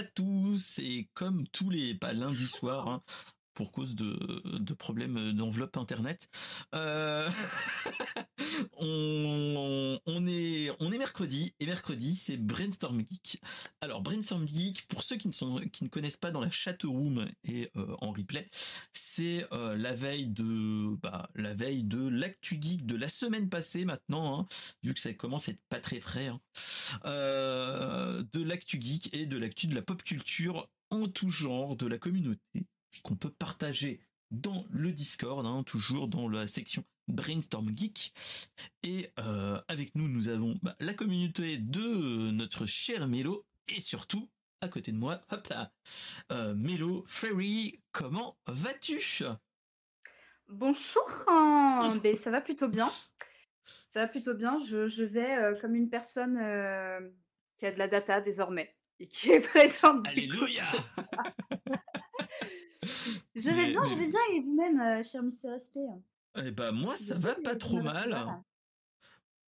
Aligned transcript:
à 0.00 0.02
tous 0.02 0.78
et 0.78 1.10
comme 1.12 1.46
tous 1.48 1.68
les 1.68 1.94
pas 1.94 2.14
lundi 2.14 2.46
soir 2.46 2.88
hein, 2.88 3.02
pour 3.60 3.72
cause 3.72 3.94
de, 3.94 4.58
de 4.58 4.72
problèmes 4.72 5.34
d'enveloppe 5.34 5.76
internet. 5.76 6.30
Euh, 6.74 7.28
on, 8.78 10.26
est 10.26 10.70
on 10.80 10.90
est 10.90 10.96
mercredi 10.96 11.52
et 11.60 11.66
mercredi 11.66 12.16
c'est 12.16 12.38
Brainstorm 12.38 13.02
Geek. 13.06 13.38
Alors 13.82 14.00
Brainstorm 14.00 14.48
Geek 14.48 14.86
pour 14.88 15.02
ceux 15.02 15.16
qui 15.16 15.28
ne 15.28 15.34
sont 15.34 15.60
qui 15.74 15.84
ne 15.84 15.90
connaissent 15.90 16.16
pas 16.16 16.30
dans 16.30 16.40
la 16.40 16.50
chat 16.50 16.82
room 16.84 17.28
et 17.44 17.70
euh, 17.76 17.94
en 18.00 18.12
replay, 18.12 18.48
c'est 18.94 19.46
euh, 19.52 19.76
la 19.76 19.92
veille 19.92 20.28
de 20.28 20.96
bah, 20.96 21.28
la 21.34 21.52
veille 21.52 21.84
de 21.84 22.08
l'actu 22.08 22.56
geek 22.58 22.86
de 22.86 22.96
la 22.96 23.08
semaine 23.08 23.50
passée 23.50 23.84
maintenant 23.84 24.40
hein, 24.40 24.46
vu 24.82 24.94
que 24.94 25.00
ça 25.00 25.12
commence 25.12 25.50
à 25.50 25.52
être 25.52 25.60
pas 25.68 25.80
très 25.80 26.00
frais 26.00 26.28
hein. 26.28 26.40
de 27.04 28.42
l'actu 28.42 28.80
geek 28.80 29.14
et 29.14 29.26
de 29.26 29.36
l'actu 29.36 29.66
de 29.66 29.74
la 29.74 29.82
pop 29.82 30.02
culture 30.02 30.66
en 30.88 31.08
tout 31.08 31.28
genre 31.28 31.76
de 31.76 31.86
la 31.86 31.98
communauté 31.98 32.64
qu'on 33.02 33.16
peut 33.16 33.30
partager 33.30 34.00
dans 34.30 34.64
le 34.70 34.92
Discord, 34.92 35.44
hein, 35.44 35.62
toujours 35.64 36.08
dans 36.08 36.28
la 36.28 36.46
section 36.46 36.84
Brainstorm 37.08 37.70
Geek. 37.76 38.12
Et 38.82 39.10
euh, 39.18 39.60
avec 39.68 39.94
nous, 39.94 40.08
nous 40.08 40.28
avons 40.28 40.58
bah, 40.62 40.76
la 40.80 40.94
communauté 40.94 41.58
de 41.58 42.30
notre 42.30 42.66
cher 42.66 43.06
Mélo 43.08 43.46
et 43.68 43.80
surtout 43.80 44.30
à 44.62 44.68
côté 44.68 44.92
de 44.92 44.98
moi, 44.98 45.22
hop 45.30 45.46
là, 45.48 45.72
euh, 46.32 46.54
Mélo 46.54 47.04
Fairy, 47.08 47.80
comment 47.92 48.36
vas-tu? 48.46 49.24
Bonjour, 50.48 51.08
hein. 51.28 51.98
ben, 52.02 52.14
ça 52.14 52.30
va 52.30 52.42
plutôt 52.42 52.68
bien. 52.68 52.92
Ça 53.86 54.00
va 54.02 54.08
plutôt 54.08 54.34
bien. 54.34 54.62
Je, 54.62 55.02
vais 55.02 55.34
euh, 55.38 55.58
comme 55.60 55.74
une 55.74 55.88
personne 55.88 56.34
qui 57.56 57.66
a 57.66 57.72
de 57.72 57.78
la 57.78 57.88
data 57.88 58.20
désormais 58.20 58.76
et 58.98 59.08
qui 59.08 59.30
est 59.30 59.40
présente. 59.48 60.06
Alléluia 60.08 60.64
Je 63.34 63.50
vais 63.50 63.72
bien, 63.72 63.84
je 63.84 63.94
vais 63.94 64.06
bien, 64.06 64.20
et 64.32 64.40
vous-même, 64.40 64.80
euh, 64.80 65.02
cher 65.02 65.22
Mister 65.22 65.50
Respect 65.50 65.80
Eh 66.42 66.50
bah, 66.50 66.72
moi, 66.72 66.96
ça 66.96 67.16
va 67.16 67.34
pas 67.34 67.56
trop 67.56 67.80
mal. 67.80 68.42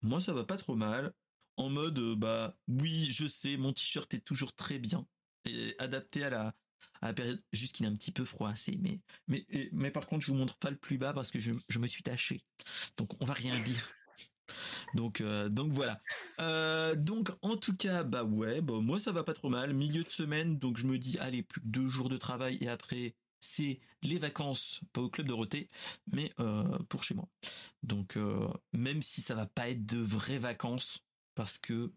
Moi, 0.03 0.21
ça 0.21 0.33
va 0.33 0.45
pas 0.45 0.57
trop 0.57 0.75
mal. 0.75 1.13
En 1.57 1.69
mode, 1.69 1.99
euh, 1.99 2.17
bah, 2.17 2.57
oui, 2.69 3.09
je 3.11 3.27
sais, 3.27 3.57
mon 3.57 3.73
t-shirt 3.73 4.13
est 4.15 4.25
toujours 4.25 4.55
très 4.55 4.79
bien. 4.79 5.07
Et 5.45 5.75
adapté 5.79 6.25
à 6.25 6.31
la, 6.31 6.55
à 7.01 7.09
la 7.09 7.13
période. 7.13 7.43
Juste 7.53 7.77
qu'il 7.77 7.87
est 7.87 7.89
un 7.89 7.95
petit 7.95 8.13
peu 8.13 8.25
froissé. 8.25 8.79
Mais, 8.81 9.01
mais, 9.29 9.47
mais 9.73 9.91
par 9.91 10.07
contre, 10.07 10.25
je 10.25 10.33
vous 10.33 10.39
montre 10.39 10.57
pas 10.57 10.71
le 10.71 10.77
plus 10.77 10.99
bas 10.99 11.13
parce 11.13 11.31
que 11.31 11.39
je, 11.39 11.53
je 11.69 11.79
me 11.79 11.87
suis 11.87 12.03
taché. 12.03 12.43
Donc, 12.97 13.11
on 13.21 13.27
va 13.27 13.35
rien 13.35 13.59
dire. 13.61 13.89
Donc, 14.95 15.21
euh, 15.21 15.49
donc 15.49 15.73
voilà. 15.73 16.01
donc 16.97 17.31
en 17.43 17.57
tout 17.57 17.75
cas, 17.77 18.03
bah 18.03 18.25
ouais, 18.25 18.61
bah, 18.61 18.75
moi 18.81 18.99
ça 18.99 19.13
va 19.13 19.25
pas 19.25 19.33
trop 19.33 19.49
mal. 19.49 19.73
Milieu 19.73 20.03
de 20.05 20.11
semaine, 20.11 20.59
donc 20.59 20.77
je 20.77 20.87
me 20.87 20.99
dis, 20.99 21.19
allez, 21.19 21.43
plus 21.43 21.61
que 21.61 21.67
deux 21.67 21.89
jours 21.89 22.09
de 22.09 22.17
travail 22.17 22.59
et 22.61 22.69
après, 22.69 23.15
c'est 23.43 23.81
les 24.03 24.19
vacances, 24.19 24.81
pas 24.93 25.03
au 25.03 25.11
club 25.11 25.27
Dorothée, 25.27 25.69
mais 26.11 26.33
euh, 26.41 26.79
pour 26.89 27.05
chez 27.05 27.15
moi. 27.15 27.29
Donc 27.83 28.17
euh, 28.17 28.49
même 28.73 29.03
si 29.03 29.21
ça 29.21 29.35
va 29.35 29.47
pas 29.47 29.69
être 29.69 29.85
de 29.85 29.99
vraies 29.99 30.39
vacances, 30.39 31.05
parce 31.35 31.59
que 31.59 31.93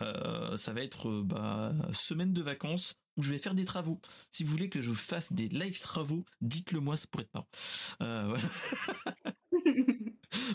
euh, 0.00 0.56
ça 0.56 0.72
va 0.72 0.82
être 0.82 1.22
bah, 1.22 1.74
semaine 1.92 2.32
de 2.32 2.42
vacances 2.42 2.94
où 3.16 3.22
je 3.22 3.32
vais 3.32 3.38
faire 3.38 3.54
des 3.54 3.64
travaux. 3.64 4.00
Si 4.30 4.44
vous 4.44 4.52
voulez 4.52 4.68
que 4.68 4.80
je 4.80 4.92
fasse 4.92 5.32
des 5.32 5.48
live 5.48 5.80
travaux, 5.80 6.24
dites-le 6.40 6.78
moi, 6.78 6.96
ça 6.96 7.08
pourrait 7.10 7.24
être 7.24 7.32
pas. 7.32 7.48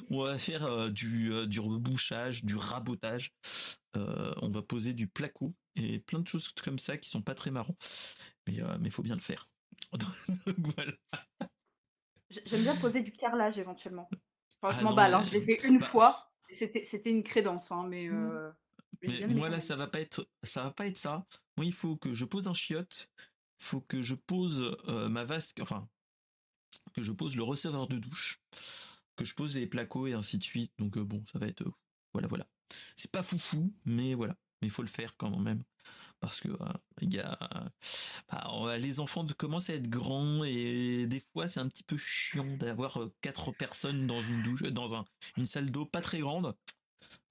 on 0.10 0.24
va 0.24 0.40
faire 0.40 0.90
du, 0.90 1.46
du 1.48 1.60
rebouchage, 1.60 2.46
du 2.46 2.56
rabotage. 2.56 3.34
on 3.96 4.50
va 4.50 4.62
poser 4.62 4.94
du 4.94 5.08
placo 5.08 5.54
et 5.76 6.00
plein 6.00 6.20
de 6.20 6.28
choses 6.28 6.48
comme 6.50 6.80
ça 6.80 6.98
qui 6.98 7.10
sont 7.10 7.22
pas 7.22 7.36
très 7.36 7.52
marrants. 7.52 7.76
Mais 8.48 8.62
il 8.82 8.92
faut 8.92 9.04
bien 9.04 9.16
le 9.16 9.22
faire. 9.22 9.50
J'aime 12.46 12.62
bien 12.62 12.76
poser 12.76 13.04
du 13.04 13.12
carrelage 13.12 13.60
éventuellement. 13.60 14.10
Enfin, 14.62 14.76
je 14.76 14.80
ah 14.80 14.84
m'emballe, 14.84 15.14
hein, 15.14 15.22
je 15.22 15.32
l'ai 15.32 15.42
fait 15.42 15.68
une 15.68 15.80
fois. 15.80 16.32
C'était, 16.50 17.10
une 17.10 17.24
crédence, 17.24 17.72
hein, 17.72 17.86
mais. 17.88 18.08
Mmh. 18.08 18.32
Euh, 18.32 18.52
mais 19.02 19.28
moi 19.28 19.50
là, 19.50 19.60
ça 19.60 19.76
va 19.76 19.88
pas 19.88 20.00
être, 20.00 20.28
ça 20.44 20.64
va 20.64 20.72
pas 20.72 20.88
être 20.88 20.98
ça. 20.98 21.26
Moi, 21.58 21.66
il 21.66 21.74
faut 21.74 21.98
que 21.98 22.14
je 22.14 22.26
pose 22.26 22.48
un 22.48 22.54
chiotte, 22.54 23.10
faut 23.58 23.82
que 23.82 24.02
je 24.02 24.16
pose 24.16 24.78
euh, 24.88 25.10
ma 25.10 25.26
vasque, 25.26 25.60
enfin, 25.62 25.90
que 26.94 27.04
je 27.04 27.12
pose 27.12 27.36
le 27.36 27.44
receveur 27.44 27.88
de 27.88 27.98
douche, 27.98 28.42
que 29.16 29.26
je 29.26 29.36
pose 29.36 29.56
les 29.56 29.68
placos 29.68 30.10
et 30.10 30.14
ainsi 30.14 30.38
de 30.38 30.44
suite. 30.44 30.72
Donc 30.78 30.98
euh, 30.98 31.04
bon, 31.04 31.24
ça 31.32 31.40
va 31.40 31.48
être, 31.48 31.64
voilà, 32.14 32.28
voilà. 32.28 32.48
C'est 32.96 33.12
pas 33.12 33.24
foufou, 33.24 33.74
mais 33.86 34.14
voilà. 34.14 34.36
Mais 34.62 34.68
il 34.68 34.72
faut 34.72 34.84
le 34.84 34.88
faire 34.88 35.18
quand 35.18 35.38
même 35.38 35.64
parce 36.24 36.40
que 36.40 36.48
y 37.02 37.20
a, 37.20 37.38
bah, 38.32 38.78
les 38.78 39.02
enfants 39.02 39.28
commencent 39.38 39.70
à 39.70 39.74
être 39.74 39.90
grands 39.90 40.46
et 40.46 41.06
des 41.06 41.20
fois 41.20 41.50
c'est 41.50 41.60
un 41.60 41.68
petit 41.68 41.84
peu 41.84 41.98
chiant 41.98 42.48
d'avoir 42.56 42.98
quatre 43.20 43.52
personnes 43.52 44.08
dans 44.08 44.22
une 44.22 44.42
douche, 44.42 44.62
dans 44.64 44.96
un, 44.96 45.04
une 45.36 45.46
salle 45.46 45.70
d'eau 45.70 45.86
pas 45.86 46.00
très 46.00 46.20
grande. 46.20 46.56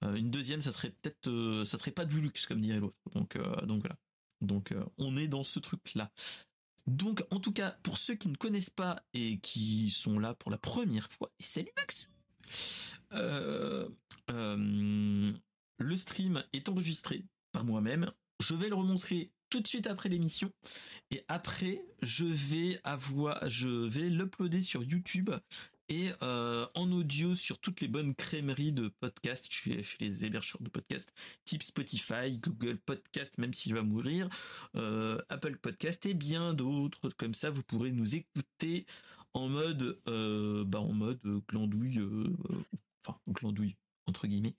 une 0.03 0.29
deuxième, 0.29 0.61
ça 0.61 0.71
serait 0.71 0.91
peut-être, 0.91 1.63
ça 1.65 1.79
serait 1.79 1.89
pas 1.89 2.05
du 2.05 2.21
luxe 2.21 2.45
comme 2.45 2.61
dirait 2.61 2.79
l'autre. 2.79 2.95
Donc, 3.15 3.35
donc 3.65 3.81
voilà. 3.81 3.97
Donc 4.41 4.71
on 4.99 5.17
est 5.17 5.27
dans 5.27 5.43
ce 5.43 5.57
truc 5.57 5.95
là. 5.95 6.11
Donc 6.85 7.23
en 7.31 7.39
tout 7.39 7.51
cas 7.51 7.71
pour 7.81 7.97
ceux 7.97 8.13
qui 8.13 8.27
ne 8.29 8.35
connaissent 8.35 8.69
pas 8.69 9.01
et 9.15 9.39
qui 9.39 9.89
sont 9.89 10.19
là 10.19 10.35
pour 10.35 10.51
la 10.51 10.59
première 10.59 11.09
fois, 11.09 11.31
et 11.39 11.43
salut 11.43 11.71
Max. 11.77 12.09
le 15.79 15.95
stream 15.95 16.43
est 16.53 16.69
enregistré 16.69 17.25
par 17.53 17.65
moi-même 17.65 18.11
je 18.39 18.55
vais 18.55 18.69
le 18.69 18.75
remontrer 18.75 19.31
tout 19.49 19.59
de 19.59 19.67
suite 19.67 19.87
après 19.87 20.09
l'émission. 20.09 20.51
Et 21.11 21.23
après 21.27 21.85
je 22.01 22.25
vais 22.25 22.79
avoir 22.83 23.47
je 23.49 23.67
vais 23.67 24.09
l'uploader 24.09 24.61
sur 24.61 24.83
YouTube 24.83 25.29
et 25.89 26.11
euh, 26.21 26.65
en 26.75 26.91
audio 26.91 27.35
sur 27.35 27.59
toutes 27.59 27.81
les 27.81 27.87
bonnes 27.87 28.15
crèmeries 28.15 28.71
de 28.71 28.87
podcast 28.87 29.47
chez, 29.51 29.83
chez 29.83 29.97
les 29.99 30.25
hébergeurs 30.25 30.61
de 30.61 30.69
podcast 30.69 31.13
type 31.45 31.61
Spotify, 31.61 32.39
Google 32.39 32.77
Podcast 32.77 33.37
même 33.37 33.53
s'il 33.53 33.75
va 33.75 33.83
mourir, 33.83 34.29
euh, 34.75 35.19
Apple 35.29 35.57
Podcast 35.57 36.05
et 36.05 36.15
bien 36.15 36.53
d'autres. 36.53 37.09
Comme 37.09 37.33
ça 37.33 37.49
vous 37.49 37.63
pourrez 37.63 37.91
nous 37.91 38.15
écouter 38.15 38.85
en 39.33 39.49
mode 39.49 39.99
euh, 40.07 40.63
bah 40.65 40.79
en 40.79 40.93
mode 40.93 41.21
glandouille 41.47 42.01
enfin 43.05 43.19
glandouille 43.27 43.75
entre 44.07 44.25
guillemets 44.25 44.55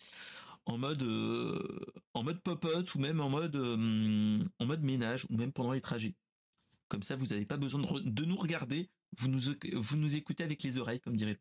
en 0.66 0.78
mode 0.78 1.02
euh, 1.02 1.78
en 2.14 2.22
mode 2.22 2.40
popote 2.40 2.94
ou 2.94 2.98
même 2.98 3.20
en 3.20 3.28
mode 3.28 3.56
euh, 3.56 4.44
en 4.58 4.66
mode 4.66 4.82
ménage 4.82 5.26
ou 5.30 5.36
même 5.36 5.52
pendant 5.52 5.72
les 5.72 5.80
trajets. 5.80 6.14
Comme 6.88 7.02
ça, 7.02 7.16
vous 7.16 7.26
n'avez 7.26 7.46
pas 7.46 7.56
besoin 7.56 7.80
de, 7.80 8.24
nous 8.24 8.36
regarder, 8.36 8.90
vous 9.18 9.28
nous 9.28 9.40
vous 9.72 9.96
nous 9.96 10.16
écoutez 10.16 10.44
avec 10.44 10.62
les 10.62 10.78
oreilles, 10.78 11.00
comme 11.00 11.16
dirait. 11.16 11.40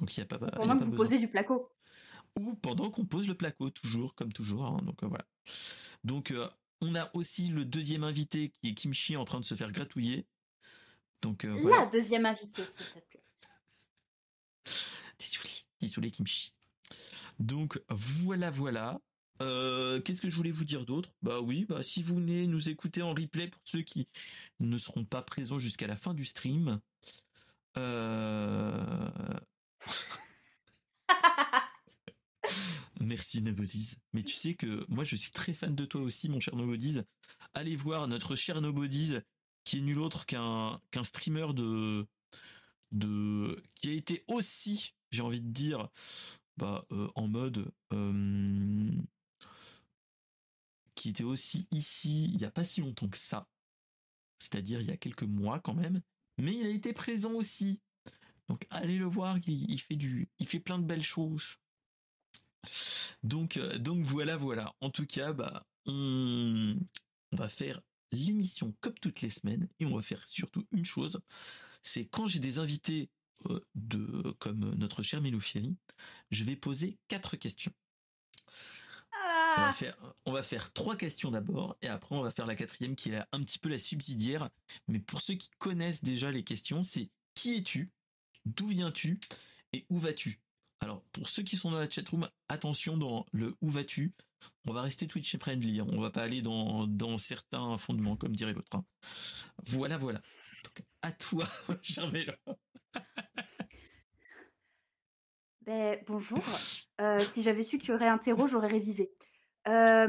Donc 0.00 0.16
il 0.16 0.20
y 0.20 0.22
a 0.22 0.26
pas 0.26 0.38
pendant 0.38 0.78
que 0.78 0.84
vous 0.84 0.92
posez 0.92 1.18
du 1.18 1.28
placo. 1.28 1.70
Ou 2.38 2.54
pendant 2.54 2.90
qu'on 2.90 3.04
pose 3.04 3.28
le 3.28 3.34
placo, 3.34 3.70
toujours 3.70 4.14
comme 4.14 4.32
toujours. 4.32 4.64
Hein, 4.64 4.80
donc 4.84 5.02
euh, 5.02 5.06
voilà. 5.06 5.26
Donc 6.04 6.32
on 6.80 6.94
a 6.94 7.10
aussi 7.14 7.48
le 7.48 7.64
deuxième 7.64 8.04
invité 8.04 8.54
qui 8.60 8.70
est 8.70 8.74
Kimchi 8.74 9.16
en 9.16 9.24
train 9.24 9.40
de 9.40 9.44
se 9.44 9.54
faire 9.54 9.70
gratouiller. 9.70 10.26
Donc 11.22 11.44
la 11.44 11.86
deuxième 11.86 12.24
invité, 12.24 12.64
s'il 12.64 12.86
te 12.86 12.92
plaît. 12.92 13.22
Désolé, 15.18 15.50
désolé 15.80 16.10
Kimchi. 16.10 16.54
Donc 17.40 17.80
voilà, 17.88 18.50
voilà. 18.50 19.00
Euh, 19.40 20.00
qu'est-ce 20.00 20.20
que 20.20 20.28
je 20.28 20.36
voulais 20.36 20.50
vous 20.50 20.64
dire 20.64 20.84
d'autre? 20.84 21.14
Bah 21.22 21.40
oui, 21.40 21.64
bah 21.64 21.82
si 21.82 22.02
vous 22.02 22.16
venez 22.16 22.46
nous 22.46 22.68
écouter 22.68 23.00
en 23.00 23.14
replay 23.14 23.48
pour 23.48 23.62
ceux 23.64 23.80
qui 23.80 24.06
ne 24.60 24.76
seront 24.76 25.06
pas 25.06 25.22
présents 25.22 25.58
jusqu'à 25.58 25.86
la 25.86 25.96
fin 25.96 26.12
du 26.12 26.26
stream. 26.26 26.78
Euh, 27.78 29.10
Merci 33.00 33.40
Nobodies. 33.40 33.94
Mais 34.12 34.22
tu 34.22 34.34
sais 34.34 34.54
que 34.54 34.84
moi 34.88 35.04
je 35.04 35.16
suis 35.16 35.30
très 35.30 35.54
fan 35.54 35.74
de 35.74 35.86
toi 35.86 36.02
aussi, 36.02 36.28
mon 36.28 36.40
cher 36.40 36.54
Nobodies. 36.54 37.00
Allez 37.54 37.76
voir 37.76 38.06
notre 38.06 38.36
cher 38.36 38.60
Nobodies, 38.60 39.14
qui 39.64 39.78
est 39.78 39.80
nul 39.80 39.98
autre 39.98 40.26
qu'un 40.26 40.80
streamer 41.02 41.54
de 41.54 42.06
qui 42.92 43.88
a 43.88 43.92
été 43.92 44.24
aussi, 44.28 44.94
j'ai 45.10 45.22
envie 45.22 45.40
de 45.40 45.50
dire, 45.50 45.88
bah, 46.60 46.86
euh, 46.92 47.08
en 47.14 47.26
mode 47.26 47.72
qui 50.94 51.08
était 51.08 51.24
aussi 51.24 51.66
ici 51.70 52.26
il 52.26 52.36
n'y 52.36 52.44
a 52.44 52.50
pas 52.50 52.64
si 52.64 52.82
longtemps 52.82 53.08
que 53.08 53.16
ça, 53.16 53.48
c'est-à-dire 54.38 54.80
il 54.80 54.86
y 54.86 54.92
a 54.92 54.96
quelques 54.96 55.22
mois 55.22 55.58
quand 55.58 55.74
même, 55.74 56.02
mais 56.38 56.54
il 56.54 56.66
a 56.66 56.70
été 56.70 56.92
présent 56.92 57.32
aussi. 57.32 57.80
Donc 58.48 58.66
allez 58.70 58.98
le 58.98 59.06
voir, 59.06 59.38
il, 59.46 59.80
fait 59.80 59.96
du, 59.96 60.28
il 60.38 60.46
fait 60.46 60.60
plein 60.60 60.78
de 60.78 60.84
belles 60.84 61.04
choses. 61.04 61.56
Donc, 63.22 63.56
euh, 63.56 63.78
donc 63.78 64.04
voilà, 64.04 64.36
voilà. 64.36 64.74
En 64.80 64.90
tout 64.90 65.06
cas, 65.06 65.32
bah, 65.32 65.66
on, 65.86 66.76
va 67.32 67.48
faire 67.48 67.80
l'émission 68.12 68.74
comme 68.80 68.98
toutes 68.98 69.20
les 69.20 69.30
semaines 69.30 69.68
et 69.78 69.86
on 69.86 69.94
va 69.94 70.02
faire 70.02 70.26
surtout 70.26 70.66
une 70.72 70.84
chose, 70.84 71.20
c'est 71.82 72.04
quand 72.04 72.26
j'ai 72.26 72.40
des 72.40 72.58
invités 72.58 73.08
euh, 73.46 73.60
de, 73.74 74.34
comme 74.40 74.74
notre 74.74 75.02
cher 75.02 75.20
Miloufieri, 75.22 75.76
je 76.30 76.44
vais 76.44 76.56
poser 76.56 76.98
quatre 77.08 77.36
questions. 77.36 77.72
Ah, 79.12 79.54
On 79.56 79.60
va, 79.62 79.72
faire, 79.72 79.96
on 80.24 80.32
va 80.32 80.42
faire 80.42 80.72
trois 80.72 80.96
questions 80.96 81.30
d'abord 81.30 81.76
et 81.82 81.88
après 81.88 82.14
on 82.14 82.22
va 82.22 82.30
faire 82.30 82.46
la 82.46 82.54
quatrième 82.54 82.96
qui 82.96 83.10
est 83.10 83.20
un 83.32 83.42
petit 83.42 83.58
peu 83.58 83.68
la 83.68 83.78
subsidiaire. 83.78 84.48
Mais 84.88 85.00
pour 85.00 85.20
ceux 85.20 85.34
qui 85.34 85.50
connaissent 85.58 86.04
déjà 86.04 86.30
les 86.30 86.44
questions, 86.44 86.82
c'est 86.82 87.10
qui 87.34 87.56
es-tu, 87.56 87.90
d'où 88.44 88.68
viens-tu? 88.68 89.18
et 89.72 89.86
où 89.88 89.98
vas-tu? 89.98 90.40
Alors 90.80 91.02
pour 91.12 91.28
ceux 91.28 91.42
qui 91.42 91.56
sont 91.56 91.70
dans 91.70 91.78
la 91.78 91.88
chatroom, 91.88 92.28
attention 92.48 92.96
dans 92.96 93.26
le 93.32 93.56
où 93.60 93.70
vas-tu? 93.70 94.14
On 94.66 94.72
va 94.72 94.82
rester 94.82 95.06
Twitch 95.06 95.34
et 95.34 95.38
friendly. 95.38 95.80
Hein. 95.80 95.86
On 95.90 96.00
va 96.00 96.10
pas 96.10 96.22
aller 96.22 96.40
dans, 96.40 96.86
dans 96.86 97.18
certains 97.18 97.76
fondements 97.76 98.16
comme 98.16 98.34
dirait 98.34 98.54
l'autre. 98.54 98.74
Hein. 98.74 98.84
Voilà, 99.66 99.98
voilà. 99.98 100.22
Donc, 100.64 100.82
à 101.02 101.12
toi, 101.12 101.46
cher 101.82 102.10
Ben, 105.62 105.98
bonjour. 106.06 106.42
Euh, 107.00 107.18
si 107.18 107.42
j'avais 107.42 107.62
su 107.62 107.78
qu'il 107.78 107.90
y 107.90 107.92
aurait 107.92 108.08
un 108.08 108.18
terreau, 108.18 108.46
j'aurais 108.46 108.68
révisé. 108.68 109.12
Euh, 109.68 110.08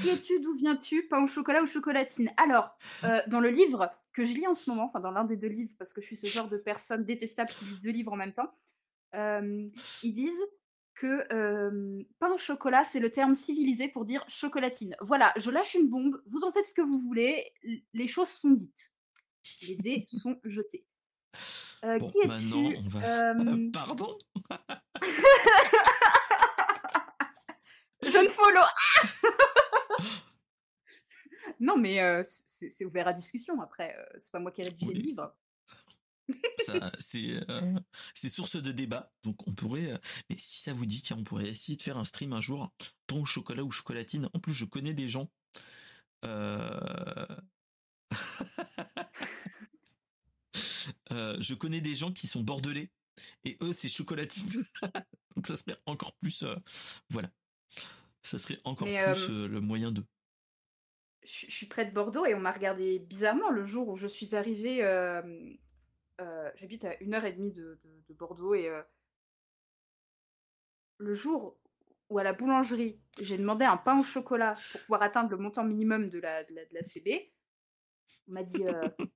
qui 0.00 0.08
es-tu 0.08 0.40
D'où 0.40 0.54
viens-tu 0.54 1.06
Pain 1.06 1.22
au 1.22 1.28
chocolat 1.28 1.62
ou 1.62 1.66
chocolatine? 1.66 2.32
Alors, 2.36 2.76
euh, 3.04 3.20
dans 3.28 3.38
le 3.38 3.50
livre 3.50 3.90
que 4.12 4.24
je 4.24 4.32
lis 4.32 4.46
en 4.48 4.54
ce 4.54 4.68
moment, 4.68 4.86
enfin 4.86 4.98
dans 4.98 5.12
l'un 5.12 5.24
des 5.24 5.36
deux 5.36 5.48
livres, 5.48 5.72
parce 5.78 5.92
que 5.92 6.00
je 6.00 6.06
suis 6.06 6.16
ce 6.16 6.26
genre 6.26 6.48
de 6.48 6.56
personne 6.56 7.04
détestable 7.04 7.50
qui 7.50 7.64
lit 7.64 7.78
deux 7.80 7.90
livres 7.90 8.12
en 8.12 8.16
même 8.16 8.34
temps, 8.34 8.52
ils 9.14 10.12
disent 10.14 10.44
que 10.94 11.24
pain 12.18 12.32
au 12.32 12.38
chocolat, 12.38 12.82
c'est 12.82 12.98
le 12.98 13.10
terme 13.10 13.36
civilisé 13.36 13.86
pour 13.86 14.04
dire 14.04 14.24
chocolatine. 14.28 14.96
Voilà, 15.00 15.32
je 15.36 15.50
lâche 15.50 15.74
une 15.74 15.88
bombe, 15.88 16.20
vous 16.26 16.42
en 16.42 16.50
faites 16.50 16.66
ce 16.66 16.74
que 16.74 16.82
vous 16.82 16.98
voulez, 16.98 17.52
les 17.94 18.08
choses 18.08 18.28
sont 18.28 18.50
dites. 18.50 18.92
Les 19.68 19.76
dés 19.76 20.04
sont 20.08 20.40
jetés. 20.42 20.84
Qui 21.80 22.18
es-tu? 22.18 23.70
Pardon? 23.72 24.18
Je 28.02 28.18
ne 28.18 28.28
follow. 28.28 28.60
non, 31.60 31.76
mais 31.76 32.00
euh, 32.00 32.22
c'est 32.24 32.84
ouvert 32.84 33.08
à 33.08 33.12
discussion 33.12 33.60
après. 33.60 33.96
Euh, 33.98 34.04
c'est 34.18 34.30
pas 34.30 34.40
moi 34.40 34.52
qui 34.52 34.62
ai 34.62 34.64
rédigé 34.64 34.92
le 34.92 35.00
livre. 35.00 35.34
Euh, 36.68 36.90
c'est 38.14 38.28
source 38.28 38.56
de 38.56 38.70
débat, 38.70 39.10
donc 39.22 39.48
on 39.48 39.54
pourrait. 39.54 39.98
mais 40.28 40.36
si 40.36 40.60
ça 40.60 40.74
vous 40.74 40.84
dit, 40.84 41.00
tiens, 41.00 41.16
on 41.18 41.24
pourrait 41.24 41.48
essayer 41.48 41.76
de 41.76 41.82
faire 41.82 41.96
un 41.96 42.04
stream 42.04 42.34
un 42.34 42.40
jour, 42.40 42.70
pain 43.06 43.16
au 43.16 43.24
chocolat 43.24 43.64
ou 43.64 43.70
chocolatine. 43.70 44.28
En 44.34 44.38
plus, 44.38 44.52
je 44.52 44.66
connais 44.66 44.92
des 44.92 45.08
gens. 45.08 45.30
je 51.10 51.54
connais 51.54 51.80
des 51.80 51.94
gens 51.94 52.12
qui 52.12 52.26
sont 52.26 52.42
bordelais 52.42 52.90
et 53.44 53.56
eux 53.62 53.72
c'est 53.72 53.88
chocolatine. 53.88 54.64
donc 55.36 55.46
ça 55.46 55.56
serait 55.56 55.76
encore 55.86 56.14
plus. 56.16 56.44
voilà 57.10 57.30
ça 58.22 58.38
serait 58.38 58.58
encore 58.64 58.88
plus 58.88 59.30
le 59.30 59.60
moyen 59.60 59.92
de. 59.92 60.04
Je, 61.22 61.50
suis 61.50 61.66
près 61.66 61.84
de 61.84 61.92
Bordeaux 61.92 62.24
et 62.24 62.34
on 62.34 62.40
m'a 62.40 62.52
regardé 62.52 62.98
bizarrement 62.98 63.50
le 63.50 63.66
jour 63.66 63.88
où 63.88 63.96
je 63.96 64.06
suis 64.06 64.34
arrivée. 64.34 64.78
J'habite 66.56 66.84
à 66.84 67.00
une 67.02 67.14
heure 67.14 67.24
et 67.24 67.32
demie 67.32 67.52
de, 67.52 67.78
Bordeaux 68.10 68.54
et 68.54 68.70
le 70.98 71.14
jour 71.14 71.56
où 72.08 72.18
à 72.18 72.22
la 72.22 72.32
boulangerie 72.32 73.00
j'ai 73.20 73.38
demandé 73.38 73.64
un 73.64 73.76
pain 73.76 74.00
au 74.00 74.02
chocolat 74.02 74.56
pour 74.72 74.80
pouvoir 74.82 75.02
atteindre 75.02 75.30
le 75.30 75.36
montant 75.36 75.64
minimum 75.64 76.08
de 76.08 76.18
la, 76.18 76.42
de 76.44 76.54
la, 76.72 76.82
CB, 76.82 77.32
on 78.28 78.32
m'a 78.32 78.42
dit 78.42 78.64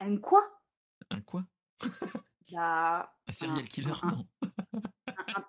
un 0.00 0.16
quoi? 0.18 0.55
Un 1.10 1.20
quoi? 1.20 1.44
Bah, 2.52 3.12
Un 3.26 3.32
serial 3.32 3.64
killer, 3.64 3.92
non? 4.04 4.26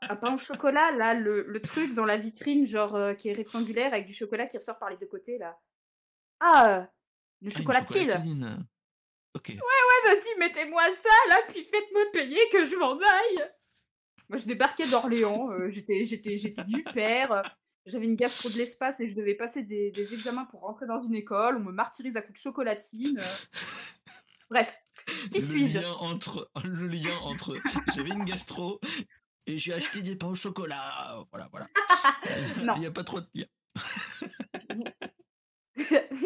un, 0.10 0.16
pain 0.16 0.34
au 0.34 0.38
chocolat, 0.38 0.92
là, 0.92 1.14
le, 1.14 1.62
truc 1.62 1.94
dans 1.94 2.06
la 2.06 2.18
vitrine, 2.18 2.68
genre 2.68 2.96
euh, 2.96 3.14
qui 3.14 3.30
est 3.30 3.34
rectangulaire 3.34 3.94
avec 3.94 4.08
du 4.08 4.14
chocolat 4.14 4.48
qui 4.48 4.58
ressort 4.58 4.80
par 4.80 4.90
les 4.90 4.98
deux 4.98 5.08
côtés, 5.08 5.38
là. 5.38 5.60
Ah, 6.40 6.88
le 7.42 7.52
ah, 7.54 7.58
chocolatine. 7.58 8.68
Ok. 9.36 9.50
Ouais, 9.50 9.56
ouais, 9.56 10.16
vas-y, 10.16 10.40
mettez-moi 10.40 10.92
ça, 10.92 11.10
là, 11.30 11.38
puis 11.50 11.64
faites-moi 11.64 12.04
payer 12.12 12.42
que 12.52 12.66
je 12.66 12.76
m'en 12.76 12.94
aille. 12.98 13.52
Moi, 14.30 14.40
je 14.40 14.46
débarquais 14.46 14.88
d'Orléans, 14.88 15.52
euh, 15.52 15.70
j'étais, 15.70 16.06
j'étais, 16.06 16.38
j'étais 16.38 16.64
du 16.64 16.84
père. 16.84 17.44
J'avais 17.86 18.06
une 18.06 18.16
gastro 18.16 18.50
de 18.50 18.58
l'espace 18.58 19.00
et 19.00 19.08
je 19.08 19.16
devais 19.16 19.36
passer 19.36 19.64
des, 19.64 19.92
des, 19.92 20.14
examens 20.14 20.44
pour 20.46 20.62
rentrer 20.62 20.88
dans 20.88 21.02
une 21.02 21.16
école. 21.16 21.56
On 21.56 21.62
me 21.62 21.72
martyrise 21.72 22.18
à 22.18 22.22
coups 22.22 22.38
de 22.38 22.42
chocolatine. 22.44 23.18
Bref, 24.50 24.78
qui 25.32 25.42
suis-je? 25.42 25.80
entre 26.00 26.50
Le 26.64 26.88
lien 26.88 27.16
entre 27.24 27.58
j'avais 27.96 28.12
une 28.12 28.26
gastro 28.26 28.80
et 29.46 29.58
j'ai 29.58 29.74
acheté 29.74 30.02
des 30.02 30.16
pains 30.16 30.28
au 30.28 30.36
chocolat. 30.36 31.16
Voilà, 31.32 31.50
voilà. 31.52 31.68
Il 32.76 32.80
n'y 32.82 32.86
a 32.86 32.92
pas 32.92 33.04
trop 33.04 33.20
de 33.22 33.26
pire. 33.26 33.48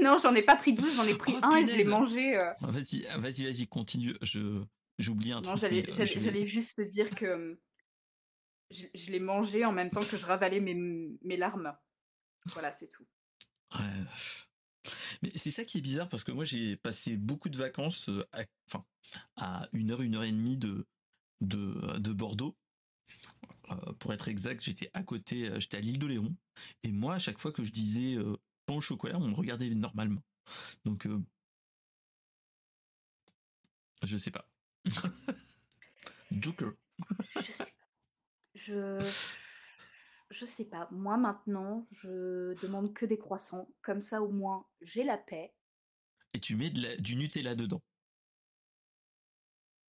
non, 0.02 0.18
j'en 0.18 0.34
ai 0.34 0.42
pas 0.42 0.56
pris 0.56 0.74
12, 0.74 0.96
j'en 0.96 1.06
ai 1.06 1.16
pris 1.16 1.36
oh, 1.38 1.46
un 1.46 1.58
et 1.58 1.68
je 1.68 1.76
l'ai 1.76 1.84
mangé. 1.84 2.36
Euh. 2.36 2.54
Ah, 2.62 2.72
vas-y, 2.72 3.06
ah, 3.08 3.18
vas-y, 3.18 3.44
vas-y, 3.44 3.68
continue. 3.68 4.16
Je 4.22 4.64
j'oublie 4.98 5.32
un 5.32 5.42
non, 5.42 5.56
truc. 5.56 5.72
Non, 5.72 6.00
euh, 6.00 6.06
j'allais 6.06 6.46
juste 6.46 6.78
te 6.78 6.82
dire 6.82 7.10
que 7.12 7.60
je, 8.70 9.12
l'ai 9.12 9.20
mangé 9.20 9.66
en 9.66 9.72
même 9.72 9.90
temps 9.90 10.04
que 10.04 10.18
je 10.18 10.26
ravalais 10.26 10.60
mes, 10.60 10.76
mes 10.76 11.38
larmes. 11.38 11.76
Voilà, 12.48 12.72
c'est 12.72 12.90
tout. 12.90 13.06
Mais 15.22 15.32
c'est 15.36 15.52
ça 15.52 15.64
qui 15.66 15.78
est 15.78 15.82
bizarre 15.82 16.10
parce 16.10 16.24
que 16.24 16.32
moi 16.32 16.46
j'ai 16.46 16.76
passé 16.76 17.18
beaucoup 17.18 17.50
de 17.50 17.58
vacances 17.58 18.10
euh, 18.10 18.26
à, 18.32 18.44
enfin, 18.68 18.86
à 19.36 19.68
une 19.74 19.92
heure, 19.92 20.02
une 20.02 20.16
heure 20.16 20.24
et 20.24 20.32
demie 20.32 20.58
de, 20.58 20.88
de, 21.42 21.98
de 22.00 22.14
Bordeaux 22.14 22.56
euh, 23.72 23.94
pour 24.00 24.14
être 24.14 24.28
exact, 24.28 24.64
j'étais 24.64 24.90
à 24.94 25.04
côté, 25.04 25.48
euh, 25.48 25.60
j'étais 25.60 25.78
à 25.78 25.82
l'île 25.82 26.00
de 26.00 26.08
Léon. 26.08 26.36
Et 26.84 26.92
moi, 26.92 27.16
à 27.16 27.20
chaque 27.20 27.40
fois 27.40 27.52
que 27.52 27.64
je 27.64 27.72
disais 27.72 28.16
euh, 28.16 28.36
au 28.70 28.82
chocolat, 28.82 29.18
on 29.18 29.28
me 29.28 29.36
regardait 29.36 29.70
normalement. 29.70 30.24
Donc, 30.86 31.08
je 34.04 34.18
sais 34.18 34.32
pas. 34.32 34.50
Joker. 36.32 36.72
je 37.36 37.52
sais 37.52 37.74
Je. 38.56 39.12
Je 40.32 40.46
sais 40.46 40.66
pas. 40.66 40.88
Moi 40.92 41.18
maintenant, 41.18 41.88
je 41.92 42.60
demande 42.62 42.94
que 42.94 43.06
des 43.06 43.18
croissants. 43.18 43.68
Comme 43.82 44.02
ça, 44.02 44.22
au 44.22 44.30
moins, 44.30 44.66
j'ai 44.82 45.04
la 45.04 45.18
paix. 45.18 45.54
Et 46.34 46.40
tu 46.40 46.56
mets 46.56 46.70
du 46.70 47.18
Nutella 47.18 47.54
dedans. 47.54 47.82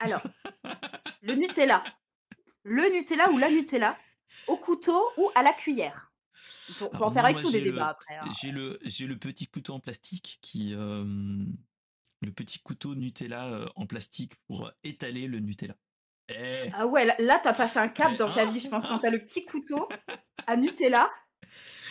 Alors, 0.00 0.22
le 1.22 1.34
Nutella, 1.34 1.84
le 2.64 2.92
Nutella 2.92 3.30
ou 3.30 3.38
la 3.38 3.50
Nutella 3.50 3.96
au 4.48 4.56
couteau 4.56 5.00
ou 5.16 5.30
à 5.36 5.44
la 5.44 5.52
cuillère. 5.52 6.12
On 6.80 6.88
peut, 6.88 7.04
en 7.04 7.12
faire 7.12 7.24
avec 7.24 7.40
tous 7.40 7.52
les 7.52 7.60
débats 7.60 7.90
après. 7.90 8.16
Hein. 8.16 8.24
J'ai 8.40 8.50
le, 8.50 8.78
j'ai 8.82 9.06
le 9.06 9.16
petit 9.16 9.46
couteau 9.46 9.74
en 9.74 9.80
plastique 9.80 10.38
qui, 10.42 10.74
euh, 10.74 11.04
le 12.20 12.32
petit 12.32 12.58
couteau 12.58 12.96
Nutella 12.96 13.46
euh, 13.46 13.66
en 13.76 13.86
plastique 13.86 14.34
pour 14.46 14.72
étaler 14.82 15.28
le 15.28 15.38
Nutella. 15.38 15.76
Eh. 16.28 16.70
Ah 16.74 16.86
ouais, 16.86 17.04
là, 17.18 17.40
t'as 17.42 17.52
passé 17.52 17.78
un 17.78 17.88
cap 17.88 18.16
dans 18.16 18.32
ta 18.32 18.46
vie, 18.46 18.60
je 18.60 18.68
pense, 18.68 18.86
quand 18.86 18.98
t'as 18.98 19.10
le 19.10 19.18
petit 19.18 19.44
couteau 19.44 19.88
à 20.46 20.56
Nutella. 20.56 21.10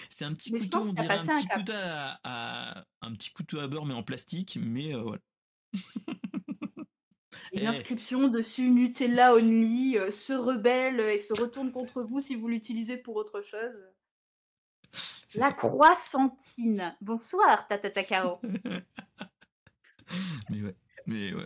C'est 0.09 0.25
un 0.25 0.33
petit 0.33 0.51
couteau, 0.51 0.81
on 0.81 0.93
dirait 0.93 1.17
un 1.17 1.25
petit 1.25 1.47
couteau 1.47 1.73
à, 2.23 2.85
un 3.01 3.13
petit 3.13 3.31
couteau 3.31 3.59
à 3.59 3.67
beurre 3.67 3.85
mais 3.85 3.93
en 3.93 4.03
plastique, 4.03 4.57
mais 4.61 4.93
euh, 4.93 5.01
voilà. 5.01 5.21
Une 7.53 7.67
inscription 7.67 8.27
dessus 8.27 8.69
Nutella 8.69 9.33
Only 9.33 9.97
euh, 9.97 10.09
se 10.09 10.33
rebelle 10.33 11.01
et 11.01 11.17
se 11.17 11.33
retourne 11.33 11.71
contre 11.71 12.01
vous 12.01 12.21
si 12.21 12.35
vous 12.35 12.47
l'utilisez 12.47 12.97
pour 12.97 13.15
autre 13.15 13.41
chose. 13.41 13.83
La 15.35 15.51
croissantine. 15.51 16.95
Bonsoir, 17.01 17.67
Tata 17.67 18.03
Caro. 18.03 18.39
mais 20.49 20.61
ouais, 20.61 20.75
mais 21.05 21.33
ouais, 21.33 21.43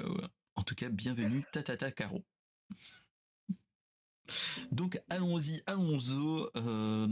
En 0.56 0.64
tout 0.64 0.76
cas, 0.76 0.90
bienvenue, 0.90 1.44
Tata 1.52 1.92
Caro. 1.92 2.24
Donc 4.72 5.00
allons-y, 5.10 5.62
allons-y. 5.68 6.50
Euh, 6.58 7.08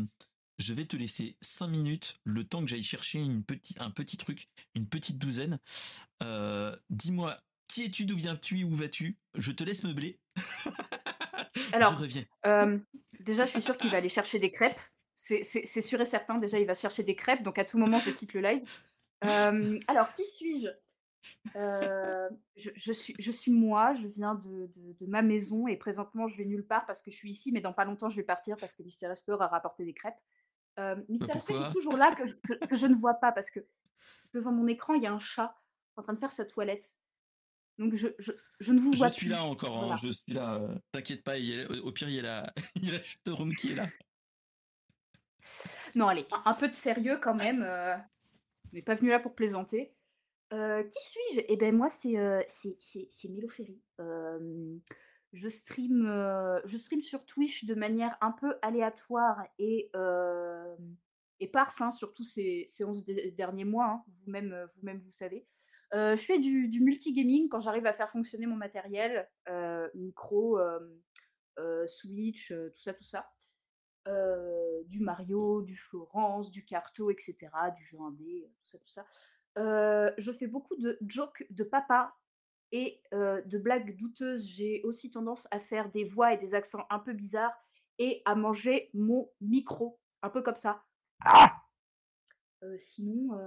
je 0.60 0.74
vais 0.74 0.86
te 0.86 0.96
laisser 0.96 1.38
5 1.42 1.68
minutes, 1.68 2.20
le 2.24 2.44
temps 2.44 2.62
que 2.62 2.68
j'aille 2.68 2.84
chercher 2.84 3.20
une 3.20 3.44
un 3.80 3.92
petit 3.92 4.18
truc, 4.18 4.50
une 4.76 4.88
petite 4.88 5.18
douzaine. 5.18 5.60
Euh, 6.22 6.76
dis-moi 6.90 7.38
qui 7.68 7.86
es-tu 7.86 8.06
D'où 8.06 8.16
viens-tu 8.16 8.64
Où 8.64 8.76
vas-tu? 8.76 9.18
Je 9.36 9.52
te 9.52 9.64
laisse 9.64 9.84
meubler. 9.84 10.20
Alors, 11.74 11.94
je 11.94 12.02
reviens. 12.02 12.26
Euh, 12.46 12.78
déjà, 13.20 13.46
je 13.46 13.52
suis 13.52 13.62
sûre 13.62 13.78
qu'il 13.78 13.90
va 13.90 13.98
aller 13.98 14.10
chercher 14.10 14.38
des 14.40 14.52
crêpes. 14.52 14.80
C'est 15.16 15.82
sûr 15.82 16.00
et 16.02 16.06
certain. 16.06 16.38
Déjà, 16.38 16.60
il 16.60 16.68
va 16.68 16.74
chercher 16.74 17.04
des 17.04 17.16
crêpes. 17.16 17.42
Donc, 17.42 17.58
à 17.58 17.66
tout 17.66 17.80
moment, 17.80 18.00
je 18.00 18.12
quitte 18.12 18.34
le 18.34 18.42
live. 18.42 18.64
Alors, 19.88 20.12
qui 20.14 20.24
suis-je? 20.24 20.68
Euh, 21.56 22.30
je, 22.56 22.92
suis, 22.92 23.16
je 23.20 23.32
suis 23.32 23.52
moi, 23.52 23.94
je 23.94 24.08
viens 24.08 24.36
de, 24.36 24.70
ma 25.08 25.22
maison 25.22 25.68
et 25.68 25.78
présentement 25.78 26.28
je 26.28 26.38
vais 26.38 26.46
nulle 26.46 26.66
part 26.66 26.86
parce 26.86 27.02
que 27.02 27.12
je 27.12 27.16
suis 27.16 27.32
ici, 27.32 27.52
mais 27.52 27.62
dans 27.62 27.74
pas 27.74 27.86
longtemps 27.86 28.10
je 28.10 28.16
vais 28.16 28.24
partir 28.24 28.58
parce 28.58 28.76
que 28.76 28.84
Mister 28.84 29.08
Esper 29.08 29.38
a 29.40 29.48
rapporté 29.48 29.86
des 29.86 29.94
crêpes. 29.94 30.20
Euh, 30.80 30.96
Mister 31.10 31.34
est 31.34 31.72
toujours 31.72 31.98
là 31.98 32.16
que 32.16 32.24
que 32.68 32.76
je, 32.76 32.88
ne 32.88 32.96
vois 32.96 33.16
pas 33.16 33.32
parce 33.32 33.52
que 33.52 33.60
devant 34.34 34.52
mon 34.52 34.68
écran 34.68 34.96
il 34.96 35.04
y 35.04 35.08
a 35.08 35.14
un 35.14 35.20
chat 35.20 35.56
en 35.96 36.02
train 36.02 36.14
de 36.14 36.20
faire 36.20 36.32
sa 36.32 36.46
toilette. 36.46 36.98
Donc 37.80 37.96
je, 37.96 38.08
ne 38.72 38.80
vous 38.80 38.92
vois 38.92 39.08
Je 39.08 39.14
suis 39.14 39.30
là 39.30 39.44
encore, 39.44 39.84
hein, 39.84 39.96
je 40.02 40.12
suis 40.12 40.34
là. 40.34 40.56
Euh, 40.56 40.76
t'inquiète 40.92 41.24
pas, 41.24 41.34
au 41.84 41.92
pire 41.92 42.10
il 42.10 42.16
y 42.16 42.20
a 42.20 42.22
la, 42.22 42.54
il 42.76 42.90
y 42.90 42.96
a 42.96 43.00
la 43.26 43.56
qui 43.56 43.72
est 43.72 43.76
là. 43.76 43.88
Non, 45.96 46.08
allez, 46.08 46.26
un 46.46 46.54
peu 46.54 46.68
de 46.68 46.74
sérieux 46.74 47.18
quand 47.18 47.36
même. 47.36 47.64
Euh, 47.64 47.96
on 48.72 48.76
n'est 48.76 48.82
pas 48.82 48.96
venu 48.96 49.10
là 49.10 49.20
pour 49.20 49.36
plaisanter. 49.36 49.94
Euh, 50.54 50.84
qui 50.84 51.04
suis-je? 51.04 51.42
Eh 51.48 51.58
ben 51.58 51.76
moi, 51.76 51.90
c'est 51.90 52.18
euh, 52.18 52.42
je 55.34 55.50
stream, 55.50 56.06
je 56.66 56.78
stream 56.78 57.02
sur 57.02 57.26
Twitch 57.26 57.66
de 57.66 57.74
manière 57.74 58.16
un 58.22 58.32
peu 58.32 58.56
aléatoire 58.62 59.44
et 59.58 59.90
éparse, 61.40 61.82
hein, 61.82 61.90
surtout 61.90 62.24
ces, 62.24 62.66
ces 62.68 62.86
11 62.86 63.06
derniers 63.36 63.66
mois. 63.66 63.86
Hein, 63.86 64.04
vous-même, 64.26 64.70
vous-même, 64.76 65.02
vous 65.04 65.12
savez. 65.12 65.48
je 65.92 66.24
fais 66.24 66.38
du, 66.38 66.68
du 66.68 66.82
multigaming 66.82 67.50
quand 67.50 67.62
j'arrive 67.62 67.88
à 67.88 67.94
faire 67.94 68.12
fonctionner 68.12 68.46
mon 68.46 68.56
matériel, 68.56 69.28
micro, 69.96 70.60
Switch, 71.88 72.50
tout 72.50 72.82
ça, 72.82 72.94
tout 72.94 73.04
ça. 73.04 73.28
du 74.86 75.00
Mario, 75.00 75.64
du 75.64 75.78
Florence, 75.78 76.52
du 76.52 76.64
Carto, 76.64 77.10
etc., 77.10 77.50
du 77.76 77.84
jeu 77.84 77.98
indé, 78.00 78.52
tout 78.60 78.68
ça, 78.68 78.78
tout 78.78 78.90
ça. 78.90 79.08
Je 79.56 80.32
fais 80.38 80.48
beaucoup 80.48 80.76
de 80.78 80.98
jokes 81.08 81.46
de 81.50 81.64
papa 81.64 82.16
et 82.72 83.02
de 83.12 83.58
blagues 83.58 83.96
douteuses. 83.98 84.48
J'ai 84.48 84.82
aussi 84.84 85.12
tendance 85.12 85.48
à 85.52 85.60
faire 85.60 85.92
des 85.92 86.06
voix 86.06 86.34
et 86.34 86.38
des 86.38 86.54
accents 86.54 86.86
un 86.90 87.00
peu 87.00 87.14
bizarres 87.14 87.56
et 88.00 88.22
à 88.26 88.36
manger 88.36 88.90
mon 88.94 89.32
micro, 89.42 90.00
un 90.22 90.30
peu 90.30 90.42
comme 90.42 90.56
ça. 90.56 90.84
Ah 91.22 91.60
sinon, 92.80 93.38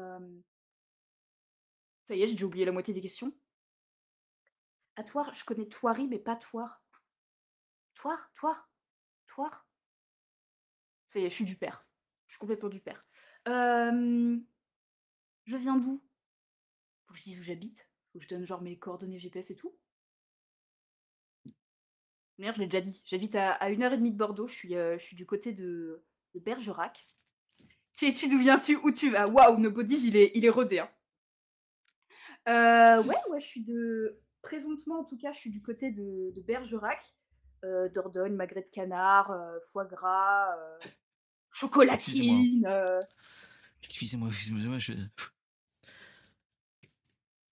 ça 2.04 2.14
y 2.14 2.22
est, 2.22 2.28
j'ai 2.28 2.44
oublié 2.44 2.64
la 2.64 2.72
moitié 2.72 2.94
des 2.94 3.00
questions. 3.00 3.32
À 4.94 5.02
toi, 5.04 5.30
je 5.34 5.44
connais 5.44 5.66
Toiri, 5.66 6.06
mais 6.06 6.18
pas 6.18 6.36
Toir. 6.36 6.82
Toir, 7.94 8.30
Toir, 8.34 8.70
Toir. 9.26 9.66
Ça 11.08 11.18
y 11.18 11.24
est, 11.24 11.30
je 11.30 11.34
suis 11.34 11.44
du 11.44 11.56
père. 11.56 11.86
Je 12.28 12.34
suis 12.34 12.38
complètement 12.38 12.68
du 12.68 12.80
père. 12.80 13.04
Je 15.46 15.56
viens 15.56 15.76
d'où 15.76 16.02
Faut 17.06 17.14
que 17.14 17.18
je 17.18 17.24
dise 17.24 17.38
où 17.38 17.42
j'habite. 17.42 17.88
Faut 18.12 18.18
que 18.18 18.24
je 18.24 18.28
donne 18.28 18.46
genre 18.46 18.62
mes 18.62 18.78
coordonnées 18.78 19.18
GPS 19.18 19.50
et 19.50 19.56
tout. 19.56 19.74
D'ailleurs, 22.38 22.54
je 22.54 22.60
l'ai 22.60 22.66
déjà 22.66 22.82
dit. 22.82 23.02
J'habite 23.06 23.34
à, 23.36 23.70
une 23.70 23.82
heure 23.82 23.92
et 23.92 23.96
demie 23.96 24.12
de 24.12 24.16
Bordeaux. 24.16 24.48
Je 24.48 24.54
suis, 24.54 24.74
je 24.74 24.98
suis 24.98 25.16
du 25.16 25.24
côté 25.24 25.52
de, 25.52 26.04
Bergerac. 26.34 27.06
Qui 27.94 28.06
es-tu 28.06 28.28
D'où 28.28 28.38
viens-tu 28.38 28.76
Où 28.76 28.90
tu 28.90 29.10
vas? 29.10 29.26
Waouh, 29.26 29.58
Nobodies, 29.58 30.08
il 30.08 30.16
est, 30.16 30.32
il 30.34 30.44
est 30.44 30.50
rodé. 30.50 30.80
Hein. 30.80 30.90
ouais, 33.00 33.30
ouais, 33.30 33.40
je 33.40 33.46
suis 33.46 33.64
de. 33.64 34.20
Présentement, 34.42 35.00
en 35.00 35.04
tout 35.04 35.16
cas, 35.16 35.32
je 35.32 35.38
suis 35.38 35.50
du 35.50 35.62
côté 35.62 35.90
de, 35.90 36.32
Bergerac. 36.46 37.02
Dordogne, 37.94 38.34
magret 38.34 38.62
de 38.62 38.70
canard, 38.70 39.34
foie 39.72 39.86
gras, 39.86 40.54
chocolatine. 41.50 42.68
Excusez-moi, 43.82 44.28
excusez-moi, 44.28 44.78
je. 44.78 44.92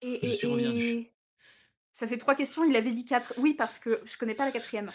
Et, 0.05 0.21
je 0.23 0.33
suis 0.33 0.47
revenu. 0.47 1.11
Ça 1.95 2.07
fait 2.07 2.19
trois 2.19 2.35
questions, 2.35 2.65
il 2.65 2.77
avait 2.77 2.91
dit 2.93 3.05
quatre. 3.05 3.33
Oui, 3.39 3.55
parce 3.55 3.79
que 3.79 4.03
je 4.05 4.19
connais 4.19 4.35
pas 4.35 4.45
la 4.45 4.53
quatrième. 4.53 4.93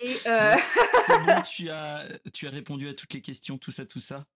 Et 0.00 0.16
euh... 0.26 0.54
C'est 1.06 1.18
bon, 1.20 1.42
tu 1.48 1.70
as, 1.70 2.02
tu 2.32 2.46
as 2.46 2.50
répondu 2.50 2.88
à 2.88 2.94
toutes 2.94 3.14
les 3.14 3.22
questions, 3.22 3.56
tout 3.56 3.70
ça, 3.70 3.86
tout 3.86 4.00
ça 4.00 4.26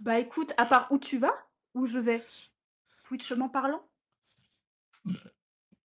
Bah 0.00 0.18
écoute, 0.18 0.52
à 0.58 0.66
part 0.66 0.88
où 0.90 0.98
tu 0.98 1.18
vas, 1.18 1.34
où 1.72 1.86
je 1.86 1.98
vais? 1.98 2.22
Twitchement 3.04 3.48
parlant? 3.48 3.82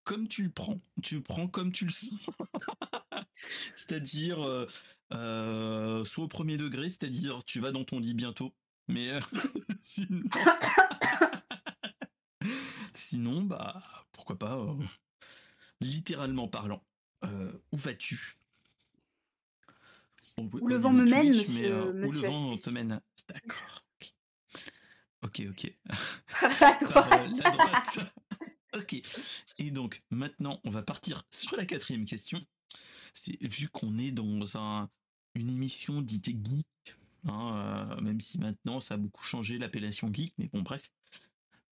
Comme 0.04 0.28
tu 0.28 0.44
le 0.44 0.50
prends. 0.50 0.82
Tu 1.04 1.16
le 1.16 1.22
prends 1.22 1.48
comme 1.48 1.72
tu 1.72 1.86
le 1.86 1.92
sens. 1.92 2.30
c'est-à-dire, 3.76 4.46
euh, 4.46 4.68
euh, 5.14 6.04
soit 6.04 6.26
au 6.26 6.28
premier 6.28 6.58
degré, 6.58 6.90
c'est-à-dire 6.90 7.44
tu 7.46 7.62
vas 7.62 7.72
dans 7.72 7.86
ton 7.86 8.00
lit 8.00 8.14
bientôt. 8.14 8.54
Mais 8.90 9.10
euh, 9.10 9.20
sinon... 9.82 10.24
sinon, 12.98 13.44
bah, 13.44 13.84
pourquoi 14.12 14.38
pas, 14.38 14.66
littéralement 15.82 16.48
parlant. 16.48 16.84
où 17.24 17.78
vas-tu? 17.78 18.38
Où 20.38 20.68
le 20.68 20.76
vent 20.76 20.92
me 20.92 21.04
mène, 21.04 21.28
monsieur, 21.30 21.74
euh, 21.74 22.06
Où 22.06 22.12
le 22.12 22.20
vent 22.20 22.58
te 22.58 22.70
mène. 22.70 23.02
D'accord. 23.28 23.84
Ok, 25.24 25.42
ok. 25.50 25.74
la 26.42 26.74
droite. 26.82 27.32
la 27.44 27.50
droite. 27.50 28.00
ok. 28.76 29.02
Et 29.58 29.72
donc, 29.72 30.04
maintenant, 30.12 30.60
on 30.64 30.70
va 30.70 30.84
partir 30.84 31.24
sur 31.32 31.56
la 31.56 31.66
quatrième 31.66 32.06
question. 32.06 32.46
C'est 33.14 33.42
vu 33.44 33.68
qu'on 33.70 33.98
est 33.98 34.12
dans 34.12 34.58
un, 34.58 34.90
une 35.34 35.50
émission 35.50 36.02
dite 36.04 36.28
geek, 36.28 36.96
hein, 37.28 37.96
euh, 37.98 38.02
même 38.02 38.22
si 38.22 38.40
maintenant 38.40 38.80
ça 38.80 38.94
a 38.94 38.98
beaucoup 38.98 39.24
changé 39.24 39.58
l'appellation 39.58 40.14
geek, 40.14 40.34
mais 40.38 40.50
bon, 40.54 40.62
bref. 40.62 40.92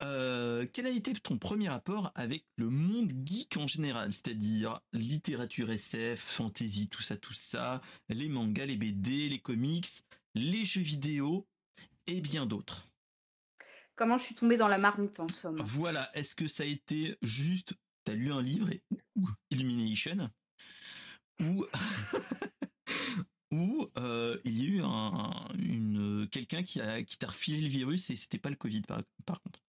Euh, 0.04 0.68
quel 0.74 0.88
a 0.88 0.90
été 0.90 1.14
ton 1.14 1.38
premier 1.38 1.70
rapport 1.70 2.12
avec 2.16 2.46
le 2.58 2.70
monde 2.70 3.14
geek 3.26 3.56
en 3.58 3.68
général, 3.68 4.12
c'est-à-dire 4.12 4.80
littérature 4.92 5.72
SF, 5.72 6.20
fantasy, 6.20 6.90
tout 6.90 7.02
ça, 7.02 7.16
tout 7.16 7.34
ça, 7.34 7.82
les 8.10 8.28
mangas, 8.28 8.66
les 8.66 8.76
BD, 8.76 9.30
les 9.30 9.40
comics, 9.40 9.88
les 10.34 10.66
jeux 10.66 10.82
vidéo 10.82 11.48
et 12.08 12.20
bien 12.20 12.46
d'autres. 12.46 12.88
Comment 13.96 14.18
je 14.18 14.26
suis 14.26 14.36
tombée 14.36 14.58
dans 14.58 14.68
la 14.68 14.78
marmite 14.78 15.20
en 15.22 15.30
somme? 15.30 15.62
Voilà, 15.64 16.10
est-ce 16.14 16.36
que 16.36 16.48
ça 16.48 16.64
a 16.64 16.66
été 16.66 17.18
juste, 17.22 17.74
t'as 18.04 18.14
lu 18.14 18.34
un 18.34 18.42
livre 18.42 18.70
et 18.70 18.84
Illumination? 19.50 20.30
Ou 21.40 21.66
ou 23.52 23.88
euh, 23.98 24.38
il 24.44 24.62
y 24.62 24.66
a 24.66 24.70
eu 24.70 24.82
un, 24.84 25.48
une 25.58 26.28
quelqu'un 26.30 26.64
qui 26.64 26.82
a 26.82 27.04
qui 27.04 27.18
t'a 27.18 27.28
refilé 27.28 27.62
le 27.62 27.70
virus 27.70 28.10
et 28.10 28.18
c'était 28.18 28.38
pas 28.38 28.50
le 28.50 28.58
Covid 28.58 28.82
par 29.26 29.42
contre? 29.42 29.65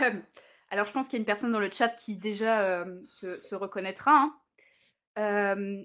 Alors, 0.70 0.86
je 0.86 0.92
pense 0.92 1.06
qu'il 1.06 1.18
y 1.18 1.20
a 1.20 1.22
une 1.22 1.26
personne 1.26 1.52
dans 1.52 1.60
le 1.60 1.70
chat 1.70 1.90
qui 1.90 2.16
déjà 2.16 2.86
se, 3.06 3.54
reconnaîtra. 3.54 4.34
Hein. 5.16 5.82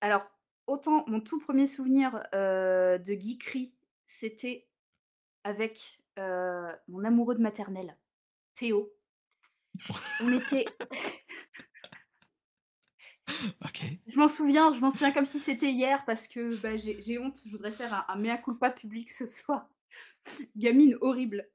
alors, 0.00 0.26
autant 0.66 1.04
mon 1.06 1.20
tout 1.20 1.38
premier 1.38 1.68
souvenir 1.68 2.20
de 2.32 3.12
geekery, 3.12 3.72
c'était 4.06 4.66
avec 5.44 6.00
mon 6.16 7.04
amoureux 7.04 7.36
de 7.36 7.42
maternelle, 7.42 7.96
Théo. 8.54 8.92
On 10.22 10.32
était. 10.32 10.66
Je 14.06 14.18
m'en 14.18 14.28
souviens, 14.28 14.72
je 14.74 14.80
m'en 14.80 14.90
souviens 14.90 15.12
comme 15.12 15.24
si 15.24 15.38
c'était 15.38 15.70
hier 15.70 16.04
parce 16.04 16.28
que 16.28 16.56
bah, 16.56 16.76
j'ai 16.76 17.18
honte, 17.18 17.40
je 17.44 17.50
voudrais 17.50 17.72
faire 17.72 17.94
un, 17.94 18.04
un, 18.08 18.16
mea 18.16 18.36
culpa 18.36 18.70
public 18.70 19.10
ce 19.10 19.26
soir. 19.26 19.66
Gamine 20.56 20.96
horrible 21.00 21.48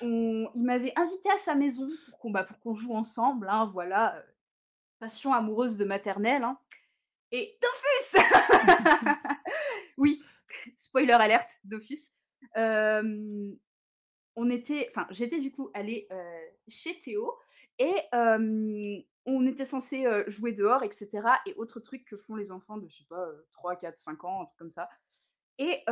il 0.00 0.50
m'avait 0.54 0.92
invité 0.96 1.30
à 1.30 1.38
sa 1.38 1.54
maison 1.54 1.88
pour 2.08 2.18
qu'on 2.18 2.30
bah, 2.30 2.46
joue 2.74 2.94
ensemble, 2.94 3.48
hein, 3.48 3.70
voilà, 3.72 4.16
euh, 4.16 4.22
passion 4.98 5.32
amoureuse 5.32 5.76
de 5.76 5.84
maternelle. 5.84 6.44
Hein. 6.44 6.58
Et 7.30 7.58
Dofus 7.62 8.24
Oui, 9.98 10.22
spoiler 10.76 11.12
alerte, 11.12 11.50
Dofus. 11.64 12.10
on 12.54 14.50
était, 14.50 14.90
enfin, 14.90 15.06
j'étais 15.10 15.40
du 15.40 15.52
coup 15.52 15.70
allée 15.74 16.06
euh, 16.12 16.46
chez 16.68 16.98
Théo 17.00 17.34
et 17.78 17.96
on 19.30 19.46
était 19.46 19.66
censé 19.66 20.06
jouer 20.26 20.52
dehors, 20.52 20.82
etc. 20.82 21.20
Et 21.46 21.54
autres 21.56 21.80
trucs 21.80 22.04
que 22.06 22.16
font 22.16 22.34
les 22.34 22.50
enfants 22.50 22.78
de, 22.78 22.88
je 22.88 22.98
sais 22.98 23.08
pas, 23.08 23.28
3, 23.52 23.76
4, 23.76 23.98
5 23.98 24.24
ans, 24.24 24.42
un 24.42 24.44
truc 24.46 24.58
comme 24.58 24.70
ça. 24.70 24.88
Et 25.58 25.82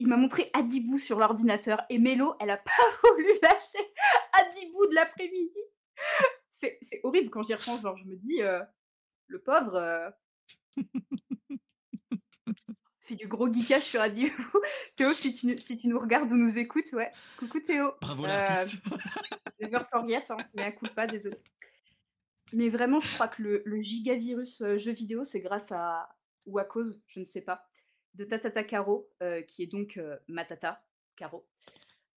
il 0.00 0.08
m'a 0.08 0.16
montré 0.16 0.50
Adibou 0.54 0.98
sur 0.98 1.18
l'ordinateur 1.18 1.84
et 1.90 1.98
Mélo, 1.98 2.34
elle 2.40 2.50
a 2.50 2.56
pas 2.56 2.72
voulu 3.04 3.28
lâcher 3.42 3.92
Adibou 4.32 4.86
de 4.86 4.94
l'après-midi. 4.94 5.60
C'est, 6.50 6.78
horrible 7.04 7.30
quand 7.30 7.42
j'y 7.42 7.54
repense, 7.54 7.82
genre 7.82 7.96
je 7.96 8.04
me 8.06 8.16
dis, 8.16 8.42
euh, 8.42 8.62
le 9.26 9.40
pauvre 9.40 9.76
euh, 9.76 10.10
fait 13.00 13.14
du 13.14 13.28
gros 13.28 13.52
geekage 13.52 13.82
sur 13.82 14.00
Adibou. 14.00 14.42
Théo, 14.96 15.12
si 15.12 15.34
tu, 15.34 15.56
si 15.58 15.76
tu 15.76 15.88
nous 15.88 16.00
regardes 16.00 16.32
ou 16.32 16.36
nous 16.36 16.58
écoutes, 16.58 16.90
ouais. 16.92 17.12
Coucou 17.38 17.60
Théo. 17.60 17.92
Bravo 18.00 18.24
l'artiste. 18.24 18.82
Euh, 18.90 18.96
never 19.60 19.84
forget, 19.90 20.24
hein, 20.30 20.38
mais 20.54 20.64
un 20.64 20.72
coup 20.72 20.86
pas, 20.94 21.06
désolé. 21.06 21.36
Mais 22.54 22.70
vraiment, 22.70 23.00
je 23.00 23.14
crois 23.14 23.28
que 23.28 23.42
le, 23.42 23.62
le 23.66 23.80
gigavirus 23.80 24.64
jeu 24.76 24.92
vidéo, 24.92 25.24
c'est 25.24 25.40
grâce 25.40 25.72
à, 25.72 26.08
ou 26.46 26.58
à 26.58 26.64
cause, 26.64 27.02
je 27.06 27.20
ne 27.20 27.24
sais 27.26 27.42
pas, 27.42 27.69
de 28.14 28.24
Tatata 28.24 28.64
Caro, 28.64 29.08
qui 29.48 29.62
est 29.62 29.66
donc 29.66 29.96
euh, 29.96 30.16
ma 30.28 30.44
tata, 30.44 30.84
Caro. 31.16 31.48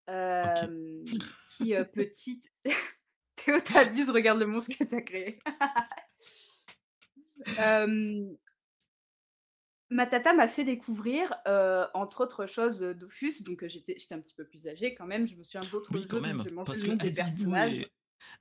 Qui, 0.07 1.73
petite. 1.93 2.51
Théo, 3.35 3.59
t'abuses, 3.59 4.09
regarde 4.09 4.39
le 4.39 4.47
monstre 4.47 4.77
que 4.77 4.83
t'as 4.83 5.01
créé. 5.01 5.39
ma 9.89 10.07
tata 10.07 10.33
m'a 10.33 10.47
fait 10.47 10.63
découvrir, 10.63 11.35
entre 11.93 12.21
autres 12.21 12.47
choses, 12.47 12.81
Dofus. 12.81 13.43
Donc 13.43 13.65
j'étais 13.67 13.97
un 14.11 14.19
petit 14.19 14.33
peu 14.33 14.45
plus 14.45 14.67
âgée 14.67 14.95
quand 14.95 15.07
même. 15.07 15.27
Je 15.27 15.35
me 15.35 15.43
souviens 15.43 15.67
d'autres 15.69 15.91
oui, 15.93 16.07
quand 16.07 16.21
même. 16.21 16.43
Parce 16.65 16.83
que 16.83 16.91
Adibou 16.91 17.55
et, 17.55 17.91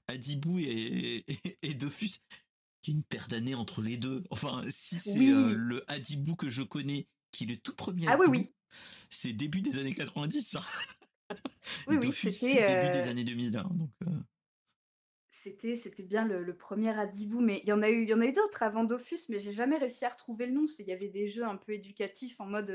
Adibou 0.07 0.59
et, 0.59 1.25
et, 1.63 1.75
Dofus, 1.75 2.21
il 2.85 2.91
y 2.91 2.93
a 2.93 2.97
une 2.97 3.05
paire 3.05 3.29
d'années 3.29 3.55
entre 3.55 3.83
les 3.83 3.97
deux. 3.97 4.25
Enfin, 4.31 4.63
si 4.69 4.97
c'est 4.97 5.19
le 5.19 5.85
Adibou 5.89 6.37
que 6.37 6.49
je 6.49 6.63
connais 6.63 7.09
qui 7.33 7.45
est 7.45 7.49
le 7.49 7.57
tout 7.57 7.75
premier. 7.75 8.07
Ah 8.09 8.17
oui, 8.21 8.27
oui. 8.29 8.53
C'est 9.11 9.33
début 9.33 9.61
des 9.61 9.79
années 9.79 9.95
90. 9.95 10.57
Hein. 10.57 10.61
oui, 11.89 11.97
oui, 12.01 12.13
c'était 12.13 12.83
début 12.83 12.93
des 12.93 13.09
années 13.09 13.25
2000. 13.25 13.57
Hein, 13.57 13.69
donc, 13.73 13.91
c'était, 15.31 15.77
c'était 15.77 16.05
bien 16.05 16.25
le, 16.25 16.57
premier 16.57 16.97
Adibou, 16.97 17.41
mais 17.41 17.61
il 17.65 17.69
y 17.69 17.73
en 17.73 17.83
a 17.83 17.91
eu, 17.91 18.03
il 18.03 18.09
y 18.09 18.15
en 18.15 18.21
a 18.21 18.27
eu 18.27 18.33
d'autres 18.33 18.63
avant 18.63 18.85
Dofus, 18.85 19.29
mais 19.29 19.41
j'ai 19.41 19.53
jamais 19.53 19.77
réussi 19.77 20.05
à 20.05 20.11
retrouver 20.11 20.47
le 20.47 20.53
nom. 20.53 20.67
Il 20.79 20.87
y 20.87 20.93
avait 20.93 21.09
des 21.09 21.29
jeux 21.29 21.45
un 21.45 21.57
peu 21.57 21.73
éducatifs 21.73 22.41
en 22.41 22.47
mode, 22.47 22.71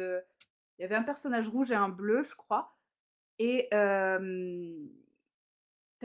il 0.77 0.81
y 0.81 0.85
avait 0.85 0.95
un 0.95 1.03
personnage 1.03 1.47
rouge 1.47 1.71
et 1.71 1.75
un 1.75 1.87
bleu, 1.87 2.23
je 2.23 2.35
crois, 2.35 2.77
et 3.39 3.69
tu 3.71 3.77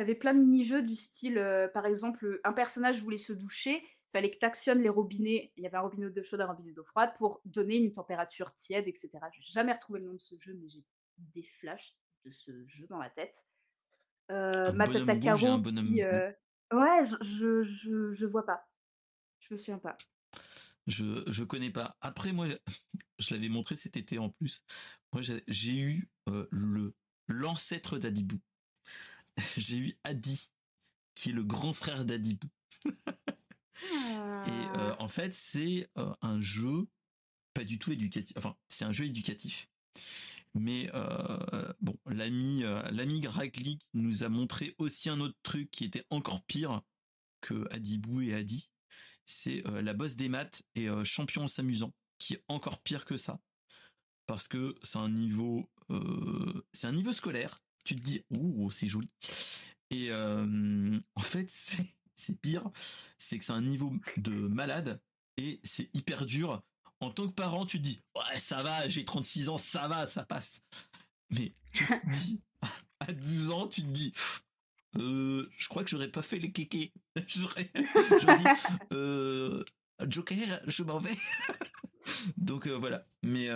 avais 0.00 0.14
plein 0.14 0.34
de 0.34 0.38
mini-jeux 0.38 0.82
du 0.82 0.94
style, 0.94 1.44
par 1.74 1.84
exemple, 1.86 2.40
un 2.44 2.52
personnage 2.52 3.02
voulait 3.02 3.18
se 3.18 3.32
doucher, 3.32 3.82
fallait 4.12 4.30
que 4.30 4.38
tu 4.38 4.46
actionnes 4.46 4.82
les 4.82 4.88
robinets, 4.88 5.52
il 5.56 5.62
y 5.62 5.66
avait 5.66 5.76
un 5.76 5.82
robinet 5.82 6.10
d'eau 6.10 6.22
chaude, 6.22 6.40
un 6.40 6.46
robinet 6.46 6.72
d'eau 6.72 6.84
froide, 6.84 7.12
pour 7.16 7.40
donner 7.44 7.76
une 7.76 7.92
température 7.92 8.54
tiède, 8.54 8.86
etc. 8.88 9.10
Je 9.32 9.38
n'ai 9.38 9.52
jamais 9.52 9.72
retrouvé 9.72 10.00
le 10.00 10.06
nom 10.06 10.14
de 10.14 10.20
ce 10.20 10.34
jeu, 10.38 10.54
mais 10.54 10.68
j'ai 10.68 10.84
des 11.34 11.42
flashs 11.42 11.94
de 12.24 12.30
ce 12.30 12.66
jeu 12.66 12.86
dans 12.88 12.98
la 12.98 13.10
tête. 13.10 13.46
Euh, 14.30 14.72
Matata 14.72 15.16
Caro, 15.16 15.58
Ouais, 16.72 17.04
je, 17.20 17.64
je, 17.64 18.14
je, 18.14 18.26
vois 18.26 18.46
pas. 18.46 18.66
Je 19.40 19.52
me 19.52 19.58
souviens 19.58 19.78
pas. 19.78 19.98
Je, 20.86 21.22
je 21.30 21.44
connais 21.44 21.70
pas. 21.70 21.98
Après, 22.00 22.32
moi, 22.32 22.46
je 23.18 23.34
l'avais 23.34 23.50
montré 23.50 23.76
cet 23.76 23.98
été 23.98 24.18
en 24.18 24.30
plus. 24.30 24.62
Moi, 25.12 25.20
j'ai 25.22 25.78
eu 25.78 26.10
euh, 26.28 26.48
le 26.50 26.94
l'ancêtre 27.28 27.98
d'Adibou. 27.98 28.40
j'ai 29.56 29.78
eu 29.78 29.98
Adi, 30.04 30.50
qui 31.14 31.30
est 31.30 31.34
le 31.34 31.44
grand 31.44 31.72
frère 31.72 32.04
d'Adibou. 32.04 32.48
Et 33.82 34.78
euh, 34.78 34.94
en 34.98 35.08
fait, 35.08 35.34
c'est 35.34 35.88
euh, 35.98 36.12
un 36.22 36.40
jeu 36.40 36.86
pas 37.54 37.64
du 37.64 37.78
tout 37.78 37.92
éducatif. 37.92 38.36
Enfin, 38.36 38.56
c'est 38.68 38.84
un 38.84 38.92
jeu 38.92 39.06
éducatif. 39.06 39.68
Mais 40.54 40.90
euh, 40.94 41.72
bon, 41.80 41.96
l'ami 42.06 42.62
l'ami 42.90 43.20
Graglik 43.20 43.80
nous 43.94 44.22
a 44.24 44.28
montré 44.28 44.74
aussi 44.78 45.08
un 45.08 45.20
autre 45.20 45.36
truc 45.42 45.70
qui 45.70 45.84
était 45.84 46.04
encore 46.10 46.44
pire 46.44 46.82
que 47.40 47.66
Adibou 47.70 48.20
et 48.20 48.34
Adi. 48.34 48.70
C'est 49.26 49.62
la 49.66 49.94
bosse 49.94 50.16
des 50.16 50.28
maths 50.28 50.62
et 50.74 50.88
champion 51.04 51.44
en 51.44 51.46
s'amusant, 51.46 51.94
qui 52.18 52.34
est 52.34 52.44
encore 52.48 52.82
pire 52.82 53.04
que 53.06 53.16
ça, 53.16 53.40
parce 54.26 54.46
que 54.46 54.74
c'est 54.82 54.98
un 54.98 55.08
niveau 55.08 55.70
c'est 56.72 56.86
un 56.86 56.92
niveau 56.92 57.12
scolaire. 57.14 57.62
Tu 57.84 57.96
te 57.96 58.02
dis 58.02 58.24
ouh 58.30 58.70
c'est 58.70 58.88
joli. 58.88 59.10
Et 59.90 60.12
en 60.12 61.22
fait 61.22 61.48
c'est 61.50 61.86
c'est 62.14 62.38
pire, 62.40 62.70
c'est 63.18 63.38
que 63.38 63.44
c'est 63.44 63.52
un 63.52 63.62
niveau 63.62 63.92
de 64.16 64.32
malade 64.32 65.00
et 65.36 65.60
c'est 65.64 65.94
hyper 65.94 66.26
dur 66.26 66.62
en 67.02 67.10
tant 67.10 67.26
que 67.26 67.32
parent, 67.32 67.66
tu 67.66 67.78
te 67.78 67.82
dis, 67.82 68.00
ouais, 68.14 68.38
ça 68.38 68.62
va, 68.62 68.88
j'ai 68.88 69.04
36 69.04 69.48
ans, 69.48 69.56
ça 69.56 69.88
va, 69.88 70.06
ça 70.06 70.24
passe. 70.24 70.62
Mais 71.30 71.52
tu 71.72 71.84
te 71.86 72.10
dis, 72.10 72.40
à 73.00 73.12
12 73.12 73.50
ans, 73.50 73.66
tu 73.66 73.82
te 73.82 73.88
dis, 73.88 74.12
euh, 74.96 75.48
je 75.56 75.68
crois 75.68 75.82
que 75.82 75.90
j'aurais 75.90 76.10
pas 76.10 76.22
fait 76.22 76.38
les 76.38 76.52
kékés. 76.52 76.92
j'aurais, 77.26 77.64
dit, 77.64 78.44
euh, 78.92 79.64
Joker, 80.06 80.60
je 80.66 80.82
m'en 80.84 81.00
vais. 81.00 81.16
Donc 82.36 82.66
euh, 82.66 82.76
voilà. 82.76 83.04
Mais, 83.22 83.48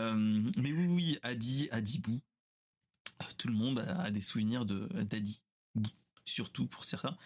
mais 0.56 0.72
oui, 0.72 0.86
oui, 0.86 1.18
Adi, 1.22 1.68
Adibou. 1.70 2.20
Tout 3.38 3.48
le 3.48 3.54
monde 3.54 3.78
a, 3.78 4.10
des 4.10 4.20
souvenirs 4.20 4.64
de 4.64 4.88
d'Adi. 5.04 5.42
Surtout 6.26 6.66
pour 6.66 6.84
certains. 6.84 7.16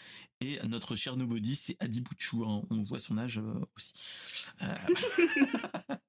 Et 0.41 0.59
notre 0.69 0.95
cher 0.95 1.17
Nobody, 1.17 1.57
c'est 1.57 1.77
Adi 1.81 2.01
Bouchou. 2.01 2.45
Hein. 2.45 2.63
On 2.71 2.83
voit 2.83 2.99
son 2.99 3.19
âge 3.19 3.41
aussi. 3.77 3.93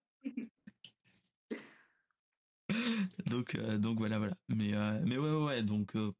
donc 3.27 3.55
euh, 3.55 3.77
donc 3.77 3.97
voilà 3.97 4.19
voilà 4.19 4.35
mais 4.49 4.73
euh, 4.73 4.99
mais 5.05 5.17
ouais 5.17 5.31
ouais, 5.31 5.63
donc 5.63 5.95
euh, 5.95 6.11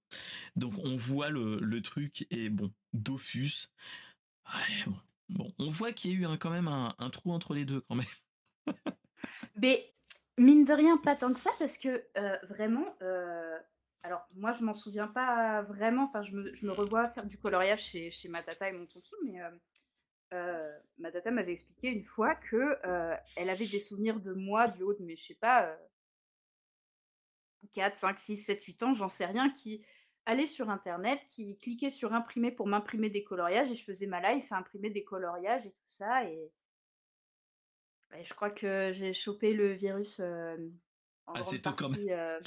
on 0.62 0.96
voit 0.96 1.30
le, 1.30 1.82
truc 1.82 2.26
et 2.32 2.50
bon 2.50 2.72
Dofus 2.94 3.70
bon. 5.30 5.54
on 5.60 5.68
voit 5.68 5.92
qu'il 5.92 6.12
y 6.12 6.26
a 6.26 6.34
eu 6.34 6.38
quand 6.38 6.50
même 6.50 6.68
un, 6.68 6.96
un, 7.00 7.10
trou 7.10 7.32
entre 7.32 7.54
les 7.54 7.66
deux 7.66 7.82
quand 7.82 7.96
même 7.96 8.06
mais 9.56 9.94
mine 10.38 10.66
de 10.66 10.74
rien 10.74 10.98
pas 10.98 11.16
tant 11.16 11.34
que 11.34 11.40
ça 11.40 11.52
parce 11.60 11.78
que 11.78 12.04
vraiment 12.50 12.86
alors 14.04 14.26
moi 14.36 14.52
je 14.54 14.64
m'en 14.64 14.74
souviens 14.74 15.08
pas 15.08 15.62
vraiment 15.64 16.06
enfin 16.06 16.24
je 16.24 16.32
me, 16.34 16.54
je 16.54 16.66
me, 16.66 16.72
revois 16.72 17.10
faire 17.10 17.26
du 17.26 17.38
coloriage 17.38 17.84
chez, 17.84 18.12
chez 18.12 18.30
ma 18.30 18.42
tata 18.42 18.70
et 18.70 18.74
mon 18.74 18.86
tonton 18.86 19.16
mais 19.26 19.40
ma 20.98 21.12
tata 21.12 21.32
m'avait 21.32 21.54
expliqué 21.54 21.90
une 21.90 22.04
fois 22.04 22.36
que 22.36 22.78
elle 23.36 23.50
avait 23.50 23.68
des 23.68 23.80
souvenirs 23.80 24.20
de 24.20 24.34
moi 24.34 24.68
du 24.68 24.84
haut 24.84 24.94
de 24.94 25.04
mes 25.04 25.16
je 25.16 25.26
sais 25.26 25.36
pas 25.36 25.78
4, 27.74 27.96
5, 27.96 28.20
6, 28.20 28.38
7, 28.38 28.64
8 28.64 28.84
ans, 28.84 28.94
j'en 28.94 29.08
sais 29.08 29.26
rien, 29.26 29.50
qui 29.50 29.86
allait 30.26 30.48
sur 30.48 30.70
Internet, 30.70 31.20
qui 31.30 31.58
cliquait 31.58 31.90
sur 31.90 32.14
imprimer 32.14 32.52
pour 32.52 32.68
m'imprimer 32.68 33.10
des 33.10 33.24
coloriages 33.24 33.72
et 33.72 33.76
je 33.76 33.84
faisais 33.84 34.08
ma 34.08 34.34
life 34.34 34.52
à 34.52 34.58
imprimer 34.58 34.90
des 34.90 35.04
coloriages 35.04 35.66
et 35.66 35.72
tout 35.72 35.88
ça. 35.88 36.26
Et, 36.26 36.52
je 38.24 38.34
crois 38.34 38.50
que 38.50 38.92
j'ai 38.94 39.14
chopé 39.14 39.54
le 39.54 39.72
virus 39.72 40.20
euh, 40.20 40.58
assez 41.28 41.62
tôt 41.62 41.72
quand 41.78 41.90
même. 41.90 42.42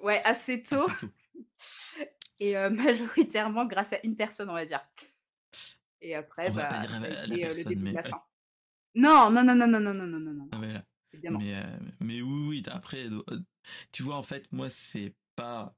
Ouais, 0.00 0.20
assez 0.24 0.62
tôt. 0.62 0.86
et 2.40 2.56
euh, 2.56 2.70
majoritairement 2.70 3.66
grâce 3.66 3.92
à 3.92 3.98
une 4.04 4.16
personne, 4.16 4.50
on 4.50 4.54
va 4.54 4.66
dire. 4.66 4.80
Et 6.00 6.14
après, 6.14 6.50
bah, 6.50 6.68
le 7.26 7.64
début 7.64 7.90
de 7.90 7.94
la 7.94 8.02
fin. 8.02 8.22
Non, 8.94 9.30
non, 9.30 9.42
non, 9.42 9.54
non, 9.54 9.66
non, 9.66 9.80
non, 9.80 9.94
non, 9.94 10.06
non, 10.06 10.20
non. 10.20 10.48
Ah, 10.52 10.58
mais, 10.58 10.82
mais, 11.30 11.62
mais, 12.00 12.20
oui, 12.20 12.46
oui, 12.48 12.62
après, 12.70 13.08
tu 13.92 14.02
vois, 14.02 14.16
en 14.16 14.22
fait, 14.22 14.52
moi, 14.52 14.68
c'est 14.68 15.14
pas 15.34 15.74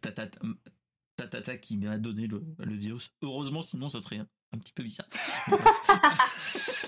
ta 0.00 0.12
tata, 0.12 1.56
qui 1.56 1.78
m'a 1.78 1.98
donné 1.98 2.26
le, 2.26 2.42
virus. 2.58 3.10
Heureusement, 3.22 3.62
sinon, 3.62 3.88
ça 3.88 4.00
serait 4.00 4.18
un, 4.18 4.58
petit 4.58 4.72
peu 4.72 4.82
bizarre. 4.82 5.08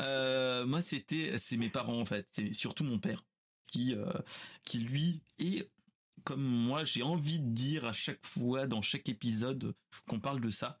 Euh, 0.00 0.64
moi, 0.64 0.80
c'était, 0.80 1.36
c'est 1.36 1.58
mes 1.58 1.68
parents, 1.68 2.00
en 2.00 2.04
fait. 2.06 2.26
C'est 2.30 2.54
surtout 2.54 2.84
mon 2.84 2.98
père 2.98 3.22
qui, 3.70 3.94
euh, 3.94 4.12
qui 4.64 4.78
lui 4.78 5.22
est 5.38 5.70
comme 6.24 6.42
moi, 6.42 6.84
j'ai 6.84 7.02
envie 7.02 7.40
de 7.40 7.48
dire 7.48 7.86
à 7.86 7.94
chaque 7.94 8.24
fois, 8.26 8.66
dans 8.66 8.82
chaque 8.82 9.08
épisode 9.08 9.74
qu'on 10.06 10.20
parle 10.20 10.40
de 10.40 10.50
ça, 10.50 10.78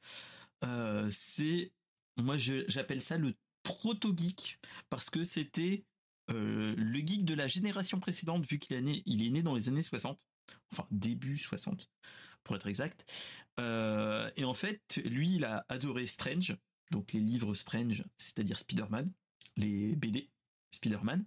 euh, 0.64 1.08
c'est, 1.10 1.72
moi, 2.18 2.36
j'appelle 2.36 3.00
ça 3.00 3.16
le 3.16 3.34
proto-geek 3.62 4.58
parce 4.90 5.08
que 5.08 5.24
c'était 5.24 5.84
euh, 6.30 6.74
le 6.76 6.98
geek 6.98 7.24
de 7.24 7.32
la 7.32 7.46
génération 7.46 8.00
précédente, 8.00 8.46
vu 8.46 8.58
qu'il 8.58 8.76
est 8.76 8.82
né, 8.82 9.02
il 9.06 9.26
est 9.26 9.30
né 9.30 9.42
dans 9.42 9.54
les 9.54 9.70
années 9.70 9.80
60, 9.80 10.20
enfin 10.72 10.86
début 10.90 11.38
60 11.38 11.88
pour 12.44 12.56
être 12.56 12.66
exact. 12.66 13.10
Et 13.58 14.44
en 14.44 14.54
fait, 14.54 15.00
lui, 15.04 15.36
il 15.36 15.44
a 15.44 15.66
adoré 15.68 16.06
Strange, 16.06 16.56
donc 16.90 17.12
les 17.12 17.20
livres 17.20 17.52
Strange, 17.52 18.04
c'est-à-dire 18.16 18.58
Spider-Man, 18.58 19.12
les 19.56 19.94
BD 19.96 20.30
Spider-Man. 20.70 21.24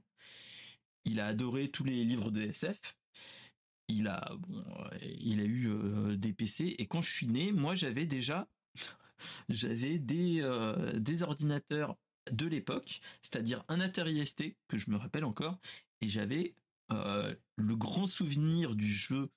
Il 1.05 1.19
a 1.19 1.27
adoré 1.27 1.69
tous 1.69 1.83
les 1.83 2.03
livres 2.03 2.31
de 2.31 2.41
SF. 2.41 2.97
Il 3.89 4.07
a, 4.07 4.31
bon, 4.39 4.63
il 5.19 5.39
a 5.39 5.43
eu 5.43 5.69
euh, 5.69 6.15
des 6.15 6.33
PC. 6.33 6.75
Et 6.77 6.87
quand 6.87 7.01
je 7.01 7.13
suis 7.13 7.27
né, 7.27 7.51
moi, 7.51 7.75
j'avais 7.75 8.05
déjà, 8.05 8.47
j'avais 9.49 9.99
des, 9.99 10.41
des 10.95 11.23
ordinateurs 11.23 11.97
de 12.31 12.47
l'époque, 12.47 13.01
c'est-à-dire 13.21 13.63
un 13.67 13.79
Atari 13.79 14.25
ST 14.25 14.55
que 14.67 14.77
je 14.77 14.89
me 14.89 14.95
rappelle 14.95 15.25
encore, 15.25 15.59
et 16.01 16.07
j'avais 16.07 16.55
euh, 16.91 17.35
le 17.55 17.75
grand 17.75 18.05
souvenir 18.05 18.75
du 18.75 18.87
jeu 18.87 19.29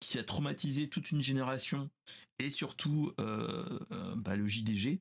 qui 0.00 0.18
a 0.18 0.24
traumatisé 0.24 0.88
toute 0.88 1.10
une 1.10 1.22
génération 1.22 1.90
et 2.38 2.50
surtout 2.50 3.12
euh, 3.18 3.78
euh, 3.90 4.14
bah, 4.16 4.36
le 4.36 4.46
JDG, 4.46 5.00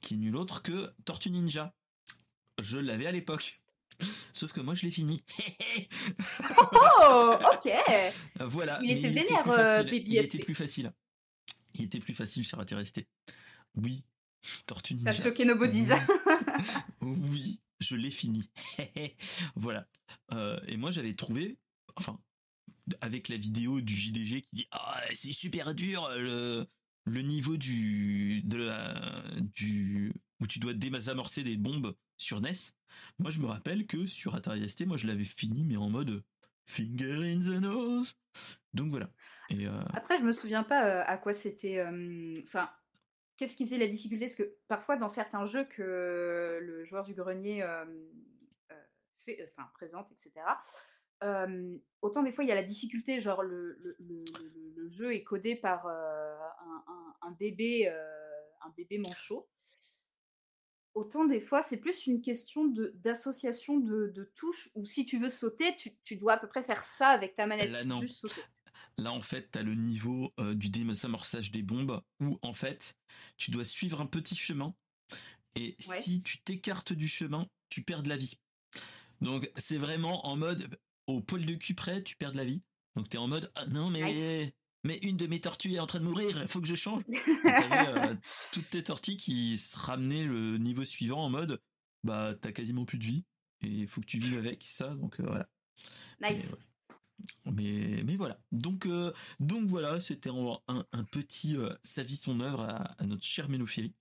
qui 0.00 0.14
est 0.14 0.16
nul 0.16 0.36
autre 0.36 0.62
que 0.62 0.92
Tortue 1.04 1.30
Ninja. 1.30 1.74
Je 2.62 2.78
l'avais 2.78 3.06
à 3.06 3.12
l'époque. 3.12 3.63
Sauf 4.32 4.52
que 4.52 4.60
moi 4.60 4.74
je 4.74 4.82
l'ai 4.82 4.90
fini. 4.90 5.22
oh, 6.72 7.34
ok. 7.52 7.72
Voilà. 8.40 8.78
Il 8.82 8.90
était 8.90 9.10
vénère, 9.10 9.44
Il 9.86 10.16
était 10.16 10.38
plus 10.38 10.54
facile. 10.54 10.92
Il 11.74 11.84
était 11.84 12.00
plus 12.00 12.14
facile 12.14 12.44
sur 12.44 12.60
Atari 12.60 12.86
ST. 12.86 13.06
Oui, 13.76 14.04
Tortue 14.66 14.94
Ninja. 14.94 15.12
T'as 15.12 15.22
choqué 15.22 15.44
nos 15.44 15.56
bodies. 15.56 15.88
oui, 17.00 17.60
je 17.80 17.96
l'ai 17.96 18.10
fini. 18.10 18.48
voilà. 19.56 19.86
Euh, 20.32 20.60
et 20.66 20.76
moi, 20.76 20.90
j'avais 20.90 21.14
trouvé, 21.14 21.58
enfin, 21.96 22.20
avec 23.00 23.28
la 23.28 23.36
vidéo 23.36 23.80
du 23.80 23.94
JDG 23.94 24.42
qui 24.42 24.48
dit 24.52 24.68
ah 24.70 25.00
c'est 25.12 25.32
super 25.32 25.74
dur 25.74 26.08
le, 26.16 26.66
le 27.06 27.22
niveau 27.22 27.56
du 27.56 28.42
de 28.42 28.58
la, 28.58 29.24
du 29.40 30.12
où 30.40 30.46
tu 30.46 30.58
dois 30.58 30.74
désamorcer 30.74 31.42
des 31.42 31.56
bombes 31.56 31.94
sur 32.16 32.40
NES. 32.40 32.52
Moi, 33.18 33.30
je 33.30 33.40
me 33.40 33.46
rappelle 33.46 33.86
que 33.86 34.06
sur 34.06 34.34
Atari 34.34 34.68
ST, 34.68 34.86
moi, 34.86 34.96
je 34.96 35.06
l'avais 35.06 35.24
fini, 35.24 35.64
mais 35.64 35.76
en 35.76 35.90
mode 35.90 36.22
finger 36.66 37.32
in 37.32 37.40
the 37.40 37.60
nose. 37.60 38.14
Donc 38.72 38.90
voilà. 38.90 39.10
Euh, 39.52 39.82
Après, 39.92 40.18
je 40.18 40.22
me 40.22 40.32
souviens 40.32 40.62
pas 40.62 40.86
euh, 40.86 41.04
à 41.06 41.16
quoi 41.16 41.32
c'était. 41.32 41.84
Enfin, 42.44 42.70
qu'est-ce 43.36 43.56
qui 43.56 43.64
faisait 43.64 43.78
la 43.78 43.88
difficulté? 43.88 44.26
Parce 44.26 44.36
que 44.36 44.56
parfois, 44.68 44.96
dans 44.96 45.08
certains 45.08 45.46
jeux 45.46 45.64
que 45.64 46.58
le 46.60 46.84
joueur 46.84 47.04
du 47.04 47.14
grenier 47.14 47.64
fait, 49.24 49.52
présente, 49.74 50.10
etc. 50.12 50.46
autant 52.02 52.22
des 52.22 52.32
fois 52.32 52.44
il 52.44 52.48
y 52.48 52.52
a 52.52 52.56
la 52.56 52.62
difficulté, 52.62 53.20
genre 53.20 53.42
le, 53.42 53.78
le, 53.98 54.88
jeu 54.88 55.14
est 55.14 55.22
codé 55.22 55.56
par 55.56 55.86
un, 55.86 57.30
bébé, 57.38 57.88
un 57.88 58.70
bébé 58.76 58.98
manchot. 58.98 59.48
Autant 60.94 61.24
des 61.24 61.40
fois 61.40 61.62
c'est 61.62 61.78
plus 61.78 62.06
une 62.06 62.20
question 62.20 62.66
d'association 62.94 63.78
de, 63.78 64.12
de, 64.14 64.32
touches 64.36 64.70
où 64.74 64.84
si 64.84 65.04
tu 65.04 65.18
veux 65.18 65.28
sauter, 65.28 65.76
tu, 65.76 65.96
tu, 66.04 66.16
dois 66.16 66.34
à 66.34 66.36
peu 66.38 66.48
près 66.48 66.62
faire 66.62 66.84
ça 66.84 67.08
avec 67.08 67.34
ta 67.34 67.46
manette. 67.46 67.70
Là, 67.70 67.84
non. 67.84 68.00
Juste 68.00 68.20
sauter. 68.20 68.40
Là, 68.96 69.12
en 69.12 69.20
fait, 69.20 69.50
tu 69.50 69.58
as 69.58 69.62
le 69.62 69.74
niveau 69.74 70.32
du 70.54 70.70
désamorçage 70.70 71.50
des 71.50 71.62
bombes 71.62 72.00
où, 72.20 72.38
en 72.42 72.52
fait, 72.52 72.96
tu 73.36 73.50
dois 73.50 73.64
suivre 73.64 74.00
un 74.00 74.06
petit 74.06 74.36
chemin. 74.36 74.74
Et 75.56 75.76
si 75.78 76.22
tu 76.22 76.38
t'écartes 76.42 76.92
du 76.92 77.08
chemin, 77.08 77.48
tu 77.68 77.82
perds 77.82 78.02
de 78.02 78.08
la 78.08 78.16
vie. 78.16 78.38
Donc, 79.20 79.50
c'est 79.56 79.78
vraiment 79.78 80.26
en 80.26 80.36
mode, 80.36 80.78
au 81.06 81.20
poil 81.20 81.44
de 81.44 81.54
cul 81.54 81.74
près, 81.74 82.02
tu 82.02 82.16
perds 82.16 82.32
de 82.32 82.36
la 82.36 82.44
vie. 82.44 82.62
Donc, 82.94 83.08
tu 83.08 83.16
es 83.16 83.20
en 83.20 83.26
mode, 83.26 83.50
ah, 83.56 83.66
non, 83.66 83.90
mais, 83.90 84.54
mais 84.84 84.98
une 84.98 85.16
de 85.16 85.26
mes 85.26 85.40
tortues 85.40 85.72
est 85.72 85.80
en 85.80 85.86
train 85.86 85.98
de 85.98 86.04
mourir, 86.04 86.40
il 86.40 86.48
faut 86.48 86.60
que 86.60 86.66
je 86.66 86.74
change. 86.74 87.02
avais, 87.44 88.16
toutes 88.52 88.70
tes 88.70 88.84
tortues 88.84 89.16
qui 89.16 89.58
se 89.58 89.76
ramenaient 89.78 90.24
le 90.24 90.58
niveau 90.58 90.84
suivant 90.84 91.24
en 91.24 91.30
mode, 91.30 91.60
bah, 92.04 92.34
t'as 92.40 92.52
quasiment 92.52 92.84
plus 92.84 92.98
de 92.98 93.04
vie. 93.04 93.24
Et 93.62 93.68
il 93.68 93.88
faut 93.88 94.00
que 94.02 94.06
tu 94.06 94.18
vives 94.18 94.36
avec 94.36 94.62
ça? 94.62 94.94
Donc, 94.94 95.20
voilà. 95.20 95.48
Nice. 96.20 96.54
Mais, 97.46 98.02
mais 98.04 98.16
voilà. 98.16 98.38
Donc, 98.52 98.86
euh, 98.86 99.12
donc 99.40 99.66
voilà, 99.66 100.00
c'était 100.00 100.30
un, 100.30 100.84
un, 100.92 101.04
petit 101.04 101.56
euh, 101.56 101.74
sa 101.82 102.02
vie, 102.02 102.16
son 102.16 102.40
œuvre 102.40 102.62
à, 102.62 103.04
notre 103.04 103.24
cher 103.24 103.48
Ménophilie. 103.48 103.94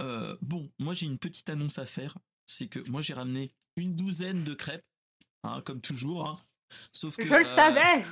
Euh, 0.00 0.36
bon, 0.42 0.70
moi 0.78 0.94
j'ai 0.94 1.06
une 1.06 1.18
petite 1.18 1.48
annonce 1.48 1.78
à 1.78 1.86
faire. 1.86 2.16
C'est 2.46 2.68
que 2.68 2.78
moi 2.90 3.00
j'ai 3.00 3.14
ramené 3.14 3.52
une 3.76 3.94
douzaine 3.94 4.44
de 4.44 4.54
crêpes, 4.54 4.84
hein, 5.42 5.60
comme 5.64 5.80
toujours. 5.80 6.28
Hein. 6.28 6.38
Sauf 6.92 7.16
que. 7.16 7.26
Je 7.26 7.34
le 7.34 7.44
savais 7.44 8.04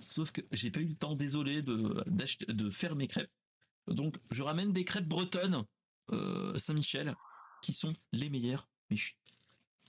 Sauf 0.00 0.30
que 0.32 0.40
j'ai 0.52 0.70
pas 0.70 0.80
eu 0.80 0.86
le 0.86 0.94
temps, 0.94 1.14
désolé, 1.14 1.62
de, 1.62 2.04
de 2.48 2.70
faire 2.70 2.94
mes 2.96 3.08
crêpes. 3.08 3.30
Donc 3.86 4.16
je 4.30 4.42
ramène 4.42 4.72
des 4.72 4.84
crêpes 4.84 5.08
bretonnes 5.08 5.64
Saint-Michel, 6.56 7.16
qui 7.62 7.72
sont 7.72 7.92
les 8.12 8.30
meilleures. 8.30 8.68
Mais 8.90 8.96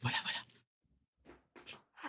voilà, 0.02 0.18
voilà. 0.24 0.40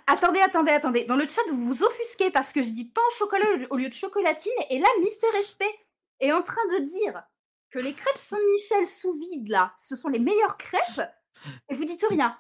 Attendez, 0.07 0.40
attendez, 0.40 0.72
attendez. 0.72 1.04
Dans 1.04 1.16
le 1.16 1.26
chat, 1.26 1.42
vous 1.50 1.64
vous 1.66 1.83
offusquez 1.83 2.31
parce 2.31 2.52
que 2.54 2.62
je 2.62 2.70
dis 2.70 2.87
pain 2.87 3.02
au 3.07 3.14
chocolat 3.18 3.46
au 3.68 3.76
lieu 3.76 3.90
de 3.90 3.94
chocolatine. 3.94 4.50
Et 4.70 4.78
là, 4.78 4.88
Mister 5.02 5.26
Respect 5.35 5.74
est 6.20 6.33
en 6.33 6.42
train 6.42 6.66
de 6.78 6.87
dire 6.87 7.22
que 7.70 7.78
les 7.78 7.92
crêpes 7.92 8.18
Saint-Michel 8.18 8.87
sous 8.87 9.18
vide, 9.18 9.48
là, 9.48 9.74
ce 9.78 9.96
sont 9.96 10.09
les 10.09 10.18
meilleures 10.18 10.57
crêpes. 10.57 11.11
Et 11.68 11.74
vous 11.74 11.85
dites 11.85 12.04
rien. 12.09 12.38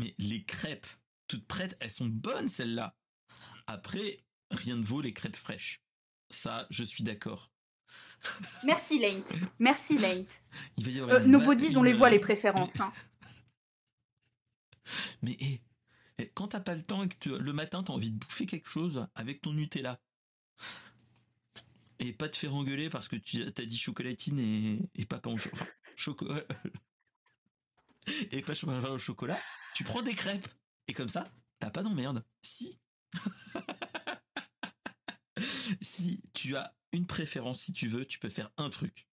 Mais 0.00 0.14
les 0.18 0.44
crêpes, 0.44 0.88
toutes 1.28 1.46
prêtes, 1.46 1.76
elles 1.78 1.90
sont 1.90 2.06
bonnes, 2.06 2.48
celles-là. 2.48 2.96
Après, 3.66 4.24
rien 4.50 4.76
ne 4.76 4.84
vaut 4.84 5.00
les 5.00 5.12
crêpes 5.12 5.36
fraîches. 5.36 5.82
Ça, 6.30 6.66
je 6.70 6.84
suis 6.84 7.04
d'accord. 7.04 7.50
Merci, 8.64 8.98
Laint. 8.98 9.24
Merci, 9.58 9.98
Laint. 9.98 10.24
Euh, 10.86 11.20
nos 11.20 11.40
bodies, 11.40 11.76
on 11.76 11.82
les 11.82 11.92
voit, 11.92 12.10
les 12.10 12.18
préférences. 12.18 12.80
Hein. 12.80 12.92
Mais 15.22 15.36
hé, 15.40 15.60
et 16.18 16.28
quand 16.28 16.48
t'as 16.48 16.60
pas 16.60 16.74
le 16.74 16.82
temps 16.82 17.02
et 17.02 17.08
que 17.08 17.30
le 17.30 17.52
matin 17.52 17.82
t'as 17.82 17.92
envie 17.92 18.10
de 18.10 18.18
bouffer 18.18 18.46
quelque 18.46 18.68
chose 18.68 19.06
avec 19.14 19.42
ton 19.42 19.52
Nutella 19.52 20.00
et 21.98 22.12
pas 22.12 22.28
te 22.28 22.36
faire 22.36 22.54
engueuler 22.54 22.88
parce 22.88 23.08
que 23.08 23.16
tu 23.16 23.42
as 23.42 23.50
dit 23.50 23.76
chocolatine 23.76 24.38
et, 24.94 25.06
pas 25.06 25.18
pain 25.18 25.30
au 25.30 25.38
chocolat, 25.96 26.42
enfin, 26.48 26.60
et 28.30 28.42
pas 28.42 28.54
chocolat 28.54 28.90
au 28.90 28.98
chocolat, 28.98 29.40
tu 29.74 29.84
prends 29.84 30.02
des 30.02 30.14
crêpes 30.14 30.48
et 30.88 30.94
comme 30.94 31.08
ça 31.08 31.30
t'as 31.58 31.70
pas 31.70 31.82
d'emmerde. 31.82 32.24
Si 32.42 32.78
si 35.80 36.22
tu 36.32 36.56
as 36.56 36.74
une 36.92 37.06
préférence, 37.06 37.60
si 37.60 37.72
tu 37.72 37.88
veux, 37.88 38.04
tu 38.04 38.18
peux 38.18 38.28
faire 38.28 38.50
un 38.56 38.70
truc 38.70 39.06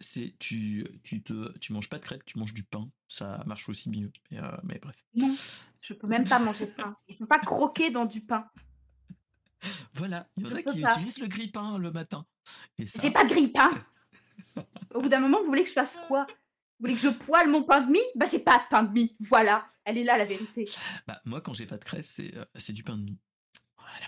c'est 0.00 0.34
tu 0.38 0.86
tu 1.02 1.22
te 1.22 1.56
tu 1.58 1.72
manges 1.72 1.88
pas 1.88 1.98
de 1.98 2.04
crêpes, 2.04 2.24
tu 2.24 2.38
manges 2.38 2.54
du 2.54 2.64
pain, 2.64 2.88
ça 3.08 3.42
marche 3.46 3.68
aussi 3.68 3.90
mieux. 3.90 4.10
Mais, 4.30 4.38
euh, 4.38 4.56
mais 4.64 4.78
bref. 4.78 4.96
Non, 5.14 5.34
je 5.80 5.94
peux 5.94 6.06
même 6.06 6.28
pas 6.28 6.38
manger 6.38 6.66
de 6.66 6.70
pain. 6.70 6.96
Je 7.08 7.16
peux 7.16 7.26
pas 7.26 7.38
croquer 7.38 7.90
dans 7.90 8.04
du 8.04 8.20
pain. 8.20 8.46
Voilà, 9.94 10.28
il 10.36 10.46
y 10.46 10.52
en 10.52 10.54
a 10.54 10.62
qui 10.62 10.82
utilisent 10.82 11.18
le 11.18 11.28
grille-pain 11.28 11.78
le 11.78 11.90
matin. 11.90 12.26
J'ai 12.78 13.10
pas 13.10 13.24
de 13.24 13.30
grille-pain. 13.30 13.70
Au 14.94 15.00
bout 15.00 15.08
d'un 15.08 15.20
moment, 15.20 15.40
vous 15.40 15.46
voulez 15.46 15.62
que 15.62 15.68
je 15.68 15.74
fasse 15.74 15.98
quoi? 16.08 16.26
Vous 16.78 16.84
voulez 16.84 16.94
que 16.94 17.00
je 17.00 17.08
poêle 17.08 17.48
mon 17.48 17.62
pain 17.62 17.80
de 17.80 17.90
mie? 17.90 17.98
Bah 18.16 18.26
j'ai 18.30 18.38
pas 18.38 18.58
de 18.58 18.64
pain 18.68 18.82
de 18.82 18.92
mie. 18.92 19.16
Voilà, 19.20 19.66
elle 19.84 19.96
est 19.96 20.04
là 20.04 20.18
la 20.18 20.26
vérité. 20.26 20.68
Bah 21.06 21.20
moi 21.24 21.40
quand 21.40 21.54
j'ai 21.54 21.66
pas 21.66 21.78
de 21.78 21.84
crêpes, 21.84 22.04
c'est 22.04 22.36
euh, 22.36 22.44
c'est 22.54 22.74
du 22.74 22.82
pain 22.82 22.96
de 22.96 23.02
mie. 23.02 23.18
Voilà 23.78 24.06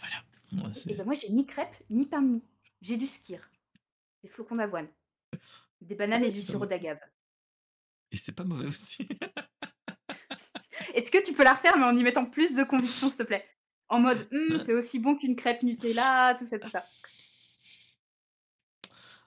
voilà. 0.53 0.73
Et 0.87 0.95
ben 0.95 1.05
moi 1.05 1.15
j'ai 1.15 1.31
ni 1.31 1.47
crêpes 1.47 1.77
ni 1.89 2.07
pain 2.07 2.21
de 2.21 2.29
mie. 2.29 2.43
J'ai 2.83 2.97
du 2.97 3.07
skir. 3.07 3.41
Des 4.23 4.29
flocons 4.29 4.57
d'avoine. 4.57 4.89
Des 5.81 5.95
bananes 5.95 6.25
et 6.25 6.29
du 6.29 6.43
sirop 6.43 6.67
d'agave. 6.67 6.99
Et 8.11 8.17
c'est 8.17 8.33
pas 8.33 8.45
mauvais 8.45 8.67
aussi. 8.67 9.09
Est-ce 10.95 11.11
que 11.11 11.25
tu 11.25 11.33
peux 11.33 11.45
la 11.45 11.55
refaire, 11.55 11.77
mais 11.77 11.85
en 11.85 11.97
y 11.97 12.03
mettant 12.03 12.27
plus 12.27 12.55
de 12.55 12.65
conviction, 12.65 13.09
s'il 13.09 13.19
te 13.19 13.23
plaît? 13.23 13.47
En 13.89 14.01
mode, 14.01 14.29
«Hum, 14.33 14.59
c'est 14.59 14.75
aussi 14.75 14.99
bon 14.99 15.17
qu'une 15.17 15.37
crêpe 15.37 15.63
Nutella, 15.63 16.35
tout 16.39 16.47
ça, 16.47 16.59
tout 16.59 16.69
ça. 16.69 16.85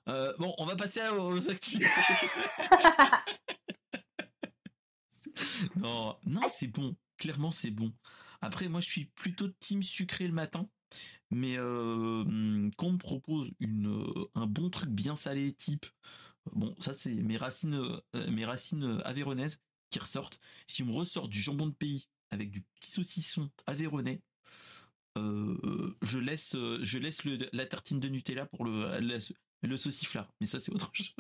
Euh, 0.10 0.34
bon, 0.40 0.54
on 0.58 0.66
va 0.66 0.76
passer 0.76 1.02
aux 1.10 1.50
actus. 1.50 1.80
non, 5.76 6.18
non, 6.26 6.42
c'est 6.48 6.68
bon. 6.68 6.96
Clairement, 7.18 7.52
c'est 7.52 7.72
bon. 7.72 7.94
Après, 8.42 8.68
moi, 8.68 8.82
je 8.82 8.90
suis 8.90 9.06
plutôt 9.06 9.48
team 9.48 9.84
sucré 9.84 10.28
le 10.28 10.34
matin. 10.34 10.68
Mais 11.30 11.56
euh, 11.58 12.70
qu'on 12.76 12.92
me 12.92 12.98
propose 12.98 13.50
une, 13.60 14.06
un 14.36 14.46
bon 14.46 14.70
truc 14.70 14.90
bien 14.90 15.16
salé, 15.16 15.54
type 15.54 15.86
Bon, 16.54 16.76
ça 16.80 16.94
c'est 16.94 17.14
mes 17.14 17.38
racines, 17.38 17.80
euh, 18.16 18.32
mes 18.32 18.46
racines 18.46 19.02
aveyronaises 19.06 19.60
qui 19.90 20.00
ressortent. 20.00 20.40
Si 20.68 20.84
on 20.84 20.88
me 20.88 20.94
ressort 20.94 21.28
du 21.28 21.40
jambon 21.40 21.68
de 21.68 21.74
pays 21.74 22.08
avec 22.32 22.50
du 22.50 22.62
petit 22.62 22.90
saucisson 22.90 23.50
aveyronnais, 23.68 24.22
euh, 25.18 25.96
je 26.02 26.20
laisse, 26.20 26.56
je 26.82 26.98
laisse 26.98 27.24
la 27.26 27.66
tartine 27.66 28.00
de 28.00 28.08
Nutella 28.08 28.46
pour 28.46 28.66
le, 28.66 29.20
le 29.68 29.78
sauciflard. 29.78 30.32
Mais 30.40 30.46
ça 30.46 30.60
c'est 30.60 30.72
autre 30.72 30.92
chose. 30.94 31.16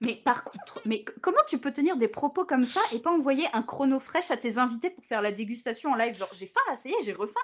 Mais 0.00 0.16
par 0.16 0.44
contre, 0.44 0.82
mais 0.84 1.04
comment 1.22 1.38
tu 1.48 1.58
peux 1.58 1.72
tenir 1.72 1.96
des 1.96 2.08
propos 2.08 2.44
comme 2.44 2.64
ça 2.64 2.80
et 2.92 2.98
pas 2.98 3.10
envoyer 3.10 3.46
un 3.54 3.62
chrono 3.62 3.98
fraîche 4.00 4.30
à 4.30 4.36
tes 4.36 4.58
invités 4.58 4.90
pour 4.90 5.04
faire 5.04 5.22
la 5.22 5.32
dégustation 5.32 5.92
en 5.92 5.94
live? 5.94 6.16
Genre, 6.16 6.30
j'ai 6.34 6.46
faim 6.46 6.60
là, 6.68 6.76
ça 6.76 6.88
y 6.88 6.92
est, 6.92 7.02
j'ai 7.02 7.12
refaim. 7.12 7.40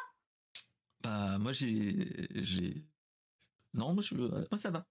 Bah, 1.03 1.39
moi 1.39 1.53
j'ai. 1.53 2.29
j'ai... 2.35 2.85
Non, 3.73 3.95
moi, 3.95 4.03
je... 4.03 4.15
moi 4.15 4.57
ça 4.57 4.71
va. 4.71 4.87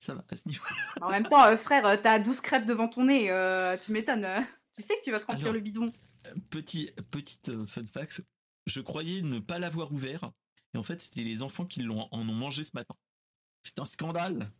Ça 0.00 0.14
va 0.14 0.24
à 0.28 0.36
ce 0.36 0.46
niveau. 0.48 0.64
En 1.00 1.10
même 1.10 1.26
temps, 1.26 1.44
euh, 1.44 1.56
frère, 1.56 1.84
euh, 1.86 1.96
t'as 2.00 2.20
12 2.20 2.40
crêpes 2.40 2.66
devant 2.66 2.88
ton 2.88 3.06
nez, 3.06 3.30
euh, 3.30 3.76
tu 3.76 3.90
m'étonnes. 3.90 4.28
tu 4.76 4.82
sais 4.82 4.94
que 4.96 5.02
tu 5.02 5.10
vas 5.10 5.18
te 5.18 5.26
remplir 5.26 5.52
le 5.52 5.60
bidon. 5.60 5.92
Petit, 6.50 6.92
petite 7.10 7.66
fun 7.66 7.86
fact, 7.86 8.22
je 8.66 8.80
croyais 8.80 9.22
ne 9.22 9.40
pas 9.40 9.58
l'avoir 9.58 9.92
ouvert, 9.92 10.30
et 10.74 10.78
en 10.78 10.82
fait, 10.84 11.00
c'était 11.00 11.22
les 11.22 11.42
enfants 11.42 11.64
qui 11.64 11.82
l'ont, 11.82 12.06
en 12.12 12.20
ont 12.20 12.34
mangé 12.34 12.62
ce 12.62 12.70
matin. 12.74 12.94
C'est 13.68 13.80
un 13.80 13.84
scandale. 13.84 14.50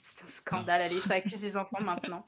C'est 0.00 0.24
un 0.24 0.28
scandale, 0.28 0.80
allez, 0.80 1.02
ça 1.02 1.16
accuse 1.16 1.42
les 1.42 1.58
enfants 1.58 1.82
maintenant. 1.84 2.24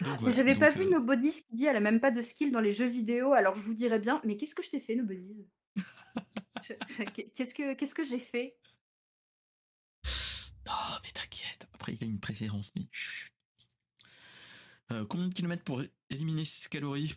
j'avais 0.30 0.54
pas 0.54 0.68
vu 0.68 0.84
nos 0.84 1.00
bodies 1.00 1.44
qui 1.48 1.54
dit 1.54 1.64
elle 1.64 1.76
a 1.76 1.80
même 1.80 1.98
pas 1.98 2.10
de 2.10 2.20
skill 2.20 2.52
dans 2.52 2.60
les 2.60 2.74
jeux 2.74 2.88
vidéo, 2.88 3.32
alors 3.32 3.56
je 3.56 3.62
vous 3.62 3.72
dirais 3.72 3.98
bien, 3.98 4.20
mais 4.24 4.36
qu'est-ce 4.36 4.54
que 4.54 4.62
je 4.62 4.68
t'ai 4.68 4.80
fait, 4.80 4.96
nos 4.96 5.06
bodies 5.06 5.48
Qu'est-ce 7.34 7.54
que 7.54 7.72
qu'est-ce 7.72 7.94
que 7.94 8.04
j'ai 8.04 8.18
fait? 8.18 8.58
Non, 10.66 10.98
mais 11.02 11.10
t'inquiète. 11.10 11.66
Après, 11.72 11.94
il 11.94 12.04
a 12.04 12.06
une 12.06 12.20
préférence, 12.20 12.72
mais 12.76 12.86
euh, 14.92 15.06
combien 15.06 15.28
de 15.28 15.34
kilomètres 15.34 15.64
pour 15.64 15.82
éliminer 16.10 16.44
6 16.44 16.68
calories? 16.68 17.14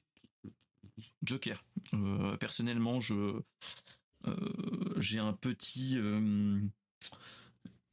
Joker. 1.23 1.61
Euh, 1.93 2.37
personnellement, 2.37 3.01
je 3.01 3.15
euh, 3.15 3.45
j'ai 4.97 5.19
un 5.19 5.33
petit 5.33 5.97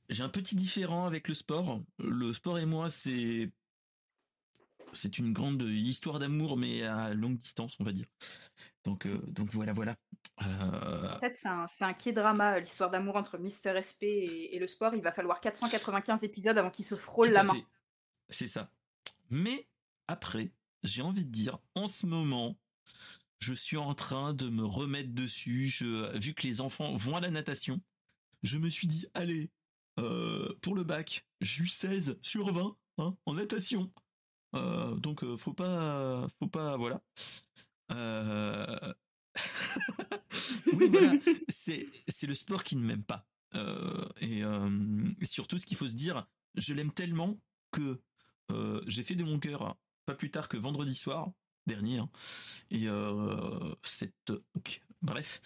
j'ai 0.08 0.22
un 0.22 0.28
petit 0.28 0.56
différent 0.56 1.06
avec 1.06 1.28
le 1.28 1.34
sport. 1.34 1.82
Le 1.98 2.32
sport 2.32 2.58
et 2.58 2.66
moi, 2.66 2.88
c'est 2.88 3.50
c'est 4.92 5.18
une 5.18 5.32
grande 5.32 5.62
histoire 5.62 6.18
d'amour, 6.18 6.56
mais 6.56 6.82
à 6.82 7.12
longue 7.12 7.36
distance, 7.36 7.76
on 7.80 7.84
va 7.84 7.92
dire. 7.92 8.06
Donc, 8.84 9.06
euh, 9.06 9.18
donc 9.26 9.50
voilà, 9.50 9.72
voilà. 9.72 9.96
Euh, 10.42 11.16
en 11.16 11.20
fait, 11.20 11.36
c'est 11.36 11.48
un, 11.48 11.66
un 11.80 12.12
drama 12.12 12.54
euh, 12.54 12.60
l'histoire 12.60 12.90
d'amour 12.90 13.16
entre 13.16 13.36
Mister 13.38 13.78
SP 13.82 14.04
et, 14.04 14.58
le 14.58 14.66
sport. 14.66 14.94
Il 14.94 15.02
va 15.02 15.12
falloir 15.12 15.40
495 15.40 16.24
épisodes 16.24 16.56
avant 16.56 16.70
qu'il 16.70 16.84
se 16.84 16.94
frôle 16.94 17.28
la 17.28 17.42
main. 17.42 17.60
C'est 18.28 18.46
ça. 18.46 18.70
Mais 19.30 19.68
après, 20.06 20.52
j'ai 20.84 21.02
envie 21.02 21.24
de 21.24 21.30
dire, 21.30 21.58
en 21.74 21.86
ce 21.86 22.06
moment, 22.06 22.56
je 23.38 23.54
suis 23.54 23.76
en 23.76 23.94
train 23.94 24.34
de 24.34 24.48
me 24.48 24.64
remettre 24.64 25.12
dessus. 25.12 25.72
Vu 26.14 26.34
que 26.34 26.46
les 26.46 26.60
enfants 26.60 26.96
vont 26.96 27.16
à 27.16 27.20
la 27.20 27.30
natation, 27.30 27.80
je 28.42 28.58
me 28.58 28.68
suis 28.68 28.86
dit, 28.86 29.06
allez, 29.14 29.50
pour 29.96 30.74
le 30.74 30.84
bac, 30.84 31.26
j'ai 31.40 31.64
eu 31.64 31.68
16 31.68 32.18
sur 32.22 32.52
20 32.52 32.76
hein, 32.98 33.16
en 33.26 33.34
natation. 33.34 33.92
donc 34.52 35.24
faut 35.36 35.54
pas, 35.54 36.28
faut 36.38 36.48
pas, 36.48 36.76
voilà. 36.76 37.02
oui, 40.72 40.88
voilà, 40.90 41.12
c'est 41.48 42.26
le 42.26 42.34
sport 42.34 42.64
qui 42.64 42.76
ne 42.76 42.84
m'aime 42.84 43.04
pas. 43.04 43.26
et 44.20 44.42
surtout, 45.24 45.58
ce 45.58 45.66
qu'il 45.66 45.76
faut 45.76 45.88
se 45.88 45.94
dire, 45.94 46.26
je 46.54 46.74
l'aime 46.74 46.92
tellement 46.92 47.40
que 47.70 48.00
j'ai 48.86 49.02
fait 49.02 49.14
de 49.14 49.24
mon 49.24 49.38
cœur 49.38 49.76
pas 50.06 50.14
plus 50.14 50.30
tard 50.30 50.48
que 50.48 50.56
vendredi 50.56 50.94
soir 50.94 51.30
dernier. 51.68 51.98
Hein, 51.98 52.10
et 52.70 52.86
cette, 53.82 54.32
bref, 55.02 55.40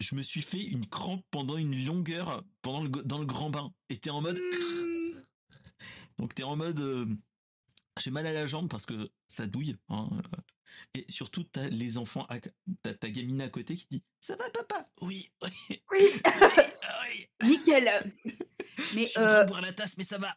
je 0.00 0.14
me 0.14 0.22
suis 0.22 0.42
fait 0.42 0.62
une 0.62 0.86
crampe 0.86 1.24
pendant 1.30 1.56
une 1.56 1.84
longueur 1.84 2.44
pendant 2.62 2.82
le, 2.82 2.88
dans 2.88 3.18
le 3.18 3.26
grand 3.26 3.50
bain. 3.50 3.72
Et 3.88 3.96
t'es 3.96 4.10
en 4.10 4.20
mode. 4.20 4.38
Mmh. 4.38 4.96
Donc 6.18 6.34
t'es 6.34 6.42
en 6.42 6.56
mode. 6.56 6.80
Euh, 6.80 7.06
j'ai 7.98 8.10
mal 8.10 8.26
à 8.26 8.32
la 8.32 8.46
jambe 8.46 8.68
parce 8.68 8.86
que 8.86 9.10
ça 9.26 9.46
douille. 9.46 9.76
Hein, 9.88 10.08
euh, 10.12 10.38
et 10.94 11.06
surtout, 11.08 11.44
t'as 11.44 11.68
les 11.68 11.96
enfants, 11.96 12.26
t'as 12.82 12.94
ta 12.94 13.10
gamine 13.10 13.40
à 13.40 13.48
côté 13.48 13.74
qui 13.74 13.86
dit 13.90 14.02
Ça 14.20 14.36
va, 14.36 14.50
papa? 14.50 14.84
Oui, 15.02 15.30
oui. 15.42 15.82
Oui, 15.92 17.28
Nickel. 17.42 18.12
Mais, 18.94 19.06
je 19.06 19.10
suis 19.10 19.20
en 19.20 19.26
train 19.26 19.34
de 19.38 19.40
euh, 19.40 19.44
boire 19.44 19.62
la 19.62 19.72
tasse, 19.72 19.96
mais 19.96 20.04
ça 20.04 20.18
va. 20.18 20.28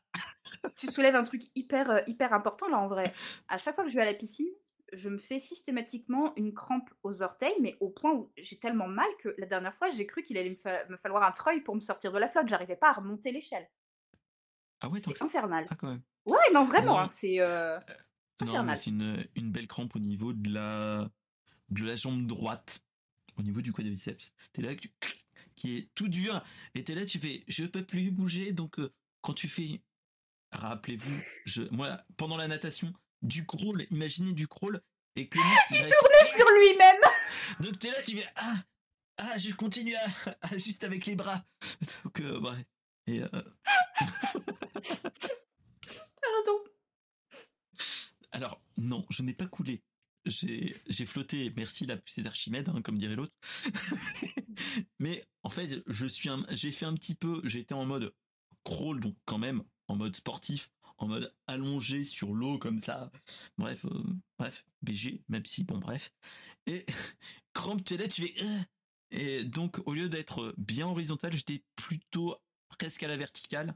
tu 0.78 0.88
soulèves 0.88 1.15
un 1.15 1.23
truc 1.23 1.43
hyper, 1.56 2.04
hyper 2.08 2.34
important 2.34 2.67
là 2.69 2.78
en 2.78 2.88
vrai. 2.88 3.13
À 3.47 3.58
chaque 3.58 3.75
fois 3.75 3.84
que 3.84 3.89
je 3.89 3.95
vais 3.95 4.02
à 4.02 4.06
la 4.06 4.13
piscine, 4.13 4.47
je 4.93 5.10
me 5.10 5.17
fais 5.17 5.39
systématiquement 5.39 6.34
une 6.36 6.54
crampe 6.54 6.89
aux 7.04 7.21
orteils, 7.21 7.56
mais 7.62 7.78
au 7.80 7.89
point 7.89 8.13
où 8.13 8.32
j'ai 8.38 8.58
tellement 8.58 8.88
mal 8.88 9.08
que 9.19 9.36
la 9.38 9.45
dernière 9.45 9.75
fois, 9.75 9.89
j'ai 9.89 10.06
cru 10.06 10.23
qu'il 10.23 10.38
allait 10.38 10.58
me, 10.89 10.97
falloir 10.97 11.23
un 11.23 11.32
treuil 11.32 11.62
pour 11.62 11.75
me 11.75 11.82
sortir 11.82 12.12
de 12.12 12.17
la 12.17 12.28
flotte. 12.28 12.47
J'arrivais 12.47 12.75
pas 12.75 12.89
à 12.89 12.93
remonter 12.93 13.32
l'échelle. 13.32 13.69
Ah 14.82 14.89
ouais, 14.89 14.99
c'est 14.99 15.21
infernal. 15.21 15.65
Ah, 15.69 15.75
quand 15.75 15.89
même. 15.89 16.02
Ouais, 16.25 16.38
non, 16.54 16.65
vraiment, 16.65 17.02
hein, 17.02 17.08
c'est 17.08 17.39
euh, 17.39 17.78
euh 17.78 18.45
Non, 18.45 18.75
c'est 18.75 18.89
une, 18.89 19.25
une, 19.36 19.52
belle 19.52 19.67
crampe 19.67 19.95
au 19.95 19.99
niveau 19.99 20.34
de 20.34 20.54
la, 20.54 21.10
de 21.69 21.86
la 21.86 21.95
jambe 21.95 22.25
droite, 22.28 22.82
au 23.38 23.41
niveau 23.41 23.62
du 23.62 23.73
quadriceps. 23.73 24.32
T'es 24.54 24.62
là, 24.62 24.71
qui 25.60 25.78
est 25.78 25.89
tout 25.93 26.08
dur, 26.08 26.41
et 26.74 26.84
t'es 26.84 26.95
là, 26.95 27.06
tu 27.06 27.19
fais, 27.19 27.43
je 27.48 27.65
peux 27.65 27.86
plus 27.86 28.12
bouger, 28.12 28.54
donc 28.54 28.80
euh, 28.80 28.91
quand 29.22 29.34
tu 29.34 29.50
fais, 29.50 29.82
rappelez-vous, 30.54 31.19
je, 31.45 31.63
moi, 31.72 32.02
pendant 32.17 32.38
la 32.38 32.48
natation, 32.48 32.93
du 33.22 33.45
crawl, 33.45 33.86
imaginez 33.91 34.34
du 34.34 34.48
crawl 34.48 34.82
et 35.15 35.28
que 35.28 35.38
il 35.72 35.78
tournait 35.78 36.36
sur 36.36 36.50
lui-même. 36.50 37.02
Donc 37.60 37.80
t'es 37.80 37.89
là, 37.91 38.02
tu 38.06 38.15
viens 38.15 38.30
ah 38.36 38.56
ah 39.17 39.38
je 39.38 39.54
continue 39.54 39.95
à, 39.95 40.58
juste 40.58 40.86
avec 40.86 41.06
les 41.06 41.15
bras. 41.15 41.43
Donc 42.04 42.22
euh, 42.22 42.39
ouais. 42.39 42.65
Et 43.08 43.22
euh... 43.22 43.28
Pardon. 46.22 46.63
Alors 48.32 48.62
non, 48.78 49.06
je 49.10 49.24
n'ai 49.24 49.34
pas 49.34 49.48
coulé. 49.48 49.84
J'ai 50.25 51.05
flotté. 51.05 51.51
Merci 51.55 51.86
la 51.86 51.97
poussée 51.97 52.21
d'Archimède, 52.21 52.69
hein, 52.69 52.82
comme 52.82 52.97
dirait 52.97 53.15
l'autre. 53.15 53.34
Mais 54.99 55.25
en 55.43 55.49
fait, 55.49 55.82
je 55.88 56.08
suis 56.08 56.29
j'ai 56.51 56.71
fait 56.71 56.86
un 56.86 56.93
petit 56.93 57.15
peu. 57.15 57.41
Été 57.45 57.73
en 57.73 57.86
mode 57.86 58.13
crawl, 58.63 58.99
donc 58.99 59.15
quand 59.25 59.38
même 59.38 59.63
en 59.88 59.95
mode 59.95 60.15
sportif 60.15 60.69
en 60.99 61.08
mode 61.08 61.34
allongé 61.47 62.03
sur 62.03 62.34
l'eau 62.34 62.58
comme 62.58 62.79
ça. 62.79 63.12
Bref, 63.58 63.86
euh, 63.86 64.03
bref, 64.38 64.65
BG, 64.82 65.23
même 65.29 65.45
si, 65.45 65.63
bon, 65.63 65.77
bref. 65.77 66.12
Et 66.67 66.86
crampe 67.53 67.84
tes 67.84 68.08
tu 68.08 68.23
fais... 68.23 68.34
Euh. 68.43 68.60
et 69.12 69.43
donc, 69.45 69.79
au 69.88 69.93
lieu 69.93 70.10
d'être 70.10 70.53
bien 70.58 70.88
horizontal, 70.88 71.32
j'étais 71.34 71.63
plutôt 71.75 72.36
presque 72.67 73.03
à 73.03 73.08
la 73.08 73.17
verticale. 73.17 73.75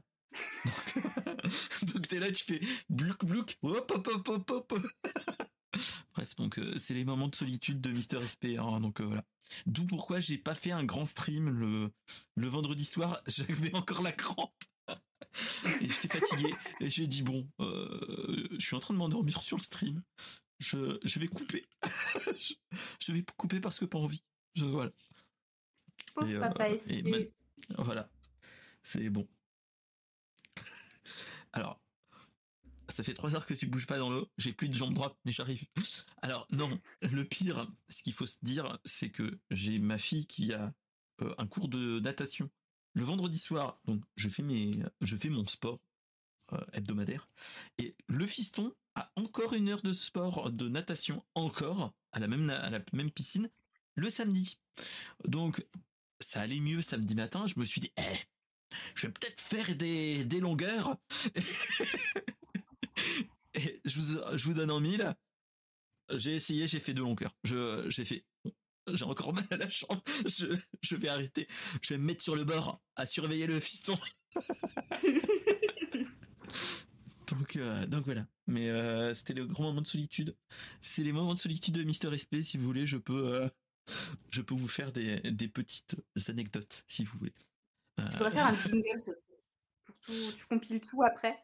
Donc, 1.94 2.08
t'es 2.08 2.18
là, 2.18 2.30
tu 2.30 2.44
fais 2.44 2.60
blouk 2.88 3.24
blouk, 3.24 3.58
hop 3.62 3.90
hop 3.94 4.08
hop 4.08 4.28
hop 4.28 4.50
hop. 4.50 4.78
Bref, 6.14 6.36
donc 6.36 6.58
euh, 6.58 6.78
c'est 6.78 6.94
les 6.94 7.04
moments 7.04 7.26
de 7.26 7.34
solitude 7.34 7.80
de 7.80 7.90
Mister 7.90 8.18
SP. 8.22 8.54
Hein, 8.58 8.80
donc 8.80 9.00
voilà. 9.00 9.24
D'où 9.66 9.84
pourquoi 9.84 10.20
j'ai 10.20 10.38
pas 10.38 10.54
fait 10.54 10.70
un 10.70 10.84
grand 10.84 11.04
stream 11.04 11.48
le 11.50 11.90
le 12.36 12.46
vendredi 12.46 12.84
soir. 12.84 13.20
J'avais 13.26 13.74
encore 13.74 14.02
la 14.02 14.12
crampe 14.12 14.54
et 15.80 15.88
j'étais 15.88 16.08
fatigué. 16.08 16.54
Et 16.80 16.90
j'ai 16.90 17.06
dit 17.06 17.22
bon, 17.22 17.48
euh, 17.60 18.46
je 18.58 18.64
suis 18.64 18.76
en 18.76 18.80
train 18.80 18.94
de 18.94 18.98
m'endormir 18.98 19.42
sur 19.42 19.56
le 19.56 19.62
stream. 19.62 20.02
Je, 20.60 20.98
je 21.02 21.18
vais 21.18 21.26
couper. 21.26 21.66
je, 23.00 23.12
vais 23.12 23.24
couper 23.36 23.60
parce 23.60 23.78
que 23.78 23.84
pas 23.84 23.98
envie. 23.98 24.22
Je, 24.54 24.64
voilà. 24.64 24.92
Pauvre 26.14 26.30
et, 26.30 26.34
euh, 26.34 26.40
papa 26.40 26.70
et 26.70 27.32
Voilà. 27.76 28.08
C'est 28.82 29.10
bon. 29.10 29.26
Alors, 31.54 31.80
ça 32.88 33.02
fait 33.02 33.14
trois 33.14 33.34
heures 33.34 33.46
que 33.46 33.54
tu 33.54 33.66
bouges 33.66 33.86
pas 33.86 33.98
dans 33.98 34.10
l'eau. 34.10 34.28
J'ai 34.38 34.52
plus 34.52 34.68
de 34.68 34.74
jambes 34.74 34.92
droites, 34.92 35.16
mais 35.24 35.32
j'arrive. 35.32 35.64
Alors 36.20 36.46
non, 36.50 36.80
le 37.02 37.24
pire, 37.24 37.66
ce 37.88 38.02
qu'il 38.02 38.12
faut 38.12 38.26
se 38.26 38.38
dire, 38.42 38.78
c'est 38.84 39.10
que 39.10 39.38
j'ai 39.50 39.78
ma 39.78 39.96
fille 39.96 40.26
qui 40.26 40.52
a 40.52 40.74
euh, 41.22 41.34
un 41.38 41.46
cours 41.46 41.68
de 41.68 42.00
natation 42.00 42.50
le 42.94 43.04
vendredi 43.04 43.38
soir, 43.38 43.80
donc 43.86 44.04
je 44.16 44.28
fais 44.28 45.28
mon 45.28 45.46
sport 45.46 45.80
euh, 46.52 46.64
hebdomadaire, 46.72 47.28
et 47.78 47.96
le 48.06 48.24
fiston 48.26 48.72
a 48.94 49.10
encore 49.16 49.52
une 49.52 49.68
heure 49.68 49.82
de 49.82 49.92
sport 49.92 50.52
de 50.52 50.68
natation 50.68 51.24
encore 51.34 51.92
à 52.12 52.20
la 52.20 52.28
même 52.28 52.48
à 52.50 52.70
la 52.70 52.78
même 52.92 53.10
piscine 53.10 53.50
le 53.96 54.10
samedi. 54.10 54.60
Donc 55.26 55.66
ça 56.20 56.40
allait 56.40 56.60
mieux 56.60 56.82
samedi 56.82 57.14
matin. 57.14 57.46
Je 57.46 57.58
me 57.58 57.64
suis 57.64 57.80
dit, 57.80 57.92
eh, 57.96 58.16
je 58.94 59.06
vais 59.06 59.12
peut-être 59.12 59.40
faire 59.40 59.76
des, 59.76 60.24
des 60.24 60.40
longueurs. 60.40 60.96
et 63.54 63.80
je 63.84 64.00
vous, 64.00 64.36
je 64.36 64.44
vous 64.44 64.54
donne 64.54 64.70
en 64.70 64.80
mille. 64.80 65.14
J'ai 66.14 66.34
essayé, 66.34 66.66
j'ai 66.66 66.80
fait 66.80 66.94
deux 66.94 67.02
longueurs. 67.02 67.34
Je, 67.44 67.88
j'ai 67.88 68.04
fait 68.04 68.24
j'ai 68.92 69.04
encore 69.04 69.32
mal 69.32 69.46
à 69.50 69.56
la 69.56 69.70
chambre, 69.70 70.02
je, 70.26 70.46
je, 70.82 70.96
vais 70.96 71.08
arrêter, 71.08 71.48
je 71.82 71.94
vais 71.94 71.98
me 71.98 72.04
mettre 72.04 72.22
sur 72.22 72.36
le 72.36 72.44
bord 72.44 72.80
à 72.96 73.06
surveiller 73.06 73.46
le 73.46 73.60
fiston. 73.60 73.98
donc, 77.28 77.56
euh, 77.56 77.86
donc 77.86 78.04
voilà. 78.04 78.26
Mais 78.46 78.68
euh, 78.68 79.14
c'était 79.14 79.34
le 79.34 79.46
grand 79.46 79.64
moment 79.64 79.80
de 79.80 79.86
solitude. 79.86 80.36
C'est 80.80 81.02
les 81.02 81.12
moments 81.12 81.34
de 81.34 81.38
solitude 81.38 81.74
de 81.74 81.82
Mister 81.82 82.10
SP. 82.12 82.42
Si 82.42 82.58
vous 82.58 82.64
voulez, 82.64 82.86
je 82.86 82.98
peux, 82.98 83.34
euh, 83.34 83.48
je 84.30 84.42
peux 84.42 84.54
vous 84.54 84.68
faire 84.68 84.92
des, 84.92 85.20
des 85.20 85.48
petites 85.48 85.96
anecdotes, 86.28 86.84
si 86.86 87.04
vous 87.04 87.18
voulez. 87.18 87.34
Tu 87.98 88.18
pourrais 88.18 88.30
faire 88.30 88.46
un 88.46 88.54
jingle, 88.68 89.00
ça, 89.00 89.12
pour 89.84 89.96
tout, 89.98 90.32
tu 90.36 90.46
compiles 90.46 90.80
tout 90.80 91.02
après 91.02 91.38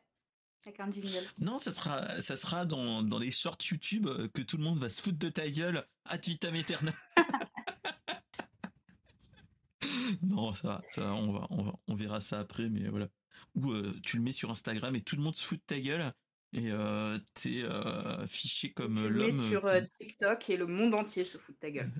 avec 0.67 0.81
un 0.81 0.93
jingle? 0.93 1.27
Non, 1.39 1.59
ça 1.59 1.73
sera, 1.73 2.21
ça 2.21 2.37
sera 2.37 2.67
dans, 2.67 3.03
dans 3.03 3.19
les 3.19 3.31
shorts 3.31 3.59
YouTube 3.71 4.09
que 4.35 4.43
tout 4.43 4.57
le 4.57 4.65
monde 4.65 4.79
va 4.79 4.89
se 4.89 5.01
foutre 5.01 5.19
de 5.19 5.29
ta 5.29 5.49
gueule 5.49 5.87
ad 6.05 6.25
vitam 6.25 6.55
aeternam. 6.55 6.95
non, 10.23 10.53
ça, 10.55 10.81
ça 10.85 11.15
on, 11.15 11.33
va, 11.33 11.49
on, 11.87 11.95
verra 11.95 12.21
ça 12.21 12.41
après, 12.41 12.69
mais 12.69 12.89
voilà. 12.89 13.09
Ou 13.55 13.73
euh, 13.73 13.99
tu 14.03 14.19
le 14.19 14.23
mets 14.23 14.33
sur 14.33 14.51
Instagram 14.51 14.95
et 14.97 15.01
tout 15.01 15.17
le 15.17 15.23
monde 15.23 15.37
se 15.37 15.47
fout 15.47 15.59
de 15.59 15.65
ta 15.65 15.81
gueule 15.81 16.13
et 16.53 16.71
euh, 16.71 17.19
t'es 17.35 17.63
euh, 17.63 18.27
fiché 18.27 18.73
comme 18.73 19.07
l'homme. 19.07 19.31
Tu 19.31 19.43
le 19.43 19.49
sur 19.51 19.67
euh, 19.67 19.81
TikTok 19.99 20.51
et 20.51 20.57
le 20.57 20.67
monde 20.67 20.95
entier 20.95 21.25
se 21.25 21.39
fout 21.39 21.55
de 21.55 21.61
ta 21.61 21.71
gueule. 21.71 21.93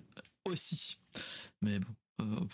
Aussi. 0.47 0.99
Mais 1.61 1.79
bon. 1.79 2.49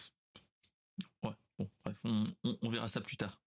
Bon, 1.59 1.71
bref, 1.85 1.99
on, 2.05 2.25
on, 2.45 2.69
verra 2.69 2.89
ça 2.89 3.01
plus 3.01 3.17
tard. 3.17 3.41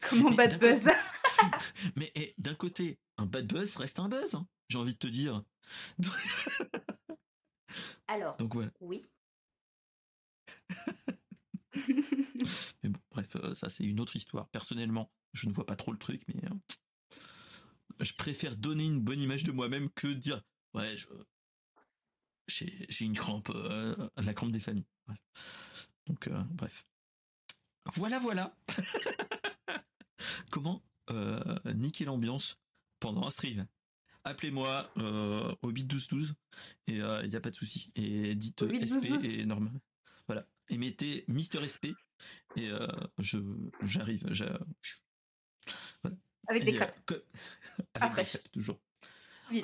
Comment 0.00 0.30
bad 0.30 0.58
buzz 0.58 0.88
Mais 1.96 2.10
eh, 2.14 2.34
d'un 2.38 2.54
côté, 2.54 2.98
un 3.16 3.26
bad 3.26 3.46
buzz 3.46 3.76
reste 3.76 4.00
un 4.00 4.08
buzz, 4.08 4.34
hein, 4.34 4.48
j'ai 4.68 4.78
envie 4.78 4.94
de 4.94 4.98
te 4.98 5.06
dire. 5.06 5.42
Alors, 8.06 8.36
Donc, 8.36 8.54
voilà. 8.54 8.70
oui. 8.80 9.06
mais 12.82 12.90
bon, 12.90 13.00
bref, 13.10 13.36
euh, 13.36 13.54
ça 13.54 13.70
c'est 13.70 13.84
une 13.84 14.00
autre 14.00 14.16
histoire. 14.16 14.48
Personnellement, 14.48 15.10
je 15.32 15.46
ne 15.48 15.52
vois 15.52 15.64
pas 15.66 15.76
trop 15.76 15.92
le 15.92 15.98
truc, 15.98 16.22
mais 16.28 16.44
euh, 16.44 16.54
je 18.00 18.12
préfère 18.12 18.56
donner 18.56 18.84
une 18.84 19.00
bonne 19.00 19.20
image 19.20 19.44
de 19.44 19.52
moi-même 19.52 19.88
que 19.90 20.08
dire 20.08 20.42
ouais, 20.74 20.96
je 20.96 21.06
j'ai 22.48 23.04
une 23.04 23.16
crampe, 23.16 23.48
euh, 23.50 23.96
la 24.16 24.34
crampe 24.34 24.52
des 24.52 24.60
familles. 24.60 24.84
Donc 26.06 26.28
bref. 26.28 26.84
Voilà, 27.86 28.18
voilà. 28.18 28.56
Comment 30.50 30.82
niquer 31.74 32.04
l'ambiance 32.04 32.58
pendant 33.00 33.26
un 33.26 33.30
stream? 33.30 33.66
Appelez-moi 34.24 34.88
euh, 34.98 35.52
au 35.62 35.70
81212 35.70 36.34
et 36.86 36.94
il 36.94 37.02
euh, 37.02 37.26
n'y 37.26 37.34
a 37.34 37.40
pas 37.40 37.50
de 37.50 37.56
souci. 37.56 37.90
Et 37.96 38.34
dites 38.36 38.62
SP 38.62 39.18
et 39.24 39.44
normal. 39.44 39.72
Voilà. 40.28 40.46
Et 40.68 40.78
mettez 40.78 41.24
Mister 41.26 41.66
SP 41.66 41.90
et 42.56 42.70
euh, 42.70 42.86
je 43.18 43.38
j'arrive. 43.82 44.24
Avec 46.48 46.64
des 46.64 46.74
crêpes. 46.74 46.94
avec 47.94 48.14
des 48.16 48.22
crêpes, 48.22 48.52
toujours. 48.52 48.80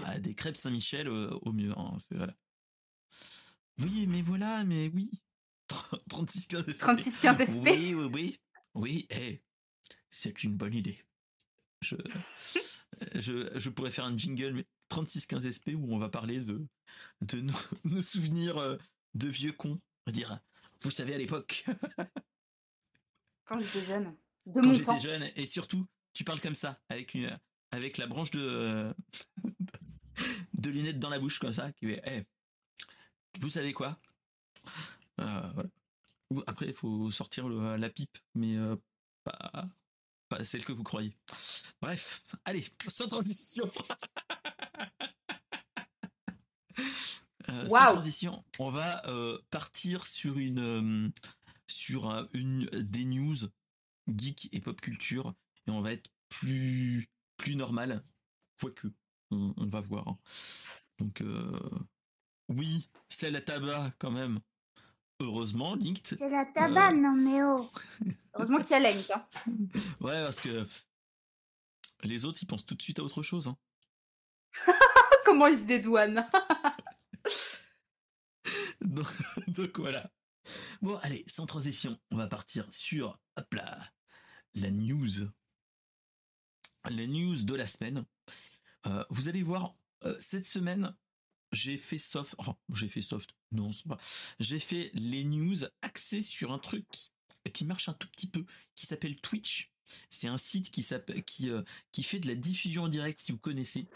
Ah, 0.05 0.19
des 0.19 0.35
crêpes 0.35 0.57
Saint-Michel 0.57 1.09
au 1.09 1.53
mieux. 1.53 1.73
Hein, 1.77 1.99
voilà. 2.11 2.35
Oui, 3.79 4.07
mais 4.07 4.23
voilà, 4.23 4.65
mais 4.65 4.89
oui. 4.95 5.11
3615 5.69 6.67
SP. 6.67 6.79
3615 6.79 7.49
SP. 7.49 7.63
Oui, 7.63 7.95
oui, 7.95 8.11
oui. 8.13 8.41
Oui, 8.75 9.07
hey, 9.11 9.41
c'est 10.11 10.43
une 10.45 10.57
bonne 10.57 10.75
idée. 10.75 11.05
Je 11.81 11.97
je, 13.15 13.49
je 13.57 13.71
pourrais 13.71 13.91
faire 13.91 14.05
un 14.07 14.17
jingle 14.17 14.53
mais 14.53 14.67
3615 14.89 15.49
SP 15.55 15.69
où 15.75 15.95
on 15.95 15.99
va 15.99 16.09
parler 16.09 16.41
de, 16.41 16.67
de 17.21 17.41
nos, 17.41 17.55
nos 17.85 18.03
souvenirs 18.03 18.59
euh, 18.59 18.77
de 19.15 19.29
vieux 19.29 19.53
cons. 19.53 19.81
On 20.07 20.11
va 20.11 20.13
dire, 20.13 20.39
vous 20.83 20.91
savez, 20.91 21.15
à 21.15 21.19
l'époque, 21.19 21.65
Quand 23.49 23.61
j'étais 23.61 23.85
jeune. 23.85 24.15
De 24.47 24.61
quand 24.61 24.73
j'étais 24.73 24.99
jeune, 24.99 25.31
et 25.35 25.47
surtout, 25.47 25.87
tu 26.13 26.23
parles 26.23 26.41
comme 26.41 26.55
ça, 26.55 26.79
avec, 26.91 27.15
une, 27.15 27.35
avec 27.71 27.97
la 27.97 28.07
branche 28.07 28.31
de, 28.31 28.41
euh, 28.41 28.93
de 30.55 30.71
lunettes 30.71 30.99
dans 30.99 31.09
la 31.09 31.19
bouche, 31.19 31.39
comme 31.39 31.53
ça, 31.53 31.73
qui 31.73 31.87
est, 31.87 32.03
Eh, 32.07 32.25
vous 33.41 33.49
savez 33.49 33.73
quoi? 33.73 33.99
Euh, 34.67 34.71
voilà. 35.19 35.69
Ou 36.31 36.43
Après, 36.47 36.67
il 36.67 36.75
faut 36.75 37.11
sortir 37.11 37.49
le- 37.49 37.77
la 37.77 37.89
pipe, 37.91 38.19
mais 38.35 38.57
euh, 38.57 38.77
pas, 39.25 39.67
pas 40.29 40.45
celle 40.45 40.65
que 40.65 40.73
vous 40.73 40.83
croyez. 40.85 41.15
Bref, 41.81 42.23
allez, 42.45 42.65
sans 42.89 43.07
transition. 43.09 43.71
Euh, 47.51 47.63
sans 47.63 47.93
transition, 47.95 48.45
on 48.59 48.69
va 48.71 49.05
euh, 49.09 49.39
partir 49.51 50.07
sur 50.07 50.37
une 50.39 50.59
euh, 50.59 51.11
sur 51.67 52.09
un- 52.11 52.29
une 52.35 52.67
des 52.67 53.05
news 53.07 53.37
geek 54.07 54.49
et 54.53 54.61
pop 54.61 54.79
culture 54.81 55.35
et 55.67 55.71
on 55.71 55.81
va 55.81 55.93
être 55.93 56.11
plus 56.29 57.09
plus 57.39 57.57
normal, 57.57 58.05
quoique 58.61 58.89
on, 59.31 59.55
on 59.57 59.67
va 59.67 59.81
voir. 59.81 60.07
hein. 60.09 60.19
Donc 60.99 61.23
euh, 61.23 61.59
oui, 62.49 62.91
c'est 63.09 63.31
la 63.31 63.41
tabac 63.41 63.93
quand 63.99 64.11
même. 64.11 64.41
Heureusement, 65.21 65.75
Linked. 65.75 66.17
C'est 66.19 66.31
la 66.31 66.47
tabac, 66.47 66.93
non 66.93 67.13
mais 67.13 67.43
oh. 67.43 67.69
Heureusement 68.35 68.59
qu'il 68.63 68.71
y 68.71 68.75
a 68.75 68.79
Link. 68.81 69.11
Hein. 69.11 69.27
Ouais, 70.01 70.23
parce 70.23 70.41
que 70.41 70.65
les 72.05 72.25
autres, 72.25 72.39
ils 72.43 72.47
pensent 72.47 72.65
tout 72.67 72.77
de 72.77 72.83
suite 72.83 73.01
à 73.01 73.03
autre 73.03 73.23
chose. 73.23 73.49
hein. 73.49 73.57
Comment 75.25 75.49
il 75.49 75.59
se 75.59 75.65
dédouane 75.65 76.29
Donc, 78.81 79.07
donc 79.49 79.79
voilà. 79.79 80.11
Bon, 80.81 80.97
allez, 81.03 81.25
sans 81.27 81.47
transition, 81.47 81.99
on 82.11 82.17
va 82.17 82.29
partir 82.29 82.67
sur 82.73 83.19
hop 83.37 83.55
là, 83.55 83.93
la 84.55 84.71
news. 84.71 85.29
La 86.85 87.07
news 87.07 87.43
de 87.45 87.55
la 87.55 87.67
semaine. 87.67 88.05
Euh, 88.87 89.05
vous 89.11 89.29
allez 89.29 89.43
voir, 89.43 89.75
euh, 90.05 90.17
cette 90.21 90.47
semaine, 90.47 90.97
j'ai 91.53 91.77
fait 91.77 91.99
soft. 91.99 92.37
J'ai 92.75 92.89
fait 92.89 93.03
soft. 93.03 93.31
Non, 93.53 93.73
c'est 93.73 93.87
pas. 93.87 93.99
J'ai 94.39 94.59
fait 94.59 94.91
les 94.95 95.25
news 95.25 95.65
axées 95.83 96.23
sur 96.23 96.53
un 96.53 96.59
truc 96.59 96.87
qui, 96.91 97.11
qui 97.53 97.65
marche 97.65 97.89
un 97.89 97.95
tout 97.95 98.09
petit 98.09 98.29
peu, 98.29 98.45
qui 98.75 98.87
s'appelle 98.87 99.17
Twitch. 99.21 99.73
C'est 100.11 100.29
un 100.29 100.37
site 100.37 100.71
qui, 100.71 100.87
qui, 101.27 101.51
euh, 101.51 101.63
qui 101.93 102.03
fait 102.03 102.21
de 102.21 102.29
la 102.29 102.35
diffusion 102.35 102.85
en 102.85 102.89
direct, 102.89 103.19
si 103.19 103.33
vous 103.33 103.39
connaissez. 103.39 103.89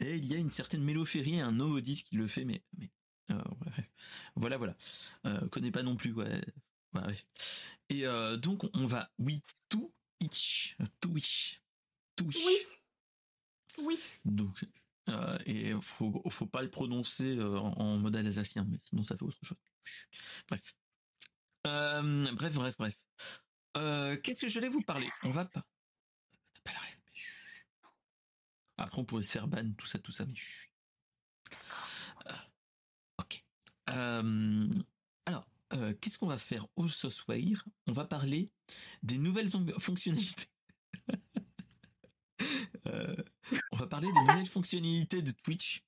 Et 0.00 0.16
il 0.16 0.26
y 0.26 0.34
a 0.34 0.36
une 0.36 0.50
certaine 0.50 0.82
Mélo 0.82 1.04
Ferry 1.04 1.36
et 1.36 1.40
un 1.40 1.52
Novodis 1.52 2.04
qui 2.04 2.16
le 2.16 2.26
fait, 2.26 2.44
mais, 2.44 2.62
mais 2.78 2.90
euh, 3.30 3.42
ouais. 3.64 3.90
Voilà, 4.36 4.56
voilà. 4.58 4.76
Euh, 5.26 5.48
connais 5.48 5.70
pas 5.70 5.82
non 5.82 5.96
plus, 5.96 6.12
ouais. 6.12 6.42
Ouais, 6.94 7.06
ouais. 7.06 7.16
Et 7.88 8.06
euh, 8.06 8.36
donc, 8.36 8.64
on 8.76 8.86
va, 8.86 9.10
oui, 9.18 9.42
Twitch. 9.68 10.76
Twitch. 11.00 11.62
Twitch. 12.16 12.44
Oui. 12.44 12.56
Oui. 13.78 13.98
Donc, 14.24 14.64
euh, 15.08 15.38
et 15.46 15.72
faut, 15.80 16.22
faut 16.30 16.46
pas 16.46 16.62
le 16.62 16.70
prononcer 16.70 17.36
euh, 17.36 17.58
en, 17.58 17.72
en 17.72 17.98
mode 17.98 18.16
alsacien, 18.16 18.64
mais 18.68 18.78
sinon 18.84 19.02
ça 19.02 19.16
fait 19.16 19.24
autre 19.24 19.38
chose. 19.42 19.58
Bref. 20.48 20.74
Euh, 21.66 22.32
bref, 22.32 22.54
bref, 22.54 22.76
bref. 22.78 22.96
Euh, 23.76 24.16
Qu'est-ce 24.22 24.42
que 24.42 24.48
je 24.48 24.60
vais 24.60 24.68
vous 24.68 24.82
parler? 24.82 25.10
On 25.22 25.30
va 25.30 25.44
pas. 25.44 25.66
Pas. 26.64 26.72
Après, 28.78 29.00
on 29.00 29.04
pourrait 29.04 29.22
se 29.22 29.32
faire 29.32 29.48
ban, 29.48 29.72
tout 29.76 29.86
ça, 29.86 29.98
tout 29.98 30.12
ça, 30.12 30.24
mais 30.26 30.34
ok. 33.18 33.44
Alors, 33.86 35.46
qu'est-ce 36.00 36.18
qu'on 36.18 36.26
va 36.26 36.38
faire 36.38 36.66
au 36.76 36.88
soir 36.88 37.38
On 37.86 37.92
va 37.92 38.04
parler 38.04 38.50
des 39.02 39.18
nouvelles 39.18 39.48
fonctionnalités. 39.78 40.46
Euh, 42.88 43.14
on 43.72 43.76
va 43.76 43.86
parler 43.86 44.08
des 44.12 44.20
nouvelles 44.20 44.46
fonctionnalités 44.46 45.22
de 45.22 45.32
Twitch 45.42 45.82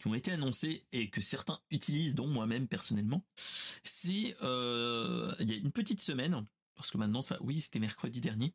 qui 0.00 0.08
ont 0.08 0.14
été 0.14 0.32
annoncées 0.32 0.84
et 0.92 1.08
que 1.08 1.20
certains 1.20 1.60
utilisent, 1.70 2.14
dont 2.14 2.26
moi-même 2.26 2.66
personnellement. 2.66 3.24
C'est 3.84 4.36
euh, 4.42 5.34
il 5.40 5.50
y 5.50 5.54
a 5.54 5.56
une 5.56 5.70
petite 5.72 6.00
semaine, 6.00 6.44
parce 6.74 6.90
que 6.90 6.98
maintenant 6.98 7.22
ça, 7.22 7.38
oui, 7.40 7.60
c'était 7.60 7.78
mercredi 7.78 8.20
dernier. 8.20 8.54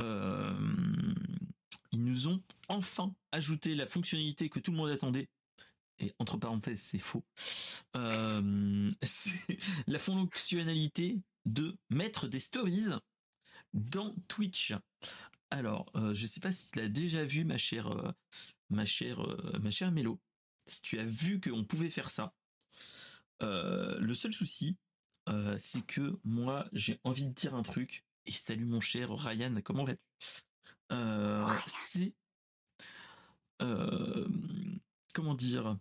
euh, 0.00 0.54
ils 1.92 2.04
nous 2.04 2.28
ont 2.28 2.42
enfin 2.68 3.14
ajouté 3.32 3.74
la 3.74 3.86
fonctionnalité 3.86 4.48
que 4.48 4.60
tout 4.60 4.72
le 4.72 4.76
monde 4.76 4.90
attendait. 4.90 5.28
Et 6.00 6.12
entre 6.18 6.36
parenthèses, 6.36 6.80
c'est 6.80 6.98
faux. 6.98 7.24
Euh, 7.96 8.90
la 9.86 9.98
fonctionnalité 9.98 11.18
de 11.46 11.76
mettre 11.90 12.28
des 12.28 12.38
stories 12.38 12.90
dans 13.72 14.14
Twitch. 14.28 14.74
Alors, 15.50 15.90
euh, 15.94 16.12
je 16.12 16.26
sais 16.26 16.40
pas 16.40 16.52
si 16.52 16.70
tu 16.70 16.78
l'as 16.78 16.88
déjà 16.88 17.24
vu, 17.24 17.44
ma 17.44 17.56
chère, 17.56 17.88
euh, 17.88 18.12
ma 18.70 18.84
chère, 18.84 19.20
euh, 19.20 19.58
ma 19.60 19.70
chère 19.70 19.90
Mélo. 19.92 20.20
Si 20.66 20.82
tu 20.82 20.98
as 20.98 21.04
vu 21.04 21.40
qu'on 21.40 21.64
pouvait 21.64 21.90
faire 21.90 22.10
ça. 22.10 22.34
Le 23.40 24.12
seul 24.12 24.34
souci, 24.34 24.76
c'est 25.58 25.86
que 25.86 26.18
moi, 26.24 26.68
j'ai 26.72 27.00
envie 27.04 27.26
de 27.26 27.32
dire 27.32 27.54
un 27.54 27.62
truc. 27.62 28.04
Et 28.26 28.32
salut 28.32 28.66
mon 28.66 28.80
cher 28.80 29.10
Ryan, 29.10 29.62
comment 29.64 29.84
vas-tu? 29.84 30.02
Euh, 30.92 31.48
C'est 31.66 32.12
comment 35.14 35.34
dire? 35.34 35.78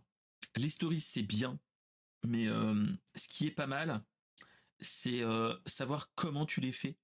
Les 0.56 0.70
stories, 0.70 1.02
c'est 1.02 1.24
bien, 1.24 1.60
mais 2.26 2.46
ce 2.46 3.28
qui 3.28 3.48
est 3.48 3.52
pas 3.52 3.68
mal, 3.68 4.02
c'est 4.80 5.22
savoir 5.66 6.10
comment 6.16 6.46
tu 6.46 6.62
les 6.62 6.72
fais 6.72 6.96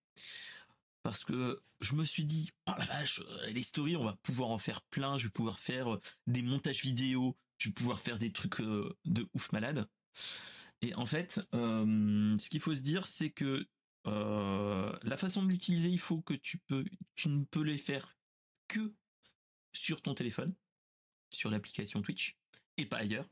parce 1.04 1.26
que 1.26 1.62
je 1.82 1.96
me 1.96 2.06
suis 2.06 2.24
dit, 2.24 2.50
oh 2.68 2.72
la 2.78 2.86
vache, 2.86 3.20
euh, 3.20 3.48
les 3.48 3.62
stories, 3.62 3.98
on 3.98 4.06
va 4.06 4.18
pouvoir 4.24 4.50
en 4.50 4.58
faire 4.58 4.82
plein, 4.82 5.18
je 5.18 5.26
vais 5.26 5.32
pouvoir 5.32 5.60
faire 5.60 5.96
euh, 5.96 6.02
des 6.28 6.42
montages 6.42 6.82
vidéo, 6.82 7.38
je 7.58 7.70
vais 7.70 7.74
pouvoir 7.74 8.00
faire 8.00 8.18
des 8.18 8.32
trucs 8.32 8.62
euh, 8.62 8.98
de 9.06 9.28
ouf 9.34 9.52
malade. 9.52 9.88
Et 10.82 10.96
en 10.96 11.06
fait, 11.06 11.40
ce 11.54 12.50
qu'il 12.50 12.60
faut 12.60 12.76
se 12.76 12.82
dire, 12.82 13.08
c'est 13.08 13.30
que 13.30 13.66
la 14.06 15.16
façon 15.16 15.42
de 15.44 15.50
l'utiliser, 15.50 15.88
il 15.88 16.00
faut 16.00 16.22
que 16.22 16.34
tu 16.34 16.58
peux, 16.58 16.84
tu 17.16 17.30
ne 17.30 17.46
peux 17.46 17.62
les 17.62 17.78
faire 17.78 18.18
que 18.68 18.94
sur 19.72 20.02
ton 20.02 20.14
téléphone, 20.14 20.54
sur 21.34 21.50
l'application 21.50 22.02
Twitch, 22.02 22.36
et 22.76 22.86
pas 22.86 22.98
ailleurs. 22.98 23.30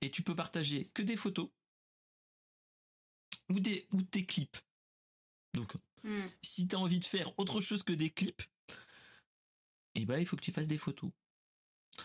Et 0.00 0.10
tu 0.10 0.22
peux 0.22 0.34
partager 0.34 0.88
que 0.92 1.02
des 1.02 1.16
photos 1.16 1.50
ou 3.48 3.60
des, 3.60 3.86
ou 3.92 4.02
des 4.02 4.26
clips. 4.26 4.58
Donc, 5.54 5.76
Hmm. 6.06 6.28
si 6.40 6.68
tu 6.68 6.76
as 6.76 6.78
envie 6.78 7.00
de 7.00 7.04
faire 7.04 7.36
autre 7.36 7.60
chose 7.60 7.82
que 7.82 7.92
des 7.92 8.10
clips, 8.10 8.42
eh 9.96 10.04
ben, 10.04 10.18
il 10.18 10.26
faut 10.26 10.36
que 10.36 10.42
tu 10.42 10.52
fasses 10.52 10.68
des 10.68 10.78
photos. 10.78 11.10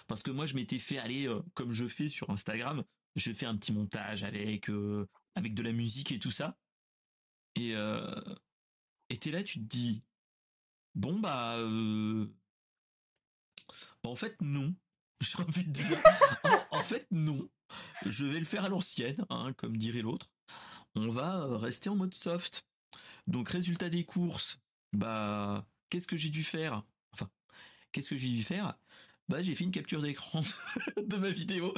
Parce 0.07 0.23
que 0.23 0.31
moi, 0.31 0.47
je 0.47 0.55
m'étais 0.55 0.79
fait 0.79 0.97
aller, 0.97 1.27
euh, 1.27 1.41
comme 1.53 1.71
je 1.71 1.85
fais 1.85 2.07
sur 2.07 2.31
Instagram, 2.31 2.83
je 3.15 3.31
fais 3.31 3.45
un 3.45 3.55
petit 3.55 3.73
montage 3.73 4.23
avec, 4.23 4.69
euh, 4.69 5.07
avec 5.35 5.53
de 5.53 5.63
la 5.63 5.71
musique 5.71 6.11
et 6.11 6.19
tout 6.19 6.31
ça. 6.31 6.57
Et 7.55 7.75
euh, 7.75 8.19
t'es 9.19 9.31
là, 9.31 9.43
tu 9.43 9.59
te 9.59 9.65
dis, 9.65 10.03
bon, 10.95 11.19
bah, 11.19 11.57
euh, 11.57 12.25
en 14.03 14.15
fait, 14.15 14.35
non. 14.41 14.73
J'ai 15.21 15.37
envie 15.37 15.67
de 15.67 15.71
dire, 15.71 16.01
en, 16.71 16.81
fait, 16.81 17.05
non. 17.11 17.47
Je 18.05 18.25
vais 18.25 18.39
le 18.39 18.45
faire 18.45 18.65
à 18.65 18.69
l'ancienne, 18.69 19.23
hein, 19.29 19.53
comme 19.53 19.77
dirait 19.77 20.01
l'autre. 20.01 20.31
On 20.95 21.09
va 21.09 21.57
rester 21.59 21.89
en 21.89 21.95
mode 21.95 22.13
soft. 22.13 22.65
Donc 23.27 23.49
résultat 23.49 23.89
des 23.89 24.03
courses, 24.03 24.59
bah 24.93 25.65
qu'est-ce 25.89 26.07
que 26.07 26.17
j'ai 26.17 26.29
dû 26.29 26.43
faire? 26.43 26.83
Enfin, 27.13 27.29
qu'est-ce 27.91 28.09
que 28.09 28.17
j'ai 28.17 28.29
dû 28.29 28.43
faire? 28.43 28.77
Bah 29.29 29.41
j'ai 29.41 29.55
fait 29.55 29.63
une 29.63 29.71
capture 29.71 30.01
d'écran 30.01 30.43
de 30.97 31.17
ma 31.17 31.29
vidéo 31.29 31.73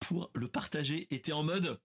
pour 0.00 0.30
le 0.34 0.48
partager. 0.48 1.06
Et 1.10 1.32
en 1.32 1.42
mode, 1.42 1.80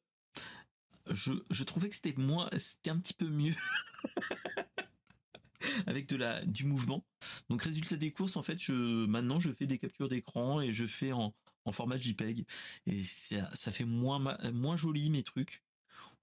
je, 1.12 1.64
trouvais 1.64 1.90
que 1.90 1.96
c'était 1.96 2.14
moins, 2.20 2.50
c'était 2.58 2.90
un 2.90 3.00
petit 3.00 3.14
peu 3.14 3.28
mieux 3.28 3.56
avec 5.88 6.08
de 6.08 6.16
la 6.16 6.44
du 6.46 6.66
mouvement. 6.66 7.06
Donc 7.50 7.62
résultat 7.62 7.96
des 7.96 8.12
courses, 8.12 8.38
en 8.38 8.44
fait, 8.44 8.68
maintenant 8.70 9.40
je 9.40 9.52
fais 9.52 9.68
des 9.68 9.78
captures 9.78 10.10
d'écran 10.10 10.62
et 10.62 10.74
je 10.74 10.86
fais 10.86 11.12
en, 11.12 11.34
format 11.72 11.98
JPEG 11.98 12.48
et 12.88 13.04
ça, 13.04 13.48
fait 13.54 13.86
moins 13.86 14.76
joli 14.76 15.12
mes 15.12 15.22
trucs. 15.22 15.62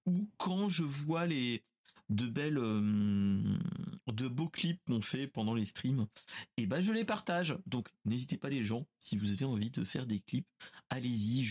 Ou 0.05 0.29
quand 0.39 0.69
je 0.69 0.83
vois 0.83 1.27
les 1.27 1.63
de 2.09 2.27
belles 2.27 2.59
euh, 2.59 3.59
de 4.07 4.29
beaux 4.29 4.49
clips 4.49 4.81
qu'on 4.87 5.01
fait 5.01 5.27
pendant 5.27 5.55
les 5.55 5.65
streams. 5.65 6.07
Et 6.57 6.67
ben 6.67 6.81
je 6.81 6.93
les 6.93 7.05
partage. 7.05 7.57
Donc 7.67 7.89
n'hésitez 8.05 8.37
pas 8.37 8.49
les 8.49 8.63
gens 8.63 8.87
si 9.01 9.17
vous 9.17 9.31
avez 9.31 9.45
envie 9.45 9.71
de 9.71 9.85
faire 9.85 10.07
des 10.07 10.21
clips 10.21 10.49
allez-y 10.91 11.45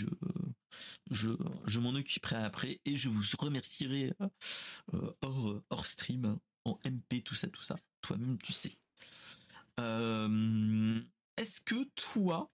je 1.12 1.80
m'en 1.80 1.90
occuperai 1.90 2.38
après 2.38 2.82
et 2.86 2.96
je 2.96 3.10
vous 3.10 3.24
remercierai 3.40 4.14
euh, 4.94 5.12
hors, 5.22 5.62
hors 5.70 5.86
stream 5.86 6.38
en 6.66 6.80
MP 6.86 7.24
tout 7.24 7.36
ça 7.36 7.48
tout 7.48 7.64
ça. 7.64 7.78
Toi-même 8.02 8.38
tu 8.42 8.54
sais. 8.54 8.78
Euh, 9.80 11.02
est-ce 11.38 11.62
que 11.62 11.84
toi, 11.96 12.52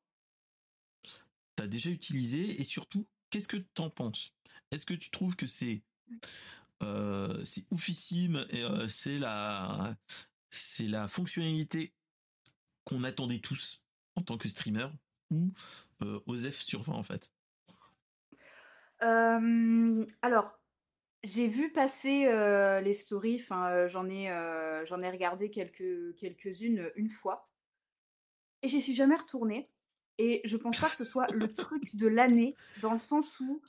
t'as 1.55 1.67
déjà 1.67 1.89
utilisé 1.89 2.59
et 2.59 2.63
surtout, 2.63 3.07
qu'est-ce 3.29 3.47
que 3.47 3.57
t'en 3.57 3.89
penses? 3.89 4.33
Est-ce 4.71 4.85
que 4.85 4.93
tu 4.93 5.11
trouves 5.11 5.35
que 5.35 5.47
c'est 5.47 5.83
euh, 6.83 7.43
c'est 7.45 7.65
oufissime 7.71 8.45
et 8.49 8.63
euh, 8.63 8.87
c'est 8.87 9.19
la 9.19 9.95
c'est 10.49 10.87
la 10.87 11.07
fonctionnalité 11.07 11.93
qu'on 12.83 13.03
attendait 13.03 13.39
tous 13.39 13.83
en 14.15 14.21
tant 14.21 14.37
que 14.37 14.49
streamer 14.49 14.87
ou 15.29 15.53
euh, 16.03 16.19
OSEF 16.25 16.61
sur 16.61 16.83
20 16.83 16.93
en 16.93 17.03
fait 17.03 17.31
Alors, 20.21 20.51
j'ai 21.23 21.47
vu 21.47 21.71
passer 21.71 22.25
les 22.83 22.93
stories, 22.93 23.43
j'en 23.87 24.09
ai, 24.09 24.25
ai 24.25 25.09
regardé 25.09 25.49
quelques, 25.49 26.15
quelques-unes 26.17 26.91
une 26.95 27.09
fois 27.09 27.51
et 28.61 28.67
j'y 28.67 28.81
suis 28.81 28.93
jamais 28.93 29.15
retournée. 29.15 29.69
Et 30.17 30.41
je 30.43 30.57
pense 30.57 30.77
pas 30.79 30.89
que 30.89 30.95
ce 30.95 31.03
soit 31.03 31.27
le 31.31 31.49
truc 31.49 31.95
de 31.95 32.07
l'année, 32.07 32.55
dans 32.81 32.93
le 32.93 32.99
sens 32.99 33.39
où 33.39 33.61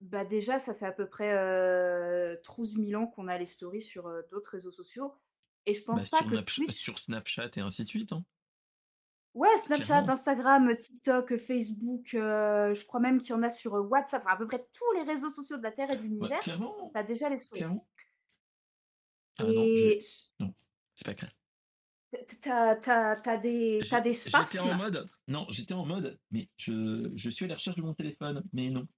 bah 0.00 0.24
déjà, 0.24 0.58
ça 0.58 0.74
fait 0.74 0.86
à 0.86 0.92
peu 0.92 1.08
près 1.08 1.32
euh, 1.32 2.36
12 2.56 2.76
000 2.76 3.02
ans 3.02 3.06
qu'on 3.06 3.28
a 3.28 3.38
les 3.38 3.46
stories 3.46 3.82
sur 3.82 4.10
d'autres 4.30 4.50
réseaux 4.50 4.70
sociaux. 4.70 5.14
Et 5.66 5.74
je 5.74 5.82
pense 5.82 6.10
bah, 6.10 6.18
pas 6.20 6.24
que 6.24 6.40
Twitch... 6.40 6.76
sur 6.76 6.98
Snapchat 6.98 7.50
et 7.56 7.60
ainsi 7.60 7.84
de 7.84 7.88
suite. 7.88 8.12
Hein. 8.12 8.24
Ouais, 9.34 9.56
Snapchat, 9.58 10.08
Instagram, 10.08 10.76
TikTok, 10.76 11.36
Facebook, 11.36 12.08
je 12.12 12.86
crois 12.86 13.00
même 13.00 13.20
qu'il 13.20 13.30
y 13.30 13.32
en 13.34 13.42
a 13.42 13.50
sur 13.50 13.72
WhatsApp, 13.72 14.22
enfin, 14.24 14.34
à 14.34 14.36
peu 14.36 14.46
près 14.46 14.66
tous 14.72 14.92
les 14.94 15.02
réseaux 15.02 15.30
sociaux 15.30 15.58
de 15.58 15.62
la 15.62 15.72
Terre 15.72 15.92
et 15.92 15.96
de 15.96 16.02
l'univers. 16.02 16.40
Bah, 16.46 16.90
T'as 16.94 17.02
déjà 17.02 17.28
les 17.28 17.38
stories. 17.38 17.64
Ah 19.38 19.44
et... 19.46 20.00
non, 20.40 20.46
non 20.46 20.54
c'est 20.98 21.06
pas 21.06 21.14
clair. 21.14 21.32
T'as 22.42 23.36
des, 23.36 23.80
des 24.02 24.14
sparks 24.14 24.52
J'étais 24.52 24.64
en 24.64 24.76
mode, 24.76 25.08
non, 25.28 25.46
j'étais 25.50 25.74
en 25.74 25.84
mode, 25.84 26.18
mais 26.30 26.48
je, 26.56 27.12
je 27.14 27.30
suis 27.30 27.44
à 27.44 27.48
la 27.48 27.54
recherche 27.54 27.76
de 27.76 27.82
mon 27.82 27.94
téléphone, 27.94 28.42
mais 28.52 28.70
non. 28.70 28.88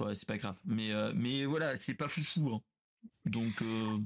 Ouais, 0.00 0.14
c'est 0.14 0.28
pas 0.28 0.36
grave. 0.36 0.56
Mais, 0.64 0.92
euh, 0.92 1.12
mais 1.14 1.46
voilà, 1.46 1.76
c'est 1.76 1.94
pas 1.94 2.08
foufou. 2.08 2.54
Hein. 2.54 2.62
Donc. 3.24 3.62
Euh... 3.62 3.98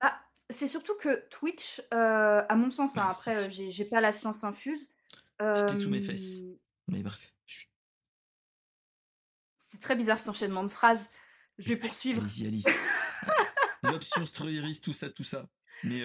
Ah, 0.00 0.20
c'est 0.50 0.68
surtout 0.68 0.94
que 0.96 1.28
Twitch, 1.28 1.80
euh, 1.92 2.42
à 2.48 2.56
mon 2.56 2.70
sens, 2.70 2.96
hein, 2.96 3.08
après, 3.10 3.50
j'ai 3.50 3.84
pas 3.84 4.00
la 4.00 4.12
science 4.12 4.44
infuse. 4.44 4.88
C'était 5.40 5.76
sous 5.76 5.90
mes 5.90 6.02
fesses. 6.02 6.40
Mais 6.88 7.02
bref. 7.02 7.32
C'est 9.56 9.80
très 9.80 9.96
bizarre 9.96 10.20
cet 10.20 10.28
enchaînement 10.28 10.62
de 10.62 10.68
phrases. 10.68 11.10
Je 11.58 11.68
vais 11.68 11.76
poursuivre. 11.76 12.22
Allez-y, 12.22 12.46
allez-y. 12.46 12.72
L'option 13.82 14.22
tout 14.22 14.92
ça, 14.92 15.10
tout 15.10 15.24
ça. 15.24 15.48
Mais 15.82 16.00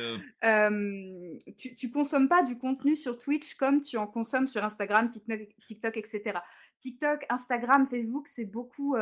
tu, 1.58 1.76
tu 1.76 1.92
consommes 1.92 2.28
pas 2.28 2.44
du 2.44 2.58
contenu 2.58 2.96
sur 2.96 3.18
Twitch 3.18 3.54
comme 3.54 3.82
tu 3.82 3.98
en 3.98 4.08
consommes 4.08 4.48
sur 4.48 4.64
Instagram, 4.64 5.10
TikTok, 5.10 5.40
TikTok 5.68 5.98
etc. 5.98 6.40
TikTok, 6.82 7.26
Instagram, 7.30 7.88
Facebook, 7.88 8.28
c'est 8.28 8.46
beaucoup, 8.46 8.96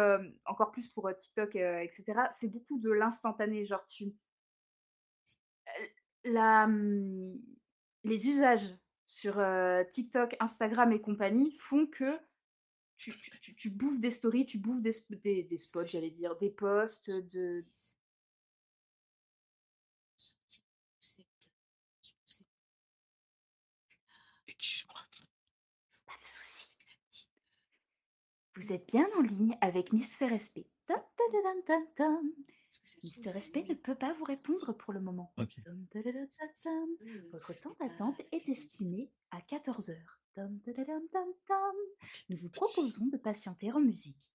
encore 0.46 0.72
plus 0.72 0.88
pour 0.90 1.10
TikTok, 1.18 1.56
etc. 1.56 2.04
C'est 2.32 2.52
beaucoup 2.52 2.80
de 2.80 2.92
l'instantané. 2.92 3.66
Genre, 3.66 3.86
tu. 3.86 4.14
La, 6.24 6.68
mmh, 6.68 7.40
les 8.04 8.28
usages 8.30 8.76
sur 9.06 9.42
TikTok, 9.92 10.36
Instagram 10.40 10.92
et 10.92 11.02
compagnie 11.02 11.52
font 11.58 11.86
que 11.88 12.20
tu, 12.98 13.14
tu, 13.42 13.56
tu, 13.56 13.70
bouffes 13.70 14.00
des 14.00 14.10
stories, 14.10 14.46
tu 14.46 14.58
bouffes 14.58 14.82
des, 14.82 14.92
des, 15.24 15.44
des 15.44 15.58
spots, 15.58 15.86
j'allais 15.86 16.10
dire, 16.10 16.36
des 16.38 16.50
posts, 16.50 17.12
de, 17.12 17.52
Vous 28.58 28.74
êtes 28.74 28.88
bien 28.88 29.08
en 29.16 29.22
ligne 29.22 29.56
avec 29.62 29.94
Mister 29.94 30.26
Respect. 30.26 30.66
Mister 33.04 33.30
Respect 33.30 33.66
ne 33.70 33.76
peut 33.76 33.94
pas 33.94 34.14
vous 34.14 34.24
répondre 34.24 34.74
pour 34.74 34.94
le 34.94 35.00
moment. 35.00 35.32
Votre 37.32 37.54
temps 37.54 37.76
d'attente 37.80 38.20
est 38.32 38.50
estimé 38.50 39.12
à 39.30 39.42
14 39.42 39.92
heures. 39.92 40.20
Nous 42.30 42.38
vous 42.38 42.50
proposons 42.50 43.06
de 43.06 43.18
patienter 43.18 43.72
en 43.72 43.80
musique. 43.80 44.32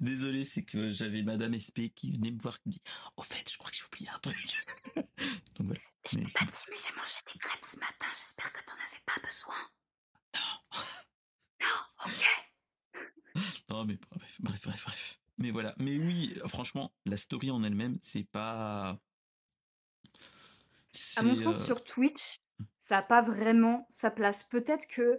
Désolé, 0.00 0.44
c'est 0.44 0.64
que 0.64 0.90
j'avais 0.90 1.22
Madame 1.22 1.56
SP 1.58 1.94
qui 1.94 2.10
venait 2.10 2.32
me 2.32 2.40
voir 2.40 2.60
qui 2.60 2.68
me 2.70 2.72
dit 2.72 2.82
Au 3.16 3.22
fait, 3.22 3.48
je 3.50 3.56
crois 3.58 3.70
que 3.70 3.76
j'ai 3.76 3.84
oublié 3.84 4.08
un 4.08 4.18
truc. 4.18 4.66
Donc 4.96 5.66
voilà. 5.66 5.80
Je 6.06 6.16
t'ai 6.16 6.22
pas 6.22 6.44
dit, 6.44 6.58
mais 6.70 6.76
j'ai 6.76 6.94
mangé 6.96 7.18
des 7.32 7.38
crêpes 7.38 7.64
ce 7.64 7.78
matin. 7.78 8.06
J'espère 8.12 8.52
que 8.52 8.62
t'en 8.64 8.74
avais 8.74 9.02
pas 9.06 9.20
besoin. 9.26 9.54
Non. 10.34 10.80
non, 11.60 12.04
ok. 12.04 13.34
non, 13.70 13.84
mais 13.84 13.98
bref, 14.10 14.36
bref, 14.40 14.62
bref, 14.62 14.84
bref. 14.84 15.20
Mais 15.38 15.50
voilà. 15.50 15.74
Mais 15.78 15.96
oui, 15.96 16.38
franchement, 16.46 16.92
la 17.06 17.16
story 17.16 17.50
en 17.50 17.62
elle-même, 17.62 17.98
c'est 18.02 18.24
pas. 18.24 19.00
À 21.16 21.22
mon 21.22 21.34
sens, 21.34 21.56
euh, 21.56 21.64
sur 21.64 21.82
Twitch, 21.82 22.40
ça 22.80 22.96
n'a 22.96 23.02
pas 23.02 23.22
vraiment 23.22 23.86
sa 23.88 24.10
place. 24.10 24.44
Peut-être 24.44 24.86
que 24.86 25.18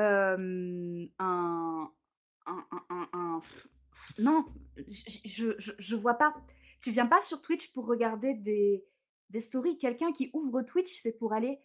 euh, 0.00 1.06
un, 1.18 1.92
un, 2.46 2.66
un, 2.88 3.08
un, 3.12 3.42
Non, 4.18 4.46
je, 4.88 5.54
je, 5.58 5.72
je 5.78 5.96
vois 5.96 6.14
pas. 6.14 6.34
Tu 6.80 6.90
viens 6.90 7.06
pas 7.06 7.20
sur 7.20 7.42
Twitch 7.42 7.72
pour 7.72 7.86
regarder 7.86 8.34
des 8.34 8.84
des 9.32 9.40
stories. 9.40 9.78
Quelqu'un 9.78 10.12
qui 10.12 10.30
ouvre 10.32 10.62
Twitch, 10.62 10.92
c'est 10.94 11.12
pour 11.12 11.32
aller 11.32 11.60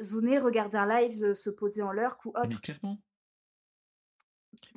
zoner, 0.00 0.38
regarder 0.38 0.78
un 0.78 0.86
live, 0.86 1.34
se 1.34 1.50
poser 1.50 1.82
en 1.82 1.92
lurk 1.92 2.24
ou 2.24 2.30
autre. 2.30 2.60
clairement. 2.60 3.02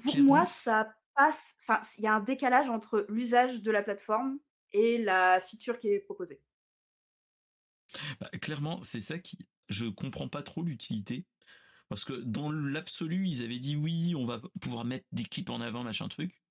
Pour 0.03 0.17
moi, 0.19 0.45
ça 0.45 0.93
passe. 1.13 1.55
Enfin, 1.61 1.79
il 1.97 2.03
y 2.03 2.07
a 2.07 2.13
un 2.13 2.19
décalage 2.19 2.69
entre 2.69 3.05
l'usage 3.07 3.61
de 3.61 3.71
la 3.71 3.83
plateforme 3.83 4.39
et 4.73 4.97
la 4.97 5.39
feature 5.39 5.77
qui 5.79 5.87
est 5.89 5.99
proposée. 5.99 6.41
Bah, 8.19 8.29
clairement, 8.41 8.81
c'est 8.83 9.01
ça 9.01 9.19
qui. 9.19 9.37
Je 9.69 9.85
comprends 9.85 10.27
pas 10.27 10.43
trop 10.43 10.63
l'utilité. 10.63 11.25
Parce 11.87 12.03
que 12.03 12.13
dans 12.13 12.51
l'absolu, 12.51 13.27
ils 13.27 13.43
avaient 13.43 13.59
dit 13.59 13.75
oui, 13.75 14.15
on 14.15 14.25
va 14.25 14.41
pouvoir 14.59 14.85
mettre 14.85 15.05
des 15.11 15.23
clips 15.23 15.51
en 15.51 15.61
avant, 15.61 15.83
machin 15.83 16.07
truc. 16.07 16.41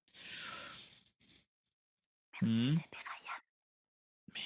Merci, 2.40 2.72
mmh. 2.72 2.78
Mais 4.34 4.40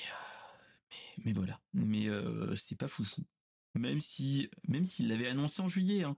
mais 1.25 1.33
voilà. 1.33 1.61
Mais 1.75 2.07
c'est 2.57 2.79
pas 2.79 2.89
foufou. 2.89 3.25
Même 3.75 4.01
si, 4.01 4.51
même 4.67 4.85
s'ils 4.85 5.09
l'avaient 5.09 5.29
annoncé 5.29 5.63
en 5.63 5.69
juillet, 5.69 6.05
hein. 6.05 6.17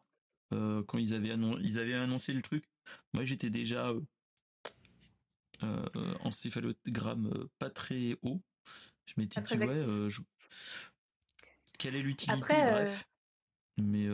quand 0.87 0.99
ils 0.99 1.15
avaient, 1.15 1.35
ils 1.61 1.79
avaient 1.79 1.95
annoncé 1.95 2.33
le 2.33 2.43
truc, 2.43 2.65
moi 3.13 3.25
j'étais 3.25 3.51
déjà 3.51 3.93
en 5.63 6.31
céphalogramme 6.31 7.49
pas 7.59 7.71
très 7.71 8.17
haut. 8.23 8.41
Je 9.07 9.15
m'étais 9.19 9.41
dit 9.41 9.55
ouais, 9.57 9.85
quelle 11.79 11.97
est 11.97 12.03
l'utilité? 12.03 12.41
Bref. 12.41 13.09
Mais 13.77 14.07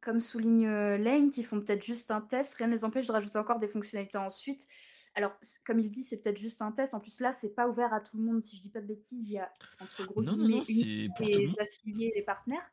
comme, 0.00 0.20
souligne 0.20 0.68
Lane, 0.68 1.30
ils 1.36 1.44
font 1.44 1.60
peut-être 1.60 1.84
juste 1.84 2.10
un 2.10 2.20
test. 2.20 2.54
Rien 2.54 2.68
ne 2.68 2.72
les 2.72 2.84
empêche 2.84 3.06
de 3.06 3.12
rajouter 3.12 3.38
encore 3.38 3.58
des 3.58 3.68
fonctionnalités 3.68 4.16
ensuite. 4.16 4.66
Alors, 5.18 5.36
comme 5.66 5.80
il 5.80 5.90
dit, 5.90 6.04
c'est 6.04 6.22
peut-être 6.22 6.38
juste 6.38 6.62
un 6.62 6.70
test. 6.70 6.94
En 6.94 7.00
plus, 7.00 7.18
là, 7.18 7.32
c'est 7.32 7.52
pas 7.52 7.68
ouvert 7.68 7.92
à 7.92 8.00
tout 8.00 8.16
le 8.16 8.22
monde. 8.22 8.40
Si 8.40 8.56
je 8.56 8.62
dis 8.62 8.70
pas 8.70 8.80
de 8.80 8.86
bêtises, 8.86 9.28
il 9.28 9.32
y 9.32 9.38
a 9.40 9.52
entre 9.80 10.06
gros 10.06 10.22
non, 10.22 10.36
non, 10.36 10.46
non, 10.48 10.62
les 10.68 11.60
affiliés 11.60 12.12
et 12.14 12.18
les 12.18 12.22
partenaires. 12.22 12.70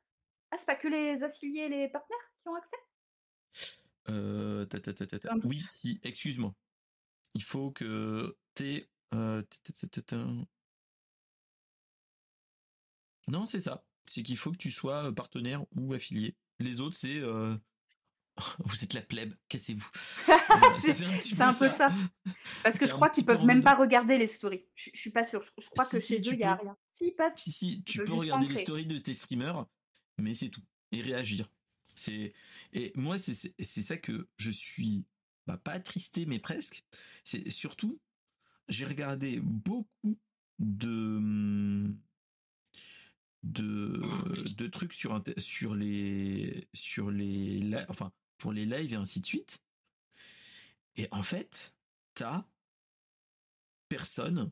Ah, 0.51 0.57
c'est 0.59 0.67
pas 0.67 0.75
que 0.75 0.87
les 0.87 1.23
affiliés 1.23 1.61
et 1.61 1.69
les 1.69 1.87
partenaires 1.89 2.31
qui 2.43 2.49
ont 2.49 2.53
accès? 2.53 2.75
Euh, 4.09 4.67
Oui, 5.43 5.63
si, 5.71 5.99
excuse-moi. 6.03 6.53
Il 7.33 7.41
faut 7.41 7.71
que 7.71 8.37
t'aies. 8.53 8.87
Euh, 9.15 9.41
non, 13.27 13.47
c'est 13.47 13.59
ça. 13.59 13.83
C'est 14.05 14.21
qu'il 14.21 14.37
faut 14.37 14.51
que 14.51 14.57
tu 14.57 14.69
sois 14.69 15.11
partenaire 15.15 15.65
ou 15.75 15.93
affilié. 15.93 16.35
Les 16.59 16.79
autres, 16.79 16.95
c'est 16.95 17.17
euh, 17.17 17.57
vous 18.65 18.83
êtes 18.83 18.93
la 18.93 19.01
plèbe, 19.01 19.33
cassez-vous. 19.47 19.89
c'est 20.79 21.41
un, 21.41 21.53
peu 21.53 21.69
ça. 21.69 21.93
Parce 22.63 22.77
que 22.77 22.87
je 22.87 22.91
crois 22.91 23.09
qu'ils 23.09 23.25
peuvent 23.25 23.45
même 23.45 23.63
pas 23.63 23.75
regarder 23.75 24.17
les 24.17 24.27
stories. 24.27 24.65
Je, 24.75 24.89
suis 24.93 25.11
pas 25.11 25.23
sûr. 25.23 25.41
Je, 25.43 25.69
crois 25.69 25.85
que 25.85 25.99
chez 25.99 26.17
eux, 26.17 26.33
il 26.33 26.37
n'y 26.37 26.43
a 26.43 26.55
rien. 26.55 26.77
Si, 26.91 27.11
peuvent. 27.11 27.31
Si, 27.35 27.51
si, 27.51 27.83
tu 27.83 28.03
peux 28.03 28.13
regarder 28.13 28.47
les 28.47 28.57
stories 28.57 28.85
de 28.85 28.97
tes 28.97 29.13
streamers, 29.13 29.65
mais 30.17 30.33
c'est 30.33 30.49
tout. 30.49 30.63
Et 30.91 31.01
réagir. 31.01 31.47
C'est 31.95 32.33
Et 32.73 32.91
moi, 32.95 33.17
c'est 33.17 33.53
ça 33.57 33.97
que 33.97 34.27
je 34.37 34.51
suis 34.51 35.05
bah, 35.47 35.57
pas 35.57 35.73
attristé, 35.73 36.25
mais 36.25 36.39
presque. 36.39 36.83
C'est 37.23 37.49
surtout, 37.49 37.99
j'ai 38.67 38.85
regardé 38.85 39.39
beaucoup 39.39 40.17
de 40.59 41.93
de, 43.43 44.01
de 44.57 44.67
trucs 44.67 44.93
sur, 44.93 45.23
sur 45.37 45.75
les 45.75 46.67
sur 46.73 47.11
les 47.11 47.61
enfin 47.89 48.11
pour 48.37 48.53
les 48.53 48.65
lives 48.65 48.93
et 48.93 48.97
ainsi 48.97 49.21
de 49.21 49.25
suite. 49.25 49.63
Et 50.95 51.07
en 51.11 51.23
fait, 51.23 51.75
t'as 52.13 52.45
personne, 53.89 54.51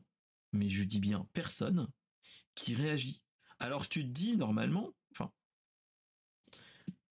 mais 0.52 0.68
je 0.68 0.84
dis 0.84 1.00
bien 1.00 1.28
personne, 1.32 1.88
qui 2.54 2.74
réagit. 2.74 3.24
Alors 3.58 3.88
tu 3.88 4.02
te 4.02 4.08
dis 4.10 4.36
normalement, 4.36 4.92
enfin, 5.12 5.32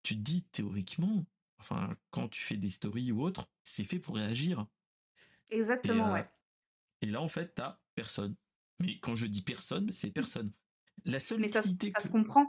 tu 0.04 0.16
te 0.16 0.20
dis 0.22 0.44
théoriquement, 0.44 1.26
enfin, 1.60 1.96
quand 2.12 2.28
tu 2.30 2.42
fais 2.42 2.58
des 2.58 2.70
stories 2.70 3.12
ou 3.12 3.22
autre, 3.22 3.48
c'est 3.64 3.84
fait 3.84 4.00
pour 4.00 4.16
réagir. 4.16 4.68
Exactement, 5.50 6.12
ouais. 6.12 6.30
Et 7.02 7.06
là, 7.08 7.22
en 7.22 7.28
fait, 7.28 7.54
t'as 7.56 7.80
personne. 7.96 8.36
Mais 8.82 9.00
quand 9.00 9.16
je 9.16 9.28
dis 9.28 9.42
personne, 9.42 9.92
c'est 9.92 10.12
personne. 10.12 10.52
La 11.06 11.20
seule 11.20 11.40
Mais 11.42 11.48
ça, 11.48 11.60
utilité 11.60 11.88
ça 11.88 12.00
que- 12.00 12.04
se 12.08 12.12
comprend. 12.12 12.48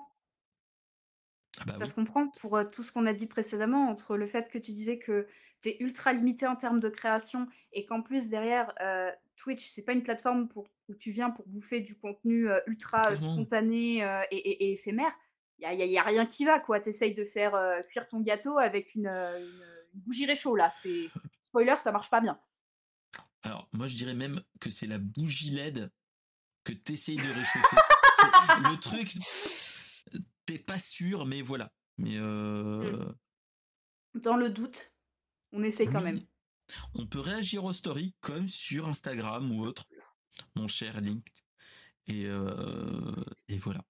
Ah 1.60 1.64
bah 1.66 1.74
Ça 1.78 1.84
oui. 1.84 1.90
se 1.90 1.94
comprend 1.94 2.28
pour 2.40 2.58
tout 2.72 2.82
ce 2.82 2.90
qu'on 2.92 3.06
a 3.06 3.12
dit 3.12 3.26
précédemment, 3.26 3.88
entre 3.88 4.16
le 4.16 4.26
fait 4.26 4.50
que 4.50 4.58
tu 4.58 4.72
disais 4.72 4.98
que 4.98 5.26
tu 5.62 5.68
es 5.70 5.76
ultra 5.82 6.12
limité 6.12 6.46
en 6.46 6.56
termes 6.56 6.80
de 6.80 6.88
création 6.88 7.46
et 7.72 7.86
qu'en 7.86 8.02
plus 8.02 8.28
derrière, 8.28 8.72
euh, 8.80 9.10
Twitch, 9.36 9.68
c'est 9.68 9.84
pas 9.84 9.92
une 9.92 10.02
plateforme 10.02 10.48
pour, 10.48 10.68
où 10.88 10.94
tu 10.94 11.10
viens 11.10 11.30
pour 11.30 11.46
bouffer 11.48 11.80
du 11.80 11.96
contenu 11.96 12.48
euh, 12.50 12.58
ultra 12.66 13.10
euh, 13.10 13.16
spontané 13.16 13.98
et, 14.30 14.36
et- 14.36 14.64
et 14.66 14.72
éphémère. 14.72 15.12
Il 15.58 15.68
n'y 15.68 15.82
a, 15.82 15.86
y 15.86 15.98
a- 15.98 16.02
rien 16.02 16.26
qui 16.26 16.44
va, 16.44 16.58
quoi. 16.58 16.80
Tu 16.80 16.88
essayes 16.90 17.14
de 17.14 17.24
faire 17.24 17.54
cuire 17.88 18.08
ton 18.08 18.20
gâteau 18.20 18.58
avec 18.58 18.94
une, 18.94 19.06
une- 19.06 19.62
une 19.94 20.00
bougie 20.00 20.26
réchaud, 20.26 20.56
là. 20.56 20.68
C'est 20.70 21.08
Spoiler, 21.44 21.76
ça 21.78 21.92
marche 21.92 22.10
pas 22.10 22.20
bien. 22.20 22.38
Alors, 23.44 23.68
moi, 23.72 23.86
je 23.86 23.94
dirais 23.94 24.14
même 24.14 24.40
que 24.60 24.70
c'est 24.70 24.86
la 24.88 24.98
bougie 24.98 25.50
LED 25.50 25.90
que 26.64 26.72
t'essayes 26.72 27.16
de 27.16 27.22
réchauffer. 27.32 27.76
Le 28.58 28.76
truc, 28.80 29.14
t'es 30.46 30.58
pas 30.58 30.78
sûr, 30.78 31.26
mais 31.26 31.42
voilà. 31.42 31.72
Mais 31.96 32.16
euh, 32.16 33.12
Dans 34.14 34.36
le 34.36 34.50
doute, 34.50 34.92
on 35.52 35.62
essaye 35.62 35.88
quand 35.88 35.98
oui, 35.98 36.04
même. 36.04 36.20
On 36.94 37.06
peut 37.06 37.20
réagir 37.20 37.64
aux 37.64 37.72
stories 37.72 38.14
comme 38.20 38.48
sur 38.48 38.88
Instagram 38.88 39.50
ou 39.52 39.64
autre, 39.64 39.86
mon 40.54 40.68
cher 40.68 41.00
Link. 41.00 41.26
Et, 42.06 42.26
euh, 42.26 43.14
et 43.48 43.58
voilà. 43.58 43.84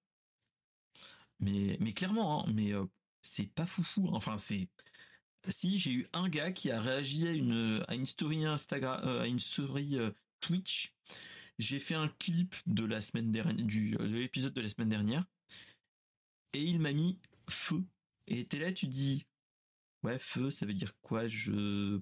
Mais, 1.40 1.76
mais 1.80 1.92
clairement, 1.92 2.46
hein, 2.46 2.52
mais 2.52 2.72
euh, 2.72 2.84
c'est 3.22 3.52
pas 3.52 3.66
foufou. 3.66 4.08
hein. 4.08 4.12
Enfin, 4.14 4.38
c'est. 4.38 4.68
Si 5.48 5.78
j'ai 5.78 5.92
eu 5.92 6.08
un 6.14 6.28
gars 6.28 6.52
qui 6.52 6.70
a 6.70 6.80
réagi 6.80 7.26
à 7.28 7.32
une, 7.32 7.84
à 7.88 7.94
une 7.94 8.06
story 8.06 8.46
Instagram, 8.46 9.06
à 9.20 9.26
une 9.26 9.38
story 9.40 9.98
Twitch, 10.40 10.94
j'ai 11.58 11.78
fait 11.78 11.94
un 11.94 12.08
clip 12.08 12.54
de 12.66 12.84
la 12.84 13.02
semaine 13.02 13.30
dernière, 13.30 13.66
du, 13.66 13.90
de 13.90 14.04
l'épisode 14.04 14.54
de 14.54 14.60
la 14.62 14.68
semaine 14.70 14.88
dernière, 14.88 15.24
et 16.54 16.62
il 16.62 16.80
m'a 16.80 16.92
mis 16.92 17.18
feu. 17.48 17.82
Et 18.26 18.46
t'es 18.46 18.58
là, 18.58 18.72
tu 18.72 18.86
dis, 18.86 19.26
ouais, 20.02 20.18
feu, 20.18 20.50
ça 20.50 20.66
veut 20.66 20.74
dire 20.74 20.94
quoi? 21.02 21.26
Je 21.26 22.00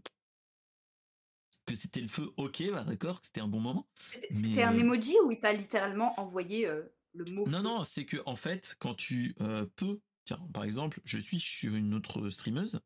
que 1.67 1.75
c'était 1.77 2.01
le 2.01 2.09
feu, 2.09 2.31
ok, 2.37 2.63
bah 2.73 2.85
d'accord, 2.85 3.21
que 3.21 3.27
c'était 3.27 3.41
un 3.41 3.49
bon 3.49 3.61
moment. 3.61 3.89
C'était 4.31 4.63
un 4.63 4.75
euh, 4.75 4.81
emoji 4.81 5.15
ou 5.25 5.31
il 5.31 5.39
t'a 5.39 5.53
littéralement 5.53 6.19
envoyé 6.19 6.67
euh, 6.67 6.83
le 7.15 7.25
mot 7.33 7.47
Non, 7.47 7.59
feu? 7.59 7.65
non, 7.65 7.85
c'est 7.85 8.05
que 8.05 8.19
en 8.27 8.37
fait, 8.37 8.77
quand 8.79 8.95
tu 8.95 9.35
euh, 9.41 9.67
peux, 9.77 10.01
tiens, 10.25 10.41
par 10.53 10.65
exemple, 10.65 11.01
je 11.05 11.19
suis 11.19 11.39
sur 11.39 11.75
une 11.75 11.95
autre 11.95 12.29
streameuse, 12.31 12.81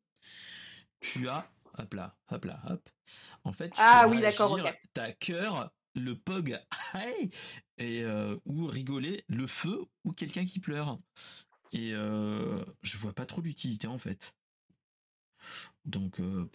tu 1.00 1.28
as, 1.28 1.50
hop 1.78 1.94
là, 1.94 2.16
hop 2.30 2.44
là, 2.44 2.60
hop. 2.68 2.88
En 3.44 3.52
fait, 3.52 3.70
tu 3.70 3.76
Ah 3.78 4.06
oui, 4.08 4.20
d'accord, 4.20 4.52
réagir, 4.52 4.72
ok. 4.72 4.80
T'as 4.92 5.12
cœur, 5.12 5.72
le 5.94 6.16
pog, 6.16 6.60
hey, 6.94 7.30
et 7.78 8.04
ou 8.44 8.66
rigoler, 8.66 9.24
le 9.28 9.46
feu 9.46 9.84
ou 10.04 10.12
quelqu'un 10.12 10.44
qui 10.44 10.60
pleure. 10.60 10.98
Et 11.76 11.92
euh, 11.92 12.64
je 12.82 12.96
vois 12.96 13.12
pas 13.12 13.26
trop 13.26 13.42
l'utilité 13.42 13.86
en 13.86 13.98
fait. 13.98 14.34
Donc, 15.84 16.18
euh, 16.20 16.48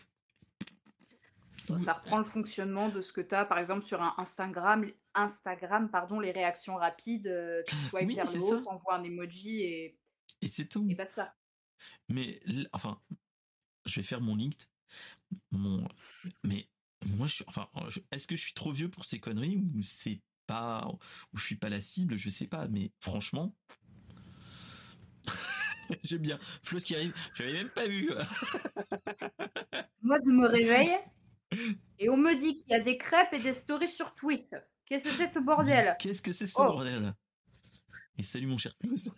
Ça 1.78 1.93
reprend 1.93 2.17
le 2.17 2.24
fonctionnement 2.26 2.89
de 2.89 3.01
ce 3.01 3.13
que 3.13 3.22
tu 3.22 3.36
as, 3.36 3.45
par 3.45 3.59
exemple, 3.59 3.86
sur 3.86 4.01
un 4.01 4.15
Instagram, 4.17 4.86
Instagram 5.13 5.89
pardon, 5.91 6.19
les 6.19 6.32
réactions 6.32 6.76
rapides. 6.76 7.28
euh, 7.28 7.61
tu 7.67 7.76
swipes 7.89 8.07
Oui, 8.07 8.15
vers 8.15 8.26
le 8.26 8.39
ça. 8.39 8.45
haut, 8.55 8.59
t'envoies 8.61 8.95
un 8.95 9.03
emoji 9.03 9.61
et, 9.61 9.95
et 10.41 10.47
c'est 10.47 10.65
tout. 10.65 10.88
et 10.89 10.95
basta. 10.95 11.36
Mais 12.09 12.39
l- 12.47 12.67
enfin, 12.74 12.99
je 13.86 13.99
vais 13.99 14.03
faire 14.05 14.22
mon 14.22 14.36
linked. 14.36 14.63
Mon, 15.51 15.88
mais 16.43 16.67
moi, 17.05 17.28
je 17.28 17.36
suis, 17.36 17.45
enfin, 17.47 17.69
je- 17.89 17.99
est-ce 18.11 18.28
que 18.28 18.36
je 18.36 18.43
suis 18.43 18.53
trop 18.53 18.72
vieux 18.72 18.89
pour 18.89 19.05
ces 19.05 19.19
conneries 19.19 19.57
ou 19.57 19.82
c'est 19.84 20.19
pas, 20.47 20.88
ou 21.32 21.38
je 21.38 21.45
suis 21.45 21.55
pas 21.57 21.69
la 21.69 21.80
cible, 21.80 22.17
je 22.17 22.30
sais 22.32 22.47
pas. 22.47 22.67
Mais 22.67 22.91
franchement, 22.99 23.55
j'aime 26.03 26.22
bien. 26.22 26.39
Flo 26.61 26.80
qui 26.80 26.95
arrive, 26.95 27.13
j'avais 27.34 27.53
même 27.53 27.69
pas 27.69 27.88
vu. 27.88 28.09
Moi, 30.01 30.17
je 30.26 30.32
me 30.32 30.47
réveille 30.47 30.97
et 31.99 32.09
on 32.09 32.17
me 32.17 32.34
dit 32.39 32.57
qu'il 32.57 32.69
y 32.69 32.74
a 32.76 32.80
des 32.80 32.97
crêpes 32.97 33.34
et 33.34 33.39
des 33.39 33.53
stories 33.53 33.88
sur 33.89 34.13
Twitch. 34.15 34.49
Qu'est-ce 34.86 35.03
que 35.05 35.09
c'est 35.11 35.34
ce 35.34 35.39
Mais 35.39 35.45
bordel 35.45 35.95
Qu'est-ce 35.99 36.22
que 36.22 36.32
c'est 36.32 36.47
ce 36.47 36.53
Oh. 36.57 36.63
bordel? 36.65 37.13
Et 38.17 38.24
salut 38.24 38.47
mon 38.47 38.57
cher 38.57 38.74
Klaus. 38.78 39.09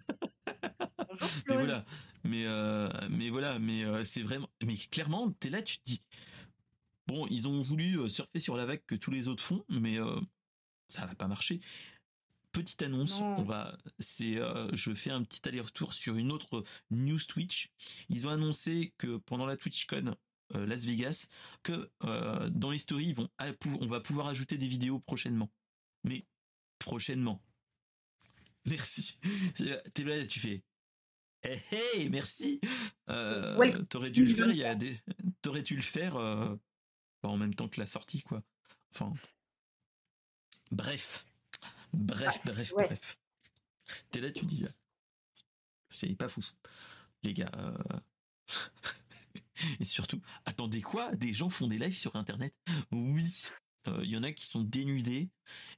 Bonjour, 1.08 1.30
Mais 1.48 1.56
Flo. 1.56 1.56
voilà, 1.56 1.86
mais 2.24 2.46
euh, 2.46 2.90
mais 3.10 3.30
voilà, 3.30 3.58
mais 3.60 3.84
euh, 3.84 4.04
c'est 4.04 4.22
vraiment, 4.22 4.50
mais 4.64 4.78
clairement, 4.78 5.32
t'es 5.32 5.50
là, 5.50 5.62
tu 5.62 5.78
te 5.78 5.84
dis, 5.86 6.02
bon, 7.08 7.26
ils 7.30 7.48
ont 7.48 7.62
voulu 7.62 8.00
euh, 8.00 8.10
surfer 8.10 8.40
sur 8.40 8.56
la 8.56 8.66
vague 8.66 8.84
que 8.86 8.96
tous 8.96 9.10
les 9.12 9.28
autres 9.28 9.44
font, 9.44 9.66
mais 9.70 10.00
euh, 10.00 10.20
ça 10.88 11.06
va 11.06 11.16
pas 11.16 11.28
marcher. 11.28 11.60
Petite 12.54 12.82
annonce, 12.84 13.20
Non. 13.20 13.40
on 13.40 13.44
va, 13.44 13.76
c'est, 14.00 14.38
euh, 14.38 14.70
je 14.74 14.94
fais 14.94 15.10
un 15.10 15.24
petit 15.24 15.46
aller-retour 15.48 15.92
sur 15.94 16.16
une 16.16 16.32
autre 16.32 16.64
news 16.92 17.20
Twitch. 17.28 17.72
Ils 18.10 18.28
ont 18.28 18.30
annoncé 18.30 18.94
que 19.00 19.18
pendant 19.18 19.46
la 19.48 19.58
TwitchCon 19.58 20.16
euh, 20.56 20.66
Las 20.68 20.86
Vegas, 20.86 21.28
que 21.64 21.90
euh, 22.04 22.50
dans 22.52 22.70
les 22.70 22.78
stories, 22.78 23.08
ils 23.08 23.16
vont, 23.16 23.28
appou- 23.40 23.78
on 23.82 23.88
va 23.88 24.00
pouvoir 24.00 24.28
ajouter 24.28 24.58
des 24.60 24.68
vidéos 24.68 25.00
prochainement. 25.00 25.52
Mais 26.04 26.26
prochainement. 26.78 27.44
Merci. 28.66 29.20
T'es 29.56 30.04
là, 30.04 30.26
tu 30.28 30.40
fais. 30.40 30.64
Hey, 31.44 31.60
hey, 31.72 32.10
merci. 32.10 32.62
T'aurais 33.90 34.12
dû 34.12 34.24
le 34.26 34.34
faire. 34.34 34.48
Il 34.50 34.56
y 34.58 34.64
a 34.64 34.76
des. 34.76 34.98
T'aurais 35.42 35.62
dû 35.64 35.76
le 35.76 35.82
faire 35.82 36.14
pas 36.14 37.28
en 37.28 37.36
même 37.36 37.54
temps 37.54 37.68
que 37.68 37.82
la 37.82 37.86
sortie, 37.88 38.22
quoi. 38.22 38.42
Enfin. 38.94 39.12
Bref, 40.72 41.26
bref, 41.94 42.42
Ah, 42.46 42.52
bref, 42.52 42.74
ouais. 42.76 42.86
bref. 42.88 43.18
T'es 44.12 44.22
là, 44.22 44.32
tu 44.32 44.46
dis. 44.46 44.66
euh, 44.66 44.70
C'est 45.90 46.16
pas 46.16 46.30
fou, 46.30 46.44
les 47.24 47.34
gars. 47.34 47.52
euh. 47.56 47.78
Et 49.80 49.86
surtout, 49.86 50.22
attendez 50.46 50.82
quoi? 50.82 51.16
Des 51.16 51.34
gens 51.34 51.50
font 51.50 51.68
des 51.68 51.78
lives 51.78 51.96
sur 51.98 52.16
Internet? 52.16 52.54
Oui. 52.92 53.26
Euh, 53.88 54.02
Il 54.04 54.10
y 54.10 54.18
en 54.18 54.24
a 54.24 54.32
qui 54.32 54.46
sont 54.46 54.62
dénudés 54.64 55.30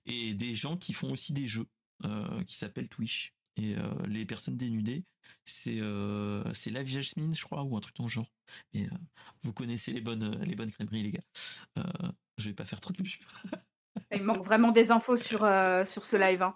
et 0.05 0.33
des 0.33 0.55
gens 0.55 0.77
qui 0.77 0.93
font 0.93 1.11
aussi 1.11 1.33
des 1.33 1.47
jeux 1.47 1.67
euh, 2.03 2.43
qui 2.43 2.55
s'appellent 2.55 2.89
Twitch. 2.89 3.33
Et 3.57 3.75
euh, 3.77 3.93
les 4.07 4.25
personnes 4.25 4.57
dénudées, 4.57 5.05
c'est 5.45 5.79
euh, 5.79 6.43
c'est 6.53 6.71
la 6.71 6.83
Jasmine, 6.83 7.33
je 7.33 7.43
crois, 7.43 7.63
ou 7.63 7.77
un 7.77 7.79
truc 7.79 7.95
dans 7.95 8.03
le 8.03 8.09
genre. 8.09 8.29
Et 8.73 8.85
euh, 8.85 8.89
vous 9.41 9.53
connaissez 9.53 9.93
les 9.93 10.01
bonnes 10.01 10.23
euh, 10.23 10.45
les 10.45 10.55
bonnes 10.55 10.71
crèmeries, 10.71 11.03
les 11.03 11.11
gars. 11.11 11.23
Euh, 11.79 11.83
je 12.37 12.49
vais 12.49 12.53
pas 12.53 12.65
faire 12.65 12.81
trop 12.81 12.91
de 12.93 12.97
pub. 12.97 13.07
Il 14.11 14.23
manque 14.23 14.45
vraiment 14.45 14.71
des 14.71 14.91
infos 14.91 15.15
sur, 15.17 15.43
euh, 15.43 15.85
sur 15.85 16.05
ce 16.05 16.15
live. 16.15 16.41
hein. 16.41 16.55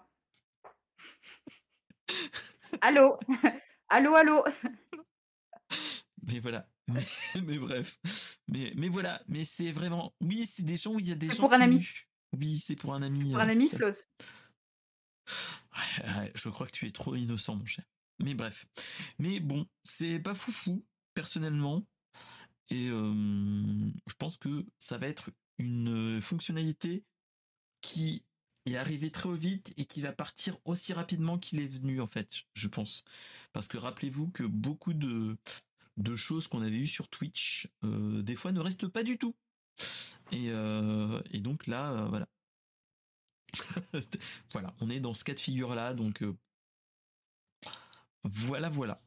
Allô? 2.81 3.19
Allô, 3.89 4.13
allô? 4.15 4.43
Mais 6.23 6.39
voilà. 6.39 6.69
Mais, 6.87 7.03
mais 7.43 7.57
bref. 7.57 7.99
Mais, 8.47 8.71
mais 8.75 8.87
voilà. 8.89 9.21
Mais 9.27 9.43
c'est 9.45 9.71
vraiment. 9.71 10.13
Oui, 10.21 10.45
c'est 10.45 10.63
des 10.63 10.77
gens 10.77 10.93
où 10.93 10.99
il 10.99 11.07
y 11.07 11.11
a 11.11 11.15
des 11.15 11.25
C'est 11.27 11.35
gens. 11.37 11.43
pour 11.43 11.53
un 11.53 11.61
ami. 11.61 11.87
Oui, 12.37 12.59
c'est 12.59 12.75
pour 12.75 12.93
un 12.93 13.01
ami. 13.01 13.31
Pour 13.31 13.39
un 13.41 13.47
euh, 13.47 13.51
ami, 13.51 13.69
Floz. 13.69 14.05
Ouais, 15.27 16.05
ouais, 16.19 16.31
je 16.35 16.49
crois 16.49 16.67
que 16.67 16.71
tu 16.71 16.87
es 16.87 16.91
trop 16.91 17.15
innocent, 17.15 17.55
mon 17.55 17.65
cher. 17.65 17.83
Mais 18.19 18.33
bref. 18.35 18.65
Mais 19.17 19.39
bon, 19.39 19.65
c'est 19.83 20.19
pas 20.19 20.35
foufou, 20.35 20.85
personnellement. 21.15 21.83
Et 22.69 22.89
euh, 22.89 23.11
je 24.07 24.13
pense 24.19 24.37
que 24.37 24.65
ça 24.77 24.97
va 24.99 25.07
être 25.07 25.31
une 25.57 26.21
fonctionnalité 26.21 27.03
qui 27.81 28.23
est 28.65 28.75
arrivée 28.75 29.11
très 29.11 29.33
vite 29.35 29.73
et 29.77 29.85
qui 29.85 30.01
va 30.01 30.13
partir 30.13 30.57
aussi 30.65 30.93
rapidement 30.93 31.37
qu'il 31.37 31.59
est 31.59 31.67
venu, 31.67 32.01
en 32.01 32.07
fait, 32.07 32.43
je 32.53 32.67
pense. 32.67 33.03
Parce 33.53 33.67
que 33.67 33.77
rappelez-vous 33.77 34.29
que 34.29 34.43
beaucoup 34.43 34.93
de, 34.93 35.37
de 35.97 36.15
choses 36.15 36.47
qu'on 36.47 36.61
avait 36.61 36.77
eues 36.77 36.87
sur 36.87 37.09
Twitch, 37.09 37.67
euh, 37.83 38.21
des 38.21 38.35
fois 38.35 38.51
ne 38.51 38.59
restent 38.59 38.87
pas 38.87 39.03
du 39.03 39.17
tout. 39.17 39.35
Et, 40.31 40.49
euh, 40.49 41.21
et 41.31 41.39
donc 41.39 41.67
là, 41.67 41.91
euh, 41.91 42.05
voilà. 42.07 42.27
voilà, 44.51 44.75
on 44.79 44.89
est 44.89 44.99
dans 44.99 45.13
ce 45.13 45.23
cas 45.23 45.33
de 45.33 45.39
figure-là, 45.39 45.93
donc 45.93 46.23
voilà, 48.23 48.69
voilà. 48.69 49.01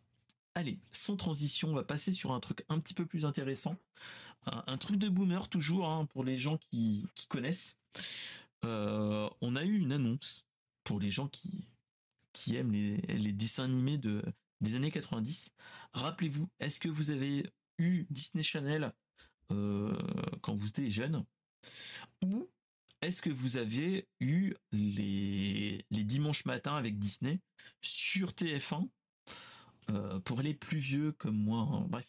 Allez, 0.55 0.79
sans 0.91 1.17
transition, 1.17 1.69
on 1.69 1.75
va 1.75 1.85
passer 1.85 2.13
sur 2.13 2.33
un 2.33 2.41
truc 2.41 2.65
un 2.69 2.79
petit 2.79 2.95
peu 2.95 3.07
plus 3.07 3.25
intéressant. 3.25 3.77
Un, 4.45 4.77
truc 4.77 4.97
de 4.97 5.09
boomer, 5.09 5.49
toujours, 5.49 5.89
hein, 5.89 6.07
pour 6.07 6.25
les 6.25 6.37
gens 6.37 6.59
qui 6.59 7.07
connaissent. 7.29 7.77
Euh, 8.65 9.29
on 9.41 9.57
a 9.57 9.65
eu 9.65 9.79
une 9.79 9.93
annonce 9.93 10.47
pour 10.85 11.01
les 11.01 11.11
gens 11.11 11.29
qui, 11.29 11.69
qui 12.33 12.57
aiment 12.57 12.73
les, 12.73 13.33
dessins 13.33 13.65
animés 13.65 13.99
de, 13.99 14.23
des 14.61 14.77
années 14.77 14.91
90. 14.91 15.53
Rappelez-vous, 15.93 16.49
est-ce 16.61 16.81
que 16.81 16.89
vous 16.89 17.11
avez 17.11 17.51
eu 17.79 18.07
Disney 18.11 18.43
Channel 18.43 18.93
euh, 19.51 19.97
quand 20.41 20.55
vous 20.55 20.69
étiez 20.69 20.91
jeune? 20.91 21.25
Ou 22.23 22.49
est-ce 23.01 23.21
que 23.21 23.31
vous 23.31 23.57
avez 23.57 24.09
eu 24.21 24.55
les, 24.71 25.85
dimanches 25.91 26.45
matins 26.45 26.77
avec 26.77 26.99
Disney 26.99 27.41
sur 27.81 28.31
TF1 28.31 28.89
euh, 29.91 30.21
pour 30.21 30.43
les 30.43 30.55
plus 30.55 30.79
vieux 30.79 31.11
comme 31.13 31.37
moi, 31.37 31.69
hein, 31.69 31.87
bref. 31.89 32.07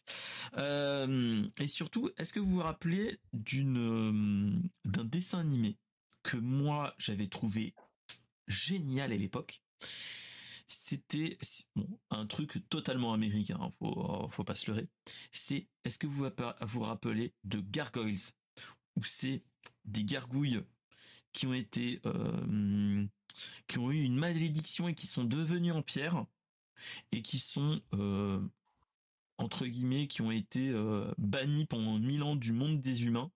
Et 1.59 1.67
surtout, 1.67 2.11
est-ce 2.17 2.31
que 2.31 2.39
vous 2.39 2.51
vous 2.51 2.61
rappelez 2.61 3.19
d'une 3.33 4.69
d'un 4.85 5.05
dessin 5.05 5.39
animé 5.39 5.77
que 6.23 6.37
moi 6.37 6.93
j'avais 6.97 7.27
trouvé 7.27 7.73
génial 8.47 9.11
à 9.11 9.17
l'époque. 9.17 9.61
C'était 10.67 11.37
un 12.09 12.25
truc 12.25 12.67
totalement 12.69 13.13
américain, 13.13 13.59
hein, 13.61 13.69
faut 13.77 14.27
faut 14.31 14.43
pas 14.43 14.55
se 14.55 14.71
leurrer. 14.71 14.87
C'est 15.31 15.67
est-ce 15.83 15.99
que 15.99 16.07
vous 16.07 16.27
vous 16.61 16.79
rappelez 16.81 17.33
de 17.43 17.59
Gargoyles? 17.59 18.19
Où 18.95 19.03
c'est 19.03 19.43
des 19.85 20.03
gargouilles 20.03 20.61
qui 21.31 21.47
ont 21.47 21.53
été 21.53 22.01
qui 23.67 23.79
ont 23.79 23.91
eu 23.91 24.01
une 24.01 24.15
malédiction 24.15 24.87
et 24.87 24.93
qui 24.93 25.07
sont 25.07 25.23
devenues 25.23 25.71
en 25.71 25.81
pierre 25.81 26.25
et 27.11 27.21
qui 27.21 27.39
sont 27.39 27.81
euh, 27.93 28.41
entre 29.37 29.65
guillemets 29.65 30.07
qui 30.07 30.21
ont 30.21 30.31
été 30.31 30.69
euh, 30.69 31.11
bannis 31.17 31.65
pendant 31.65 31.97
mille 31.97 32.23
ans 32.23 32.35
du 32.35 32.53
monde 32.53 32.81
des 32.81 33.05
humains. 33.05 33.31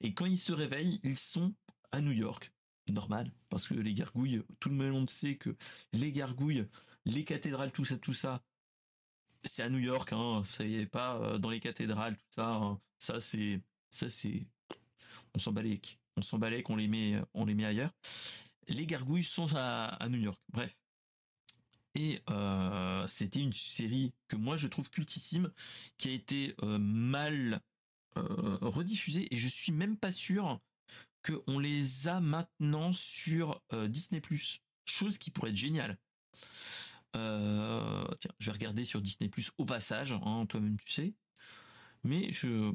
Et 0.00 0.14
quand 0.14 0.26
ils 0.26 0.38
se 0.38 0.52
réveillent 0.52 1.00
ils 1.02 1.18
sont 1.18 1.54
à 1.92 2.00
New 2.00 2.12
York. 2.12 2.52
Normal 2.88 3.32
parce 3.48 3.68
que 3.68 3.74
les 3.74 3.94
gargouilles 3.94 4.42
tout 4.58 4.68
le 4.68 4.74
monde 4.74 5.08
sait 5.10 5.36
que 5.36 5.54
les 5.92 6.10
gargouilles 6.10 6.66
les 7.04 7.24
cathédrales 7.24 7.70
tout 7.70 7.84
ça 7.84 7.98
tout 7.98 8.14
ça 8.14 8.42
c'est 9.44 9.62
à 9.62 9.68
New 9.68 9.78
York 9.78 10.12
hein. 10.12 10.42
Ça 10.44 10.64
y 10.64 10.76
est 10.76 10.86
pas 10.86 11.16
euh, 11.16 11.38
dans 11.38 11.50
les 11.50 11.60
cathédrales 11.60 12.16
tout 12.16 12.30
ça 12.30 12.48
hein. 12.48 12.80
ça 12.98 13.20
c'est 13.20 13.60
ça 13.90 14.10
c'est 14.10 14.46
on 15.34 15.38
s'en 15.38 15.52
balait 15.52 15.80
on 16.16 16.22
s'en 16.22 16.38
balait 16.38 16.62
qu'on 16.62 16.76
les 16.76 16.88
met 16.88 17.20
on 17.34 17.44
les 17.44 17.54
met 17.54 17.64
ailleurs. 17.64 17.92
Les 18.68 18.86
gargouilles 18.86 19.24
sont 19.24 19.48
à 19.56 20.08
New 20.08 20.18
York. 20.18 20.40
Bref. 20.52 20.76
Et 21.94 22.20
euh, 22.30 23.04
c'était 23.08 23.40
une 23.40 23.52
série 23.52 24.12
que 24.28 24.36
moi 24.36 24.56
je 24.56 24.68
trouve 24.68 24.90
cultissime, 24.90 25.50
qui 25.98 26.08
a 26.08 26.12
été 26.12 26.54
euh, 26.62 26.78
mal 26.78 27.60
rediffusée, 28.16 29.32
et 29.34 29.38
je 29.38 29.48
suis 29.48 29.72
même 29.72 29.96
pas 29.96 30.12
sûr 30.12 30.60
qu'on 31.22 31.58
les 31.58 32.08
a 32.08 32.20
maintenant 32.20 32.92
sur 32.92 33.62
Disney⁇ 33.88 34.20
chose 34.84 35.18
qui 35.18 35.30
pourrait 35.30 35.50
être 35.50 35.56
géniale. 35.56 35.98
tiens, 37.12 38.32
je 38.38 38.46
vais 38.46 38.52
regarder 38.52 38.84
sur 38.84 39.00
Disney 39.00 39.28
Plus 39.28 39.50
au 39.58 39.64
passage, 39.64 40.12
hein, 40.12 40.46
toi-même 40.46 40.78
tu 40.78 40.90
sais. 40.90 41.14
Mais 42.04 42.32
je 42.32 42.74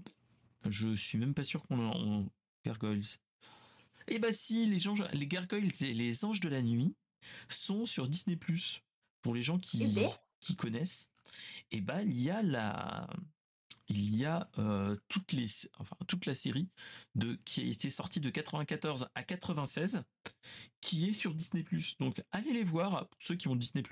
je 0.69 0.95
suis 0.95 1.17
même 1.17 1.33
pas 1.33 1.43
sûr 1.43 1.63
qu'on 1.63 1.91
a 1.91 2.25
Gargoyles. 2.63 3.03
Eh 4.07 4.19
bah 4.19 4.33
si, 4.33 4.67
les, 4.67 4.79
les 5.13 5.27
Gargoyles 5.27 5.71
et 5.81 5.93
les 5.93 6.25
Anges 6.25 6.39
de 6.39 6.49
la 6.49 6.61
Nuit 6.61 6.95
sont 7.49 7.85
sur 7.85 8.07
Disney 8.07 8.35
Plus 8.35 8.81
pour 9.21 9.33
les 9.33 9.41
gens 9.41 9.57
qui, 9.57 9.95
qui 10.39 10.55
connaissent, 10.55 11.09
et 11.71 11.77
eh 11.77 11.81
ben 11.81 12.01
il 12.01 12.21
y 12.21 12.29
a 12.29 12.43
la 12.43 13.07
il 13.87 14.15
y 14.15 14.25
a 14.25 14.49
euh, 14.57 14.95
toutes 15.09 15.31
les 15.31 15.47
enfin 15.77 15.95
toute 16.07 16.25
la 16.25 16.33
série 16.33 16.69
de 17.13 17.37
qui 17.45 17.61
a 17.61 17.63
été 17.65 17.89
sortie 17.89 18.19
de 18.19 18.29
94 18.29 19.09
à 19.13 19.23
96 19.23 20.03
qui 20.81 21.09
est 21.09 21.13
sur 21.13 21.33
Disney 21.33 21.63
Donc 21.99 22.21
allez 22.31 22.51
les 22.51 22.63
voir 22.63 23.07
pour 23.07 23.21
ceux 23.21 23.35
qui 23.35 23.47
ont 23.47 23.55
Disney 23.55 23.83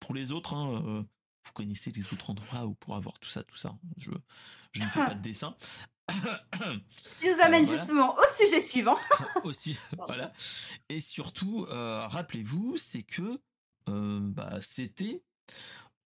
Pour 0.00 0.14
les 0.14 0.32
autres, 0.32 0.54
hein, 0.54 0.82
euh, 0.84 1.02
vous 1.02 1.52
connaissez 1.52 1.92
les 1.92 2.12
autres 2.12 2.30
endroits 2.30 2.66
où 2.66 2.74
pour 2.74 2.96
avoir 2.96 3.18
tout 3.18 3.28
ça, 3.28 3.42
tout 3.44 3.56
ça. 3.56 3.76
Je 3.98 4.10
je 4.72 4.82
ne 4.82 4.88
fais 4.88 5.04
pas 5.04 5.14
de 5.14 5.22
dessin. 5.22 5.56
qui 7.20 7.28
nous 7.28 7.40
amène 7.40 7.66
justement 7.66 8.14
au 8.14 8.36
sujet 8.36 8.60
suivant. 8.60 8.98
Aussi, 9.44 9.78
voilà. 10.06 10.32
Et 10.88 11.00
surtout, 11.00 11.66
euh, 11.70 12.06
rappelez-vous, 12.06 12.76
c'est 12.76 13.02
que 13.02 13.40
euh, 13.88 14.20
bah, 14.20 14.58
c'était 14.60 15.22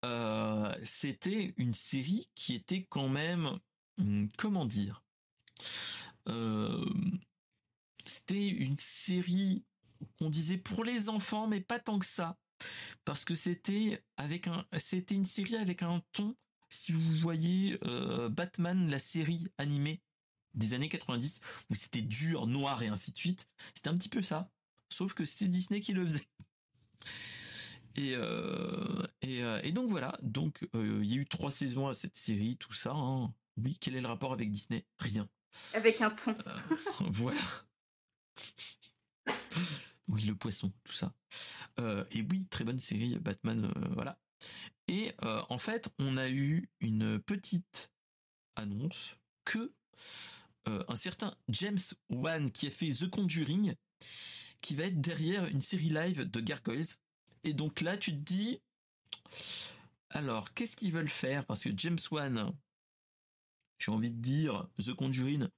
euh, 0.04 0.74
c'était 0.82 1.54
une 1.56 1.74
série 1.74 2.28
qui 2.34 2.54
était 2.54 2.86
quand 2.88 3.08
même 3.08 3.58
hum, 3.98 4.28
comment 4.36 4.64
dire 4.64 5.02
euh, 6.28 6.86
c'était 8.04 8.48
une 8.48 8.76
série 8.76 9.64
qu'on 10.18 10.30
disait 10.30 10.56
pour 10.56 10.84
les 10.84 11.08
enfants 11.08 11.46
mais 11.46 11.60
pas 11.60 11.78
tant 11.78 11.98
que 11.98 12.06
ça. 12.06 12.36
Parce 13.04 13.24
que 13.24 13.34
c'était 13.34 14.02
avec 14.16 14.46
un 14.46 14.66
c'était 14.78 15.14
une 15.14 15.24
série 15.24 15.56
avec 15.56 15.82
un 15.82 16.02
ton 16.12 16.36
si 16.68 16.92
vous 16.92 17.12
voyez 17.14 17.78
Batman 18.30 18.88
la 18.88 18.98
série 18.98 19.46
animée 19.58 20.02
des 20.54 20.74
années 20.74 20.88
90 20.88 21.40
où 21.70 21.74
c'était 21.74 22.02
dur 22.02 22.46
noir 22.46 22.82
et 22.82 22.88
ainsi 22.88 23.12
de 23.12 23.18
suite 23.18 23.48
c'était 23.74 23.88
un 23.88 23.96
petit 23.96 24.08
peu 24.10 24.22
ça. 24.22 24.50
Sauf 24.90 25.14
que 25.14 25.24
c'était 25.24 25.48
Disney 25.48 25.80
qui 25.80 25.92
le 25.92 26.04
faisait 26.04 26.28
et, 27.96 28.14
euh, 28.14 29.02
euh, 29.24 29.60
et, 29.62 29.72
donc 29.72 29.90
voilà, 29.90 30.16
donc 30.22 30.66
euh, 30.74 31.00
il 31.02 31.10
y 31.10 31.14
a 31.14 31.20
eu 31.20 31.26
trois 31.26 31.50
saisons 31.50 31.88
à 31.88 31.94
cette 31.94 32.16
série, 32.16 32.56
tout 32.56 32.72
ça. 32.72 32.92
Hein. 32.92 33.34
Oui, 33.56 33.76
quel 33.80 33.96
est 33.96 34.00
le 34.00 34.08
rapport 34.08 34.32
avec 34.32 34.50
Disney? 34.50 34.84
Rien. 34.98 35.28
Avec 35.74 36.00
un 36.00 36.10
ton. 36.10 36.36
voilà. 37.10 37.40
oui, 40.08 40.22
le 40.22 40.36
poisson, 40.36 40.72
tout 40.84 40.92
ça. 40.92 41.12
et 42.12 42.22
oui, 42.30 42.46
très 42.46 42.64
bonne 42.64 42.78
série, 42.78 43.18
Batman, 43.18 43.72
voilà. 43.94 44.18
Et 44.88 45.12
en 45.20 45.58
fait, 45.58 45.88
on 45.98 46.16
a 46.16 46.28
eu 46.28 46.68
une 46.80 47.18
petite 47.18 47.92
annonce 48.56 49.16
que 49.44 49.72
un 50.66 50.96
certain 50.96 51.36
James 51.48 51.78
Wan 52.08 52.50
qui 52.52 52.66
a 52.68 52.70
fait 52.70 52.90
The 52.90 53.10
Conjuring, 53.10 53.74
qui 54.60 54.74
va 54.74 54.84
être 54.84 55.00
derrière 55.00 55.46
une 55.46 55.60
série 55.60 55.90
live 55.90 56.30
de 56.30 56.40
Gargoyles 56.40 56.86
et 57.44 57.52
donc 57.52 57.80
là, 57.80 57.96
tu 57.96 58.12
te 58.12 58.16
dis, 58.16 58.60
alors, 60.10 60.52
qu'est-ce 60.54 60.76
qu'ils 60.76 60.92
veulent 60.92 61.08
faire? 61.08 61.44
Parce 61.46 61.62
que 61.62 61.70
James 61.76 61.98
Wan, 62.10 62.52
j'ai 63.78 63.90
envie 63.90 64.12
de 64.12 64.20
dire, 64.20 64.68
The 64.78 64.94
Conjuring, 64.94 65.48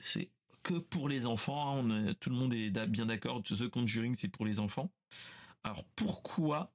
c'est 0.00 0.30
que 0.62 0.74
pour 0.74 1.08
les 1.08 1.26
enfants. 1.26 1.82
Hein, 1.90 2.14
tout 2.20 2.30
le 2.30 2.36
monde 2.36 2.52
est 2.52 2.70
bien 2.86 3.06
d'accord. 3.06 3.42
The 3.42 3.68
Conjuring, 3.68 4.14
c'est 4.16 4.28
pour 4.28 4.44
les 4.44 4.60
enfants. 4.60 4.92
Alors 5.64 5.84
pourquoi 5.96 6.72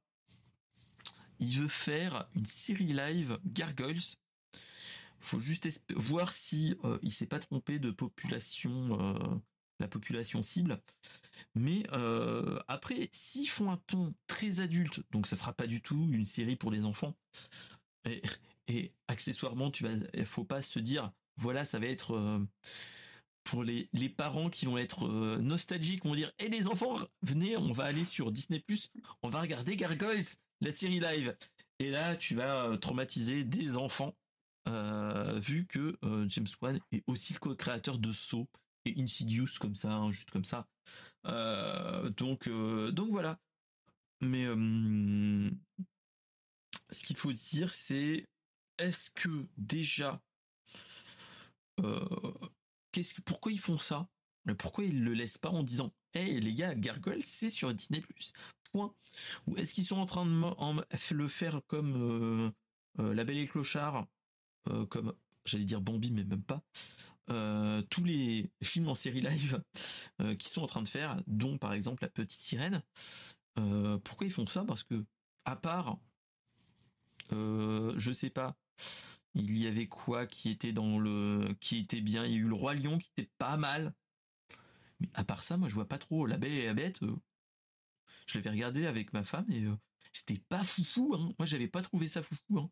il 1.39 1.59
veut 1.59 1.67
faire 1.67 2.27
une 2.35 2.45
série 2.45 2.93
live 2.93 3.39
Gargoyles? 3.45 4.17
Faut 5.19 5.39
juste 5.39 5.69
voir 5.95 6.33
si 6.33 6.75
euh, 6.83 6.97
il 7.01 7.11
s'est 7.11 7.27
pas 7.27 7.39
trompé 7.39 7.79
de 7.79 7.91
population, 7.91 8.99
euh, 8.99 9.35
la 9.83 9.89
population 9.89 10.41
cible. 10.41 10.81
Mais 11.55 11.83
euh, 11.91 12.59
après, 12.67 13.09
s'ils 13.11 13.49
font 13.49 13.69
un 13.71 13.77
ton 13.85 14.13
très 14.27 14.61
adulte, 14.61 15.01
donc 15.11 15.27
ça 15.27 15.35
sera 15.35 15.53
pas 15.53 15.67
du 15.67 15.81
tout 15.81 16.07
une 16.11 16.25
série 16.25 16.55
pour 16.55 16.71
les 16.71 16.85
enfants. 16.85 17.15
Et, 18.67 18.93
accessoirement, 19.07 19.69
tu 19.69 19.83
vas, 19.83 20.25
faut 20.25 20.45
pas 20.45 20.61
se 20.61 20.79
dire, 20.79 21.11
voilà, 21.37 21.65
ça 21.65 21.79
va 21.79 21.87
être 21.87 22.15
euh, 22.15 22.39
pour 23.43 23.63
les, 23.63 23.89
les 23.91 24.09
parents 24.09 24.49
qui 24.49 24.65
vont 24.65 24.77
être 24.77 25.05
euh, 25.05 25.37
nostalgiques, 25.39 26.05
vont 26.05 26.15
dire, 26.15 26.31
et 26.39 26.47
les 26.47 26.67
enfants, 26.67 26.97
venez, 27.21 27.57
on 27.57 27.73
va 27.73 27.83
aller 27.83 28.05
sur 28.05 28.31
Disney 28.31 28.63
on 29.21 29.29
va 29.29 29.41
regarder 29.41 29.75
Gargoyles, 29.75 30.23
la 30.61 30.71
série 30.71 31.01
live. 31.01 31.35
Et 31.79 31.91
là, 31.91 32.15
tu 32.15 32.35
vas 32.35 32.77
traumatiser 32.77 33.43
des 33.43 33.75
enfants, 33.75 34.15
vu 34.65 35.65
que 35.67 35.97
James 36.27 36.47
Wan 36.61 36.79
est 36.93 37.03
aussi 37.07 37.33
le 37.33 37.39
co-créateur 37.39 37.97
de 37.97 38.13
Saw 38.13 38.47
et 38.47 38.62
Insidious 38.85 39.59
comme 39.59 39.75
ça, 39.75 39.93
hein, 39.93 40.11
juste 40.11 40.31
comme 40.31 40.45
ça. 40.45 40.67
Euh, 41.25 42.09
donc, 42.09 42.47
euh, 42.47 42.91
donc 42.91 43.09
voilà. 43.11 43.39
Mais 44.21 44.45
euh, 44.45 45.49
ce 46.91 47.05
qu'il 47.05 47.15
faut 47.15 47.33
dire, 47.33 47.73
c'est 47.73 48.25
est-ce 48.77 49.09
que 49.11 49.47
déjà, 49.57 50.21
qu'est-ce 52.91 53.21
pourquoi 53.21 53.51
ils 53.51 53.59
font 53.59 53.77
ça? 53.77 54.07
Pourquoi 54.57 54.83
ils 54.85 55.03
le 55.03 55.13
laissent 55.13 55.37
pas 55.37 55.49
en 55.49 55.63
disant, 55.63 55.93
hey 56.13 56.39
les 56.39 56.53
gars, 56.53 56.75
Gargoyle, 56.75 57.23
c'est 57.23 57.49
sur 57.49 57.73
Disney 57.73 58.03
Point. 58.71 58.93
Ou 59.47 59.57
est-ce 59.57 59.73
qu'ils 59.73 59.85
sont 59.85 59.97
en 59.97 60.05
train 60.05 60.25
de 60.25 61.13
le 61.13 61.27
faire 61.27 61.61
comme 61.67 62.53
La 62.97 63.23
Belle 63.23 63.37
et 63.37 63.45
le 63.45 63.47
Clochard, 63.47 64.07
comme 64.89 65.13
j'allais 65.45 65.65
dire 65.65 65.81
Bambi, 65.81 66.11
mais 66.11 66.23
même 66.23 66.43
pas. 66.43 66.63
Euh, 67.29 67.81
tous 67.83 68.03
les 68.03 68.51
films 68.61 68.89
en 68.89 68.95
série 68.95 69.21
live 69.21 69.63
euh, 70.21 70.35
qui 70.35 70.49
sont 70.49 70.61
en 70.61 70.67
train 70.67 70.81
de 70.81 70.89
faire, 70.89 71.21
dont 71.25 71.57
par 71.57 71.73
exemple 71.73 72.03
La 72.03 72.09
Petite 72.09 72.41
Sirène. 72.41 72.83
Euh, 73.59 73.97
pourquoi 73.99 74.27
ils 74.27 74.33
font 74.33 74.47
ça? 74.47 74.65
Parce 74.65 74.83
que, 74.83 75.05
à 75.45 75.55
part, 75.55 75.99
je 77.31 78.11
sais 78.13 78.29
pas, 78.29 78.57
il 79.33 79.57
y 79.57 79.67
avait 79.67 79.87
quoi 79.87 80.25
qui 80.27 80.49
était 80.49 80.73
dans 80.73 80.99
le, 80.99 81.55
qui 81.59 81.77
était 81.77 82.01
bien? 82.01 82.25
Il 82.25 82.31
y 82.31 82.35
a 82.35 82.39
eu 82.39 82.47
le 82.47 82.55
Roi 82.55 82.75
Lion 82.75 82.97
qui 82.97 83.09
était 83.17 83.31
pas 83.37 83.57
mal. 83.57 83.93
Mais 84.99 85.09
à 85.13 85.23
part 85.23 85.43
ça, 85.43 85.57
moi 85.57 85.69
je 85.69 85.75
vois 85.75 85.87
pas 85.87 85.97
trop. 85.97 86.25
La 86.25 86.37
Belle 86.37 86.51
et 86.51 86.65
la 86.65 86.73
Bête, 86.73 86.99
je 88.27 88.37
l'avais 88.37 88.49
regardé 88.49 88.85
avec 88.85 89.13
ma 89.13 89.23
femme 89.23 89.49
et 89.49 89.63
c'était 90.11 90.41
pas 90.49 90.63
foufou. 90.63 91.15
Hein. 91.15 91.31
Moi 91.39 91.45
j'avais 91.45 91.67
pas 91.67 91.81
trouvé 91.81 92.07
ça 92.07 92.21
foufou. 92.21 92.59
Hein. 92.59 92.69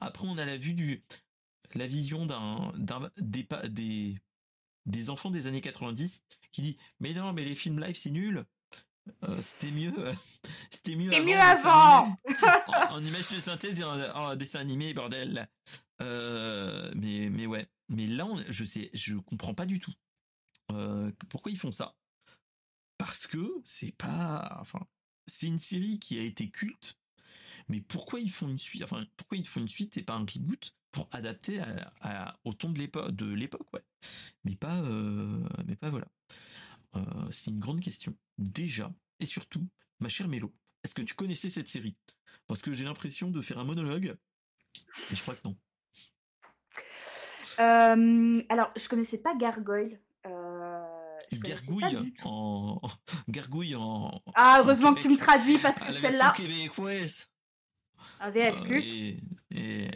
Après 0.00 0.26
on 0.26 0.36
a 0.36 0.44
la 0.44 0.58
vue 0.58 0.74
du, 0.74 1.04
la 1.74 1.86
vision 1.86 2.26
d'un, 2.26 2.72
des, 3.18 3.46
des 3.68 4.18
des 4.86 5.08
enfants 5.08 5.30
des 5.30 5.46
années 5.46 5.62
90 5.62 6.22
qui 6.52 6.60
dit 6.60 6.76
mais 7.00 7.14
non 7.14 7.32
mais 7.32 7.44
les 7.44 7.54
films 7.54 7.80
live 7.80 7.96
c'est 7.96 8.10
nul. 8.10 8.44
Euh, 9.24 9.42
c'était 9.42 9.70
mieux, 9.70 9.92
c'était 10.70 10.96
mieux, 10.96 11.10
mieux 11.22 11.38
avant. 11.38 12.16
en, 12.90 13.04
image 13.04 13.30
de 13.30 13.38
synthèse 13.38 13.80
et 13.80 13.84
en, 13.84 14.34
dessin 14.34 14.60
animé, 14.60 14.94
bordel. 14.94 15.46
Euh, 16.00 16.90
mais 16.96 17.28
mais 17.30 17.46
ouais, 17.46 17.66
mais 17.88 18.06
là 18.06 18.26
je 18.48 18.64
sais, 18.64 18.90
je 18.94 19.16
comprends 19.16 19.54
pas 19.54 19.66
du 19.66 19.78
tout 19.78 19.92
pourquoi 21.28 21.52
ils 21.52 21.58
font 21.58 21.72
ça. 21.72 21.94
Parce 22.98 23.26
que 23.26 23.60
c'est 23.64 23.92
pas, 23.92 24.56
enfin, 24.60 24.80
c'est 25.26 25.46
une 25.46 25.58
série 25.58 25.98
qui 25.98 26.18
a 26.18 26.22
été 26.22 26.50
culte, 26.50 26.98
mais 27.68 27.80
pourquoi 27.80 28.20
ils 28.20 28.30
font 28.30 28.48
une 28.48 28.58
suite, 28.58 28.84
enfin, 28.84 29.06
pourquoi 29.16 29.38
ils 29.38 29.46
font 29.46 29.60
une 29.60 29.68
suite 29.68 29.96
et 29.96 30.02
pas 30.02 30.14
un 30.14 30.26
reboot 30.26 30.74
pour 30.92 31.08
adapter 31.12 31.60
à, 32.00 32.36
au 32.44 32.52
ton 32.52 32.70
de 32.70 32.78
l'époque, 32.78 33.10
de 33.12 33.32
l'époque, 33.32 33.66
ouais. 33.72 33.82
Mais 34.44 34.54
pas, 34.54 34.76
euh, 34.76 35.42
mais 35.66 35.76
pas 35.76 35.90
voilà. 35.90 36.06
Euh, 36.96 37.02
c'est 37.30 37.50
une 37.50 37.58
grande 37.58 37.80
question. 37.80 38.14
Déjà, 38.38 38.92
et 39.18 39.26
surtout, 39.26 39.66
ma 40.00 40.08
chère 40.08 40.28
Mélo, 40.28 40.54
est-ce 40.84 40.94
que 40.94 41.02
tu 41.02 41.14
connaissais 41.14 41.50
cette 41.50 41.68
série? 41.68 41.96
Parce 42.46 42.62
que 42.62 42.72
j'ai 42.74 42.84
l'impression 42.84 43.30
de 43.30 43.40
faire 43.40 43.58
un 43.58 43.64
monologue, 43.64 44.16
et 45.10 45.16
je 45.16 45.22
crois 45.22 45.34
que 45.34 45.48
non. 45.48 45.56
Euh, 47.60 48.42
alors, 48.48 48.70
je 48.76 48.88
connaissais 48.88 49.18
pas 49.18 49.34
Gargoyle. 49.34 50.00
Gargouille 51.32 52.14
en... 52.24 52.80
Gargouille 53.28 53.74
en. 53.74 54.22
Ah, 54.34 54.58
heureusement 54.60 54.94
que 54.94 55.00
tu 55.00 55.08
me 55.08 55.16
traduis 55.16 55.58
parce 55.58 55.80
que 55.80 55.92
celle-là. 55.92 56.32
québécoise. 56.36 57.28
Un 58.20 58.30
VFQ. 58.30 59.20
et... 59.50 59.90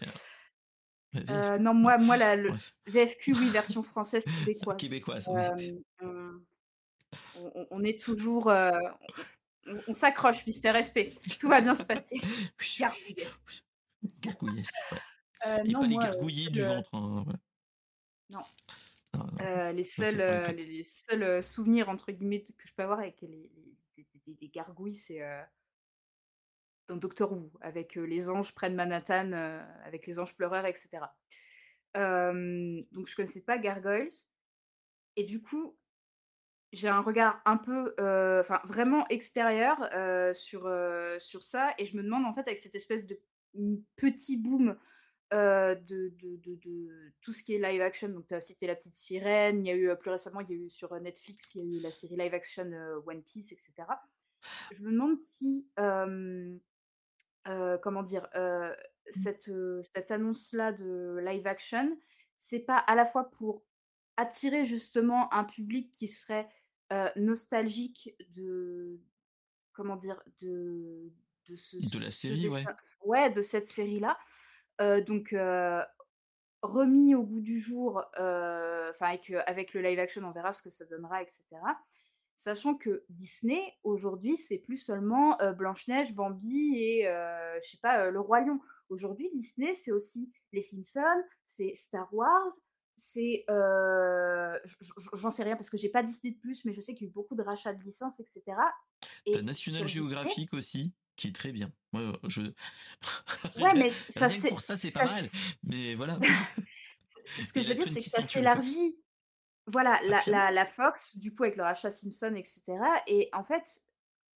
Euh, 1.31 1.59
non, 1.59 1.75
moi, 1.75 1.99
moi 1.99 2.17
la, 2.17 2.37
le 2.37 2.51
VFQ, 2.87 3.33
oui, 3.35 3.49
version 3.51 3.83
française 3.83 4.27
québécoise. 4.41 4.77
québécoise, 4.77 5.29
euh, 6.03 6.39
on, 7.71 7.83
est 7.83 7.99
toujours. 7.99 8.51
Euh, 8.51 8.79
on, 9.87 9.95
s'accroche, 9.95 10.47
Mister 10.47 10.71
Respect. 10.71 11.15
Tout 11.41 11.49
va 11.49 11.61
bien 11.61 11.75
se 11.75 11.85
passer. 11.85 12.21
Gargouillesse. 12.79 13.63
Gargouillesse. 14.21 14.71
Ouais. 14.93 15.61
et 15.65 15.71
non, 15.71 15.81
pas 15.81 15.87
les 15.87 15.97
gargouillés 15.97 16.51
du 16.51 16.63
ventre. 16.63 16.95
Hein, 16.95 17.25
non. 18.31 18.43
les 19.73 19.85
seuls, 19.85 20.55
les, 20.55 20.85
seuls 20.85 21.43
souvenirs 21.43 21.89
entre 21.89 22.13
guillemets 22.13 22.43
que 22.43 22.67
je 22.67 22.73
peux 22.75 22.83
avoir 22.83 22.99
avec 22.99 23.19
les, 23.23 23.51
des, 24.27 24.49
gargouilles, 24.49 24.95
c'est 24.95 25.23
dans 26.89 26.97
Doctor 26.97 27.33
Who, 27.33 27.53
avec 27.61 27.95
les 27.95 28.31
anges 28.31 28.55
prennent 28.55 28.75
Manhattan, 28.75 29.33
avec 29.85 30.07
les 30.07 30.19
anges 30.19 30.35
pleureurs, 30.35 30.67
etc. 30.67 31.05
donc 31.95 33.09
je 33.09 33.17
connaissais 33.17 33.43
pas 33.43 33.59
Gargoyles. 33.59 34.11
Et 35.17 35.25
du 35.25 35.43
coup, 35.43 35.77
j'ai 36.73 36.89
un 36.89 37.01
regard 37.01 37.41
un 37.45 37.57
peu, 37.57 37.95
enfin 38.41 38.61
vraiment 38.65 39.07
extérieur 39.09 39.79
sur, 40.35 40.71
sur 41.19 41.43
ça. 41.43 41.75
Et 41.79 41.87
je 41.87 41.97
me 41.97 42.03
demande 42.03 42.25
en 42.25 42.33
fait 42.33 42.47
avec 42.49 42.61
cette 42.61 42.75
espèce 42.75 43.07
de 43.07 43.21
petit 43.97 44.37
boom 44.37 44.77
de, 45.33 45.77
de, 45.87 46.37
de, 46.37 47.13
tout 47.21 47.33
ce 47.33 47.43
qui 47.43 47.55
est 47.55 47.59
live 47.59 47.83
action. 47.83 48.09
Donc 48.09 48.27
tu 48.27 48.35
as 48.35 48.41
cité 48.41 48.67
La 48.67 48.77
Petite 48.77 48.97
Sirène, 48.97 49.65
il 49.65 49.69
y 49.69 49.73
a 49.73 49.77
eu 49.77 49.95
plus 49.99 50.11
récemment, 50.11 50.41
il 50.41 50.51
y 50.51 50.55
a 50.55 50.65
eu 50.65 50.71
sur 50.71 50.95
Netflix, 51.01 51.55
il 51.55 51.59
y 51.59 51.63
a 51.63 51.79
eu 51.79 51.83
la 51.83 51.91
série 51.91 52.17
live 52.17 52.35
action 52.35 52.71
One 53.07 53.23
Piece, 53.23 53.53
etc. 53.53 53.73
Je 54.73 54.83
me 54.83 54.93
demande 54.93 55.17
si 55.17 55.67
comment 57.83 58.03
dire, 58.03 58.29
mmh. 58.35 58.71
cette, 59.23 59.51
cette 59.93 60.11
annonce-là 60.11 60.73
de 60.73 61.19
live 61.25 61.47
action, 61.47 61.97
c'est 62.37 62.61
pas 62.61 62.77
à 62.77 62.95
la 62.95 63.07
fois 63.07 63.31
pour 63.31 63.65
attirer 64.17 64.65
justement 64.65 65.33
un 65.33 65.45
public 65.45 65.91
qui 65.97 66.09
serait 66.09 66.49
nostalgique 67.17 68.15
de 68.31 69.01
comment 69.73 69.97
dire 69.97 70.23
de 70.41 71.13
de, 71.49 71.57
ce, 71.57 71.77
de 71.77 72.03
la 72.03 72.11
série 72.11 72.49
ouais. 72.49 72.65
ouais. 73.05 73.31
de 73.31 73.43
cette 73.43 73.69
série 73.69 74.01
là 74.01 74.19
donc 75.03 75.35
remis 76.63 77.15
au 77.15 77.23
goût 77.23 77.41
du 77.41 77.61
jour 77.61 78.03
enfin 78.15 79.07
avec, 79.07 79.31
avec 79.47 79.75
le 79.75 79.83
live 79.83 79.99
action 79.99 80.23
on 80.25 80.33
verra 80.33 80.53
ce 80.53 80.63
que 80.63 80.71
ça 80.71 80.85
donnera 80.87 81.23
etc 81.23 81.45
Sachant 82.39 82.77
que 82.77 83.05
Disney, 83.09 83.61
aujourd'hui, 83.83 84.37
c'est 84.37 84.59
plus 84.59 84.77
seulement 84.77 85.37
Blanche-Neige, 85.57 86.15
Bambi 86.15 86.77
et, 86.77 87.03
je 87.03 87.69
sais 87.69 87.79
pas, 87.83 88.13
Le 88.13 88.21
Roi 88.21 88.43
Lion. 88.43 88.61
Aujourd'hui, 88.91 89.29
Disney, 89.35 89.75
c'est 89.75 89.91
aussi 89.91 90.33
Les 90.53 90.61
Simpsons, 90.61 91.25
c'est 91.45 91.75
Star 91.75 92.09
Wars, 92.15 92.53
c'est. 92.95 93.45
J'en 95.15 95.31
sais 95.31 95.43
rien 95.43 95.57
parce 95.57 95.69
que 95.69 95.77
j'ai 95.77 95.89
pas 95.89 96.05
Disney 96.05 96.33
de 96.33 96.39
plus, 96.39 96.65
mais 96.65 96.73
je 96.73 96.81
sais 96.81 96.95
qu'il 96.95 97.09
y 97.09 97.09
a 97.09 97.11
eu 97.11 97.13
beaucoup 97.13 97.35
de 97.35 97.43
rachats 97.43 97.75
de 97.75 97.83
licences, 97.83 98.21
etc. 98.21 98.45
Et 99.27 99.33
T'as 99.33 99.43
National 99.43 99.89
Geographic 99.89 100.55
aussi, 100.55 100.95
qui 101.17 101.27
est 101.29 101.35
très 101.35 101.51
bien. 101.51 101.73
Ouais, 101.93 102.13
je... 102.29 102.43
ouais 103.61 103.75
mais 103.75 103.91
ça 103.91 104.29
c'est. 104.29 104.49
Pour 104.49 104.61
ça, 104.61 104.77
c'est 104.77 104.93
pas 104.93 105.07
mal. 105.07 105.25
Mais 105.65 105.97
voilà. 105.97 106.21
Ce 107.25 107.53
que 107.53 107.63
je 107.63 107.69
veux 107.69 107.75
dire, 107.75 107.89
c'est 107.89 107.99
que 107.99 108.03
ça 108.03 108.23
s'élargit 108.23 108.97
voilà, 109.73 109.99
la, 110.27 110.51
la, 110.51 110.67
Fox, 110.67 111.19
du 111.19 111.35
coup, 111.35 111.45
avec 111.45 111.57
le 111.57 111.63
rachat 111.63 111.91
Simpson, 111.91 112.35
etc. 112.37 112.63
Et 113.07 113.29
en 113.33 113.45
fait, 113.45 113.83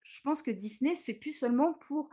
je 0.02 0.20
pense 0.22 0.42
que 0.42 0.50
Disney, 0.50 0.94
c'est 0.94 1.14
plus 1.14 1.32
seulement 1.32 1.74
pour 1.74 2.08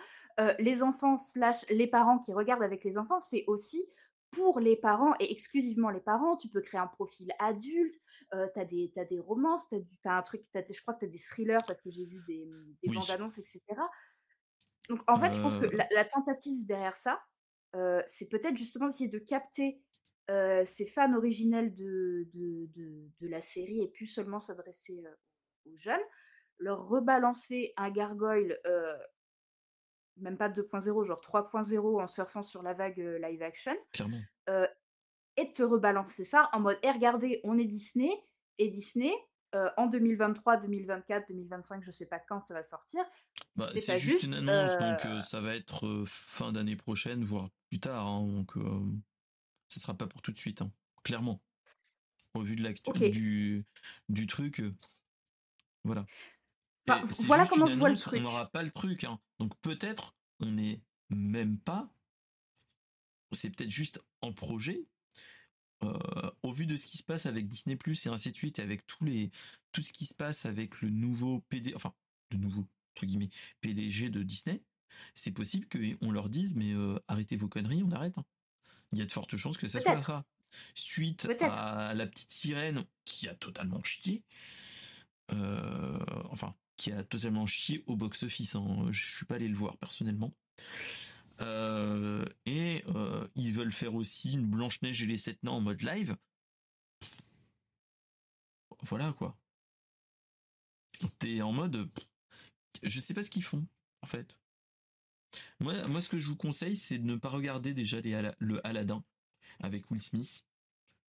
les 0.57 0.83
enfants 0.83 1.17
slash 1.17 1.65
les 1.69 1.87
parents 1.87 2.19
qui 2.19 2.31
regardent 2.31 2.63
avec 2.63 2.85
les 2.85 2.97
enfants, 2.97 3.19
c'est 3.19 3.43
aussi 3.47 3.83
pour 4.31 4.59
les 4.59 4.75
parents 4.75 5.13
et 5.19 5.31
exclusivement 5.31 5.89
les 5.89 5.99
parents. 5.99 6.37
Tu 6.37 6.47
peux 6.49 6.61
créer 6.61 6.79
un 6.79 6.87
profil 6.87 7.31
adulte, 7.39 7.95
tu 8.31 8.59
as, 8.59 8.65
des, 8.65 8.91
as 8.97 9.05
des 9.05 9.19
romances, 9.19 9.69
tu 9.69 9.75
as, 10.05 10.17
un 10.17 10.21
truc, 10.21 10.43
je 10.53 10.81
crois 10.81 10.93
que 10.93 10.99
tu 10.99 11.05
as 11.05 11.09
des 11.09 11.17
thrillers 11.17 11.63
parce 11.67 11.81
que 11.81 11.89
j'ai 11.89 12.05
vu 12.05 12.23
des, 12.27 12.47
des 12.83 12.93
bandes 12.93 13.09
annonces, 13.09 13.37
etc. 13.37 13.61
Donc 14.87 15.01
en 15.07 15.19
fait, 15.19 15.33
je 15.33 15.41
pense 15.41 15.57
que 15.57 15.65
la, 15.65 16.05
tentative 16.05 16.65
derrière 16.65 16.95
ça, 16.97 17.21
c'est 18.07 18.29
peut-être 18.29 18.57
justement 18.57 18.85
d'essayer 18.85 19.09
de 19.09 19.19
capter 19.19 19.81
ces 20.65 20.85
fans 20.85 21.15
originels 21.15 21.73
de, 21.73 22.27
de, 22.33 23.27
la 23.27 23.41
série 23.41 23.81
et 23.81 23.87
plus 23.87 24.05
seulement 24.05 24.39
s'adresser 24.39 25.03
aux 25.65 25.77
jeunes, 25.77 26.01
leur 26.57 26.87
rebalancer 26.87 27.73
un 27.77 27.89
gargoyle, 27.89 28.57
même 30.17 30.37
pas 30.37 30.49
2.0, 30.49 31.05
genre 31.05 31.21
3.0 31.21 32.01
en 32.01 32.07
surfant 32.07 32.43
sur 32.43 32.61
la 32.61 32.73
vague 32.73 32.99
live 32.99 33.41
action. 33.41 33.75
Clairement. 33.93 34.21
et 35.37 35.53
te 35.53 35.63
rebalancer 35.63 36.23
ça 36.23 36.49
en 36.53 36.59
mode, 36.59 36.77
et 36.83 36.91
regardez, 36.91 37.39
on 37.43 37.57
est 37.57 37.65
Disney, 37.65 38.11
et 38.57 38.69
Disney, 38.69 39.13
en 39.77 39.87
2023, 39.87 40.57
2024, 40.57 41.27
2025, 41.29 41.83
je 41.83 41.91
sais 41.91 42.07
pas 42.07 42.19
quand 42.19 42.39
ça 42.39 42.53
va 42.53 42.61
sortir. 42.61 43.03
Bah, 43.55 43.65
c'est 43.73 43.97
juste, 43.97 44.23
une 44.23 44.35
annonce, 44.35 44.77
donc 44.77 45.23
ça 45.23 45.41
va 45.41 45.55
être 45.55 46.03
fin 46.05 46.51
d'année 46.51 46.75
prochaine, 46.75 47.23
voire 47.23 47.49
plus 47.69 47.79
tard. 47.79 48.05
Hein, 48.05 48.27
donc 48.27 48.55
ce 49.69 49.79
sera 49.79 49.93
pas 49.93 50.07
pour 50.07 50.21
tout 50.21 50.31
de 50.31 50.37
suite, 50.37 50.61
hein, 50.61 50.71
clairement. 51.03 51.41
Au 52.33 52.41
vu 52.41 52.55
de 52.55 52.63
l'actu 52.63 52.91
du, 53.09 53.65
du 54.09 54.27
truc, 54.27 54.59
euh, 54.59 54.75
voilà. 55.83 56.05
voilà 57.25 57.47
comment 57.47 57.65
je 57.65 57.75
vois 57.75 57.89
le 57.89 57.97
truc. 57.97 58.19
On 58.19 58.23
n'aura 58.23 58.51
pas 58.51 58.63
le 58.63 58.71
truc, 58.71 59.03
hein. 59.03 59.19
donc 59.39 59.57
peut-être 59.61 60.15
on 60.39 60.51
n'est 60.51 60.81
même 61.09 61.57
pas. 61.57 61.89
C'est 63.31 63.49
peut-être 63.49 63.71
juste 63.71 64.03
en 64.21 64.33
projet. 64.33 64.85
Euh, 65.81 66.31
au 66.43 66.51
vu 66.51 66.65
de 66.65 66.75
ce 66.75 66.85
qui 66.85 66.97
se 66.97 67.03
passe 67.03 67.25
avec 67.25 67.47
Disney 67.47 67.77
Plus 67.77 68.05
et 68.05 68.09
ainsi 68.09 68.31
de 68.31 68.35
suite, 68.35 68.59
et 68.59 68.61
avec 68.61 68.85
tous 68.85 69.05
les 69.05 69.31
tout 69.71 69.81
ce 69.81 69.93
qui 69.93 70.05
se 70.05 70.13
passe 70.13 70.45
avec 70.45 70.81
le 70.81 70.89
nouveau 70.89 71.39
PD, 71.47 71.73
enfin 71.73 71.93
le 72.31 72.37
nouveau 72.37 72.67
entre 72.95 73.05
guillemets 73.05 73.29
PDG 73.61 74.09
de 74.09 74.21
Disney, 74.21 74.61
c'est 75.15 75.31
possible 75.31 75.67
qu'on 75.69 76.11
leur 76.11 76.29
dise 76.29 76.55
mais 76.55 76.73
euh, 76.73 76.99
arrêtez 77.07 77.37
vos 77.37 77.47
conneries, 77.47 77.83
on 77.83 77.91
arrête. 77.91 78.17
Hein 78.17 78.25
il 78.91 78.99
y 78.99 79.01
a 79.01 79.05
de 79.05 79.11
fortes 79.11 79.37
chances 79.37 79.57
que 79.57 79.67
ça 79.67 79.79
soit 79.79 80.01
ça. 80.01 80.25
Suite 80.73 81.27
à 81.41 81.93
la 81.93 82.07
petite 82.07 82.31
sirène 82.31 82.83
qui 83.05 83.27
a 83.27 83.35
totalement 83.35 83.83
chié, 83.83 84.23
euh, 85.31 85.99
enfin, 86.31 86.55
qui 86.75 86.91
a 86.91 87.03
totalement 87.03 87.45
chié 87.45 87.83
au 87.85 87.95
box-office. 87.95 88.55
Hein. 88.55 88.87
Je 88.91 89.15
suis 89.15 89.25
pas 89.25 89.35
allé 89.35 89.47
le 89.47 89.55
voir 89.55 89.77
personnellement. 89.77 90.33
Euh, 91.41 92.25
et 92.45 92.83
euh, 92.95 93.27
ils 93.35 93.53
veulent 93.53 93.71
faire 93.71 93.95
aussi 93.95 94.33
une 94.33 94.47
Blanche-Neige 94.47 95.03
et 95.03 95.05
les 95.05 95.17
sept 95.17 95.41
nains 95.43 95.51
en 95.51 95.61
mode 95.61 95.81
live. 95.81 96.17
Voilà 98.81 99.13
quoi. 99.13 99.37
T'es 101.19 101.41
en 101.41 101.51
mode. 101.51 101.89
Je 102.83 102.99
sais 102.99 103.13
pas 103.13 103.21
ce 103.21 103.29
qu'ils 103.29 103.43
font, 103.43 103.65
en 104.01 104.07
fait. 104.07 104.38
Moi, 105.59 105.87
moi, 105.87 106.01
ce 106.01 106.09
que 106.09 106.19
je 106.19 106.27
vous 106.27 106.35
conseille, 106.35 106.75
c'est 106.75 106.97
de 106.97 107.05
ne 107.05 107.15
pas 107.15 107.29
regarder 107.29 107.73
déjà 107.73 107.99
les 108.01 108.31
le 108.39 108.65
Aladdin 108.65 109.03
avec 109.59 109.89
Will 109.91 110.01
Smith. 110.01 110.45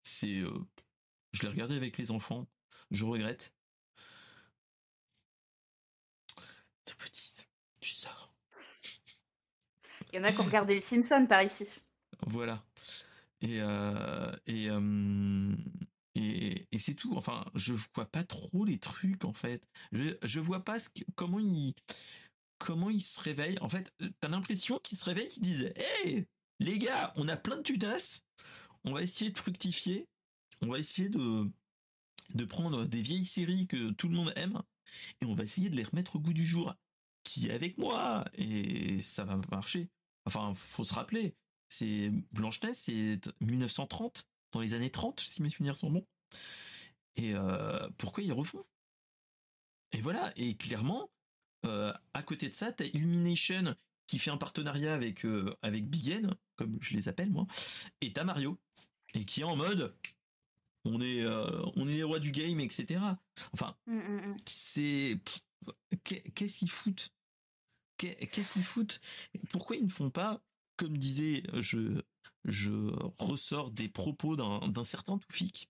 C'est, 0.03 0.39
euh, 0.39 0.65
je 1.33 1.43
l'ai 1.43 1.49
regardé 1.49 1.75
avec 1.75 1.97
les 1.97 2.11
enfants. 2.11 2.47
Je 2.91 3.05
regrette. 3.05 3.53
De 6.87 6.93
petite, 6.93 7.47
tu 7.79 7.91
sors. 7.91 8.33
Il 10.11 10.17
y 10.17 10.19
en 10.19 10.23
a 10.23 10.31
qui 10.31 10.41
ont 10.41 10.45
regardé 10.45 10.75
les 10.75 10.81
Simpsons 10.81 11.25
par 11.27 11.43
ici. 11.43 11.67
Voilà. 12.25 12.63
Et, 13.41 13.61
euh, 13.61 14.31
et, 14.45 14.69
euh, 14.69 15.55
Et, 16.15 16.67
c'est 16.77 16.95
tout. 16.95 17.15
Enfin, 17.15 17.45
je 17.55 17.73
vois 17.95 18.05
pas 18.05 18.23
trop 18.23 18.65
les 18.65 18.77
trucs 18.77 19.23
en 19.23 19.33
fait. 19.33 19.67
Je, 19.91 20.15
je 20.23 20.39
vois 20.39 20.63
pas 20.63 20.79
ce 20.79 20.89
comment 21.15 21.39
ils 21.39 21.73
comment 22.65 22.89
ils 22.89 23.01
se 23.01 23.19
réveillent. 23.19 23.59
En 23.61 23.69
fait, 23.69 23.93
t'as 24.19 24.27
l'impression 24.27 24.79
qu'ils 24.79 24.97
se 24.97 25.05
réveillent, 25.05 25.29
qu'ils 25.29 25.43
disent 25.43 25.73
Hé 26.03 26.27
les 26.59 26.77
gars, 26.77 27.11
on 27.15 27.27
a 27.27 27.35
plein 27.37 27.57
de 27.57 27.63
tunas, 27.63 28.21
on 28.83 28.93
va 28.93 29.01
essayer 29.01 29.31
de 29.31 29.37
fructifier, 29.37 30.07
on 30.61 30.67
va 30.67 30.77
essayer 30.77 31.09
de, 31.09 31.49
prendre 32.45 32.85
des 32.85 33.01
vieilles 33.01 33.25
séries 33.25 33.67
que 33.67 33.91
tout 33.91 34.07
le 34.07 34.15
monde 34.15 34.31
aime 34.35 34.61
et 35.21 35.25
on 35.25 35.33
va 35.33 35.43
essayer 35.43 35.69
de 35.69 35.75
les 35.75 35.83
remettre 35.83 36.17
au 36.17 36.19
goût 36.19 36.33
du 36.33 36.45
jour. 36.45 36.75
Qui 37.23 37.47
est 37.47 37.53
avec 37.53 37.77
moi? 37.77 38.25
Et 38.35 39.01
ça 39.01 39.25
va 39.25 39.39
marcher. 39.51 39.89
Enfin, 40.25 40.53
faut 40.55 40.83
se 40.83 40.93
rappeler, 40.93 41.35
c'est 41.67 42.11
Blanche-Neige, 42.31 42.75
c'est 42.75 43.19
1930, 43.41 44.27
dans 44.51 44.59
les 44.59 44.73
années 44.73 44.89
30, 44.91 45.19
si 45.19 45.41
mes 45.41 45.49
souvenirs 45.49 45.75
sont 45.75 45.89
bons. 45.89 46.07
Et 47.15 47.33
euh, 47.33 47.89
pourquoi 47.97 48.23
ils 48.23 48.33
refont? 48.33 48.63
Et 49.93 50.01
voilà, 50.01 50.31
et 50.35 50.55
clairement, 50.55 51.03
euh, 51.03 51.11
à 51.63 52.23
côté 52.23 52.49
de 52.49 52.53
ça, 52.53 52.71
t'as 52.71 52.85
Illumination 52.85 53.75
qui 54.07 54.19
fait 54.19 54.31
un 54.31 54.37
partenariat 54.37 54.93
avec 54.93 55.25
euh, 55.25 55.55
avec 55.61 55.89
Big 55.89 56.09
N, 56.09 56.35
comme 56.55 56.77
je 56.81 56.95
les 56.95 57.07
appelle 57.07 57.31
moi, 57.31 57.47
et 58.01 58.11
t'as 58.11 58.23
Mario, 58.23 58.59
et 59.13 59.25
qui 59.25 59.41
est 59.41 59.45
en 59.45 59.55
mode 59.55 59.95
on 60.83 61.01
est 61.01 61.25
on 61.75 61.87
est 61.87 61.93
les 61.93 62.03
rois 62.03 62.19
du 62.19 62.31
game, 62.31 62.59
etc. 62.59 62.99
Enfin, 63.53 63.77
mmh, 63.85 63.93
mmh, 63.93 64.27
mmh. 64.27 64.35
c'est 64.45 65.19
qu'est-ce 66.03 66.57
qu'ils 66.57 66.71
foutent? 66.71 67.13
Qu'est-ce 67.97 68.53
qu'ils 68.53 68.63
foutent? 68.63 68.99
Pourquoi 69.51 69.75
ils 69.75 69.83
ne 69.83 69.89
font 69.89 70.09
pas 70.09 70.41
comme 70.81 70.97
disait, 70.97 71.43
je, 71.59 72.01
je 72.45 72.71
ressors 73.19 73.69
des 73.69 73.87
propos 73.87 74.35
d'un 74.35 74.83
certain 74.83 75.19
Toufik. 75.19 75.69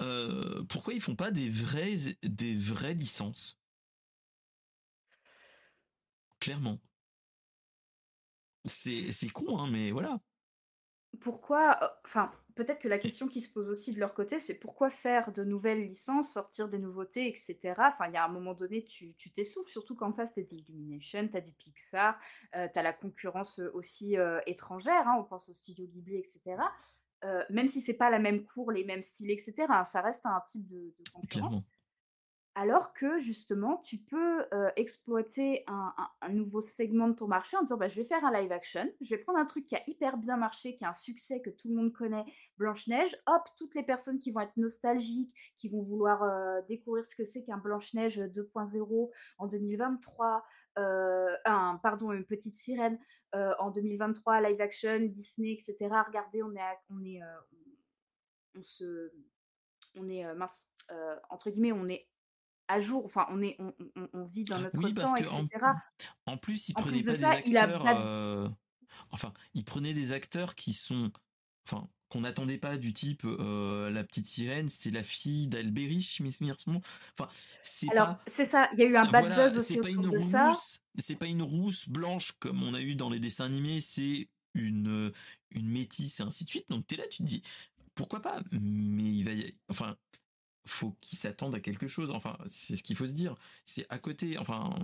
Euh, 0.00 0.62
pourquoi 0.68 0.94
ils 0.94 1.00
font 1.00 1.16
pas 1.16 1.32
des 1.32 1.48
vraies, 1.48 1.96
des 2.22 2.54
vraies 2.54 2.94
licences? 2.94 3.58
Clairement. 6.42 6.80
C'est 8.64 9.28
con, 9.32 9.60
hein, 9.60 9.68
mais 9.70 9.92
voilà. 9.92 10.18
Pourquoi, 11.20 11.78
euh, 11.80 11.88
enfin, 12.04 12.32
peut-être 12.56 12.80
que 12.80 12.88
la 12.88 12.98
question 12.98 13.28
qui 13.28 13.40
se 13.40 13.52
pose 13.52 13.70
aussi 13.70 13.94
de 13.94 14.00
leur 14.00 14.12
côté, 14.12 14.40
c'est 14.40 14.58
pourquoi 14.58 14.90
faire 14.90 15.30
de 15.30 15.44
nouvelles 15.44 15.86
licences, 15.86 16.32
sortir 16.32 16.68
des 16.68 16.80
nouveautés, 16.80 17.28
etc. 17.28 17.74
Enfin, 17.78 18.08
il 18.08 18.14
y 18.14 18.16
a 18.16 18.24
un 18.24 18.28
moment 18.28 18.54
donné, 18.54 18.82
tu 18.82 19.14
t'essouffles, 19.32 19.70
surtout 19.70 19.94
qu'en 19.94 20.12
face, 20.12 20.34
tu 20.34 20.40
as 20.40 20.42
Illumination, 20.42 21.28
tu 21.28 21.36
as 21.36 21.42
du 21.42 21.52
Pixar, 21.52 22.18
euh, 22.56 22.66
tu 22.72 22.76
as 22.76 22.82
la 22.82 22.92
concurrence 22.92 23.60
euh, 23.60 23.70
aussi 23.74 24.18
euh, 24.18 24.40
étrangère, 24.46 25.06
hein, 25.06 25.18
on 25.20 25.24
pense 25.24 25.48
au 25.48 25.52
studio 25.52 25.86
Ghibli, 25.86 26.16
etc. 26.16 26.56
même 27.50 27.68
si 27.68 27.80
c'est 27.80 27.94
pas 27.94 28.10
la 28.10 28.18
même 28.18 28.44
cour, 28.44 28.72
les 28.72 28.82
mêmes 28.82 29.04
styles, 29.04 29.30
etc., 29.30 29.66
hein, 29.68 29.84
ça 29.84 30.00
reste 30.00 30.26
un 30.26 30.40
type 30.40 30.66
de, 30.66 30.92
de 30.98 31.10
concurrence. 31.12 31.62
Alors 32.54 32.92
que 32.92 33.18
justement, 33.18 33.78
tu 33.78 33.96
peux 33.96 34.44
exploiter 34.76 35.64
un, 35.68 35.94
nouveau 36.28 36.60
segment 36.60 37.08
de 37.08 37.14
ton 37.14 37.26
marché 37.26 37.56
en 37.56 37.62
disant 37.62 37.78
bah, 37.78 37.88
je 37.88 37.96
vais 37.96 38.04
faire 38.04 38.22
un 38.26 38.32
live 38.32 38.52
action, 38.52 38.92
je 39.00 39.08
vais 39.08 39.16
prendre 39.16 39.38
un 39.38 39.46
truc 39.46 39.64
qui 39.64 39.74
a 39.74 39.82
hyper 39.86 40.18
bien 40.18 40.36
marché, 40.36 40.74
qui 40.74 40.84
a 40.84 40.90
un 40.90 40.94
succès 40.94 41.40
que 41.40 41.48
tout 41.48 41.70
le 41.70 41.74
monde 41.74 41.92
connaît, 41.94 42.24
Blanche-Neige. 42.58 43.16
Hop, 43.26 43.48
toutes 43.56 43.74
les 43.74 43.82
personnes 43.82 44.18
qui 44.18 44.32
vont 44.32 44.40
être 44.40 44.56
nostalgiques, 44.58 45.34
qui 45.56 45.70
vont 45.70 45.82
vouloir 45.82 46.62
découvrir 46.68 47.06
ce 47.06 47.16
que 47.16 47.24
c'est 47.24 47.42
qu'un 47.42 47.56
Blanche-Neige 47.56 48.18
2.0 48.18 49.10
en 49.38 49.46
2023, 49.46 50.44
un, 50.76 51.80
pardon, 51.82 52.12
une 52.12 52.26
petite 52.26 52.56
sirène 52.56 52.98
en 53.32 53.70
2023, 53.70 54.42
live 54.42 54.60
action, 54.60 55.00
Disney, 55.00 55.52
etc. 55.52 55.76
Regardez, 56.06 56.42
on 56.42 56.54
est, 56.54 56.60
on 56.90 57.02
est, 57.02 57.20
on, 58.54 58.62
se, 58.62 59.10
on 59.96 60.06
est 60.10 60.34
mince, 60.34 60.68
entre 61.30 61.48
guillemets, 61.48 61.72
on 61.72 61.88
est 61.88 62.06
à 62.72 62.80
jour. 62.80 63.04
Enfin, 63.04 63.26
on 63.30 63.42
est, 63.42 63.56
on, 64.12 64.24
vit 64.26 64.44
dans 64.44 64.58
notre 64.58 64.80
temps, 64.80 65.16
etc. 65.16 65.48
En, 66.26 66.36
plus, 66.36 66.68
il 66.68 66.74
prenait 66.74 67.02
pas 67.02 67.12
des 67.12 67.24
acteurs. 67.24 67.86
Euh, 67.86 68.48
enfin, 69.10 69.32
il 69.54 69.64
prenait 69.64 69.94
des 69.94 70.12
acteurs 70.12 70.54
qui 70.54 70.72
sont, 70.72 71.10
enfin, 71.66 71.88
qu'on 72.08 72.20
n'attendait 72.20 72.58
pas 72.58 72.76
du 72.76 72.92
type 72.92 73.24
euh, 73.24 73.90
la 73.90 74.04
petite 74.04 74.26
sirène, 74.26 74.68
c'est 74.68 74.90
la 74.90 75.02
fille 75.02 75.46
d'Alberich, 75.46 76.20
Miss 76.20 76.40
Enfin, 76.42 77.28
c'est 77.62 77.90
Alors, 77.90 78.16
c'est 78.26 78.44
ça. 78.44 78.68
Il 78.72 78.78
y 78.78 78.82
a 78.82 78.86
eu 78.86 78.96
un 78.96 79.10
bad 79.10 79.34
buzz 79.34 79.58
aussi 79.58 79.80
autour 79.80 80.08
de 80.08 80.18
ça. 80.18 80.56
C'est 80.98 81.16
pas 81.16 81.26
une 81.26 81.42
rousse 81.42 81.88
blanche 81.88 82.32
comme 82.32 82.62
on 82.62 82.74
a 82.74 82.80
eu 82.80 82.94
dans 82.94 83.08
les 83.10 83.18
dessins 83.18 83.46
animés. 83.46 83.80
C'est 83.80 84.28
une 84.54 85.12
une 85.54 85.68
métisse 85.68 86.20
et 86.20 86.22
ainsi 86.22 86.44
de 86.44 86.50
suite. 86.50 86.66
Donc 86.68 86.86
t'es 86.86 86.96
là, 86.96 87.04
tu 87.10 87.18
te 87.18 87.22
dis 87.22 87.42
pourquoi 87.94 88.20
pas? 88.20 88.40
Mais 88.52 89.04
il 89.04 89.24
va, 89.24 89.32
y... 89.32 89.54
enfin, 89.68 89.96
faut 90.66 90.92
qu'ils 91.00 91.18
s'attendent 91.18 91.54
à 91.54 91.60
quelque 91.60 91.88
chose. 91.88 92.10
Enfin, 92.10 92.38
c'est 92.46 92.76
ce 92.76 92.82
qu'il 92.82 92.96
faut 92.96 93.06
se 93.06 93.12
dire. 93.12 93.34
C'est 93.64 93.86
à 93.90 93.98
côté. 93.98 94.38
Enfin, 94.38 94.74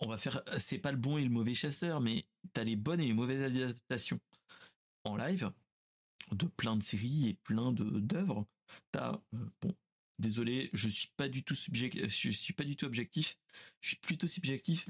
on 0.00 0.08
va 0.08 0.18
faire. 0.18 0.42
C'est 0.58 0.78
pas 0.78 0.92
le 0.92 0.98
bon 0.98 1.18
et 1.18 1.24
le 1.24 1.30
mauvais 1.30 1.54
chasseur, 1.54 2.00
mais 2.00 2.26
t'as 2.52 2.64
les 2.64 2.76
bonnes 2.76 3.00
et 3.00 3.06
les 3.06 3.14
mauvaises 3.14 3.42
adaptations 3.42 4.20
en 5.04 5.16
live 5.16 5.50
de 6.32 6.46
plein 6.46 6.76
de 6.76 6.82
séries 6.82 7.28
et 7.28 7.34
plein 7.34 7.72
de 7.72 7.84
d'œuvres. 8.00 8.46
T'as 8.92 9.20
euh, 9.34 9.50
bon. 9.60 9.74
Désolé, 10.18 10.70
je 10.72 10.88
suis 10.88 11.10
pas 11.16 11.28
du 11.28 11.44
tout 11.44 11.54
subjectif. 11.54 12.06
Je 12.08 12.30
suis 12.30 12.54
pas 12.54 12.64
du 12.64 12.74
tout 12.74 12.86
objectif. 12.86 13.38
Je 13.80 13.88
suis 13.88 13.96
plutôt 13.96 14.26
subjectif. 14.26 14.88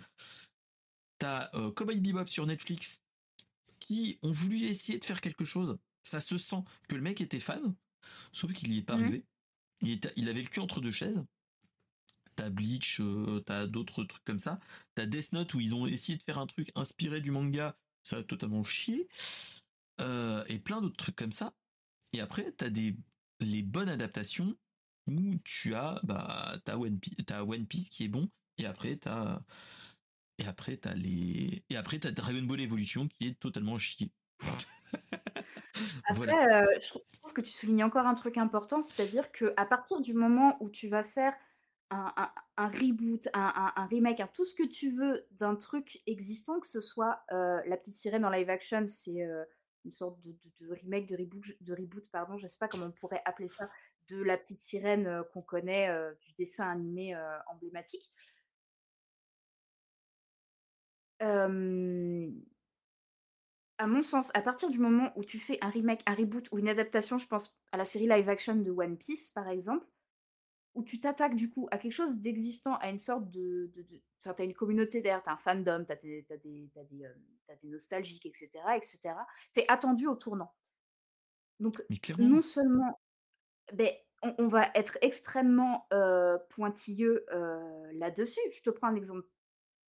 T'as 1.19 1.51
euh, 1.55 1.73
Cowboy 1.73 2.01
Bebop 2.01 2.27
sur 2.27 2.47
Netflix 2.47 3.03
qui 3.81 4.19
ont 4.23 4.33
voulu 4.33 4.63
essayer 4.65 4.99
de 4.99 5.05
faire 5.05 5.21
quelque 5.21 5.45
chose. 5.45 5.79
Ça 6.05 6.21
se 6.21 6.39
sent 6.39 6.63
que 6.89 6.95
le 6.95 7.03
mec 7.03 7.21
était 7.21 7.41
fan, 7.41 7.75
Sauf 8.33 8.53
qu'il 8.53 8.73
y 8.73 8.79
est 8.79 8.83
pas 8.83 8.97
mmh. 8.97 9.03
arrivé. 9.03 9.25
Il, 9.83 10.29
avait 10.29 10.43
le 10.43 10.49
cul 10.49 10.61
entre 10.61 10.81
deux 10.81 10.91
chaises. 10.91 11.25
T'as 12.35 12.51
Bleach, 12.51 13.01
euh, 13.01 13.41
t'as 13.41 13.67
d'autres 13.67 14.05
trucs 14.05 14.25
comme 14.25 14.39
ça. 14.39 14.61
T'as 14.95 15.07
Death 15.07 15.33
Note 15.33 15.55
où 15.55 15.61
ils 15.61 15.75
ont 15.75 15.87
essayé 15.87 16.19
de 16.19 16.23
faire 16.23 16.39
un 16.39 16.47
truc 16.47 16.71
inspiré 16.75 17.21
du 17.21 17.31
manga, 17.31 17.79
ça 18.03 18.19
a 18.19 18.23
totalement 18.23 18.65
chié. 18.65 19.09
Euh, 20.01 20.45
et 20.49 20.59
plein 20.59 20.81
d'autres 20.83 20.97
trucs 20.97 21.17
comme 21.17 21.33
ça. 21.33 21.55
Et 22.13 22.21
après, 22.21 22.53
t'as 22.53 22.69
des 22.69 22.97
les 23.41 23.63
bonnes 23.63 23.89
adaptations 23.89 24.57
où 25.07 25.37
tu 25.45 25.75
as 25.75 26.01
bah 26.05 26.57
t'as 26.65 26.77
One 26.77 26.99
Piece, 26.99 27.15
One 27.31 27.67
Piece 27.67 27.89
qui 27.89 28.05
est 28.05 28.09
bon. 28.09 28.31
Et 28.59 28.67
après 28.67 28.97
t'as 28.97 29.41
et 30.39 30.47
après 30.47 30.77
t'as 30.77 30.95
les 30.95 31.65
et 31.71 31.77
après 31.77 31.99
t'as 31.99 32.11
Dragon 32.11 32.43
Ball 32.43 32.61
Evolution 32.61 33.09
qui 33.09 33.27
est 33.27 33.39
totalement 33.39 33.79
chié. 33.79 34.11
Après, 36.09 36.53
euh, 36.53 36.65
je 36.81 36.89
trouve 36.89 37.33
que 37.33 37.41
tu 37.41 37.53
soulignes 37.53 37.85
encore 37.85 38.07
un 38.07 38.15
truc 38.15 38.39
important, 38.39 38.83
c'est-à-dire 38.83 39.31
qu'à 39.33 39.65
partir 39.67 40.01
du 40.01 40.15
moment 40.15 40.57
où 40.61 40.71
tu 40.71 40.89
vas 40.89 41.05
faire 41.05 41.35
un, 41.91 42.11
reboot, 42.59 43.29
un, 43.33 43.87
remake, 43.91 44.23
tout 44.35 44.45
ce 44.45 44.55
que 44.55 44.67
tu 44.67 44.91
veux 44.91 45.27
d'un 45.33 45.55
truc 45.55 45.99
existant, 46.07 46.59
que 46.59 46.67
ce 46.67 46.81
soit 46.81 47.23
euh, 47.33 47.61
La 47.67 47.77
Petite 47.77 47.95
Sirène 47.95 48.25
en 48.25 48.31
live 48.31 48.51
action, 48.51 48.87
c'est 48.87 49.23
euh, 49.23 49.45
une 49.85 49.93
sorte 49.93 50.19
de, 50.23 50.35
remake, 50.69 51.07
de 51.07 51.17
reboot, 51.17 51.45
de 51.61 51.73
reboot, 51.73 52.05
pardon, 52.11 52.37
je 52.39 52.45
ne 52.45 52.49
sais 52.49 52.59
pas 52.59 52.69
comment 52.69 52.87
on 52.87 52.93
pourrait 52.93 53.23
appeler 53.25 53.49
ça, 53.49 53.69
de 54.09 54.21
La 54.23 54.37
Petite 54.37 54.61
Sirène 54.61 55.23
qu'on 55.33 55.43
connaît, 55.43 55.89
du 56.23 56.33
dessin 56.33 56.71
animé 56.71 57.17
emblématique 57.47 58.11
à 63.79 63.87
mon 63.87 64.03
sens, 64.03 64.31
à 64.35 64.43
partir 64.43 64.71
du 64.71 64.79
moment 64.79 65.13
où 65.17 65.25
tu 65.25 65.39
fais 65.39 65.59
un 65.61 65.69
remake, 65.69 66.03
un 66.07 66.15
reboot 66.15 66.49
ou 66.53 66.59
une 66.59 66.69
adaptation, 66.69 67.19
je 67.19 67.27
pense 67.27 67.57
à 67.73 67.77
la 67.77 67.85
série 67.85 68.09
live 68.09 68.29
action 68.29 68.57
de 68.57 68.71
One 68.71 68.97
Piece, 68.97 69.31
par 69.31 69.49
exemple, 69.49 69.87
où 70.75 70.83
tu 70.83 71.01
t'attaques 71.01 71.37
du 71.37 71.51
coup 71.51 71.69
à 71.71 71.79
quelque 71.79 71.93
chose 71.93 72.19
d'existant, 72.19 72.77
à 72.77 72.89
une 72.89 72.99
sorte 72.99 73.31
de... 73.31 73.71
Enfin, 74.21 74.35
tu 74.35 74.43
as 74.43 74.45
une 74.45 74.55
communauté 74.55 75.01
derrière, 75.01 75.23
tu 75.23 75.29
as 75.29 75.33
un 75.33 75.37
fandom, 75.37 75.85
tu 75.85 75.93
as, 75.93 75.97
des, 75.97 76.27
euh, 76.31 77.15
des, 77.63 77.69
nostalgiques, 77.69 78.27
etc. 78.27 78.51
etc. 78.77 79.15
Tu 79.55 79.61
es 79.61 79.71
attendu 79.71 80.07
au 80.07 80.15
tournant. 80.15 80.53
Donc, 81.61 81.83
non 82.19 82.43
seulement, 82.43 83.01
ben, 83.73 83.91
on, 84.23 84.49
va 84.49 84.71
être 84.75 84.99
extrêmement 85.01 85.87
euh, 85.93 86.39
pointilleux 86.51 87.25
euh, 87.33 87.93
là-dessus. 87.95 88.41
Je 88.53 88.63
te 88.63 88.71
prends 88.71 88.89
un 88.89 88.95
exemple 88.95 89.27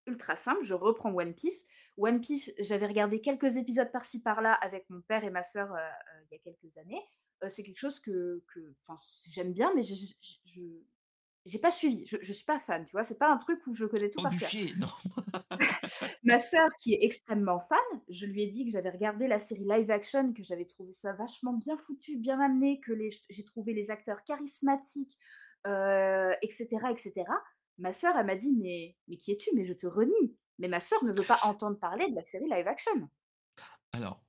ultra 0.05 0.35
simple, 0.35 0.63
je 0.63 0.73
reprends 0.73 1.13
One 1.13 1.33
Piece. 1.33 1.65
One 1.97 2.21
Piece, 2.21 2.53
j'avais 2.59 2.85
regardé 2.85 3.21
quelques 3.21 3.57
épisodes 3.57 3.91
par-ci 3.91 4.21
par-là 4.21 4.53
avec 4.53 4.89
mon 4.89 5.01
père 5.01 5.23
et 5.23 5.31
ma 5.31 5.43
sœur 5.43 5.71
euh, 5.73 5.77
euh, 5.77 6.23
il 6.29 6.35
y 6.35 6.35
a 6.35 6.39
quelques 6.39 6.77
années. 6.77 7.01
Euh, 7.43 7.49
c'est 7.49 7.63
quelque 7.63 7.79
chose 7.79 7.99
que, 7.99 8.43
j'aime 9.29 9.51
bien, 9.51 9.73
mais 9.75 9.83
je 9.83 9.95
j'ai 11.45 11.59
pas 11.59 11.71
suivi. 11.71 12.05
Je, 12.05 12.17
je 12.21 12.33
suis 12.33 12.43
pas 12.43 12.59
fan, 12.59 12.85
tu 12.85 12.91
vois. 12.91 13.03
C'est 13.03 13.17
pas 13.17 13.31
un 13.31 13.37
truc 13.37 13.65
où 13.67 13.73
je 13.73 13.85
connais 13.85 14.09
tout 14.09 14.21
par 14.21 14.37
cœur. 14.37 14.49
non. 14.77 14.87
ma 16.23 16.39
sœur, 16.39 16.67
qui 16.77 16.93
est 16.93 17.05
extrêmement 17.05 17.61
fan, 17.61 18.01
je 18.09 18.25
lui 18.25 18.43
ai 18.43 18.47
dit 18.47 18.65
que 18.65 18.71
j'avais 18.71 18.89
regardé 18.89 19.27
la 19.27 19.39
série 19.39 19.63
live 19.63 19.89
action, 19.89 20.33
que 20.33 20.43
j'avais 20.43 20.65
trouvé 20.65 20.91
ça 20.91 21.13
vachement 21.13 21.53
bien 21.53 21.77
foutu, 21.77 22.17
bien 22.17 22.39
amené, 22.41 22.81
que 22.81 22.91
j'ai 23.29 23.43
trouvé 23.45 23.73
les 23.73 23.91
acteurs 23.91 24.23
charismatiques, 24.23 25.17
etc., 25.63 26.67
etc. 26.91 27.23
Ma 27.77 27.93
sœur, 27.93 28.17
elle 28.17 28.25
m'a 28.25 28.35
dit 28.35 28.53
mais, 28.53 28.97
mais 29.07 29.15
qui 29.15 29.31
es-tu? 29.31 29.49
Mais 29.55 29.63
je 29.63 29.73
te 29.73 29.87
renie. 29.87 30.35
Mais 30.59 30.67
ma 30.67 30.79
sœur 30.79 31.03
ne 31.03 31.13
veut 31.13 31.25
pas 31.25 31.39
entendre 31.43 31.77
parler 31.77 32.09
de 32.09 32.15
la 32.15 32.23
série 32.23 32.49
live 32.49 32.67
action. 32.67 33.09
Alors, 33.93 34.21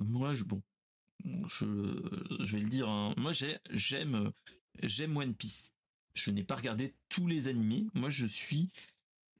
moi, 0.00 0.34
je, 0.34 0.44
bon, 0.44 0.62
je, 1.24 1.64
vais 1.64 2.60
le 2.60 2.68
dire, 2.68 2.88
hein. 2.88 3.14
moi 3.16 3.32
j'aime 3.32 4.32
j'aime 4.82 5.16
One 5.16 5.34
Piece. 5.34 5.72
Je 6.14 6.30
n'ai 6.30 6.44
pas 6.44 6.56
regardé 6.56 6.94
tous 7.08 7.26
les 7.26 7.48
animés. 7.48 7.86
Moi, 7.94 8.10
je 8.10 8.26
suis 8.26 8.70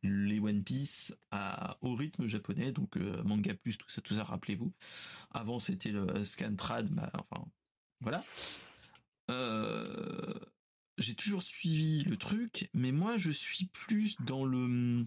les 0.03 0.41
One 0.41 0.63
Piece 0.63 1.15
au 1.81 1.95
rythme 1.95 2.27
japonais, 2.27 2.73
donc 2.73 2.97
manga 2.97 3.55
plus, 3.55 3.79
tout 3.79 3.89
ça, 3.89 4.01
tout 4.01 4.15
ça, 4.15 4.25
rappelez-vous. 4.25 4.73
Avant, 5.31 5.59
c'était 5.59 5.91
le 5.91 6.25
Scantrad, 6.25 6.91
enfin, 7.15 7.45
voilà. 8.01 8.25
J'ai 10.99 11.15
toujours 11.15 11.43
suivi 11.43 12.05
le 12.05 12.17
truc, 12.17 12.71
mais 12.73 12.93
moi, 12.93 13.17
je 13.17 13.31
suis 13.31 13.67
plus 13.67 14.17
dans 14.21 14.45
le 14.45 15.05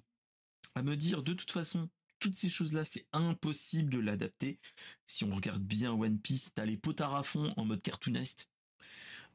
à 0.80 0.82
me 0.82 0.96
dire, 0.96 1.24
de 1.24 1.34
toute 1.34 1.52
façon, 1.52 1.90
toutes 2.20 2.36
ces 2.36 2.50
choses-là, 2.50 2.86
c'est 2.86 3.06
impossible 3.12 3.92
de 3.92 4.00
l'adapter. 4.00 4.60
Si 5.08 5.26
on 5.26 5.32
regarde 5.32 5.62
bien 5.62 5.92
One 5.92 6.18
Piece, 6.18 6.54
t'as 6.54 6.66
les 6.66 6.78
potards 6.78 7.16
à 7.16 7.24
fond 7.24 7.54
en 7.58 7.66
mode 7.66 7.82
cartooniste. 7.82 8.50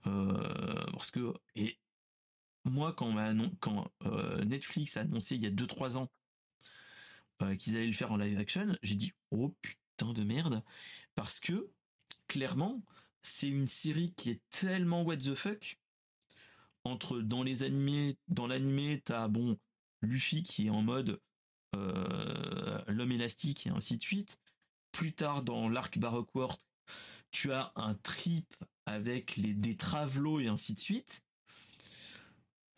Euh, 0.07 0.85
parce 0.93 1.11
que 1.11 1.35
et 1.55 1.79
moi 2.65 2.93
quand, 2.93 3.15
quand 3.61 3.91
euh, 4.05 4.45
Netflix 4.45 4.97
a 4.97 5.01
annoncé 5.01 5.37
il 5.37 5.43
y 5.43 5.47
a 5.47 5.51
2-3 5.51 5.97
ans 5.97 6.11
euh, 7.41 7.55
qu'ils 7.57 7.77
allaient 7.77 7.87
le 7.87 7.93
faire 7.93 8.13
en 8.13 8.19
live 8.19 8.39
action, 8.39 8.77
j'ai 8.83 8.97
dit 8.97 9.13
oh 9.31 9.55
putain 9.63 10.13
de 10.13 10.23
merde 10.23 10.63
parce 11.15 11.41
que 11.41 11.71
clairement 12.29 12.83
c'est 13.23 13.49
une 13.49 13.67
série 13.67 14.13
qui 14.13 14.29
est 14.29 14.43
tellement 14.51 15.05
what 15.05 15.17
the 15.17 15.35
fuck 15.35 15.79
entre 16.85 17.21
dans 17.21 17.43
les 17.43 17.63
animés 17.63 18.19
dans 18.29 18.47
l'animé 18.47 19.01
t'as 19.07 19.27
bon 19.29 19.59
Luffy 20.03 20.43
qui 20.43 20.67
est 20.67 20.71
en 20.71 20.83
mode 20.83 21.19
l'homme 22.89 23.13
élastique 23.13 23.67
et 23.67 23.71
ainsi 23.71 23.99
de 23.99 24.03
suite 24.03 24.39
plus 24.93 25.13
tard 25.13 25.43
dans 25.43 25.69
l'arc 25.69 25.99
Baroque 25.99 26.35
World 26.35 26.59
tu 27.31 27.53
as 27.53 27.73
un 27.75 27.95
trip 27.95 28.55
avec 28.87 29.37
les 29.37 29.55
détravelots 29.55 30.41
et 30.41 30.47
ainsi 30.47 30.75
de 30.75 30.79
suite, 30.79 31.25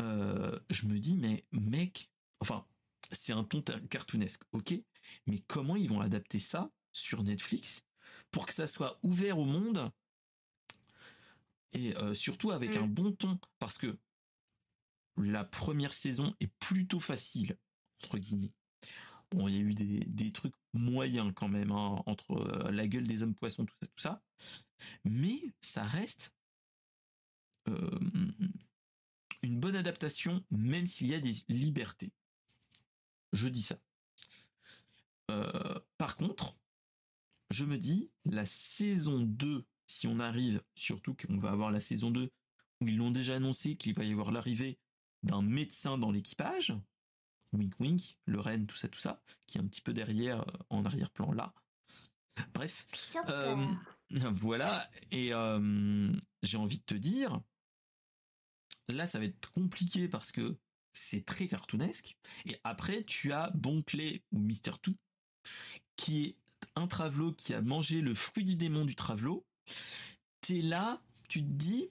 euh, 0.02 0.58
je 0.70 0.86
me 0.86 0.98
dis, 0.98 1.16
mais 1.16 1.44
mec, 1.52 2.10
enfin, 2.40 2.66
c'est 3.10 3.32
un 3.32 3.44
ton 3.44 3.62
cartoonesque, 3.90 4.42
ok, 4.52 4.74
mais 5.26 5.38
comment 5.40 5.76
ils 5.76 5.88
vont 5.88 6.00
adapter 6.00 6.38
ça 6.38 6.70
sur 6.92 7.22
Netflix 7.22 7.84
pour 8.30 8.46
que 8.46 8.54
ça 8.54 8.66
soit 8.66 8.98
ouvert 9.02 9.38
au 9.38 9.44
monde 9.44 9.90
et 11.72 11.94
euh, 11.98 12.14
surtout 12.14 12.50
avec 12.50 12.76
mm. 12.76 12.82
un 12.82 12.86
bon 12.86 13.12
ton? 13.12 13.38
Parce 13.58 13.76
que 13.76 13.98
la 15.18 15.44
première 15.44 15.92
saison 15.92 16.34
est 16.40 16.52
plutôt 16.58 17.00
facile 17.00 17.58
entre 18.02 18.18
guillemets. 18.18 18.52
Bon, 19.32 19.48
il 19.48 19.54
y 19.54 19.58
a 19.58 19.60
eu 19.60 19.74
des, 19.74 20.32
trucs 20.32 20.54
moyens 20.72 21.32
quand 21.34 21.48
même 21.48 21.72
hein, 21.72 22.02
entre 22.06 22.32
euh, 22.32 22.70
la 22.70 22.86
gueule 22.86 23.06
des 23.06 23.22
hommes 23.22 23.34
poissons, 23.34 23.66
tout 23.66 23.74
ça, 23.80 23.86
tout 23.86 24.02
ça 24.02 24.22
mais 25.04 25.40
ça 25.60 25.84
reste 25.84 26.34
une 29.42 29.58
bonne 29.60 29.76
adaptation, 29.76 30.44
même 30.50 30.86
s'il 30.86 31.08
y 31.08 31.14
a 31.14 31.20
des 31.20 31.34
libertés. 31.48 32.12
Je 33.32 33.48
dis 33.48 33.62
ça. 33.62 33.78
Euh, 35.30 35.78
par 35.98 36.16
contre, 36.16 36.56
je 37.50 37.64
me 37.64 37.78
dis, 37.78 38.10
la 38.24 38.46
saison 38.46 39.20
2, 39.20 39.64
si 39.86 40.06
on 40.06 40.20
arrive, 40.20 40.62
surtout 40.74 41.14
qu'on 41.14 41.38
va 41.38 41.50
avoir 41.50 41.70
la 41.70 41.80
saison 41.80 42.10
2, 42.10 42.30
où 42.80 42.88
ils 42.88 42.96
l'ont 42.96 43.10
déjà 43.10 43.36
annoncé 43.36 43.76
qu'il 43.76 43.94
va 43.94 44.04
y 44.04 44.12
avoir 44.12 44.30
l'arrivée 44.30 44.78
d'un 45.22 45.42
médecin 45.42 45.98
dans 45.98 46.10
l'équipage, 46.10 46.74
wink 47.52 47.78
wink, 47.80 48.18
le 48.26 48.40
reine, 48.40 48.66
tout 48.66 48.76
ça, 48.76 48.88
tout 48.88 48.98
ça, 48.98 49.22
qui 49.46 49.58
est 49.58 49.60
un 49.60 49.66
petit 49.66 49.80
peu 49.80 49.92
derrière, 49.92 50.40
euh, 50.40 50.52
en 50.70 50.84
arrière-plan 50.84 51.32
là. 51.32 51.52
Bref. 52.52 52.86
Voilà, 54.10 54.88
et 55.10 55.34
euh, 55.34 56.12
j'ai 56.44 56.58
envie 56.58 56.78
de 56.78 56.84
te 56.84 56.94
dire, 56.94 57.40
là 58.86 59.04
ça 59.04 59.18
va 59.18 59.24
être 59.24 59.50
compliqué 59.50 60.06
parce 60.06 60.30
que 60.30 60.56
c'est 60.92 61.24
très 61.24 61.46
cartoonesque. 61.46 62.16
Et 62.44 62.56
après, 62.64 63.02
tu 63.02 63.32
as 63.32 63.50
Bonclay 63.50 64.22
ou 64.32 64.38
Mister 64.38 64.72
Tout, 64.80 64.96
qui 65.96 66.24
est 66.24 66.36
un 66.74 66.86
travelot 66.86 67.32
qui 67.32 67.52
a 67.52 67.60
mangé 67.60 68.00
le 68.00 68.14
fruit 68.14 68.44
du 68.44 68.56
démon 68.56 68.84
du 68.84 68.94
travelot. 68.94 69.44
T'es 70.40 70.60
là, 70.60 71.02
tu 71.28 71.40
te 71.40 71.50
dis, 71.50 71.90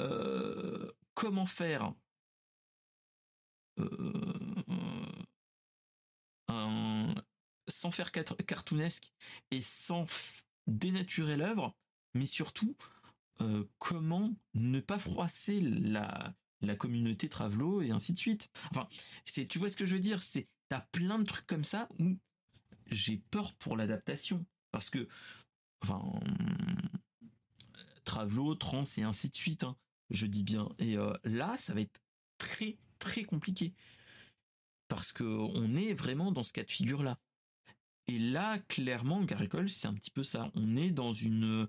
euh, 0.00 0.90
comment 1.14 1.46
faire 1.46 1.84
euh, 1.84 1.90
un, 6.48 7.14
sans 7.68 7.90
faire 7.90 8.12
cartoonesque 8.12 9.12
et 9.50 9.62
sans 9.62 10.06
dénaturer 10.66 11.36
l'œuvre, 11.36 11.76
mais 12.14 12.26
surtout 12.26 12.76
euh, 13.40 13.64
comment 13.78 14.34
ne 14.54 14.80
pas 14.80 14.98
froisser 14.98 15.60
la, 15.60 16.34
communauté 16.78 17.28
Travelo 17.28 17.82
et 17.82 17.90
ainsi 17.90 18.12
de 18.12 18.18
suite. 18.18 18.48
Enfin, 18.70 18.88
c'est, 19.24 19.46
tu 19.46 19.58
vois 19.58 19.68
ce 19.68 19.76
que 19.76 19.86
je 19.86 19.94
veux 19.94 20.00
dire, 20.00 20.22
c'est 20.22 20.48
t'as 20.68 20.80
plein 20.80 21.18
de 21.18 21.24
trucs 21.24 21.46
comme 21.46 21.64
ça 21.64 21.88
où 22.00 22.16
j'ai 22.86 23.18
peur 23.30 23.54
pour 23.54 23.76
l'adaptation 23.76 24.44
parce 24.72 24.90
que, 24.90 25.06
enfin, 25.82 26.02
Travelo, 28.04 28.54
Trans 28.54 28.84
et 28.96 29.02
ainsi 29.02 29.28
de 29.28 29.36
suite. 29.36 29.64
Hein, 29.64 29.76
je 30.10 30.26
dis 30.26 30.42
bien. 30.42 30.68
Et 30.78 30.96
euh, 30.96 31.12
là, 31.24 31.56
ça 31.58 31.74
va 31.74 31.80
être 31.82 32.00
très 32.38 32.78
très 32.98 33.24
compliqué 33.24 33.74
parce 34.88 35.12
que 35.12 35.24
on 35.24 35.74
est 35.74 35.94
vraiment 35.94 36.32
dans 36.32 36.44
ce 36.44 36.52
cas 36.52 36.64
de 36.64 36.70
figure 36.70 37.02
là. 37.02 37.18
Et 38.08 38.18
là, 38.18 38.58
clairement, 38.68 39.22
Garicole, 39.24 39.68
c'est 39.68 39.88
un 39.88 39.94
petit 39.94 40.12
peu 40.12 40.22
ça. 40.22 40.50
On 40.54 40.76
est 40.76 40.90
dans 40.90 41.12
une... 41.12 41.68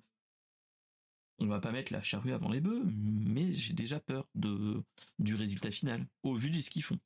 On 1.39 1.47
va 1.47 1.59
pas 1.59 1.71
mettre 1.71 1.93
la 1.93 2.01
charrue 2.01 2.33
avant 2.33 2.49
les 2.49 2.61
bœufs, 2.61 2.83
mais 2.85 3.51
j'ai 3.53 3.73
déjà 3.73 3.99
peur 3.99 4.27
de, 4.35 4.83
du 5.19 5.35
résultat 5.35 5.71
final, 5.71 6.07
au 6.23 6.33
vu 6.35 6.49
de 6.49 6.59
ce 6.59 6.69
qu'ils 6.69 6.83
font. 6.83 6.99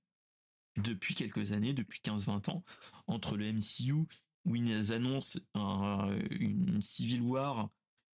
Depuis 0.78 1.16
quelques 1.16 1.52
années, 1.52 1.74
depuis 1.74 2.02
15-20 2.04 2.50
ans, 2.50 2.64
entre 3.08 3.36
le 3.38 3.52
MCU, 3.52 4.06
où 4.46 4.56
ils 4.56 4.94
annoncent 4.94 5.40
une 5.56 6.82
Civil 6.82 7.22
War 7.22 7.70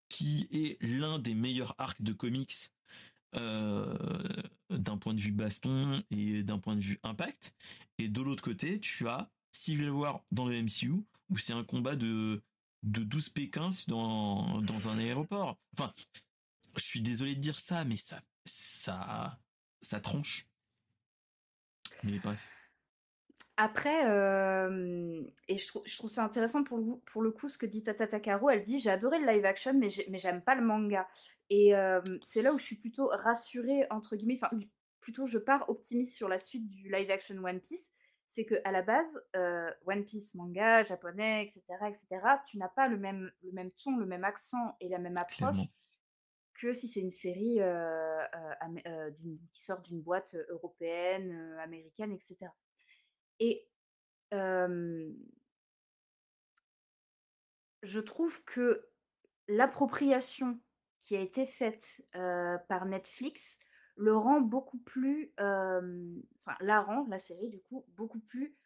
qui 0.10 0.48
est 0.52 0.82
l'un 0.84 1.20
des 1.20 1.36
meilleurs 1.36 1.76
arcs 1.78 2.02
de 2.02 2.14
comics 2.14 2.72
euh, 3.36 3.96
d'un 4.70 4.98
point 4.98 5.14
de 5.14 5.20
vue 5.20 5.32
baston 5.32 6.04
et 6.12 6.44
d'un 6.44 6.60
point 6.60 6.76
de 6.76 6.82
vue 6.82 7.00
impact. 7.04 7.54
Et 7.98 8.08
de 8.08 8.22
l'autre 8.22 8.44
côté, 8.44 8.80
tu 8.80 9.08
as 9.08 9.30
Civil 9.52 9.90
War 9.90 10.24
dans 10.32 10.48
le 10.48 10.62
MCU 10.62 11.04
où 11.30 11.38
c'est 11.38 11.54
un 11.54 11.64
combat 11.64 11.96
de 11.96 12.42
de 12.84 13.04
12 13.04 13.30
Pékins 13.30 13.70
dans 13.88 14.62
dans 14.62 14.88
un 14.88 14.98
aéroport. 14.98 15.58
Enfin, 15.78 15.94
je 16.78 16.84
suis 16.84 17.02
désolé 17.02 17.36
de 17.36 17.42
dire 17.42 17.60
ça, 17.60 17.84
mais 17.86 17.98
ça 17.98 18.22
ça 18.46 19.40
ça 19.82 20.00
tranche. 20.00 20.48
Mais 22.04 22.20
bref. 22.20 22.40
Après, 23.60 24.08
euh, 24.08 25.24
et 25.48 25.58
je, 25.58 25.68
trouve, 25.68 25.82
je 25.86 25.98
trouve 25.98 26.12
ça 26.12 26.24
intéressant 26.24 26.64
pour 26.64 26.78
le, 26.78 27.00
pour 27.12 27.24
le 27.24 27.32
coup 27.32 27.50
ce 27.50 27.58
que 27.58 27.66
dit 27.66 27.82
Tata 27.82 28.06
Takaro. 28.06 28.52
Elle 28.52 28.64
dit 28.64 28.80
J'ai 28.80 28.92
adoré 28.92 29.20
le 29.20 29.26
live 29.26 29.46
action, 29.46 29.74
mais 29.74 29.90
j'aime 29.90 30.42
pas 30.42 30.54
le 30.54 30.62
manga. 30.62 31.08
Et 31.50 31.76
euh, 31.76 32.02
c'est 32.24 32.42
là 32.42 32.54
où 32.54 32.58
je 32.58 32.64
suis 32.64 32.76
plutôt 32.76 33.08
rassurée, 33.08 33.86
entre 33.90 34.16
guillemets, 34.16 34.40
enfin, 34.42 34.50
plutôt 35.00 35.28
je 35.28 35.38
pars 35.38 35.70
optimiste 35.70 36.16
sur 36.16 36.28
la 36.28 36.38
suite 36.38 36.70
du 36.70 36.92
live 36.92 37.10
action 37.10 37.38
One 37.44 37.62
Piece, 37.62 37.94
c'est 38.28 38.46
que 38.46 38.56
à 38.66 38.72
la 38.72 38.82
base, 38.82 39.26
euh, 39.36 39.72
One 39.86 40.04
Piece 40.04 40.36
manga, 40.36 40.84
japonais, 40.84 41.44
etc., 41.44 41.64
etc., 41.88 42.08
tu 42.46 42.58
n'as 42.58 42.68
pas 42.68 42.90
le 42.90 42.98
même, 42.98 43.32
le 43.44 43.52
même 43.54 43.72
ton, 43.72 43.96
le 43.96 44.06
même 44.06 44.26
accent 44.26 44.76
et 44.82 44.90
la 44.90 45.00
même 45.00 45.18
approche 45.18 45.66
que 46.56 46.74
si 46.74 46.88
c'est 46.88 47.02
une 47.02 47.12
série 47.12 47.62
euh, 47.62 48.26
qui 49.54 49.62
sort 49.62 49.82
d'une 49.82 50.02
boîte 50.02 50.36
européenne, 50.50 51.56
américaine, 51.62 52.12
etc. 52.12 52.48
Et 53.40 53.68
je 57.84 58.00
trouve 58.00 58.44
que 58.44 58.90
l'appropriation 59.48 60.60
qui 61.08 61.16
a 61.16 61.22
été 61.22 61.46
faite 61.46 62.02
par 62.12 62.86
Netflix 62.86 63.60
le 63.96 64.14
rend 64.16 64.42
beaucoup 64.42 64.80
plus, 64.80 65.32
enfin 65.38 66.58
la 66.60 66.82
rend, 66.82 67.08
la 67.08 67.18
série 67.18 67.48
du 67.48 67.62
coup, 67.62 67.86
beaucoup 67.96 68.20
plus, 68.20 68.58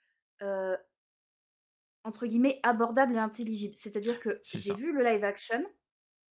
entre 2.03 2.25
guillemets, 2.25 2.59
abordable 2.63 3.13
et 3.15 3.19
intelligible. 3.19 3.77
C'est-à-dire 3.77 4.19
que 4.19 4.39
j'ai 4.41 4.73
vu 4.73 4.91
le 4.91 5.03
live 5.03 5.23
action, 5.23 5.63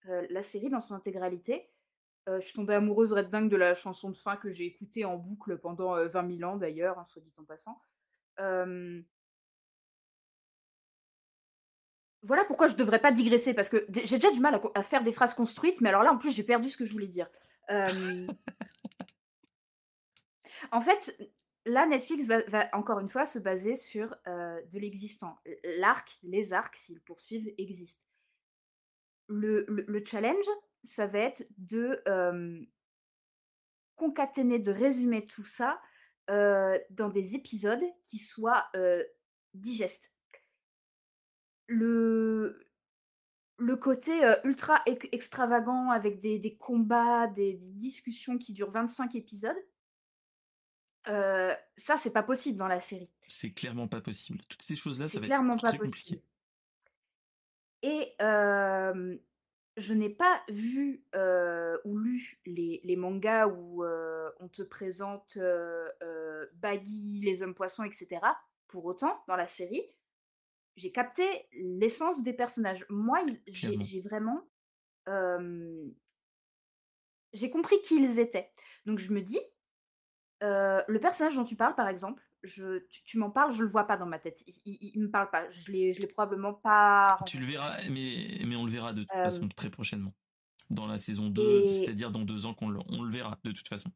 la 0.05 0.43
série 0.43 0.69
dans 0.69 0.81
son 0.81 0.95
intégralité. 0.95 1.71
je 2.27 2.41
suis 2.41 2.55
tombée 2.55 2.75
amoureuse 2.75 3.13
red 3.13 3.31
dingue 3.31 3.49
de 3.49 3.57
la 3.57 3.77
chanson 3.77 4.11
de 4.11 4.17
fin 4.17 4.35
que 4.37 4.51
j'ai 4.51 4.65
écoutée 4.65 5.05
en 5.05 5.17
boucle 5.17 5.59
pendant 5.59 5.95
20 5.95 6.39
000 6.39 6.51
ans 6.51 6.57
d'ailleurs, 6.57 6.99
hein, 6.99 7.05
soit 7.05 7.23
dit 7.23 7.33
en 7.39 7.45
passant. 7.45 7.81
Voilà 12.23 12.45
pourquoi 12.45 12.69
je 12.69 12.77
devrais 12.77 12.99
pas 12.99 13.13
digresser, 13.13 13.55
parce 13.55 13.69
que 13.69 13.87
j'ai 13.89 14.17
déjà 14.17 14.31
du 14.31 14.41
mal 14.41 14.61
à, 14.75 14.83
faire 14.83 15.03
des 15.03 15.13
phrases 15.13 15.35
construites, 15.35 15.81
mais 15.81 15.89
alors 15.89 16.03
là, 16.03 16.13
en 16.13 16.19
plus, 16.19 16.33
j'ai 16.33 16.43
perdu 16.43 16.69
ce 16.69 16.77
que 16.77 16.85
je 16.85 16.93
voulais 16.93 17.07
dire. 17.07 17.29
En 20.73 20.83
fait, 20.83 21.17
là, 21.65 21.87
Netflix 21.87 22.27
va, 22.27 22.69
encore 22.75 23.01
une 23.01 23.09
fois 23.09 23.25
se 23.25 23.39
baser 23.39 23.77
sur 23.77 24.15
euh, 24.27 24.61
de 24.67 24.79
l'existant. 24.79 25.39
L'arc, 25.79 26.19
les 26.23 26.53
arcs, 26.53 26.77
s'ils 26.77 27.01
poursuivent, 27.01 27.53
existent. 27.57 28.05
le, 29.29 29.65
le, 29.67 30.05
challenge, 30.05 30.45
ça 30.85 31.07
va 31.07 31.21
être 31.21 31.47
de 31.57 32.03
concaténer, 33.97 34.59
de 34.59 34.71
résumer 34.71 35.27
tout 35.27 35.45
ça 35.45 35.81
dans 36.29 37.09
des 37.09 37.35
épisodes 37.35 37.83
qui 38.03 38.19
soient 38.19 38.71
digestes. 39.55 40.15
Le, 41.73 42.67
le 43.59 43.77
côté 43.77 44.13
ultra 44.43 44.83
extravagant 44.87 45.91
avec 45.91 46.19
des, 46.19 46.57
combats, 46.59 47.29
des, 47.29 47.53
discussions 47.55 48.39
qui 48.39 48.53
durent 48.53 48.71
25 48.71 49.15
épisodes, 49.15 49.57
ça, 51.05 51.97
c'est 51.97 52.13
pas 52.13 52.25
possible 52.25 52.59
dans 52.59 52.67
la 52.67 52.81
série. 52.81 53.09
C'est 53.29 53.53
clairement 53.53 53.87
pas 53.87 54.01
possible. 54.01 54.41
Toutes 54.49 54.63
ces 54.63 54.75
choses-là, 54.75 55.07
ça 55.07 55.21
va 55.21 55.27
clairement 55.27 55.55
être 55.55 55.63
pas 55.63 55.69
très 55.69 55.79
possible. 55.79 56.21
Et 57.83 58.15
je 59.77 59.95
n'ai 59.95 60.11
pas 60.11 60.43
vu 60.49 61.05
ou 61.85 61.99
lu 61.99 62.41
les, 62.47 62.97
mangas 62.97 63.47
où 63.47 63.85
on 63.85 64.49
te 64.49 64.63
présente 64.63 65.39
Baggy, 66.55 67.21
les 67.21 67.43
hommes 67.43 67.55
poissons, 67.55 67.85
etc. 67.85 68.21
Pour 68.67 68.85
autant, 68.85 69.23
dans 69.27 69.37
la 69.37 69.47
série, 69.47 69.85
j'ai 70.81 70.93
capté 70.93 71.25
l'essence 71.53 72.23
des 72.23 72.33
personnages. 72.33 72.85
Moi, 72.89 73.25
j'ai 73.49 74.01
vraiment. 74.01 74.49
j'ai 77.33 77.51
compris 77.51 77.81
qui 77.83 77.97
ils 78.03 78.19
étaient. 78.19 78.51
Donc 78.87 78.99
je 78.99 79.13
me 79.13 79.21
dis, 79.21 79.41
le 80.41 80.99
personnage 80.99 81.37
dont 81.37 81.45
tu 81.45 81.57
parles, 81.57 81.75
par 81.75 81.89
exemple, 81.89 82.23
je, 82.43 82.79
tu, 83.05 83.19
m'en 83.19 83.31
parles, 83.31 83.53
je 83.53 83.63
le 83.63 83.69
vois 83.69 83.85
pas 83.85 83.99
dans 83.99 84.07
ma 84.07 84.19
tête. 84.19 84.43
Il, 84.65 84.99
ne 84.99 85.07
me 85.07 85.11
parle 85.11 85.31
pas. 85.31 85.49
Je 85.51 85.71
l'ai, 85.71 85.93
je 85.93 86.01
l'ai 86.01 86.07
probablement 86.07 86.55
pas. 86.55 87.19
Tu 87.27 87.39
le 87.39 87.45
verras, 87.45 87.77
mais, 87.91 88.41
mais 88.47 88.57
on 88.57 88.65
le 88.65 88.71
verra 88.71 88.93
de 88.93 89.03
toute 89.03 89.13
façon 89.13 89.49
très 89.49 89.71
prochainement. 89.71 90.15
Dans 90.71 90.87
la 90.87 90.99
saison 90.99 91.29
2, 91.29 91.67
c'est-à-dire 91.69 92.11
dans 92.11 92.23
deux 92.23 92.47
ans 92.47 92.55
qu'on 92.55 92.71
le, 92.71 92.81
on 92.89 93.03
le 93.03 93.11
verra 93.11 93.39
de 93.45 93.53
toute 93.53 93.69
façon. 93.69 93.91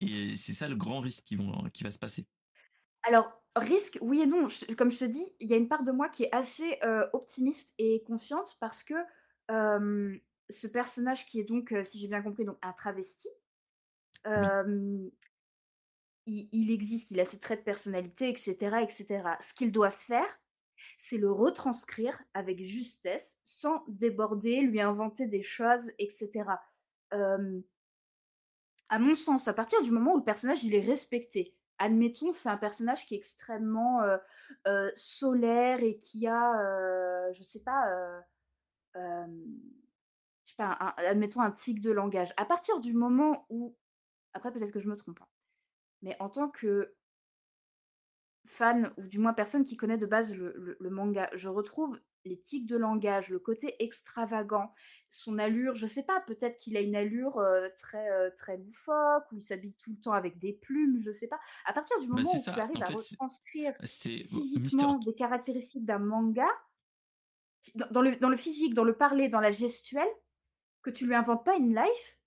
Et 0.00 0.36
c'est 0.36 0.52
ça 0.52 0.68
le 0.68 0.76
grand 0.76 1.00
risque 1.00 1.24
qui, 1.24 1.36
vont, 1.36 1.52
qui 1.72 1.84
va 1.84 1.90
se 1.90 1.98
passer. 1.98 2.26
Alors, 3.04 3.41
risque, 3.56 3.98
oui 4.00 4.22
et 4.22 4.26
non. 4.26 4.48
comme 4.76 4.90
je 4.90 4.98
te 4.98 5.04
dis, 5.04 5.24
il 5.40 5.50
y 5.50 5.54
a 5.54 5.56
une 5.56 5.68
part 5.68 5.82
de 5.82 5.92
moi 5.92 6.08
qui 6.08 6.24
est 6.24 6.34
assez 6.34 6.78
optimiste 7.12 7.74
et 7.78 8.02
confiante 8.04 8.56
parce 8.60 8.82
que 8.82 8.94
ce 9.48 10.66
personnage 10.66 11.26
qui 11.26 11.40
est 11.40 11.44
donc, 11.44 11.74
si 11.82 11.98
j'ai 11.98 12.08
bien 12.08 12.22
compris, 12.22 12.44
donc 12.44 12.58
un 12.62 12.72
travesti, 12.72 13.28
il, 16.26 16.70
existe, 16.70 17.10
il 17.10 17.20
a 17.20 17.24
ses 17.24 17.40
traits 17.40 17.60
de 17.60 17.64
personnalité, 17.64 18.28
etc. 18.28 18.76
etc. 18.82 19.22
Ce 19.40 19.54
qu'il 19.54 19.72
doit 19.72 19.90
faire, 19.90 20.38
c'est 20.98 21.18
le 21.18 21.30
retranscrire 21.30 22.18
avec 22.34 22.64
justesse, 22.64 23.40
sans 23.44 23.84
déborder, 23.88 24.60
lui 24.60 24.80
inventer 24.80 25.26
des 25.26 25.42
choses, 25.42 25.90
etc. 25.98 26.44
à 27.10 28.98
mon 28.98 29.14
sens, 29.14 29.48
à 29.48 29.54
partir 29.54 29.82
du 29.82 29.90
moment 29.90 30.14
où 30.14 30.18
le 30.18 30.24
personnage 30.24 30.64
il 30.64 30.74
est 30.74 30.86
respecté, 30.86 31.56
admettons, 31.82 32.32
c'est 32.32 32.48
un 32.48 32.56
personnage 32.56 33.06
qui 33.06 33.14
est 33.14 33.18
extrêmement 33.18 34.00
solaire 34.94 35.82
et 35.82 35.98
qui 35.98 36.26
a, 36.26 37.32
je 37.32 37.42
sais 37.42 37.62
pas, 37.62 38.22
je 38.94 40.50
sais 40.50 40.56
pas, 40.56 40.94
admettons 40.98 41.40
un 41.40 41.50
tic 41.50 41.80
de 41.80 41.90
langage. 41.90 42.32
À 42.36 42.44
partir 42.44 42.80
du 42.80 42.92
moment 42.92 43.46
où, 43.50 43.76
après 44.34 44.52
peut-être 44.52 44.72
que 44.72 44.80
je 44.80 44.88
me 44.88 44.96
trompe, 44.96 45.20
hein, 45.20 45.28
mais 46.02 46.16
en 46.20 46.28
tant 46.28 46.48
que 46.48 46.94
fan, 48.46 48.92
ou 48.96 49.02
du 49.02 49.18
moins 49.18 49.32
personne 49.32 49.64
qui 49.64 49.76
connaît 49.76 49.98
de 49.98 50.06
base 50.06 50.34
le, 50.34 50.76
manga, 50.90 51.30
je 51.34 51.48
retrouve 51.48 52.00
les 52.24 52.40
tics 52.40 52.66
de 52.66 52.76
langage, 52.76 53.28
le 53.28 53.38
côté 53.38 53.74
extravagant, 53.82 54.72
son 55.10 55.38
allure, 55.38 55.74
je 55.74 55.86
sais 55.86 56.04
pas, 56.04 56.20
peut-être 56.20 56.56
qu'il 56.56 56.76
a 56.76 56.80
une 56.80 56.96
allure 56.96 57.42
très 57.78 58.30
très 58.32 58.56
loufoque, 58.56 59.30
ou 59.32 59.36
il 59.36 59.40
s'habille 59.40 59.74
tout 59.74 59.90
le 59.90 60.00
temps 60.00 60.12
avec 60.12 60.38
des 60.38 60.52
plumes, 60.52 60.98
je 61.00 61.12
sais 61.12 61.28
pas. 61.28 61.38
À 61.66 61.72
partir 61.72 61.98
du 62.00 62.06
bah, 62.06 62.16
moment 62.16 62.30
où 62.30 62.42
tu 62.42 62.50
arrives 62.50 62.82
à 62.82 62.86
retranscrire 62.86 63.74
physiquement 63.82 64.98
des 64.98 65.14
caractéristiques 65.14 65.84
d'un 65.84 65.98
manga, 65.98 66.48
dans, 67.74 68.02
le, 68.02 68.16
dans 68.16 68.30
le 68.30 68.36
physique, 68.36 68.74
dans 68.74 68.84
le 68.84 68.96
parler, 68.96 69.28
dans 69.28 69.40
la 69.40 69.50
gestuelle, 69.50 70.08
que 70.82 70.90
tu 70.90 71.06
lui 71.06 71.14
inventes 71.14 71.44
pas 71.44 71.56
une 71.56 71.74
life, 71.74 72.18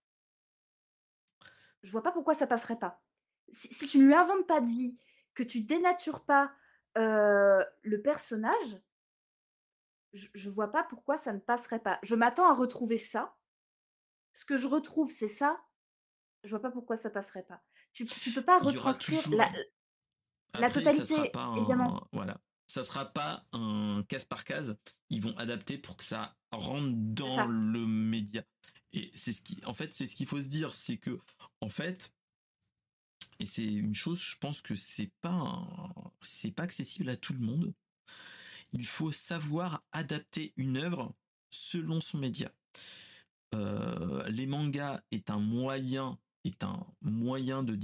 je 1.84 1.91
vois 1.91 2.04
pas 2.04 2.12
pourquoi 2.12 2.34
ça 2.34 2.48
passerait 2.48 2.80
pas 2.80 3.02
si, 3.50 3.88
tu 3.88 4.00
ne 4.00 4.06
lui 4.06 4.14
inventes 4.14 4.48
pas 4.48 4.62
de 4.62 4.68
vie, 4.68 4.98
que 5.34 5.43
tu 5.43 5.62
dénatures 5.62 6.24
pas 6.24 6.52
le 6.96 7.98
personnage, 7.98 8.82
je, 10.16 10.49
ne 10.49 10.53
vois 10.53 10.72
pas 10.72 10.84
pourquoi 10.84 11.18
ça 11.18 11.34
ne 11.34 11.39
passerait 11.39 11.80
pas. 11.80 11.99
Je 12.03 12.16
m'attends 12.16 12.49
à 12.49 12.53
retrouver 12.53 12.97
ça. 12.97 13.36
Ce 14.34 14.45
que 14.45 14.57
je 14.57 14.68
retrouve, 14.68 15.11
c'est 15.11 15.28
ça. 15.28 15.61
Je 16.43 16.49
vois 16.49 16.61
pas 16.61 16.72
pourquoi 16.72 16.97
ça 16.97 17.09
passerait 17.09 17.45
pas. 17.45 17.63
Tu, 17.93 18.05
tu 18.05 18.32
peux 18.32 18.43
pas 18.43 18.59
retranscrire 18.59 19.30
la, 19.30 19.51
la 20.59 20.70
totalité, 20.70 21.05
ça 21.05 21.30
pas 21.30 21.53
évidemment. 21.57 22.07
Voilà. 22.11 22.39
Ça 22.68 22.84
sera 22.84 23.05
pas 23.05 23.45
un 23.53 24.03
case 24.09 24.26
par 24.26 24.43
case. 24.43 24.78
Ils 25.09 25.22
vont 25.22 25.38
adapter 25.38 25.78
pour 25.78 25.97
que 25.97 26.03
ça 26.03 26.36
rentre 26.51 26.93
dans 26.95 27.45
le 27.45 27.86
média. 27.86 28.43
Et 28.91 29.11
c'est 29.13 29.34
ce 29.34 29.41
qui, 29.41 29.61
en 29.66 29.74
fait, 29.74 29.93
c'est 29.93 30.07
ce 30.07 30.16
qu'il 30.16 30.28
faut 30.28 30.41
se 30.41 30.47
dire, 30.47 30.74
c'est 30.74 30.97
que, 30.97 31.20
en 31.61 31.70
fait, 31.70 32.13
et 33.39 33.45
c'est 33.45 33.66
une 33.66 33.93
chose, 33.93 34.20
je 34.20 34.38
pense 34.38 34.61
que 34.61 34.76
c'est 34.76 35.11
pas 35.22 35.68
c'est 36.22 36.51
pas 36.51 36.63
accessible 36.63 37.09
à 37.09 37.18
tout 37.18 37.34
le 37.34 37.39
monde. 37.39 37.74
Il 38.74 38.86
faut 38.86 39.11
savoir 39.11 39.84
adapter 39.91 40.53
une 40.57 40.78
œuvre 40.78 41.16
selon 41.51 42.01
son 42.01 42.18
média. 42.18 42.51
Euh, 43.53 44.28
les 44.30 44.47
mangas 44.47 45.01
est 45.11 45.30
un 45.30 45.39
moyen 45.39 46.18
de 47.63 47.76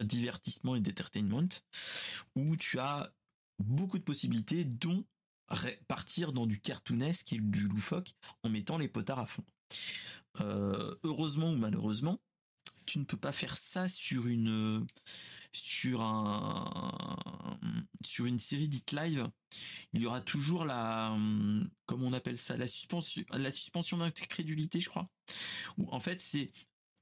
divertissement 0.00 0.76
et 0.76 0.80
d'entertainment 0.80 1.48
où 2.34 2.56
tu 2.56 2.78
as 2.78 3.12
beaucoup 3.58 3.98
de 3.98 4.04
possibilités, 4.04 4.64
dont 4.64 5.04
partir 5.88 6.32
dans 6.32 6.46
du 6.46 6.60
cartoonesque 6.60 7.32
et 7.32 7.38
du 7.38 7.68
loufoque 7.68 8.12
en 8.42 8.48
mettant 8.48 8.78
les 8.78 8.88
potards 8.88 9.18
à 9.18 9.26
fond. 9.26 9.44
Euh, 10.40 10.94
heureusement 11.02 11.50
ou 11.50 11.56
malheureusement, 11.56 12.20
tu 12.86 12.98
ne 12.98 13.04
peux 13.04 13.16
pas 13.16 13.32
faire 13.32 13.56
ça 13.56 13.88
sur 13.88 14.26
une 14.26 14.86
sur 15.52 16.02
un 16.02 17.58
une 18.26 18.38
série 18.38 18.68
dite 18.68 18.92
live. 18.92 19.30
Il 19.92 20.02
y 20.02 20.06
aura 20.06 20.20
toujours 20.20 20.64
la 20.64 21.16
comment 21.86 22.06
on 22.06 22.12
appelle 22.12 22.38
ça 22.38 22.56
la 22.56 22.66
suspension 22.66 23.22
la 23.32 23.50
suspension 23.50 23.98
d'incrédulité, 23.98 24.80
je 24.80 24.88
crois. 24.88 25.08
Ou 25.78 25.88
en 25.90 26.00
fait 26.00 26.20
c'est 26.20 26.52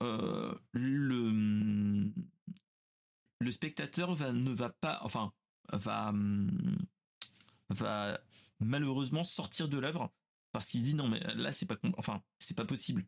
euh, 0.03 0.55
le 0.73 2.11
le 3.41 3.51
spectateur 3.51 4.15
va 4.15 4.33
ne 4.33 4.51
va 4.51 4.71
pas 4.71 5.01
enfin 5.03 5.33
va 5.73 6.13
va 7.71 8.21
malheureusement 8.61 9.25
sortir 9.25 9.69
de 9.69 9.79
l'œuvre 9.79 10.13
parce 10.53 10.67
qu'il 10.69 10.83
dit 10.83 10.95
non 10.95 11.09
mais 11.09 11.21
là 11.35 11.53
c'est 11.53 11.67
pas 11.67 11.77
enfin 11.97 12.23
c'est 12.39 12.57
pas 12.57 12.65
possible 12.65 13.05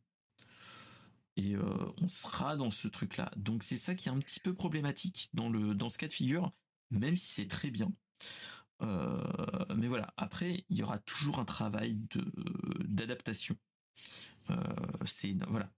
et 1.37 1.55
euh, 1.55 1.93
on 2.01 2.09
sera 2.09 2.57
dans 2.57 2.71
ce 2.71 2.89
truc-là. 2.89 3.31
Donc 3.37 3.63
c'est 3.63 3.77
ça 3.77 3.95
qui 3.95 4.09
est 4.09 4.13
un 4.13 4.19
petit 4.19 4.41
peu 4.41 4.55
problématique 4.55 5.31
dans 5.33 5.49
le 5.49 5.75
dans 5.75 5.89
ce 5.89 5.99
cas 5.99 6.09
de 6.09 6.13
figure, 6.13 6.53
même 6.91 7.17
si 7.17 7.33
c'est 7.33 7.49
très 7.49 7.71
bien. 7.71 7.93
Euh, 8.83 9.23
mais 9.77 9.89
voilà, 9.89 10.13
après 10.17 10.65
il 10.69 10.77
y 10.77 10.83
aura 10.83 10.99
toujours 10.99 11.39
un 11.39 11.45
travail 11.45 11.95
de 12.11 12.25
d'adaptation. 12.85 13.57
Euh, 14.51 14.57
c'est 15.05 15.35
voilà. 15.49 15.71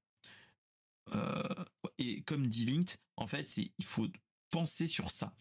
et 1.99 2.23
comme 2.23 2.47
dit 2.47 2.65
Linked, 2.65 2.99
en 3.17 3.27
fait, 3.27 3.49
c'est 3.49 3.73
il 3.79 3.85
faut 3.85 4.09
penser 4.51 4.87
sur 4.87 5.11
ça. 5.11 5.35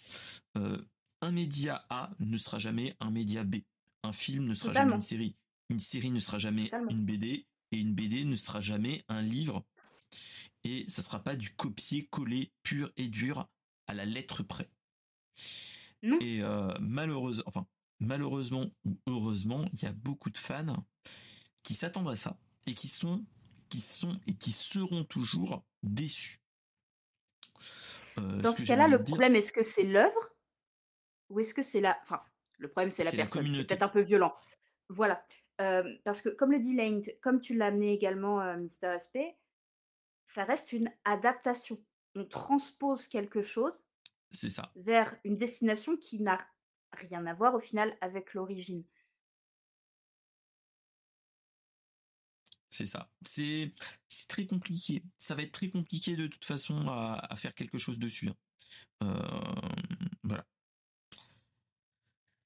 un 0.56 1.32
média 1.32 1.86
A 1.90 2.12
ne 2.20 2.38
sera 2.38 2.60
jamais 2.60 2.96
un 3.00 3.12
média 3.12 3.44
B. 3.44 3.58
Un 4.04 4.14
film 4.14 4.46
ne 4.46 4.54
sera 4.54 4.74
jamais 4.74 4.96
une 4.96 5.02
série. 5.02 5.36
Une 5.70 5.80
série 5.80 6.12
ne 6.12 6.20
sera 6.20 6.40
jamais 6.40 6.72
une 6.90 7.06
BD. 7.06 7.46
Et 7.74 7.78
une 7.78 7.94
BD 7.94 8.26
ne 8.26 8.36
sera 8.36 8.60
jamais 8.60 9.06
un 9.08 9.22
livre 9.22 9.66
et 10.64 10.86
ça 10.88 11.02
sera 11.02 11.24
pas 11.24 11.36
du 11.36 11.50
copier-coller 11.56 12.52
pur 12.64 12.92
et 12.98 13.08
dur 13.08 13.48
à 13.88 13.94
la 13.94 14.06
lettre 14.06 14.44
près. 14.44 14.70
Et 16.04 16.42
euh, 16.42 16.74
malheureusement, 16.80 17.44
enfin 17.48 17.68
malheureusement 18.00 18.66
ou 18.86 18.98
heureusement, 19.08 19.66
il 19.74 19.84
y 19.84 19.86
a 19.86 19.92
beaucoup 19.92 20.30
de 20.30 20.38
fans 20.38 20.86
qui 21.64 21.74
s'attendent 21.74 22.10
à 22.10 22.16
ça 22.16 22.38
et 22.66 22.74
qui 22.74 22.88
sont 22.88 23.24
qui 23.70 23.82
sont 23.82 24.20
et 24.26 24.36
qui 24.36 24.52
seront 24.52 25.04
toujours 25.04 25.64
déçus. 25.84 26.42
Euh, 28.18 28.42
Dans 28.42 28.52
ce, 28.52 28.66
cas-là, 28.66 28.88
le 28.88 29.04
problème 29.04 29.36
est-ce 29.36 29.52
que 29.52 29.62
c'est 29.62 29.84
l'œuvre 29.84 30.36
ou 31.30 31.40
est-ce 31.40 31.54
que 31.54 31.64
c'est 31.64 31.80
la, 31.80 31.98
enfin, 32.02 32.22
le 32.58 32.68
problème 32.68 32.90
c'est 32.90 33.04
la 33.04 33.12
personne. 33.12 33.50
C'est 33.50 33.66
peut-être 33.66 33.84
un 33.84 33.90
peu 33.90 34.02
violent. 34.02 34.34
Voilà. 34.90 35.24
Euh, 35.62 35.84
parce 36.04 36.22
que 36.22 36.30
comme 36.30 36.52
le 36.52 36.60
dit 36.60 36.76
Lane, 36.76 37.04
comme 37.22 37.40
tu 37.40 37.56
l'as 37.56 37.68
amené 37.68 37.94
également, 37.94 38.58
Mister 38.58 38.98
SP, 38.98 39.38
ça 40.26 40.44
reste 40.44 40.74
une 40.74 40.92
adaptation. 41.06 41.84
On 42.16 42.26
transpose 42.26 43.08
quelque 43.08 43.42
chose 43.42 43.84
c'est 44.32 44.50
ça. 44.50 44.72
vers 44.76 45.16
une 45.24 45.38
destination 45.38 45.98
qui 45.98 46.20
n'a 46.20 46.46
rien 46.94 47.26
à 47.26 47.34
voir 47.34 47.56
au 47.56 47.60
final 47.60 47.96
avec 48.02 48.34
l'origine. 48.34 48.84
c'est 52.72 52.86
ça. 52.86 53.10
C'est 53.22 53.74
très 54.28 54.48
compliqué. 54.48 55.04
Ça 55.18 55.36
va 55.36 55.44
être 55.44 55.52
très 55.52 55.70
compliqué 55.70 56.16
de 56.16 56.28
toute 56.28 56.46
façon 56.46 56.88
à, 56.88 57.36
faire 57.36 57.54
quelque 57.54 57.78
chose 57.78 58.00
dessus. 58.00 58.30
Hein. 58.30 58.36
Euh, 59.04 59.70
voilà. 60.24 60.46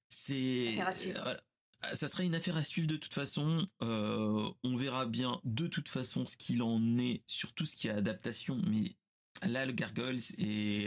C'est 0.09 0.77
ça 1.93 2.07
sera 2.07 2.23
une 2.23 2.35
affaire 2.35 2.57
à 2.57 2.63
suivre 2.63 2.87
de 2.87 2.97
toute 2.97 3.13
façon. 3.13 3.67
Euh, 3.81 4.49
on 4.63 4.75
verra 4.75 5.05
bien 5.05 5.39
de 5.43 5.67
toute 5.67 5.89
façon 5.89 6.25
ce 6.25 6.37
qu'il 6.37 6.61
en 6.63 6.97
est 6.97 7.23
sur 7.27 7.53
tout 7.53 7.65
ce 7.65 7.75
qui 7.75 7.87
est 7.87 7.91
adaptation, 7.91 8.59
mais 8.67 8.95
là 9.43 9.65
le 9.65 9.73
Gargoyles 9.73 10.21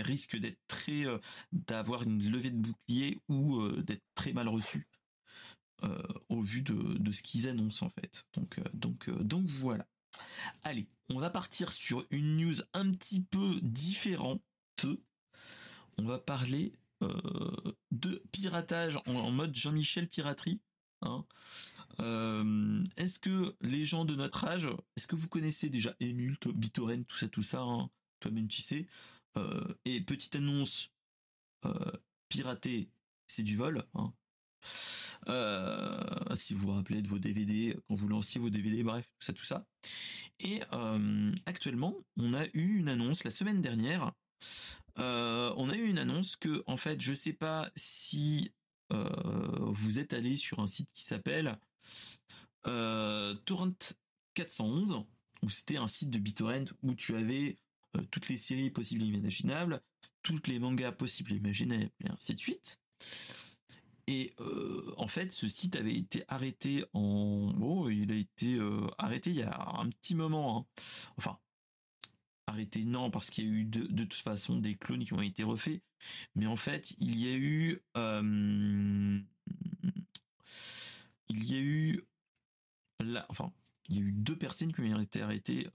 risque 0.03 0.37
d'être 0.37 0.59
très 0.67 1.05
d'avoir 1.53 2.03
une 2.03 2.29
levée 2.29 2.51
de 2.51 2.57
bouclier 2.57 3.21
ou 3.29 3.69
d'être 3.83 4.05
très 4.15 4.33
mal 4.33 4.49
reçu 4.49 4.89
au 6.29 6.43
vu 6.43 6.63
de, 6.63 7.13
ce 7.13 7.23
qu'ils 7.23 7.49
annoncent 7.49 7.87
en 7.87 7.91
fait. 7.91 8.27
Donc 8.35 8.61
donc 8.75 9.11
donc 9.11 9.47
voilà. 9.47 9.87
Allez, 10.65 10.89
on 11.11 11.19
va 11.19 11.31
partir 11.31 11.71
sur 11.73 12.05
une 12.11 12.37
news 12.37 12.57
un 12.73 12.91
petit 12.93 13.21
peu 13.21 13.61
différente. 13.63 14.43
On 15.99 16.05
va 16.05 16.19
parler 16.19 16.73
de 17.91 18.23
piratage 18.33 18.99
en, 19.07 19.31
mode 19.31 19.55
Jean-Michel 19.55 20.09
piraterie. 20.09 20.61
Hein. 21.03 21.25
est-ce 22.97 23.19
que 23.19 23.55
les 23.61 23.85
gens 23.85 24.05
de 24.05 24.15
notre 24.15 24.45
âge, 24.45 24.69
est-ce 24.97 25.07
que 25.07 25.17
vous 25.17 25.29
connaissez 25.29 25.69
déjà 25.69 25.95
Emult, 26.01 26.49
BitTorrent, 26.49 27.05
tout 27.07 27.19
ça, 27.19 27.29
tout 27.29 27.43
ça 27.43 27.61
hein? 27.61 27.91
Toi-même, 28.21 28.49
tu 28.49 28.63
sais. 28.63 28.87
et 29.85 30.01
petite 30.01 30.35
annonce, 30.37 30.91
pirater, 32.29 32.89
c'est 33.27 33.43
du 33.45 33.57
vol. 33.57 33.85
Hein. 33.95 34.13
si 36.35 36.55
vous 36.55 36.67
vous 36.67 36.75
rappelez 36.75 37.03
de 37.03 37.09
vos 37.09 37.19
DVD, 37.19 37.77
quand 37.87 37.95
vous 37.95 38.09
lanciez 38.09 38.41
vos 38.41 38.51
DVD, 38.51 38.83
bref, 38.83 39.07
tout 39.19 39.25
ça, 39.25 39.33
tout 39.33 39.45
ça. 39.45 39.67
Et 40.41 40.61
actuellement, 41.47 41.95
on 42.17 42.35
a 42.35 42.45
eu 42.55 42.79
une 42.79 42.89
annonce 42.89 43.25
la 43.25 43.31
semaine 43.31 43.63
dernière. 43.63 44.13
on 44.97 45.69
a 45.71 45.77
eu 45.77 45.89
une 45.89 45.99
annonce 45.99 46.37
que, 46.37 46.63
en 46.67 46.77
fait, 46.77 47.01
je 47.01 47.13
sais 47.13 47.33
pas 47.33 47.71
si 47.77 48.53
vous 48.91 49.99
êtes 49.99 50.13
allé 50.13 50.37
sur 50.37 50.61
un 50.61 50.67
site 50.67 50.91
qui 50.93 51.03
s'appelle 51.03 51.59
Torrent 52.63 53.95
411, 54.35 55.05
où 55.43 55.51
c'était 55.51 55.77
un 55.77 55.89
site 55.89 56.11
de 56.11 56.19
BitTorrent 56.19 56.73
où 56.83 56.95
tu 56.95 57.17
avais 57.17 57.57
toutes 58.11 58.29
les 58.29 58.37
séries 58.37 58.71
possibles 58.71 59.03
et 59.05 59.07
imaginables, 59.07 59.81
toutes 60.23 60.49
les 60.49 60.59
mangas 60.59 60.93
possibles 60.93 61.33
et 61.33 61.37
imaginables, 61.37 61.91
et 62.05 62.11
ainsi 62.11 62.35
de 62.35 62.41
suite. 62.41 62.81
Et 64.07 64.35
en 64.97 65.07
fait, 65.07 65.33
ce 65.33 65.49
site 65.49 65.77
avait 65.77 65.95
été 65.95 66.25
arrêté 66.29 66.85
en... 66.95 67.55
Oh, 67.61 67.91
il 67.91 68.11
a 68.11 68.15
été 68.15 68.59
arrêté 68.97 69.31
il 69.31 69.37
y 69.37 69.43
a 69.43 69.79
un 69.79 69.91
petit 69.91 70.15
moment. 70.15 70.59
Hein. 70.59 70.67
Enfin, 71.19 71.39
arrêté 72.49 72.85
non, 72.85 73.11
parce 73.11 73.31
qu'il 73.31 73.45
y 73.45 73.49
a 73.49 73.51
eu 73.51 73.65
de, 73.65 74.05
toute 74.05 74.15
façon 74.15 74.57
des 74.57 74.75
clones 74.75 75.05
qui 75.05 75.13
ont 75.15 75.23
été 75.23 75.43
refaits. 75.43 75.83
Mais 76.35 76.47
en 76.47 76.57
fait, 76.57 76.95
il 76.99 77.19
y 77.19 77.29
a 77.29 77.37
eu... 77.37 77.81
il 81.29 81.45
y 81.45 81.55
a 81.55 81.61
eu... 81.61 82.03
Là, 83.01 83.27
enfin, 83.29 83.53
il 83.89 83.97
y 83.97 83.99
a 83.99 84.03
eu 84.03 84.13
deux 84.13 84.37
personnes 84.37 84.73
qui 84.73 84.81
ont 84.81 85.01
été 85.01 85.23
arrêtées 85.23 85.69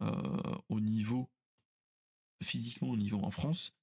au 0.70 0.80
niveau 0.80 1.30
physiquement 2.44 2.90
au 2.90 2.98
niveau 2.98 3.20
en 3.24 3.32
France, 3.32 3.74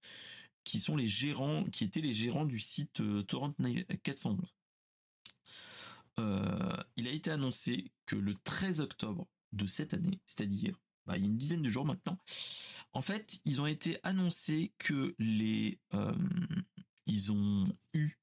qui 0.62 0.78
sont 0.78 0.96
les 0.96 1.08
gérants, 1.08 1.64
qui 1.64 1.84
étaient 1.84 2.00
les 2.00 2.12
gérants 2.12 2.44
du 2.44 2.60
site 2.60 3.00
euh, 3.00 3.22
Torrent 3.22 3.54
411. 4.02 4.54
Euh, 6.18 6.76
il 6.96 7.08
a 7.08 7.12
été 7.12 7.30
annoncé 7.30 7.90
que 8.06 8.16
le 8.16 8.34
13 8.34 8.80
octobre 8.80 9.26
de 9.52 9.66
cette 9.66 9.94
année, 9.94 10.20
c'est-à-dire 10.26 10.78
bah, 11.06 11.16
il 11.16 11.22
y 11.22 11.24
a 11.24 11.28
une 11.28 11.36
dizaine 11.36 11.62
de 11.62 11.70
jours 11.70 11.84
maintenant, 11.84 12.18
en 12.92 13.02
fait, 13.02 13.40
ils 13.44 13.60
ont 13.60 13.66
été 13.66 13.98
annoncés 14.02 14.72
que 14.78 15.14
les 15.18 15.78
euh, 15.94 16.14
ils 17.06 17.32
ont 17.32 17.64
eu 17.92 18.16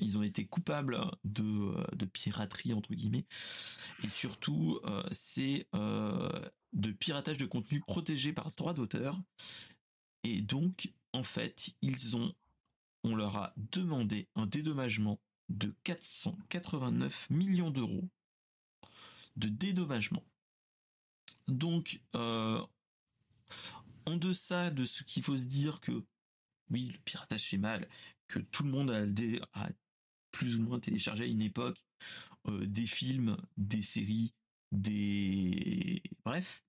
ils 0.00 0.18
ont 0.18 0.24
été 0.24 0.44
coupables 0.44 1.00
de, 1.22 1.72
de 1.94 2.04
piraterie 2.04 2.74
entre 2.74 2.92
guillemets 2.94 3.26
et 4.02 4.08
surtout 4.08 4.80
c'est 5.12 5.68
de 6.74 6.90
piratage 6.90 7.38
de 7.38 7.46
contenu 7.46 7.80
protégé 7.80 8.32
par 8.32 8.52
droit 8.52 8.74
d'auteur. 8.74 9.20
Et 10.24 10.42
donc, 10.42 10.92
en 11.12 11.22
fait, 11.22 11.70
ils 11.80 12.16
ont, 12.16 12.34
on 13.04 13.14
leur 13.14 13.36
a 13.36 13.54
demandé 13.56 14.28
un 14.34 14.46
dédommagement 14.46 15.20
de 15.48 15.74
489 15.84 17.30
millions 17.30 17.70
d'euros 17.70 18.08
de 19.36 19.48
dédommagement. 19.48 20.24
Donc, 21.48 22.00
euh, 22.14 22.64
en 24.06 24.16
deçà 24.16 24.70
de 24.70 24.84
ce 24.84 25.02
qu'il 25.02 25.22
faut 25.22 25.36
se 25.36 25.46
dire 25.46 25.80
que 25.80 26.04
oui, 26.70 26.90
le 26.92 26.98
piratage 27.04 27.50
c'est 27.50 27.58
mal, 27.58 27.88
que 28.28 28.38
tout 28.38 28.64
le 28.64 28.70
monde 28.70 28.90
a, 28.90 29.68
plus 30.30 30.56
ou 30.56 30.62
moins 30.62 30.80
téléchargé 30.80 31.24
à 31.24 31.26
une 31.26 31.42
époque 31.42 31.84
euh, 32.48 32.66
des 32.66 32.86
films, 32.86 33.36
des 33.56 33.82
séries, 33.82 34.34
des 34.72 36.02
bref. 36.24 36.62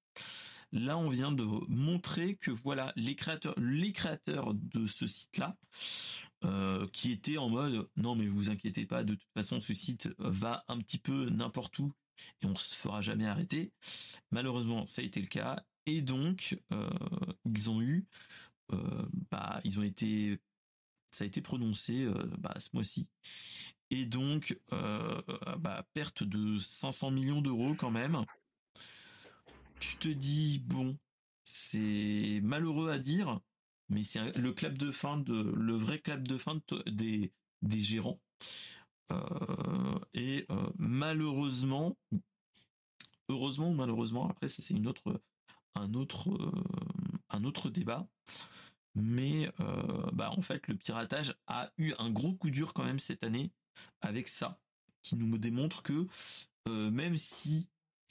Là, 0.72 0.98
on 0.98 1.10
vient 1.10 1.32
de 1.32 1.44
montrer 1.70 2.36
que 2.36 2.52
voilà 2.52 2.92
les 2.96 3.16
créateurs, 3.16 3.54
les 3.58 3.94
créateurs 3.94 4.54
de 4.54 4.88
ce 4.88 5.08
site-là, 5.08 5.58
euh, 6.44 6.86
qui 6.88 7.12
étaient 7.12 7.38
en 7.38 7.50
mode 7.50 7.90
non 7.96 8.16
mais 8.16 8.28
vous 8.28 8.50
inquiétez 8.50 8.86
pas, 8.86 9.04
de 9.04 9.16
toute 9.16 9.32
façon 9.34 9.60
ce 9.60 9.74
site 9.74 10.10
va 10.20 10.64
un 10.68 10.80
petit 10.80 10.98
peu 10.98 11.30
n'importe 11.30 11.80
où 11.80 11.94
et 12.42 12.46
on 12.46 12.56
se 12.56 12.76
fera 12.76 13.02
jamais 13.02 13.26
arrêter. 13.26 13.72
Malheureusement, 14.32 14.86
ça 14.86 15.02
a 15.02 15.06
été 15.06 15.22
le 15.22 15.28
cas 15.28 15.64
et 15.86 16.02
donc 16.02 16.60
euh, 16.72 16.90
ils 17.46 17.70
ont 17.70 17.82
eu, 17.82 18.06
euh, 18.74 19.06
bah 19.32 19.60
ils 19.64 19.80
ont 19.80 19.84
été, 19.84 20.40
ça 21.12 21.24
a 21.24 21.28
été 21.28 21.42
prononcé 21.42 22.08
bah, 22.38 22.56
ce 22.60 22.70
mois-ci 22.74 23.08
et 23.92 24.06
donc, 24.06 24.60
euh, 24.74 25.22
bah, 25.60 25.88
perte 25.94 26.24
de 26.24 26.58
500 26.58 27.12
millions 27.12 27.42
d'euros 27.42 27.76
quand 27.76 27.92
même. 27.92 28.26
Tu 29.80 29.98
te 29.98 30.08
dis, 30.08 30.60
bon, 30.60 30.98
c'est 31.44 32.40
malheureux 32.44 32.90
à 32.90 32.98
dire, 32.98 33.40
mais 33.90 34.04
c'est 34.04 34.36
le 34.38 34.54
clap 34.54 34.78
de 34.78 34.92
fin 34.92 35.24
le 35.28 35.76
vrai 35.76 36.00
clap 36.00 36.28
de 36.28 36.38
fin 36.38 36.60
des, 36.88 37.32
des 37.62 37.82
gérants. 37.82 38.20
Euh, 39.12 40.00
et 40.14 40.46
euh, 40.50 40.70
malheureusement, 40.78 41.98
heureusement 43.30 43.70
ou 43.70 43.74
malheureusement, 43.74 44.30
après 44.30 44.48
ça 44.48 44.62
c'est 44.62 44.74
une 44.74 44.88
autre, 44.88 45.22
un 45.76 45.94
autre, 45.94 46.38
un 47.30 47.44
autre 47.44 47.70
débat. 47.70 48.08
Mais 48.98 49.52
bah 50.14 50.32
en 50.32 50.42
fait 50.42 50.70
le 50.70 50.76
piratage 50.76 51.36
a 51.48 51.70
eu 51.78 51.94
un 52.00 52.10
gros 52.10 52.34
coup 52.34 52.50
dur 52.50 52.74
quand 52.74 52.86
même 52.86 53.00
cette 53.00 53.26
année 53.26 53.52
avec 54.02 54.30
ça, 54.30 54.58
qui 55.04 55.16
nous 55.16 55.38
démontre 55.38 55.84
que 55.84 56.08
euh, 56.68 56.90
même 56.90 57.18
si 57.18 57.68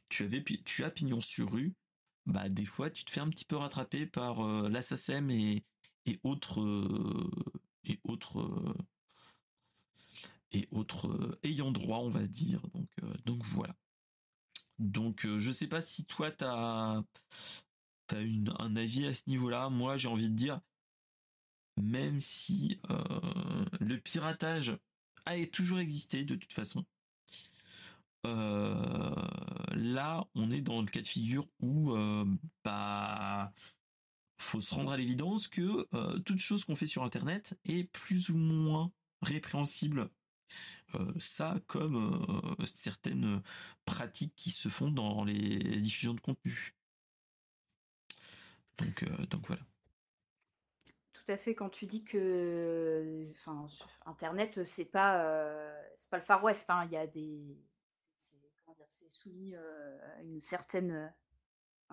tu 0.08 0.24
avais 0.24 0.42
tu 0.64 0.84
as 0.84 0.90
pignon 0.90 1.20
sur 1.20 1.52
rue, 1.52 1.74
bah 2.26 2.48
des 2.48 2.64
fois 2.64 2.90
tu 2.90 3.04
te 3.04 3.10
fais 3.10 3.20
un 3.20 3.28
petit 3.28 3.44
peu 3.44 3.56
rattraper 3.56 4.06
par 4.06 4.46
euh, 4.46 4.68
l'assassin 4.68 5.28
et 5.28 5.64
autres 6.22 6.60
euh, 6.60 7.30
et 7.84 7.98
autres 8.04 8.76
et 10.54 10.68
autres 10.70 11.38
ayant 11.42 11.70
droit, 11.72 11.98
on 11.98 12.08
va 12.08 12.26
dire. 12.26 12.62
Donc 12.74 12.88
donc 13.26 13.44
voilà. 13.44 13.76
Donc 14.78 15.26
je 15.26 15.50
sais 15.50 15.66
pas 15.66 15.80
si 15.82 16.06
toi 16.06 16.30
t'as 16.30 17.02
as 18.12 18.20
une, 18.20 18.54
un 18.58 18.76
avis 18.76 19.06
à 19.06 19.14
ce 19.14 19.22
niveau-là. 19.28 19.68
Moi 19.68 19.96
j'ai 19.96 20.08
envie 20.08 20.30
de 20.30 20.36
dire 20.36 20.60
même 21.76 22.20
si 22.20 22.80
le 23.80 23.96
piratage 23.98 24.78
a 25.26 25.44
toujours 25.46 25.78
existé 25.78 26.24
de 26.24 26.36
toute 26.36 26.52
façon. 26.52 26.84
Euh, 28.26 29.14
là, 29.72 30.26
on 30.34 30.50
est 30.50 30.62
dans 30.62 30.80
le 30.80 30.86
cas 30.86 31.00
de 31.00 31.06
figure 31.06 31.46
où 31.60 31.92
euh, 31.92 32.24
bah 32.64 33.52
faut 34.38 34.60
se 34.60 34.74
rendre 34.74 34.92
à 34.92 34.96
l'évidence 34.96 35.48
que 35.48 35.86
euh, 35.94 36.18
toute 36.20 36.38
chose 36.38 36.64
qu'on 36.64 36.76
fait 36.76 36.86
sur 36.86 37.02
Internet 37.02 37.58
est 37.64 37.84
plus 37.84 38.30
ou 38.30 38.36
moins 38.36 38.92
répréhensible. 39.22 40.10
Ça, 41.18 41.56
comme 41.66 42.56
certaines 42.66 43.42
pratiques 43.84 44.34
qui 44.36 44.50
se 44.50 44.68
font 44.68 44.90
dans 44.90 45.24
les 45.24 45.58
diffusions 45.80 46.14
de 46.14 46.20
contenu. 46.20 46.74
Donc, 48.78 49.04
donc 49.28 49.46
voilà 49.46 49.62
tout 51.24 51.32
à 51.32 51.36
fait 51.36 51.54
quand 51.54 51.70
tu 51.70 51.86
dis 51.86 52.04
que 52.04 53.26
Internet, 54.04 54.62
c'est 54.64 54.84
pas, 54.84 55.24
euh, 55.24 55.82
c'est 55.96 56.10
pas 56.10 56.18
le 56.18 56.22
Far 56.22 56.44
West. 56.44 56.68
Hein. 56.68 56.84
Il 56.86 56.92
y 56.92 56.96
a 56.96 57.06
des. 57.06 57.58
C'est 58.88 59.10
soumis 59.10 59.54
euh, 59.54 60.18
à 60.18 60.22
une 60.22 60.40
certaine. 60.40 61.12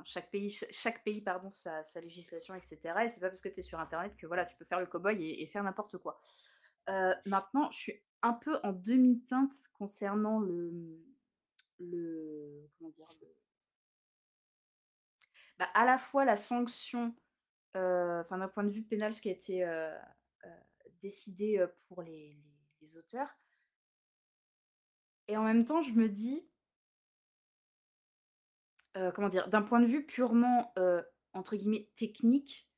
chaque 0.04 0.30
pays, 0.30 0.50
chaque 0.72 1.04
pays 1.04 1.22
pardon, 1.22 1.50
sa, 1.52 1.84
sa 1.84 2.02
législation, 2.02 2.56
etc. 2.56 2.78
Et 3.04 3.10
c'est 3.10 3.22
pas 3.22 3.30
parce 3.30 3.42
que 3.42 3.50
tu 3.50 3.60
es 3.60 3.64
sur 3.64 3.80
Internet 3.80 4.16
que 4.18 4.28
voilà, 4.28 4.46
tu 4.46 4.56
peux 4.58 4.66
faire 4.66 4.80
le 4.80 4.86
cow-boy 4.86 5.18
et, 5.22 5.48
faire 5.48 5.64
n'importe 5.64 5.98
quoi. 5.98 6.20
Euh, 6.90 7.14
maintenant, 7.26 7.72
je 7.72 7.78
suis 7.78 8.04
un 8.24 8.34
peu 8.34 8.58
en 8.64 8.74
demi-teinte 8.74 9.70
concernant 9.74 10.40
le, 10.40 10.72
le, 11.80 12.70
comment 12.78 12.92
dire, 12.92 13.08
bah, 15.58 15.70
à 15.74 15.86
la 15.86 15.98
fois 15.98 16.26
la 16.26 16.36
sanction, 16.36 17.16
enfin 17.74 18.38
d'un 18.38 18.48
point 18.48 18.64
de 18.64 18.72
vue 18.72 18.84
pénal, 18.84 19.14
ce 19.14 19.22
qui 19.22 19.30
a 19.30 19.34
été 19.34 19.66
décidé 21.02 21.66
pour 21.88 22.02
les, 22.04 22.38
les 22.82 22.98
auteurs. 22.98 23.30
Et 25.28 25.38
en 25.38 25.44
même 25.44 25.66
temps, 25.66 25.82
je 25.82 25.94
me 25.94 26.10
dis, 26.10 26.48
comment 28.94 29.30
dire? 29.30 29.48
D'un 29.50 29.62
point 29.62 29.80
de 29.80 29.88
vue 29.88 30.06
purement, 30.06 30.74
entre 31.34 31.56
guillemets 31.56 31.90
«technique», 31.96 32.71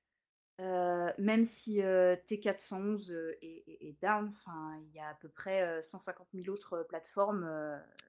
même 0.59 1.45
si, 1.45 1.79
T411, 1.79 3.11
est 3.41 4.01
down, 4.01 4.29
enfin, 4.29 4.79
il 4.81 4.95
y 4.95 4.99
a 4.99 5.09
à 5.09 5.15
peu 5.15 5.29
près, 5.29 5.81
150 5.81 6.27
000 6.33 6.49
autres, 6.49 6.85
plateformes, 6.89 7.49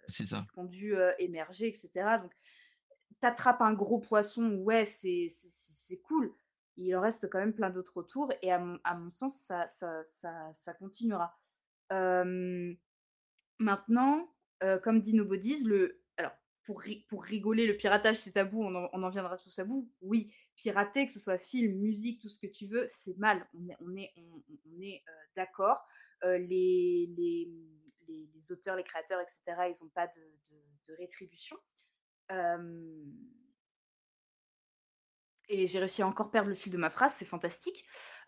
qui 0.09 0.25
ont 0.57 0.65
dû, 0.65 0.95
émerger 1.19 1.69
et 1.69 1.75
cetera. 1.75 2.19
Donc 2.19 2.33
tu 3.21 3.27
attrapes 3.27 3.63
un 3.63 3.73
gros 3.73 3.99
poisson, 3.99 4.57
ouais, 4.57 4.85
c'est 4.85 5.29
c'est 5.31 6.01
cool. 6.01 6.33
Il 6.77 6.95
en 6.97 7.01
reste 7.01 7.31
quand 7.31 7.39
même 7.39 7.55
plein 7.55 7.71
d'autres 7.71 7.97
autour 7.97 8.33
et 8.43 8.53
à 8.53 8.59
mon 8.59 8.79
à 8.85 8.95
mon 8.95 9.11
sens, 9.11 9.37
ça 9.37 9.67
ça 9.67 10.03
ça 10.05 10.53
ça 10.53 10.75
continuera. 10.75 11.39
maintenant, 13.59 14.29
comme 14.83 15.01
dit 15.01 15.15
Nobodies, 15.15 15.65
le 15.65 16.01
pour, 16.65 16.83
pour 17.09 17.23
rigoler, 17.23 17.67
le 17.67 17.77
piratage 17.77 18.17
c'est 18.17 18.33
tabou, 18.33 18.65
on 18.65 18.75
en, 18.75 18.89
on 18.93 19.03
en 19.03 19.11
viendra 19.11 19.37
tous 19.37 19.59
à 19.59 19.65
bout. 19.65 19.91
Oui, 20.01 20.33
pirater, 20.57 21.07
que 21.07 21.13
ce 21.13 21.21
soit 21.21 21.39
film, 21.39 21.79
musique, 21.79 22.21
tout 22.21 22.29
ce 22.29 22.39
que 22.39 22.47
tu 22.47 22.67
veux, 22.67 22.87
c'est 22.89 23.17
mal. 23.19 23.47
On 23.55 23.69
est, 23.69 23.77
on 23.81 23.97
est, 23.97 24.13
on, 24.17 24.81
est 24.81 25.03
euh, 25.09 25.13
d'accord. 25.37 25.79
Euh, 26.25 26.39
les, 26.39 27.09
les, 27.17 27.51
les, 28.09 28.53
auteurs, 28.53 28.77
les 28.77 28.85
créateurs, 28.85 29.21
etc., 29.21 29.43
ils 29.69 29.83
n'ont 29.83 29.91
pas 29.91 30.07
de, 30.07 30.95
rétribution. 30.99 31.57
et 35.49 35.67
j'ai 35.67 35.79
réussi 35.79 36.03
à 36.03 36.07
encore 36.07 36.31
perdre 36.31 36.51
le 36.51 36.55
fil 36.55 36.73
de 36.73 36.77
ma 36.77 36.91
phrase, 36.91 37.15
c'est 37.15 37.25
fantastique. 37.25 37.85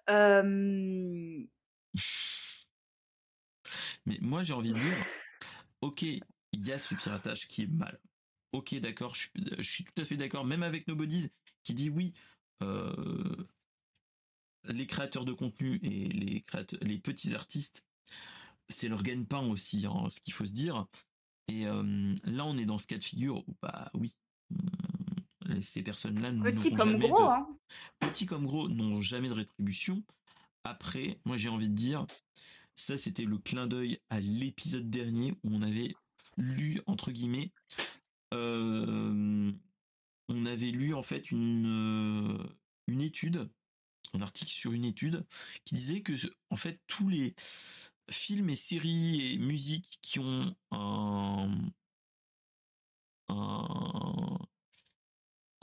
Mais 4.07 4.19
moi, 4.20 4.43
j'ai 4.43 4.55
envie 4.55 4.73
de 4.73 4.78
dire, 4.78 4.97
ok, 5.81 6.03
il 6.03 6.23
y 6.53 6.73
a 6.73 6.78
ce 6.78 6.94
piratage 6.94 7.48
qui 7.48 7.62
est 7.62 7.70
mal. 7.70 7.98
Ok, 8.53 8.74
d'accord, 8.77 9.15
je, 9.15 9.28
suis 9.62 9.85
tout 9.85 10.01
à 10.01 10.05
fait 10.05 10.16
d'accord, 10.16 10.44
même 10.44 10.62
avec 10.62 10.86
Nobodies, 10.89 11.31
qui 11.66 11.74
dit 11.74 11.90
oui, 11.90 12.14
euh, 12.62 13.36
les 14.64 14.86
créateurs 14.86 15.24
de 15.24 15.32
contenu 15.32 15.80
et 15.82 16.09
les, 16.09 16.44
les 16.80 16.98
petits 16.98 17.34
artistes, 17.34 17.84
c'est 18.68 18.88
leur 18.88 19.02
gagne-pain 19.02 19.47
aussi, 19.48 19.84
hein, 19.84 20.06
ce 20.09 20.20
qu'il 20.20 20.32
faut 20.32 20.47
se 20.47 20.52
dire. 20.52 20.86
Et 21.48 21.66
euh, 21.66 22.14
là, 22.24 22.47
on 22.47 22.56
est 22.56 22.64
dans 22.64 22.78
ce 22.78 22.86
cas 22.86 22.98
de 22.98 23.05
figure 23.05 23.38
où, 23.48 23.56
bah 23.60 23.90
oui, 23.94 24.14
euh, 24.52 25.60
ces 25.60 25.82
personnes-là 25.82 26.32
Petit 26.52 26.72
comme 26.72 26.98
gros, 26.98 27.24
hein. 27.24 27.48
Petits 27.98 28.26
comme 28.26 28.47
gros 28.47 28.68
n'ont 28.68 29.01
jamais 29.01 29.28
de 29.28 29.34
rétribution. 29.34 30.05
Après, 30.62 31.20
moi 31.24 31.36
j'ai 31.36 31.48
envie 31.48 31.68
de 31.68 31.74
dire, 31.74 32.06
ça 32.76 32.97
c'était 32.97 33.24
le 33.24 33.38
clin 33.38 33.66
d'œil 33.66 34.01
à 34.10 34.20
l'épisode 34.20 34.88
dernier 34.88 35.32
où 35.43 35.51
on 35.52 35.62
avait 35.62 35.94
lu, 36.36 36.80
entre 36.86 37.10
guillemets, 37.10 37.52
on 40.28 40.47
avait 40.47 40.70
lu 40.70 40.94
en 40.94 41.03
fait 41.03 41.31
une, 41.31 42.48
une 42.86 43.01
étude, 43.01 43.48
un 44.15 44.20
article 44.20 44.51
sur 44.51 44.73
une 44.73 44.85
étude 44.85 45.24
qui 45.65 45.74
disait 45.74 46.03
que 46.03 46.12
en 46.51 46.57
fait 46.57 46.81
tous 46.86 47.09
les 47.09 47.35
films 48.11 48.51
et 48.51 48.57
séries 48.57 49.32
et 49.32 49.39
musiques 49.39 49.98
qui 50.03 50.19
ont 50.19 50.55
un, 50.70 51.51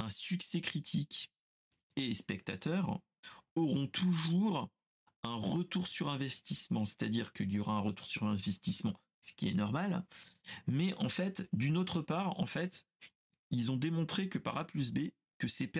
succès 0.10 0.61
critique 0.61 1.31
et 1.95 2.14
spectateur 2.14 2.99
auront 3.56 3.88
toujours 3.88 4.69
un 5.23 5.35
retour 5.35 5.88
sur 5.88 6.10
investissement, 6.10 6.85
c'est-à-dire 6.85 7.34
qu'il 7.34 7.52
y 7.52 7.60
aura 7.60 7.73
un 7.73 7.80
retour 7.80 8.06
sur 8.06 8.26
investissement 8.26 8.94
ce 9.22 9.34
qui 9.34 9.48
est 9.48 9.53
normal. 9.53 10.06
Mais 10.68 10.94
en 10.95 11.10
fait, 11.10 11.48
d'une 11.53 11.77
autre 11.77 12.02
part, 12.02 12.40
en 12.40 12.45
fait, 12.45 12.85
ils 13.53 13.71
ont 13.71 13.77
démontré 13.77 14.30
que 14.30 14.39
par 14.39 14.57
A 14.57 14.65
plus 14.65 14.91
B, 14.91 15.09
que 15.38 15.47
ces, 15.47 15.71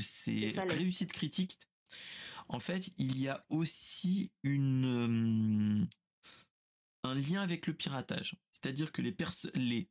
ces 0.00 0.50
réussites 0.56 1.12
critiques, 1.12 1.58
en 2.48 2.60
fait, 2.60 2.90
il 2.96 3.20
y 3.20 3.28
a 3.28 3.44
aussi 3.50 4.32
une 4.42 5.84
euh, 5.84 5.86
un 7.04 7.14
lien 7.14 7.42
avec 7.42 7.66
le 7.66 7.74
piratage. 7.74 8.36
C'est-à-dire 8.52 8.90
que 8.92 9.02
les, 9.02 9.14
les, 9.54 9.88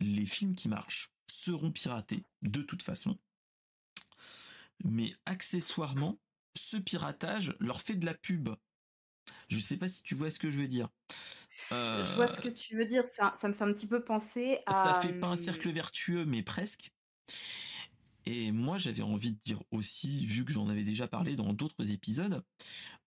les 0.00 0.26
films 0.26 0.54
qui 0.54 0.68
marchent 0.68 1.12
seront 1.30 1.70
piratés 1.70 2.24
de 2.42 2.62
toute 2.62 2.82
façon. 2.82 3.18
Mais 4.84 5.14
accessoirement, 5.24 6.18
ce 6.56 6.76
piratage 6.76 7.54
leur 7.60 7.80
fait 7.80 7.94
de 7.96 8.06
la 8.06 8.14
pub. 8.14 8.50
Je 9.48 9.56
ne 9.56 9.60
sais 9.60 9.76
pas 9.76 9.88
si 9.88 10.02
tu 10.02 10.14
vois 10.14 10.30
ce 10.30 10.38
que 10.38 10.50
je 10.50 10.58
veux 10.58 10.68
dire. 10.68 10.88
Je 11.70 12.14
vois 12.14 12.28
ce 12.28 12.40
que 12.40 12.48
tu 12.48 12.76
veux 12.76 12.86
dire, 12.86 13.06
ça, 13.06 13.32
ça 13.34 13.48
me 13.48 13.54
fait 13.54 13.64
un 13.64 13.72
petit 13.72 13.86
peu 13.86 14.02
penser 14.02 14.60
à. 14.66 14.72
Ça 14.72 15.00
fait 15.00 15.12
pas 15.12 15.28
un 15.28 15.36
cercle 15.36 15.70
vertueux, 15.70 16.24
mais 16.24 16.42
presque. 16.42 16.92
Et 18.26 18.50
moi, 18.50 18.76
j'avais 18.76 19.02
envie 19.02 19.32
de 19.32 19.38
dire 19.44 19.62
aussi, 19.70 20.26
vu 20.26 20.44
que 20.44 20.52
j'en 20.52 20.68
avais 20.68 20.82
déjà 20.82 21.06
parlé 21.06 21.36
dans 21.36 21.52
d'autres 21.52 21.92
épisodes, 21.92 22.42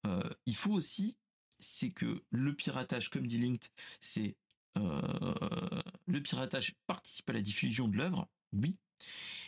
euh, 0.08 0.30
il 0.46 0.56
faut 0.56 0.72
aussi, 0.72 1.18
c'est 1.60 1.92
que 1.92 2.24
le 2.30 2.56
piratage, 2.56 3.10
comme 3.10 3.28
dit 3.28 3.38
Linked, 3.38 3.70
c'est 4.00 4.38
euh, 4.78 5.82
le 6.06 6.22
piratage 6.22 6.74
participe 6.88 7.30
à 7.30 7.34
la 7.34 7.42
diffusion 7.42 7.90
de 7.90 7.98
l'œuvre, 7.98 8.30
oui, 8.54 8.78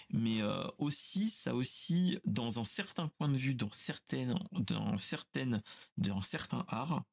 mais 0.09 0.41
euh, 0.41 0.67
aussi, 0.77 1.29
ça 1.29 1.55
aussi, 1.55 2.19
dans 2.25 2.59
un 2.59 2.65
certain 2.65 3.07
point 3.07 3.29
de 3.29 3.37
vue, 3.37 3.55
dans 3.55 3.71
certaines, 3.71 4.37
dans 4.51 4.97
certaines, 4.97 5.63
dans 5.97 6.21
certains 6.21 6.65
arts, 6.67 7.03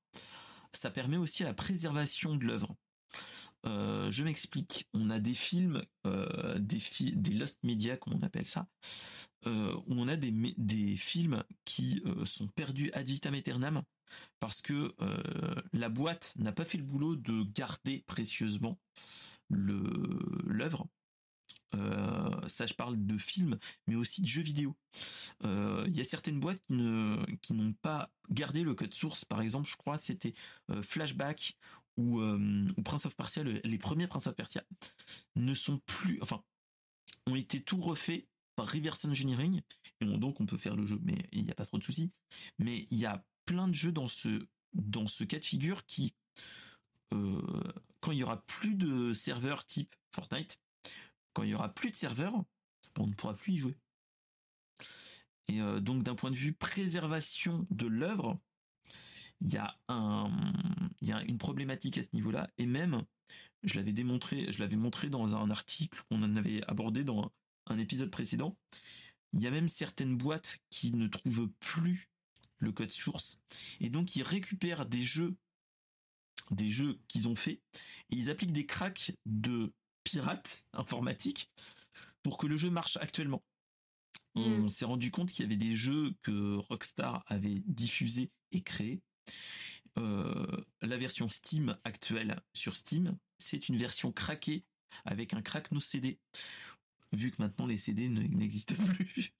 ça 0.72 0.90
permet 0.90 1.16
aussi 1.16 1.42
la 1.42 1.54
préservation 1.54 2.36
de 2.36 2.44
l'œuvre. 2.44 2.76
Euh, 3.66 4.10
je 4.10 4.24
m'explique. 4.24 4.88
On 4.94 5.10
a 5.10 5.18
des 5.18 5.34
films, 5.34 5.82
euh, 6.06 6.58
des, 6.58 6.80
lost 7.34 7.58
media, 7.62 7.96
comme 7.96 8.14
on 8.14 8.22
appelle 8.22 8.46
ça, 8.46 8.68
euh, 9.46 9.74
où 9.86 9.94
on 9.94 10.08
a 10.08 10.16
des, 10.16 10.32
des 10.56 10.96
films 10.96 11.42
qui 11.64 12.02
sont 12.24 12.48
perdus 12.48 12.90
ad 12.92 13.08
vitam 13.08 13.34
aeternam 13.34 13.82
parce 14.40 14.62
que 14.62 14.94
la 15.72 15.90
boîte 15.90 16.32
n'a 16.36 16.52
pas 16.52 16.64
fait 16.64 16.78
le 16.78 16.84
boulot 16.84 17.14
de 17.16 17.42
garder 17.52 18.04
précieusement 18.06 18.78
l'œuvre. 19.50 20.88
Euh, 21.74 22.48
ça, 22.48 22.66
je 22.66 22.74
parle 22.74 23.04
de 23.04 23.18
films, 23.18 23.58
mais 23.86 23.94
aussi 23.94 24.22
de 24.22 24.26
jeux 24.26 24.42
vidéo. 24.42 24.76
Euh, 25.44 25.84
il 25.86 25.96
y 25.96 26.00
a 26.00 26.04
certaines 26.04 26.40
boîtes 26.40 26.62
qui 27.42 27.52
n'ont 27.54 27.74
pas 27.82 28.10
gardé 28.30 28.62
le 28.62 28.74
code 28.74 28.94
source. 28.94 29.24
Par 29.24 29.40
exemple, 29.40 29.68
je 29.68 29.76
crois 29.76 29.98
c'était 29.98 30.34
euh, 30.70 30.82
Flashback 30.82 31.56
ou, 31.96 32.20
Prince 32.84 33.06
of 33.06 33.16
Persia. 33.16 33.42
les 33.42 33.78
premiers 33.78 34.06
Prince 34.06 34.28
of 34.28 34.36
Persia 34.36 34.62
ne 35.34 35.52
sont 35.52 35.78
plus, 35.84 36.20
enfin, 36.22 36.42
ont 37.26 37.34
été 37.34 37.60
tout 37.60 37.80
refaits 37.80 38.28
par 38.54 38.70
reverse 38.70 39.04
engineering. 39.04 39.62
Et 40.00 40.06
donc, 40.06 40.40
on 40.40 40.46
peut 40.46 40.56
faire 40.56 40.76
le 40.76 40.86
jeu, 40.86 41.00
mais 41.02 41.28
il 41.32 41.44
n'y 41.44 41.50
a 41.50 41.54
pas 41.54 41.66
trop 41.66 41.78
de 41.78 41.82
soucis. 41.82 42.12
Mais 42.58 42.86
il 42.90 42.98
y 42.98 43.06
a 43.06 43.24
plein 43.46 43.66
de 43.66 43.74
jeux 43.74 43.92
dans 43.92 44.08
ce 44.08 44.46
dans 44.74 45.06
ce 45.06 45.24
cas 45.24 45.38
de 45.38 45.44
figure 45.44 45.86
qui 45.86 46.14
quand 47.10 48.12
il 48.12 48.18
y 48.18 48.22
aura 48.22 48.42
plus 48.42 48.74
de 48.74 49.14
serveurs 49.14 49.64
type 49.64 49.96
Fortnite, 50.14 50.58
quand 51.38 51.44
il 51.44 51.50
y 51.50 51.54
aura 51.54 51.72
plus 51.72 51.92
de 51.92 51.96
serveurs, 51.96 52.34
on 52.98 53.06
ne 53.06 53.14
pourra 53.14 53.36
plus 53.36 53.52
y 53.52 53.58
jouer. 53.58 53.76
Et 55.46 55.60
euh, 55.60 55.78
donc 55.78 56.02
d'un 56.02 56.16
point 56.16 56.32
de 56.32 56.36
vue 56.36 56.52
préservation 56.52 57.64
de 57.70 57.86
l'œuvre, 57.86 58.40
il 59.40 59.52
y 59.52 59.56
a 59.56 61.22
une 61.28 61.38
problématique 61.38 61.96
à 61.96 62.02
ce 62.02 62.08
niveau-là. 62.12 62.50
Et 62.58 62.66
même, 62.66 63.04
je 63.62 63.76
l'avais 63.76 63.92
démontré, 63.92 64.50
je 64.50 64.58
l'avais 64.58 64.74
montré 64.74 65.10
dans 65.10 65.36
un 65.36 65.48
article 65.48 66.02
qu'on 66.08 66.24
en 66.24 66.34
avait 66.34 66.60
abordé 66.66 67.04
dans 67.04 67.32
un, 67.66 67.78
épisode 67.78 68.10
précédent. 68.10 68.56
Il 69.32 69.40
y 69.40 69.46
a 69.46 69.52
même 69.52 69.68
certaines 69.68 70.16
boîtes 70.16 70.58
qui 70.70 70.92
ne 70.92 71.06
trouvent 71.06 71.50
plus 71.60 72.10
le 72.56 72.72
code 72.72 72.90
source 72.90 73.38
et 73.78 73.90
donc 73.90 74.16
ils 74.16 74.24
récupèrent 74.24 74.86
des 74.86 75.04
jeux, 75.04 75.36
des 76.50 76.68
jeux 76.68 76.98
qu'ils 77.06 77.28
ont 77.28 77.36
faits 77.36 77.60
et 78.10 78.16
ils 78.16 78.28
appliquent 78.28 78.52
des 78.52 78.66
cracks 78.66 79.12
de 79.24 79.72
pirate 80.04 80.64
informatique 80.72 81.50
pour 82.22 82.38
que 82.38 82.46
le 82.46 82.56
jeu 82.56 82.70
marche 82.70 82.96
actuellement. 82.98 83.42
On 84.34 84.64
mm. 84.64 84.68
s'est 84.68 84.84
rendu 84.84 85.10
compte 85.10 85.30
qu'il 85.30 85.44
y 85.44 85.46
avait 85.46 85.56
des 85.56 85.74
jeux 85.74 86.14
que 86.22 86.56
Rockstar 86.56 87.24
avait 87.26 87.62
diffusés 87.66 88.30
et 88.52 88.60
créés. 88.62 89.00
Euh, 89.96 90.46
la 90.82 90.96
version 90.96 91.28
Steam 91.28 91.76
actuelle 91.84 92.40
sur 92.54 92.76
Steam, 92.76 93.16
c'est 93.38 93.68
une 93.68 93.76
version 93.76 94.12
craquée 94.12 94.64
avec 95.04 95.34
un 95.34 95.42
crack 95.42 95.72
no 95.72 95.80
CD. 95.80 96.18
Vu 97.12 97.30
que 97.30 97.42
maintenant 97.42 97.66
les 97.66 97.78
CD 97.78 98.08
n'existent 98.08 98.74
plus. 98.94 99.32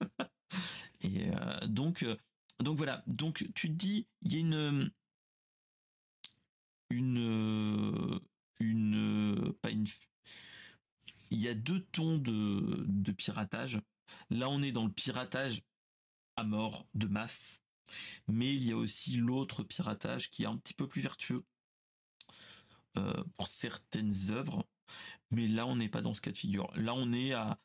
et 1.01 1.29
euh, 1.29 1.67
donc, 1.67 2.03
euh, 2.03 2.17
donc 2.59 2.77
voilà. 2.77 3.03
Donc 3.07 3.47
tu 3.55 3.69
te 3.69 3.73
dis, 3.73 4.07
il 4.23 4.33
y 4.33 4.37
a 4.37 4.39
une 4.39 4.91
une 6.89 8.19
une 8.59 9.53
pas 9.61 9.69
une 9.69 9.85
il 11.29 11.39
y 11.39 11.47
a 11.47 11.53
deux 11.53 11.81
tons 11.91 12.17
de, 12.17 13.11
piratage. 13.11 13.79
là 14.29 14.49
on 14.49 14.61
est 14.61 14.71
dans 14.71 14.85
le 14.85 14.91
piratage 14.91 15.61
à 16.35 16.43
mort 16.43 16.87
de 16.93 17.07
masse, 17.07 17.61
mais 18.27 18.53
il 18.55 18.63
y 18.63 18.71
a 18.71 18.77
aussi 18.77 19.17
l'autre 19.17 19.63
piratage 19.63 20.29
qui 20.29 20.43
est 20.43 20.47
un 20.47 20.57
petit 20.57 20.73
peu 20.73 20.87
plus 20.87 21.01
vertueux 21.01 21.43
euh, 22.97 23.23
pour 23.37 23.47
certaines 23.47 24.13
œuvres, 24.31 24.67
mais 25.31 25.47
là 25.47 25.65
on 25.65 25.75
n'est 25.75 25.89
pas 25.89 26.01
dans 26.01 26.13
ce 26.13 26.21
cas 26.21 26.31
de 26.31 26.37
figure. 26.37 26.71
Là 26.75 26.93
on 26.95 27.11
est 27.13 27.33
à 27.33 27.59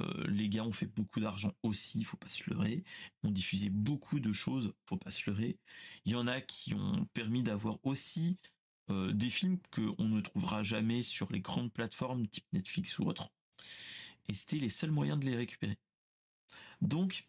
euh, 0.00 0.26
les 0.28 0.48
gars 0.48 0.64
ont 0.64 0.72
fait 0.72 0.86
beaucoup 0.86 1.20
d'argent 1.20 1.52
aussi, 1.62 2.04
faut 2.04 2.16
pas 2.16 2.28
se 2.28 2.48
leurrer. 2.50 2.84
On 3.22 3.30
diffusé 3.30 3.70
beaucoup 3.70 4.20
de 4.20 4.32
choses, 4.32 4.72
faut 4.86 4.96
pas 4.96 5.10
se 5.10 5.28
leurrer. 5.28 5.58
Il 6.04 6.12
y 6.12 6.14
en 6.14 6.26
a 6.26 6.40
qui 6.40 6.74
ont 6.74 7.06
permis 7.12 7.42
d'avoir 7.42 7.78
aussi 7.84 8.38
euh, 8.90 9.12
des 9.12 9.28
films 9.28 9.58
qu'on 9.70 10.04
ne 10.04 10.20
trouvera 10.20 10.62
jamais 10.62 11.02
sur 11.02 11.30
les 11.30 11.40
grandes 11.40 11.72
plateformes 11.72 12.26
type 12.26 12.46
Netflix 12.52 12.98
ou 12.98 13.04
autre. 13.04 13.30
Et 14.28 14.34
c'était 14.34 14.56
les 14.56 14.68
seuls 14.68 14.90
moyens 14.90 15.18
de 15.20 15.26
les 15.26 15.36
récupérer. 15.36 15.78
Donc, 16.80 17.26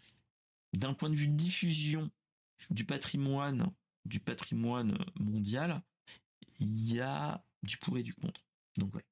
d'un 0.74 0.94
point 0.94 1.10
de 1.10 1.16
vue 1.16 1.28
diffusion 1.28 2.10
du 2.70 2.86
patrimoine, 2.86 3.72
du 4.06 4.20
patrimoine 4.20 4.98
mondial, 5.20 5.82
il 6.60 6.94
y 6.94 7.00
a 7.00 7.44
du 7.64 7.78
pour 7.78 7.98
et 7.98 8.04
du 8.04 8.14
contre. 8.14 8.42
Donc 8.78 8.92
voilà. 8.92 9.08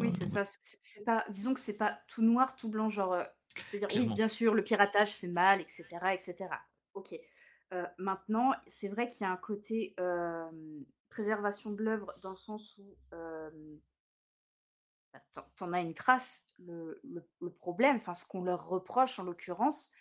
oui, 0.00 0.08
euh, 0.08 0.10
c'est 0.10 0.26
ça. 0.26 0.44
C'est 0.44 1.04
pas, 1.04 1.24
disons 1.30 1.54
que 1.54 1.60
c'est 1.60 1.76
pas 1.76 2.00
tout 2.08 2.22
noir, 2.22 2.56
tout 2.56 2.68
blanc, 2.68 2.90
genre. 2.90 3.14
Euh, 3.14 3.24
c'est-à-dire, 3.56 3.88
oui, 3.96 4.14
bien 4.14 4.28
sûr, 4.28 4.54
le 4.54 4.62
piratage 4.62 5.12
c'est 5.12 5.28
mal, 5.28 5.60
etc., 5.60 5.84
etc. 6.12 6.48
Ok. 6.94 7.14
maintenant, 7.98 8.52
c'est 8.68 8.88
vrai 8.88 9.08
qu'il 9.08 9.22
y 9.22 9.24
a 9.24 9.32
un 9.32 9.36
côté 9.36 9.94
préservation 11.10 11.70
de 11.70 11.82
l'œuvre 11.82 12.14
dans 12.22 12.30
le 12.30 12.36
sens 12.36 12.78
où 12.78 12.96
bah, 15.12 15.20
t'en 15.56 15.72
as 15.72 15.80
une 15.80 15.94
trace. 15.94 16.46
Le, 16.58 17.00
problème, 17.58 17.96
enfin 17.96 18.14
ce 18.14 18.24
qu'on 18.24 18.42
leur 18.42 18.68
reproche 18.68 19.18
en 19.18 19.24
l'occurrence, 19.24 19.92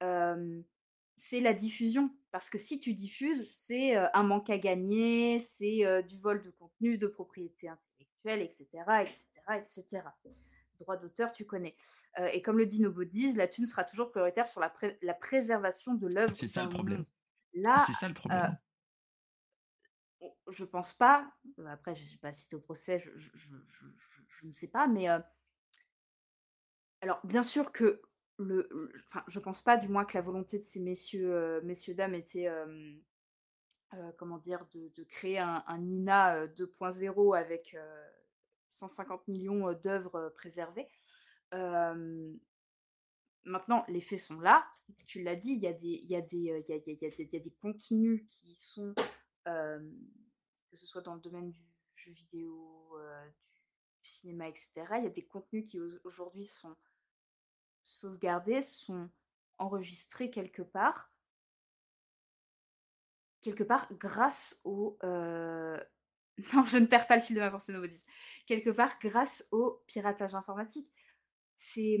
c'est 0.00 1.40
la 1.40 1.54
diffusion. 1.54 2.10
Parce 2.32 2.50
que 2.50 2.58
si 2.58 2.80
tu 2.80 2.92
diffuses, 2.92 3.48
c'est 3.50 3.96
un 3.96 4.22
manque 4.22 4.50
à 4.50 4.58
gagner, 4.58 5.40
c'est 5.40 6.02
du 6.02 6.18
vol 6.18 6.42
de 6.42 6.50
contenu, 6.50 6.98
de 6.98 7.06
propriété 7.06 7.68
intellectuelle, 7.68 8.42
etc., 8.42 8.66
etc., 9.02 9.24
etc. 9.56 10.02
Droit 10.80 10.98
d'auteur, 10.98 11.32
tu 11.32 11.46
connais. 11.46 11.74
et 12.32 12.42
comme 12.42 12.58
le 12.58 12.66
dit 12.66 12.82
Nobodies, 12.82 13.34
la 13.36 13.48
thune 13.48 13.64
sera 13.66 13.84
toujours 13.84 14.10
prioritaire 14.10 14.46
sur 14.48 14.60
la, 14.60 14.70
la 15.00 15.14
préservation 15.14 15.94
de 15.94 16.08
l'œuvre. 16.08 16.34
C'est 16.34 16.48
ça 16.48 16.64
le 16.64 16.68
problème. 16.68 17.06
Là, 17.54 17.82
c'est 17.86 17.94
ça 17.94 18.08
le 18.08 18.14
problème 18.14 18.58
je 20.48 20.64
pense 20.64 20.92
pas. 20.92 21.30
Après, 21.66 21.94
je 21.94 22.02
n'ai 22.02 22.18
pas 22.18 22.28
assisté 22.28 22.56
au 22.56 22.60
procès, 22.60 22.98
je, 23.00 24.46
ne 24.46 24.52
sais 24.52 24.68
pas, 24.68 24.86
mais 24.86 25.08
alors 27.00 27.20
bien 27.24 27.42
sûr 27.42 27.72
que 27.72 28.00
le, 28.38 28.68
enfin, 29.06 29.24
je 29.28 29.40
pense 29.40 29.62
pas, 29.62 29.76
du 29.76 29.88
moins 29.88 30.04
que 30.04 30.16
la 30.16 30.22
volonté 30.22 30.58
de 30.58 30.64
ces 30.64 30.80
messieurs, 30.80 31.60
messieurs 31.62 31.94
dames 31.94 32.14
était, 32.14 32.48
comment 34.18 34.38
dire, 34.38 34.66
de, 34.72 35.04
créer 35.04 35.38
un, 35.38 35.64
INA 35.68 36.46
2.0 36.48 37.36
avec 37.36 37.76
150 38.68 39.28
millions 39.28 39.72
d'œuvres 39.72 40.32
préservées. 40.36 40.88
maintenant, 43.44 43.84
les 43.88 44.00
faits 44.00 44.20
sont 44.20 44.40
là. 44.40 44.66
Tu 45.06 45.22
l'as 45.22 45.36
dit, 45.36 45.52
il 45.52 45.64
y 45.64 46.12
y 46.12 46.16
a 46.16 47.40
des 47.40 47.54
contenus 47.60 48.24
qui 48.28 48.54
sont 48.54 48.94
que 49.46 50.76
ce 50.76 50.86
soit 50.86 51.02
dans 51.02 51.14
le 51.14 51.20
domaine 51.20 51.50
du 51.50 51.60
jeu 51.96 52.10
vidéo, 52.12 52.96
du, 54.02 54.08
cinéma, 54.08 54.48
etc. 54.48 54.70
Il 54.98 55.04
y 55.04 55.06
a 55.06 55.10
des 55.10 55.24
contenus 55.24 55.66
qui 55.66 55.80
aujourd'hui 56.04 56.46
sont 56.46 56.76
sauvegardés, 57.82 58.62
sont 58.62 59.08
enregistrés 59.58 60.30
quelque 60.30 60.62
part, 60.62 61.10
quelque 63.40 63.64
part 63.64 63.88
grâce 63.92 64.60
au... 64.64 64.98
Non, 66.52 66.64
je 66.64 66.76
ne 66.76 66.86
perds 66.86 67.06
pas 67.06 67.16
le 67.16 67.22
fil 67.22 67.34
de 67.34 67.40
ma 67.40 67.50
pensée, 67.50 67.72
Novodis. 67.72 68.04
Quelque 68.44 68.68
part 68.68 68.98
grâce 69.00 69.48
au 69.52 69.82
piratage 69.86 70.34
informatique. 70.34 70.90
C'est 71.56 71.96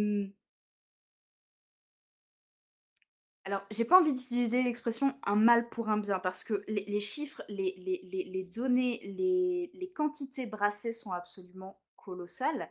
Alors, 3.46 3.62
j'ai 3.70 3.84
pas 3.84 4.00
envie 4.00 4.12
d'utiliser 4.12 4.64
l'expression 4.64 5.16
un 5.22 5.36
mal 5.36 5.68
pour 5.68 5.88
un 5.88 5.98
bien 5.98 6.18
parce 6.18 6.42
que 6.42 6.64
les, 6.66 6.98
chiffres, 6.98 7.42
les, 7.48 7.76
les, 8.10 8.44
données, 8.44 9.00
les, 9.04 9.92
quantités 9.94 10.46
brassées 10.46 10.92
sont 10.92 11.12
absolument 11.12 11.80
colossales. 11.94 12.68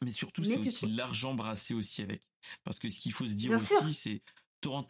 Mais 0.00 0.12
surtout, 0.12 0.44
c'est 0.44 0.58
aussi 0.58 0.86
l'argent 0.86 1.34
brassé 1.34 1.74
aussi 1.74 2.02
avec. 2.02 2.22
Parce 2.62 2.78
que 2.78 2.88
ce 2.88 3.00
qu'il 3.00 3.12
faut 3.12 3.26
se 3.26 3.34
dire 3.34 3.50
aussi, 3.50 3.94
c'est 3.94 4.22
Torrent 4.60 4.88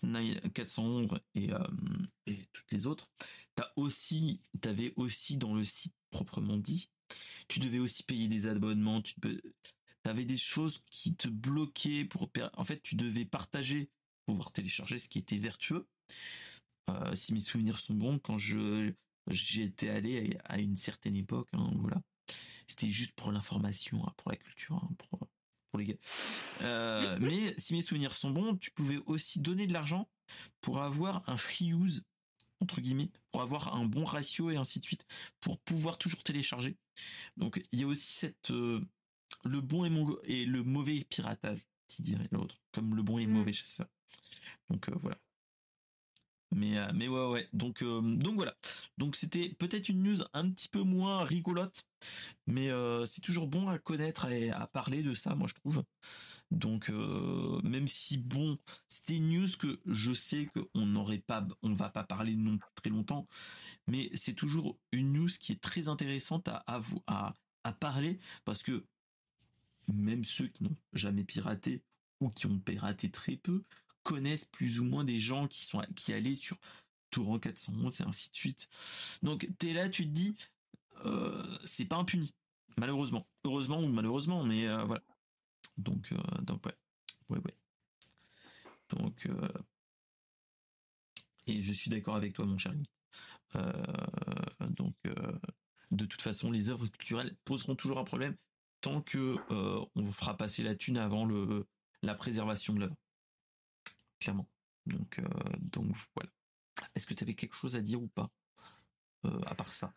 411 0.52 1.08
et, 1.34 1.54
euh, 1.54 1.58
et 2.26 2.36
toutes 2.52 2.70
les 2.72 2.86
autres, 2.86 3.08
t'as 3.54 3.72
aussi, 3.76 4.42
t'avais 4.60 4.92
aussi 4.96 5.38
dans 5.38 5.54
le 5.54 5.64
site 5.64 5.96
proprement 6.10 6.58
dit, 6.58 6.90
tu 7.48 7.58
devais 7.58 7.78
aussi 7.78 8.02
payer 8.02 8.28
des 8.28 8.48
abonnements, 8.48 9.00
tu 9.00 9.14
avais 10.04 10.26
des 10.26 10.36
choses 10.36 10.84
qui 10.90 11.16
te 11.16 11.28
bloquaient 11.28 12.04
pour, 12.04 12.28
en 12.52 12.64
fait, 12.64 12.82
tu 12.82 12.96
devais 12.96 13.24
partager 13.24 13.88
pouvoir 14.26 14.52
télécharger, 14.52 14.98
ce 14.98 15.08
qui 15.08 15.18
était 15.18 15.38
vertueux. 15.38 15.86
Euh, 16.90 17.14
si 17.16 17.34
mes 17.34 17.40
souvenirs 17.40 17.78
sont 17.78 17.94
bons, 17.94 18.18
quand 18.18 18.38
je 18.38 18.92
j'y 19.30 19.62
étais 19.62 19.88
allé 19.88 20.36
à, 20.44 20.58
une 20.58 20.76
certaine 20.76 21.16
époque, 21.16 21.48
hein, 21.52 21.70
voilà, 21.76 22.00
c'était 22.68 22.90
juste 22.90 23.12
pour 23.12 23.32
l'information, 23.32 24.06
hein, 24.06 24.12
pour 24.16 24.30
la 24.30 24.36
culture, 24.36 24.76
hein, 24.76 24.90
pour, 24.98 25.18
pour 25.70 25.80
les 25.80 25.86
gars. 25.86 25.96
Euh, 26.62 27.18
mais 27.20 27.54
si 27.58 27.74
mes 27.74 27.82
souvenirs 27.82 28.14
sont 28.14 28.30
bons, 28.30 28.56
tu 28.56 28.70
pouvais 28.70 28.98
aussi 29.06 29.40
donner 29.40 29.66
de 29.66 29.72
l'argent 29.72 30.08
pour 30.60 30.80
avoir 30.80 31.28
un 31.28 31.36
free 31.36 31.72
use 31.72 32.04
entre 32.60 32.80
guillemets, 32.80 33.10
pour 33.32 33.42
avoir 33.42 33.74
un 33.74 33.84
bon 33.84 34.04
ratio 34.04 34.50
et 34.50 34.56
ainsi 34.56 34.80
de 34.80 34.84
suite, 34.84 35.06
pour 35.40 35.58
pouvoir 35.60 35.98
toujours 35.98 36.22
télécharger. 36.22 36.76
Donc 37.36 37.62
il 37.72 37.80
y 37.80 37.84
a 37.84 37.86
aussi 37.86 38.12
cette 38.12 38.50
euh, 38.50 38.80
le 39.44 39.60
bon 39.60 39.84
et, 39.84 40.40
et 40.40 40.46
le 40.46 40.62
mauvais 40.62 41.04
piratage, 41.04 41.60
qui 41.88 42.02
dirait 42.02 42.28
l'autre, 42.30 42.56
comme 42.72 42.94
le 42.94 43.02
bon 43.02 43.18
et 43.18 43.24
le 43.24 43.30
mmh. 43.30 43.34
mauvais 43.34 43.52
chasseur. 43.52 43.86
Donc 44.70 44.88
euh, 44.88 44.94
voilà. 44.96 45.18
Mais, 46.52 46.78
euh, 46.78 46.90
mais 46.94 47.08
ouais, 47.08 47.26
ouais. 47.28 47.48
Donc, 47.52 47.82
euh, 47.82 48.00
donc 48.00 48.36
voilà. 48.36 48.54
Donc 48.98 49.16
c'était 49.16 49.50
peut-être 49.58 49.88
une 49.88 50.02
news 50.02 50.22
un 50.32 50.48
petit 50.50 50.68
peu 50.68 50.82
moins 50.82 51.24
rigolote, 51.24 51.84
mais 52.46 52.70
c'est 53.04 53.20
toujours 53.20 53.48
bon 53.48 53.68
à 53.68 53.78
connaître 53.78 54.26
et 54.30 54.50
à 54.50 54.66
parler 54.66 55.02
de 55.02 55.12
ça, 55.14 55.34
moi 55.34 55.48
je 55.48 55.54
trouve. 55.54 55.82
Donc 56.52 56.88
même 56.88 57.88
si 57.88 58.16
bon, 58.18 58.58
c'était 58.88 59.16
une 59.16 59.28
news 59.28 59.48
que 59.58 59.80
je 59.86 60.12
sais 60.12 60.46
qu'on 60.46 60.86
n'aurait 60.86 61.18
pas, 61.18 61.46
on 61.62 61.74
va 61.74 61.90
pas 61.90 62.04
parler 62.04 62.36
non 62.36 62.58
très 62.76 62.90
longtemps, 62.90 63.26
mais 63.86 64.08
c'est 64.14 64.34
toujours 64.34 64.78
une 64.92 65.12
news 65.12 65.28
qui 65.40 65.52
est 65.52 65.60
très 65.60 65.88
intéressante 65.88 66.48
à, 66.48 66.62
à, 66.66 66.80
à, 67.08 67.34
à 67.64 67.72
parler 67.72 68.18
parce 68.44 68.62
que 68.62 68.84
même 69.92 70.24
ceux 70.24 70.46
qui 70.48 70.64
n'ont 70.64 70.76
jamais 70.92 71.24
piraté 71.24 71.82
ou 72.20 72.30
qui 72.30 72.46
ont 72.46 72.58
piraté 72.58 73.10
très 73.10 73.36
peu 73.36 73.62
connaissent 74.06 74.44
plus 74.44 74.78
ou 74.78 74.84
moins 74.84 75.04
des 75.04 75.18
gens 75.18 75.48
qui 75.48 75.64
sont 75.64 75.82
qui 75.96 76.12
allaient 76.12 76.36
sur 76.36 76.56
Torrent 77.10 77.40
411 77.40 78.00
et 78.00 78.04
ainsi 78.04 78.30
de 78.30 78.36
suite. 78.36 78.68
Donc 79.22 79.48
t'es 79.58 79.72
là, 79.72 79.88
tu 79.88 80.04
te 80.04 80.10
dis, 80.10 80.36
euh, 81.04 81.58
c'est 81.64 81.84
pas 81.84 81.96
impuni, 81.96 82.32
malheureusement. 82.76 83.26
Heureusement 83.44 83.80
ou 83.80 83.88
malheureusement, 83.88 84.44
mais 84.44 84.68
euh, 84.68 84.84
voilà. 84.84 85.02
Donc, 85.76 86.12
euh, 86.12 86.16
donc 86.42 86.64
ouais, 86.66 86.76
ouais, 87.30 87.38
ouais. 87.44 87.56
Donc, 88.90 89.28
et 91.48 91.60
je 91.60 91.72
suis 91.72 91.90
d'accord 91.90 92.14
avec 92.14 92.32
toi, 92.32 92.46
mon 92.46 92.58
cher 92.58 92.72
donc, 94.70 94.94
de 95.90 96.04
toute 96.04 96.22
façon, 96.22 96.52
les 96.52 96.70
œuvres 96.70 96.86
culturelles 96.86 97.34
poseront 97.44 97.74
toujours 97.74 97.98
un 97.98 98.04
problème 98.04 98.36
tant 98.80 99.00
que 99.02 99.36
on 99.96 100.12
fera 100.12 100.36
passer 100.36 100.62
la 100.62 100.76
thune 100.76 100.98
avant 100.98 101.24
le 101.24 101.66
la 102.02 102.14
préservation 102.14 102.74
de 102.74 102.80
l'œuvre 102.80 102.96
clairement. 104.26 104.48
Donc, 104.86 105.20
euh, 105.20 105.24
donc 105.60 105.86
voilà. 106.16 106.30
Est-ce 106.94 107.06
que 107.06 107.14
tu 107.14 107.22
avais 107.22 107.34
quelque 107.34 107.54
chose 107.54 107.76
à 107.76 107.80
dire 107.80 108.02
ou 108.02 108.08
pas 108.08 108.28
euh, 109.24 109.40
à 109.46 109.54
part 109.54 109.72
ça? 109.72 109.94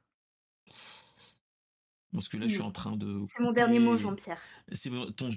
Parce 2.14 2.30
que 2.30 2.38
là, 2.38 2.48
je 2.48 2.54
suis 2.54 2.62
en 2.62 2.72
train 2.72 2.96
de. 2.96 3.24
C'est 3.28 3.42
mon 3.42 3.52
dernier 3.52 3.80
mot, 3.80 3.98
Jean-Pierre. 3.98 4.42
C'est 4.72 4.92
ton, 5.16 5.32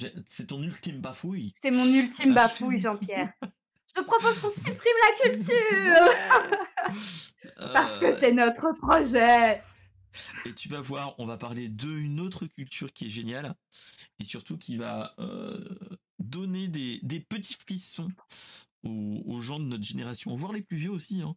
ton 0.46 0.62
ultime 0.62 1.00
bafouille. 1.00 1.52
C'est 1.60 1.70
mon 1.70 1.86
ultime 1.86 2.34
bafouille, 2.34 2.80
Jean-Pierre. 2.80 3.32
je 3.96 4.02
propose 4.02 4.38
qu'on 4.40 4.48
supprime 4.48 4.92
la 5.02 5.30
culture 5.30 6.14
Parce 7.72 7.98
que 7.98 8.06
euh. 8.06 8.16
c'est 8.18 8.32
notre 8.32 8.72
projet 8.72 9.62
Et 10.46 10.54
tu 10.54 10.68
vas 10.68 10.80
voir, 10.80 11.14
on 11.18 11.26
va 11.26 11.36
parler 11.38 11.68
d'une 11.68 12.20
autre 12.20 12.46
culture 12.46 12.92
qui 12.92 13.06
est 13.06 13.10
géniale 13.10 13.54
et 14.18 14.24
surtout 14.24 14.56
qui 14.56 14.76
va 14.76 15.14
donner 16.18 16.68
des, 16.68 17.00
des 17.02 17.20
petits 17.20 17.54
frissons 17.54 18.08
aux, 18.84 19.40
gens 19.40 19.58
de 19.58 19.64
notre 19.64 19.84
génération, 19.84 20.34
voire 20.36 20.52
les 20.52 20.62
plus 20.62 20.76
vieux 20.76 20.90
aussi, 20.90 21.22
hein, 21.22 21.36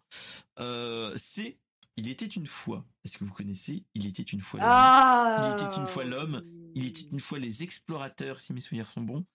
euh, 0.59 1.13
c'est 1.15 1.57
Il 1.97 2.09
était 2.09 2.25
une 2.25 2.47
fois. 2.47 2.85
Est-ce 3.03 3.17
que 3.17 3.23
vous 3.23 3.33
connaissez 3.33 3.83
Il 3.93 4.05
était 4.05 4.23
une 4.23 4.41
fois 4.41 4.59
l'homme 4.59 5.45
Il 5.45 5.53
était 5.53 5.77
une 5.77 5.87
fois 5.87 6.03
l'homme. 6.05 6.43
il 6.75 6.85
était 6.85 7.07
une 7.11 7.19
fois 7.19 7.39
les 7.39 7.63
explorateurs, 7.63 8.41
si 8.41 8.53
mes 8.53 8.61
souvenirs 8.61 8.89
sont 8.89 9.01
bons. 9.01 9.25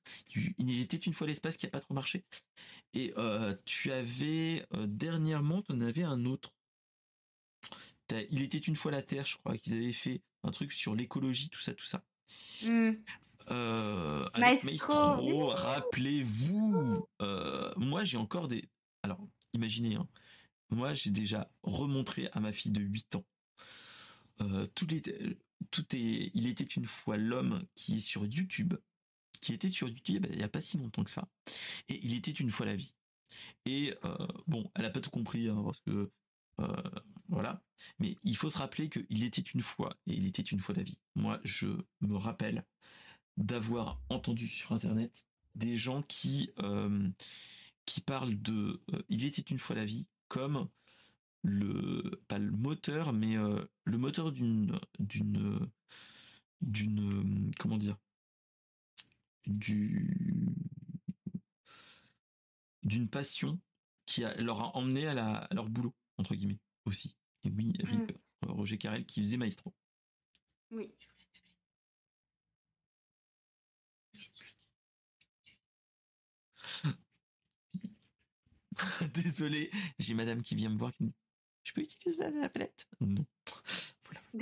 Il 0.59 0.81
était 0.81 0.97
une 0.97 1.13
fois 1.13 1.27
l'espace 1.27 1.57
qui 1.57 1.67
a 1.67 1.71
pas 1.71 1.81
trop 1.81 1.95
marché. 1.95 2.25
Et 2.93 3.13
euh, 3.17 3.55
tu 3.65 3.93
avais 3.93 4.67
euh, 4.75 4.87
dernièrement, 4.87 5.63
tu 5.63 5.73
en 5.73 5.81
avais 5.81 6.03
un 6.03 6.25
autre. 6.25 6.55
Il 8.31 8.43
était 8.43 8.59
une 8.59 8.75
fois 8.75 8.91
la 8.91 9.03
Terre, 9.03 9.25
je 9.25 9.37
crois, 9.37 9.57
qu'ils 9.57 9.75
avaient 9.75 9.93
fait 9.93 10.21
un 10.43 10.51
truc 10.51 10.73
sur 10.73 10.95
l'écologie, 10.97 11.49
tout 11.49 11.61
ça, 11.61 11.75
tout 11.75 11.87
ça. 11.87 12.03
Mmh. 12.65 12.93
Euh, 13.51 14.29
Maestro, 14.39 15.49
rappelez-vous, 15.49 17.07
euh, 17.23 17.73
moi 17.77 18.05
j'ai 18.05 18.17
encore 18.17 18.49
des. 18.49 18.69
Alors, 19.03 19.21
imaginez, 19.53 19.97
hein, 19.97 20.07
moi 20.71 20.95
j'ai 20.95 21.11
déjà 21.11 21.51
remontré 21.63 22.29
à 22.33 22.41
ma 22.41 22.53
fille 22.53 22.73
de 22.73 22.81
8 22.81 23.17
ans. 23.17 23.25
Euh, 24.43 24.67
tout, 24.75 24.87
tout 25.71 25.97
est, 25.97 26.31
il 26.35 26.47
était 26.47 26.65
une 26.65 26.87
fois 26.87 27.17
l'homme 27.17 27.63
qui 27.75 27.97
est 27.97 28.01
sur 28.01 28.25
YouTube, 28.25 28.75
qui 29.41 29.53
était 29.53 29.69
sur 29.69 29.89
YouTube 29.89 30.27
il 30.31 30.39
n'y 30.39 30.45
a 30.45 30.49
pas 30.49 30.61
si 30.61 30.79
longtemps 30.79 31.05
que 31.05 31.11
ça, 31.11 31.29
et 31.89 31.99
il 32.03 32.15
était 32.15 32.31
une 32.31 32.51
fois 32.51 32.67
la 32.67 32.77
vie. 32.77 32.95
Et 33.65 33.95
bon, 34.47 34.71
elle 34.75 34.85
a 34.85 34.91
pas 34.91 35.01
tout 35.01 35.11
compris 35.11 35.49
hein, 35.49 35.63
parce 35.65 35.81
que 35.81 36.11
voilà, 37.29 37.63
mais 38.01 38.17
il 38.25 38.37
faut 38.37 38.51
se 38.51 38.59
rappeler 38.59 38.89
qu'il 38.89 39.25
était 39.25 39.41
une 39.41 39.63
fois 39.63 39.97
et 40.07 40.15
il 40.15 40.27
était 40.27 40.43
une 40.43 40.59
fois 40.59 40.75
la 40.75 40.83
vie. 40.83 41.01
Moi, 41.15 41.41
je 41.45 41.69
me 42.01 42.17
rappelle 42.17 42.65
d'avoir 43.37 44.01
entendu 44.09 44.49
sur 44.49 44.73
internet 44.73 45.27
des 45.55 45.77
gens 45.77 46.03
qui 46.03 46.51
euh, 46.61 47.09
qui 47.87 48.01
parlent 48.01 48.41
de 48.41 48.83
euh, 48.93 49.03
il 49.09 49.25
était 49.25 49.43
une 49.43 49.59
fois 49.59 49.77
la 49.77 49.85
vie 49.85 50.07
comme 50.29 50.69
le 51.43 52.23
pas 52.29 52.39
le 52.39 52.51
moteur 52.51 53.13
mais 53.13 53.37
euh, 53.37 53.65
le 53.85 53.99
moteur 53.99 54.33
d'une 54.33 54.79
d'une 54.99 55.69
d'une 56.61 57.51
comment 57.59 57.79
dire 57.79 57.97
du 59.47 60.55
d'une 62.83 63.09
passion 63.09 63.59
qui 64.07 64.25
a, 64.25 64.35
leur 64.41 64.61
a 64.61 64.77
emmené 64.77 65.07
à, 65.07 65.15
la, 65.15 65.37
à 65.37 65.55
leur 65.55 65.69
boulot 65.69 65.95
entre 66.19 66.35
guillemets 66.35 66.59
aussi. 66.85 67.17
Et 67.45 67.51
oui 67.51 67.73
Rip 67.81 68.13
mmh. 68.13 68.51
Roger 68.51 68.79
Carrel 68.79 69.05
qui 69.07 69.21
faisait 69.21 69.37
Maestro. 69.37 69.75
Oui 70.71 70.91
Désolé, 79.15 79.71
j'ai 79.99 80.15
madame 80.15 80.43
qui 80.43 80.55
vient 80.55 80.71
me 80.71 80.77
voir 80.77 80.93
qui 80.93 81.05
me 81.05 81.09
dit 81.09 81.15
Je 81.65 81.73
peux 81.73 81.81
utiliser 81.83 82.25
la 82.25 82.49
tablette? 82.49 82.89
Non. 83.01 83.25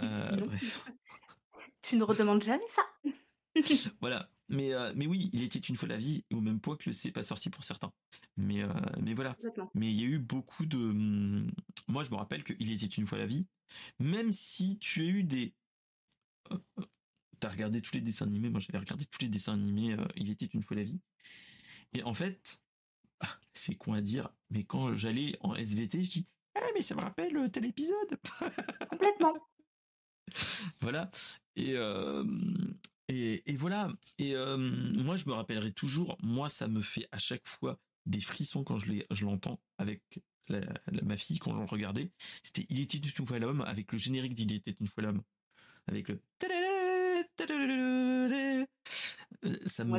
Euh, 0.00 0.36
bref. 0.36 0.88
Tu 1.82 1.96
ne 1.96 2.04
redemandes 2.04 2.42
jamais 2.42 2.66
ça 2.68 2.82
Voilà. 4.00 4.30
Mais, 4.48 4.72
euh, 4.72 4.92
mais 4.94 5.06
oui, 5.06 5.28
il 5.32 5.42
était 5.42 5.58
une 5.58 5.76
fois 5.76 5.88
la 5.88 5.96
vie, 5.96 6.24
au 6.32 6.40
même 6.40 6.60
point 6.60 6.76
que 6.76 6.84
le 6.88 6.92
C'est 6.92 7.10
pas 7.10 7.22
sorti 7.22 7.50
pour 7.50 7.64
certains. 7.64 7.92
Mais, 8.36 8.62
euh, 8.62 8.72
mais 9.00 9.14
voilà. 9.14 9.36
Mais 9.74 9.90
il 9.90 10.00
y 10.00 10.04
a 10.04 10.06
eu 10.06 10.18
beaucoup 10.18 10.66
de. 10.66 10.76
Hum, 10.76 11.50
moi, 11.88 12.02
je 12.02 12.10
me 12.10 12.16
rappelle 12.16 12.44
qu'il 12.44 12.70
était 12.70 12.86
une 12.86 13.06
fois 13.06 13.18
la 13.18 13.26
vie, 13.26 13.46
même 13.98 14.30
si 14.30 14.78
tu 14.78 15.02
as 15.02 15.06
eu 15.06 15.24
des. 15.24 15.54
T'as 17.40 17.48
regardé 17.48 17.82
tous 17.82 17.94
les 17.94 18.00
dessins 18.00 18.26
animés, 18.26 18.50
moi 18.50 18.60
j'avais 18.60 18.78
regardé 18.78 19.04
tous 19.06 19.20
les 19.20 19.28
dessins 19.28 19.54
animés, 19.54 19.96
il 20.16 20.30
était 20.30 20.46
une 20.46 20.62
fois 20.62 20.76
la 20.76 20.84
vie. 20.84 21.00
Et 21.92 22.02
en 22.04 22.14
fait, 22.14 22.61
c'est 23.54 23.74
con 23.74 23.92
à 23.92 24.00
dire, 24.00 24.28
mais 24.50 24.64
quand 24.64 24.96
j'allais 24.96 25.36
en 25.40 25.54
SVT, 25.54 26.04
je 26.04 26.10
dis 26.10 26.26
Ah, 26.54 26.66
mais 26.74 26.82
ça 26.82 26.94
me 26.94 27.00
rappelle 27.00 27.36
euh, 27.36 27.48
tel 27.48 27.64
épisode 27.64 28.18
Complètement. 28.90 29.34
voilà. 30.80 31.10
Et, 31.56 31.74
euh, 31.76 32.24
et, 33.08 33.42
et, 33.50 33.56
voilà. 33.56 33.92
Et 34.18 34.34
euh, 34.34 34.56
moi, 34.56 35.16
je 35.16 35.26
me 35.26 35.32
rappellerai 35.32 35.72
toujours, 35.72 36.16
moi, 36.22 36.48
ça 36.48 36.68
me 36.68 36.80
fait 36.80 37.08
à 37.12 37.18
chaque 37.18 37.46
fois 37.46 37.78
des 38.06 38.20
frissons 38.20 38.64
quand 38.64 38.78
je 38.78 39.24
l'entends 39.24 39.60
avec 39.78 40.02
ma 41.02 41.16
fille, 41.16 41.38
quand 41.38 41.54
j'en 41.54 41.66
regardais. 41.66 42.10
C'était 42.42 42.66
Il 42.68 42.80
était 42.80 42.98
une 42.98 43.26
fois 43.26 43.38
l'homme, 43.38 43.60
avec 43.62 43.92
le 43.92 43.98
générique 43.98 44.34
d'Il 44.34 44.52
était 44.52 44.76
une 44.80 44.88
fois 44.88 45.02
l'homme. 45.04 45.22
Avec 45.86 46.08
le. 46.08 46.20
Ça 49.66 49.84
me. 49.84 49.98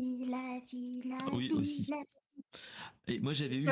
Vie, 0.00 0.24
la 0.26 0.60
vie, 0.70 1.02
la 1.04 1.34
oui, 1.34 1.48
vie. 1.48 1.54
aussi. 1.54 1.90
Et 3.06 3.20
moi, 3.20 3.32
j'avais 3.32 3.56
eu. 3.56 3.68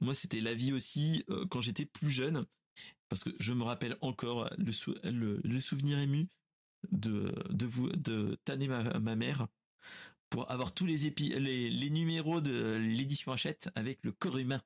Moi, 0.00 0.14
c'était 0.14 0.40
la 0.40 0.54
vie 0.54 0.72
aussi 0.72 1.24
euh, 1.30 1.46
quand 1.46 1.60
j'étais 1.60 1.84
plus 1.86 2.10
jeune. 2.10 2.46
Parce 3.08 3.22
que 3.22 3.30
je 3.38 3.52
me 3.52 3.62
rappelle 3.62 3.96
encore 4.00 4.50
le, 4.58 5.40
le, 5.44 5.60
souvenir 5.60 5.98
ému 5.98 6.28
de, 6.90 7.32
de 7.50 7.66
vous, 7.66 7.88
de 7.90 8.36
tanner 8.44 8.66
ma, 8.66 8.98
ma 8.98 9.14
mère 9.14 9.46
pour 10.30 10.50
avoir 10.50 10.74
tous 10.74 10.86
les, 10.86 11.06
épi 11.06 11.28
les, 11.28 11.70
les 11.70 11.90
numéros 11.90 12.40
de 12.40 12.76
l'édition 12.76 13.30
Hachette 13.30 13.70
avec 13.76 14.00
le 14.02 14.10
corps 14.10 14.38
humain. 14.38 14.60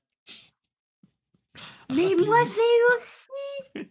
Mais 1.90 2.14
moi, 2.14 2.38
je 2.44 2.54
l'ai 2.56 2.76
eu 2.78 2.86
aussi! 2.94 3.90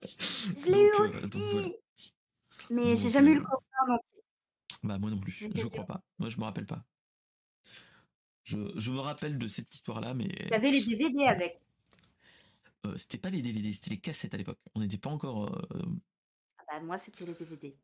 je 0.58 0.70
l'ai 0.72 0.82
eu 0.82 0.92
euh, 0.94 1.04
aussi! 1.04 1.76
Mais 2.70 2.96
j'ai 2.96 3.10
jamais 3.10 3.32
eu 3.32 3.36
le 3.36 3.42
euh, 3.42 3.44
corps 3.44 3.62
humain 3.86 3.98
bah 4.84 4.98
moi 4.98 5.10
non 5.10 5.18
plus, 5.18 5.32
je 5.32 5.66
crois 5.66 5.86
pas. 5.86 6.02
Moi 6.18 6.28
je 6.28 6.38
me 6.38 6.44
rappelle 6.44 6.66
pas. 6.66 6.84
Je, 8.42 8.58
je 8.76 8.90
me 8.90 9.00
rappelle 9.00 9.38
de 9.38 9.48
cette 9.48 9.72
histoire-là, 9.74 10.14
mais. 10.14 10.28
T'avais 10.50 10.70
les 10.70 10.84
DVD 10.84 11.24
avec. 11.24 11.60
Euh, 12.86 12.96
c'était 12.96 13.18
pas 13.18 13.30
les 13.30 13.40
DVD, 13.40 13.72
c'était 13.72 13.90
les 13.90 14.00
cassettes 14.00 14.34
à 14.34 14.36
l'époque. 14.36 14.58
On 14.74 14.80
n'était 14.80 14.98
pas 14.98 15.10
encore. 15.10 15.48
Euh, 15.48 15.82
ah 16.58 16.62
bah 16.68 16.80
moi 16.80 16.98
c'était 16.98 17.24
les 17.24 17.34
DVD. 17.34 17.74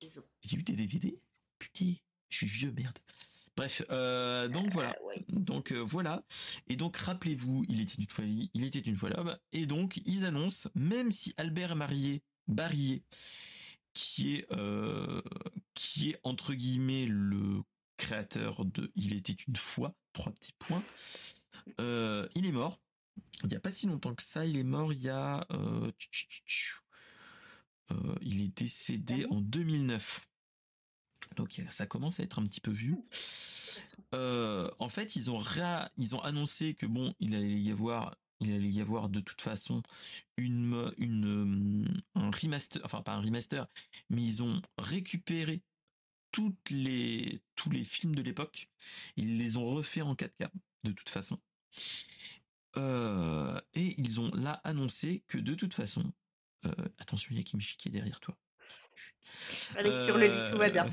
J'ai 0.00 0.56
eu 0.56 0.62
des 0.62 0.72
DVD 0.72 1.18
Putain, 1.58 1.94
je 2.30 2.36
suis 2.36 2.46
vieux, 2.46 2.72
merde. 2.72 2.98
Bref, 3.56 3.82
euh, 3.90 4.48
donc 4.48 4.72
voilà. 4.72 4.96
Donc 5.28 5.72
voilà. 5.72 6.24
Et 6.68 6.76
donc 6.76 6.96
rappelez-vous, 6.96 7.64
il 7.68 7.80
était 7.80 8.00
une 8.00 8.08
fois, 8.08 8.24
il 8.24 8.64
était 8.64 8.78
une 8.78 8.96
fois 8.96 9.10
l'homme. 9.10 9.36
Et 9.52 9.66
donc 9.66 10.00
ils 10.06 10.24
annoncent, 10.24 10.70
même 10.74 11.10
si 11.10 11.34
Albert 11.36 11.72
est 11.72 11.74
marié, 11.74 12.22
Barrier, 12.46 13.02
qui 13.92 14.36
est 14.36 14.46
euh, 14.52 15.20
qui 15.74 16.10
est 16.10 16.20
entre 16.24 16.54
guillemets 16.54 17.06
le 17.06 17.62
créateur 17.96 18.64
de 18.64 18.90
Il 18.96 19.14
était 19.14 19.32
une 19.32 19.56
fois 19.56 19.94
trois 20.12 20.32
petits 20.32 20.54
points. 20.58 20.82
Euh, 21.80 22.28
il 22.34 22.46
est 22.46 22.52
mort. 22.52 22.80
Il 23.42 23.48
n'y 23.48 23.56
a 23.56 23.60
pas 23.60 23.70
si 23.70 23.86
longtemps 23.86 24.14
que 24.14 24.22
ça. 24.22 24.46
Il 24.46 24.56
est 24.56 24.64
mort 24.64 24.92
il 24.92 25.02
y 25.02 25.08
a. 25.08 25.46
Euh, 25.52 25.90
il 28.22 28.42
est 28.42 28.56
décédé 28.56 29.26
en 29.30 29.40
2009. 29.40 30.26
Donc 31.36 31.60
ça 31.68 31.86
commence 31.86 32.20
à 32.20 32.22
être 32.22 32.38
un 32.38 32.44
petit 32.44 32.60
peu 32.60 32.70
vu. 32.70 32.96
en 34.12 34.88
fait, 34.88 35.16
ils 35.16 35.30
ont 35.30 35.42
ils 35.96 36.14
ont 36.14 36.20
annoncé 36.20 36.74
que 36.74 36.86
bon, 36.86 37.14
il 37.20 37.34
allait 37.34 37.60
y 37.60 37.70
avoir 37.70 38.16
il 38.40 38.52
allait 38.52 38.70
y 38.70 38.80
avoir 38.80 39.08
de 39.08 39.20
toute 39.20 39.40
façon 39.40 39.82
une, 40.36 40.92
une, 40.98 42.02
un 42.14 42.30
remaster, 42.30 42.80
enfin 42.84 43.02
pas 43.02 43.12
un 43.12 43.20
remaster, 43.20 43.66
mais 44.08 44.22
ils 44.22 44.42
ont 44.42 44.60
récupéré 44.78 45.62
toutes 46.32 46.70
les, 46.70 47.42
tous 47.54 47.70
les 47.70 47.84
films 47.84 48.14
de 48.14 48.22
l'époque. 48.22 48.68
Ils 49.16 49.38
les 49.38 49.56
ont 49.56 49.64
refaits 49.64 50.02
en 50.02 50.14
4K, 50.14 50.48
de 50.84 50.92
toute 50.92 51.08
façon. 51.08 51.38
Euh, 52.76 53.60
et 53.74 54.00
ils 54.00 54.20
ont 54.20 54.30
là 54.34 54.60
annoncé 54.64 55.24
que 55.26 55.38
de 55.38 55.54
toute 55.54 55.74
façon, 55.74 56.12
euh, 56.64 56.72
attention, 56.98 57.28
il 57.32 57.38
y 57.38 57.40
a 57.40 57.42
Kimchi 57.42 57.76
qui 57.76 57.88
est 57.88 57.92
derrière 57.92 58.20
toi. 58.20 58.36
Allez 59.76 59.92
sur 60.06 60.16
le 60.16 60.26
lit, 60.26 60.50
tout 60.50 60.58
va 60.58 60.70
bien. 60.70 60.86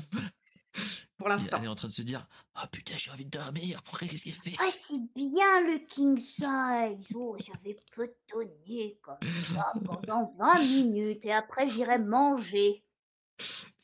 Pour 1.18 1.28
l'instant. 1.28 1.58
Elle 1.58 1.64
est 1.64 1.68
en 1.68 1.74
train 1.74 1.88
de 1.88 1.92
se 1.92 2.02
dire 2.02 2.26
Ah 2.54 2.62
oh, 2.64 2.68
putain, 2.70 2.94
j'ai 2.96 3.10
envie 3.10 3.24
de 3.24 3.30
dormir. 3.30 3.80
Après, 3.80 4.06
qu'est-ce 4.06 4.24
qu'elle 4.24 4.34
fait? 4.34 4.54
Ah, 4.60 4.70
c'est 4.70 5.00
bien 5.16 5.60
le 5.62 5.78
king 5.86 6.16
size. 6.16 7.12
Oh, 7.14 7.36
j'avais 7.44 7.76
petonné 7.90 8.98
comme 9.02 9.18
ça 9.52 9.72
pendant 9.84 10.32
20 10.38 10.58
minutes 10.60 11.24
et 11.24 11.32
après, 11.32 11.68
j'irai 11.68 11.98
manger. 11.98 12.84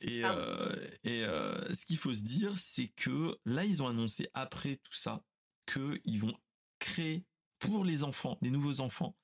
Et, 0.00 0.24
euh, 0.24 0.74
et 1.02 1.24
euh, 1.24 1.72
ce 1.74 1.86
qu'il 1.86 1.96
faut 1.96 2.14
se 2.14 2.22
dire, 2.22 2.58
c'est 2.58 2.88
que 2.88 3.36
là, 3.44 3.64
ils 3.64 3.82
ont 3.82 3.88
annoncé 3.88 4.28
après 4.34 4.76
tout 4.76 4.92
ça 4.92 5.22
qu'ils 5.66 6.20
vont 6.20 6.36
créer 6.78 7.24
pour 7.58 7.84
les 7.84 8.04
enfants, 8.04 8.36
les 8.42 8.50
nouveaux 8.50 8.80
enfants, 8.80 9.16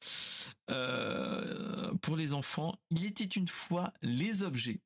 euh, 0.71 1.93
pour 2.01 2.17
les 2.17 2.33
enfants, 2.33 2.75
il 2.91 3.05
était 3.05 3.25
une 3.25 3.49
fois 3.49 3.93
les 4.01 4.43
objets 4.43 4.81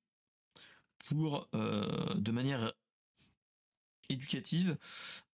pour, 1.07 1.49
de 1.53 2.33
manière 2.33 2.73
éducative, 4.09 4.77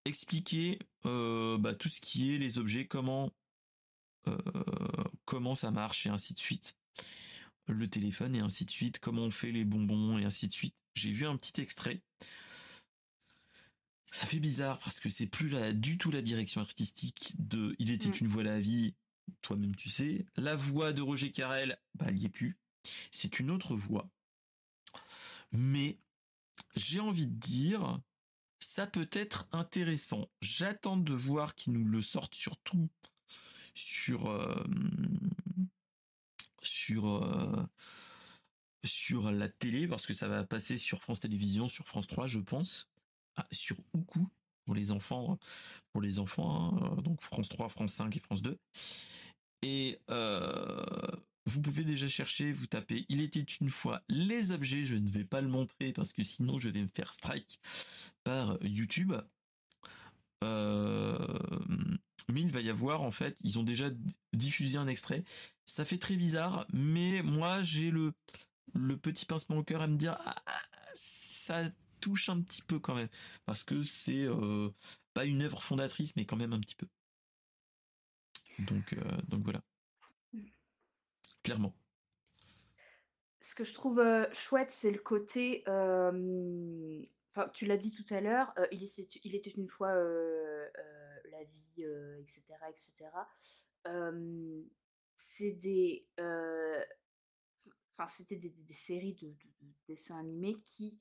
expliquer 0.04 0.78
euh, 1.06 1.58
bah, 1.58 1.74
tout 1.74 1.88
ce 1.88 2.00
qui 2.00 2.34
est 2.34 2.38
les 2.38 2.58
objets, 2.58 2.86
comment 2.86 3.32
euh, 4.28 4.36
comment 5.24 5.54
ça 5.54 5.70
marche 5.70 6.06
et 6.06 6.10
ainsi 6.10 6.34
de 6.34 6.38
suite. 6.38 6.76
Le 7.68 7.88
téléphone 7.88 8.34
et 8.34 8.40
ainsi 8.40 8.64
de 8.64 8.70
suite, 8.70 8.98
comment 8.98 9.22
on 9.22 9.30
fait 9.30 9.52
les 9.52 9.64
bonbons 9.64 10.18
et 10.18 10.24
ainsi 10.24 10.48
de 10.48 10.52
suite. 10.52 10.74
J'ai 10.94 11.12
vu 11.12 11.26
un 11.26 11.36
petit 11.36 11.60
extrait. 11.60 12.02
Ça 14.10 14.26
fait 14.26 14.40
bizarre 14.40 14.80
parce 14.80 14.98
que 14.98 15.08
c'est 15.08 15.28
plus 15.28 15.48
la, 15.48 15.72
du 15.72 15.96
tout 15.96 16.10
la 16.10 16.20
direction 16.20 16.60
artistique 16.60 17.34
de 17.38 17.76
Il 17.78 17.92
était 17.92 18.08
mm. 18.08 18.14
une 18.22 18.26
voix 18.26 18.42
la 18.42 18.60
vie, 18.60 18.94
toi-même 19.40 19.76
tu 19.76 19.88
sais. 19.88 20.26
La 20.36 20.56
voix 20.56 20.92
de 20.92 21.00
Roger 21.00 21.30
Carrel, 21.30 21.78
bah 21.94 22.06
elle 22.08 22.18
y 22.18 22.26
est 22.26 22.30
plus. 22.30 22.58
c'est 23.12 23.38
une 23.38 23.52
autre 23.52 23.76
voie. 23.76 24.10
Mais 25.52 25.98
j'ai 26.74 27.00
envie 27.00 27.26
de 27.26 27.34
dire, 27.34 28.00
ça 28.60 28.86
peut 28.86 29.08
être 29.12 29.48
intéressant. 29.52 30.28
J'attends 30.40 30.96
de 30.96 31.14
voir 31.14 31.54
qu'ils 31.54 31.72
nous 31.72 31.84
le 31.84 32.02
sortent 32.02 32.34
surtout 32.34 32.88
sur 33.74 34.28
euh, 34.28 34.64
sur 36.62 37.06
euh, 37.06 37.66
sur 38.84 39.30
la 39.30 39.48
télé 39.48 39.88
parce 39.88 40.06
que 40.06 40.12
ça 40.12 40.28
va 40.28 40.44
passer 40.44 40.78
sur 40.78 41.02
France 41.02 41.20
Télévisions, 41.20 41.68
sur 41.68 41.86
France 41.86 42.06
3, 42.06 42.26
je 42.26 42.38
pense, 42.38 42.90
ah, 43.36 43.46
sur 43.50 43.76
Oukou 43.92 44.28
pour 44.64 44.74
les 44.74 44.90
enfants, 44.90 45.38
pour 45.92 46.00
les 46.00 46.18
enfants, 46.18 46.76
hein, 46.76 47.02
donc 47.02 47.22
France 47.22 47.48
3, 47.48 47.68
France 47.68 47.94
5 47.94 48.16
et 48.16 48.20
France 48.20 48.42
2. 48.42 48.58
Et 49.62 49.98
euh, 50.10 51.06
vous 51.50 51.60
pouvez 51.60 51.84
déjà 51.84 52.06
chercher, 52.06 52.52
vous 52.52 52.66
tapez 52.66 53.06
Il 53.08 53.20
était 53.20 53.40
une 53.40 53.70
fois 53.70 54.02
les 54.08 54.52
objets, 54.52 54.84
je 54.84 54.94
ne 54.94 55.10
vais 55.10 55.24
pas 55.24 55.40
le 55.40 55.48
montrer 55.48 55.92
parce 55.92 56.12
que 56.12 56.22
sinon 56.22 56.58
je 56.58 56.68
vais 56.68 56.82
me 56.82 56.88
faire 56.88 57.12
strike 57.12 57.60
par 58.22 58.56
YouTube. 58.62 59.14
Euh, 60.44 61.18
mais 62.32 62.40
il 62.40 62.52
va 62.52 62.60
y 62.60 62.70
avoir 62.70 63.02
en 63.02 63.10
fait, 63.10 63.36
ils 63.42 63.58
ont 63.58 63.64
déjà 63.64 63.90
diffusé 64.32 64.78
un 64.78 64.86
extrait. 64.86 65.24
Ça 65.66 65.84
fait 65.84 65.98
très 65.98 66.16
bizarre, 66.16 66.66
mais 66.72 67.22
moi 67.22 67.62
j'ai 67.62 67.90
le 67.90 68.12
le 68.74 68.96
petit 68.96 69.26
pincement 69.26 69.58
au 69.58 69.64
cœur 69.64 69.82
à 69.82 69.88
me 69.88 69.96
dire 69.96 70.16
ah, 70.24 70.42
ça 70.94 71.62
touche 72.00 72.28
un 72.28 72.40
petit 72.40 72.62
peu 72.62 72.78
quand 72.78 72.94
même 72.94 73.08
parce 73.44 73.64
que 73.64 73.82
c'est 73.82 74.24
euh, 74.24 74.70
pas 75.14 75.24
une 75.24 75.42
œuvre 75.42 75.62
fondatrice, 75.62 76.14
mais 76.16 76.24
quand 76.24 76.36
même 76.36 76.52
un 76.52 76.60
petit 76.60 76.76
peu. 76.76 76.86
Donc 78.60 78.92
euh, 78.92 79.20
donc 79.28 79.42
voilà, 79.42 79.62
clairement. 81.42 81.74
Ce 83.40 83.54
que 83.54 83.64
je 83.64 83.72
trouve 83.74 84.02
chouette, 84.32 84.70
c'est 84.70 84.90
le 84.90 84.98
côté. 84.98 85.62
Enfin, 85.66 87.48
tu 87.54 87.64
l'as 87.64 87.76
dit 87.76 87.92
tout 87.92 88.14
à 88.14 88.20
l'heure, 88.20 88.52
il, 88.70 88.86
il, 89.24 89.34
était 89.34 89.50
une 89.50 89.68
fois 89.68 89.94
la 89.94 91.44
vie, 91.44 91.84
etc., 92.20 92.42
etc. 92.68 93.10
c'est 95.16 95.52
des, 95.52 96.06
enfin, 96.18 98.08
c'était 98.08 98.36
des, 98.36 98.52
séries 98.72 99.14
de, 99.14 99.32
dessins 99.88 100.18
animés 100.18 100.56
qui, 100.64 100.98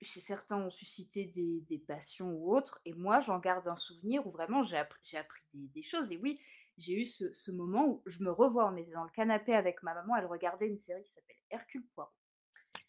chez 0.00 0.20
certains, 0.20 0.58
ont 0.58 0.70
suscité 0.70 1.24
des, 1.24 1.78
passions 1.78 2.32
ou 2.32 2.54
autres. 2.54 2.80
Et 2.84 2.92
moi, 2.92 3.20
j'en 3.20 3.38
garde 3.38 3.66
un 3.68 3.76
souvenir 3.76 4.26
où 4.26 4.30
vraiment 4.30 4.62
j'ai 4.62 4.76
appris, 4.76 5.16
appris 5.16 5.42
des, 5.52 5.82
choses. 5.82 6.12
Et 6.12 6.16
oui, 6.18 6.40
j'ai 6.76 7.00
eu 7.00 7.04
ce, 7.04 7.50
moment 7.52 7.88
où 7.88 8.02
je 8.06 8.22
me 8.22 8.30
revois, 8.30 8.70
on 8.70 8.76
était 8.76 8.92
dans 8.92 9.04
le 9.04 9.10
canapé 9.10 9.54
avec 9.54 9.82
ma 9.82 9.94
maman, 9.94 10.16
elle 10.16 10.26
regardait 10.26 10.68
une 10.68 10.76
série 10.76 11.04
qui 11.04 11.12
s'appelle 11.12 11.36
Hercule 11.50 11.86
Poirot. 11.94 12.10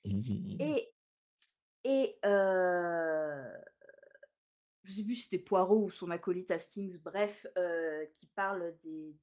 Mmh. 0.05 0.57
Et, 0.59 0.91
et 1.83 2.17
je 2.23 3.41
sais 4.91 5.03
plus 5.03 5.15
si 5.15 5.23
c'était 5.23 5.39
Poirot 5.39 5.85
ou 5.85 5.91
son 5.91 6.11
acolyte 6.11 6.51
Hastings, 6.51 6.99
bref, 6.99 7.47
qui 8.15 8.27
parle 8.35 8.75
des, 8.81 9.15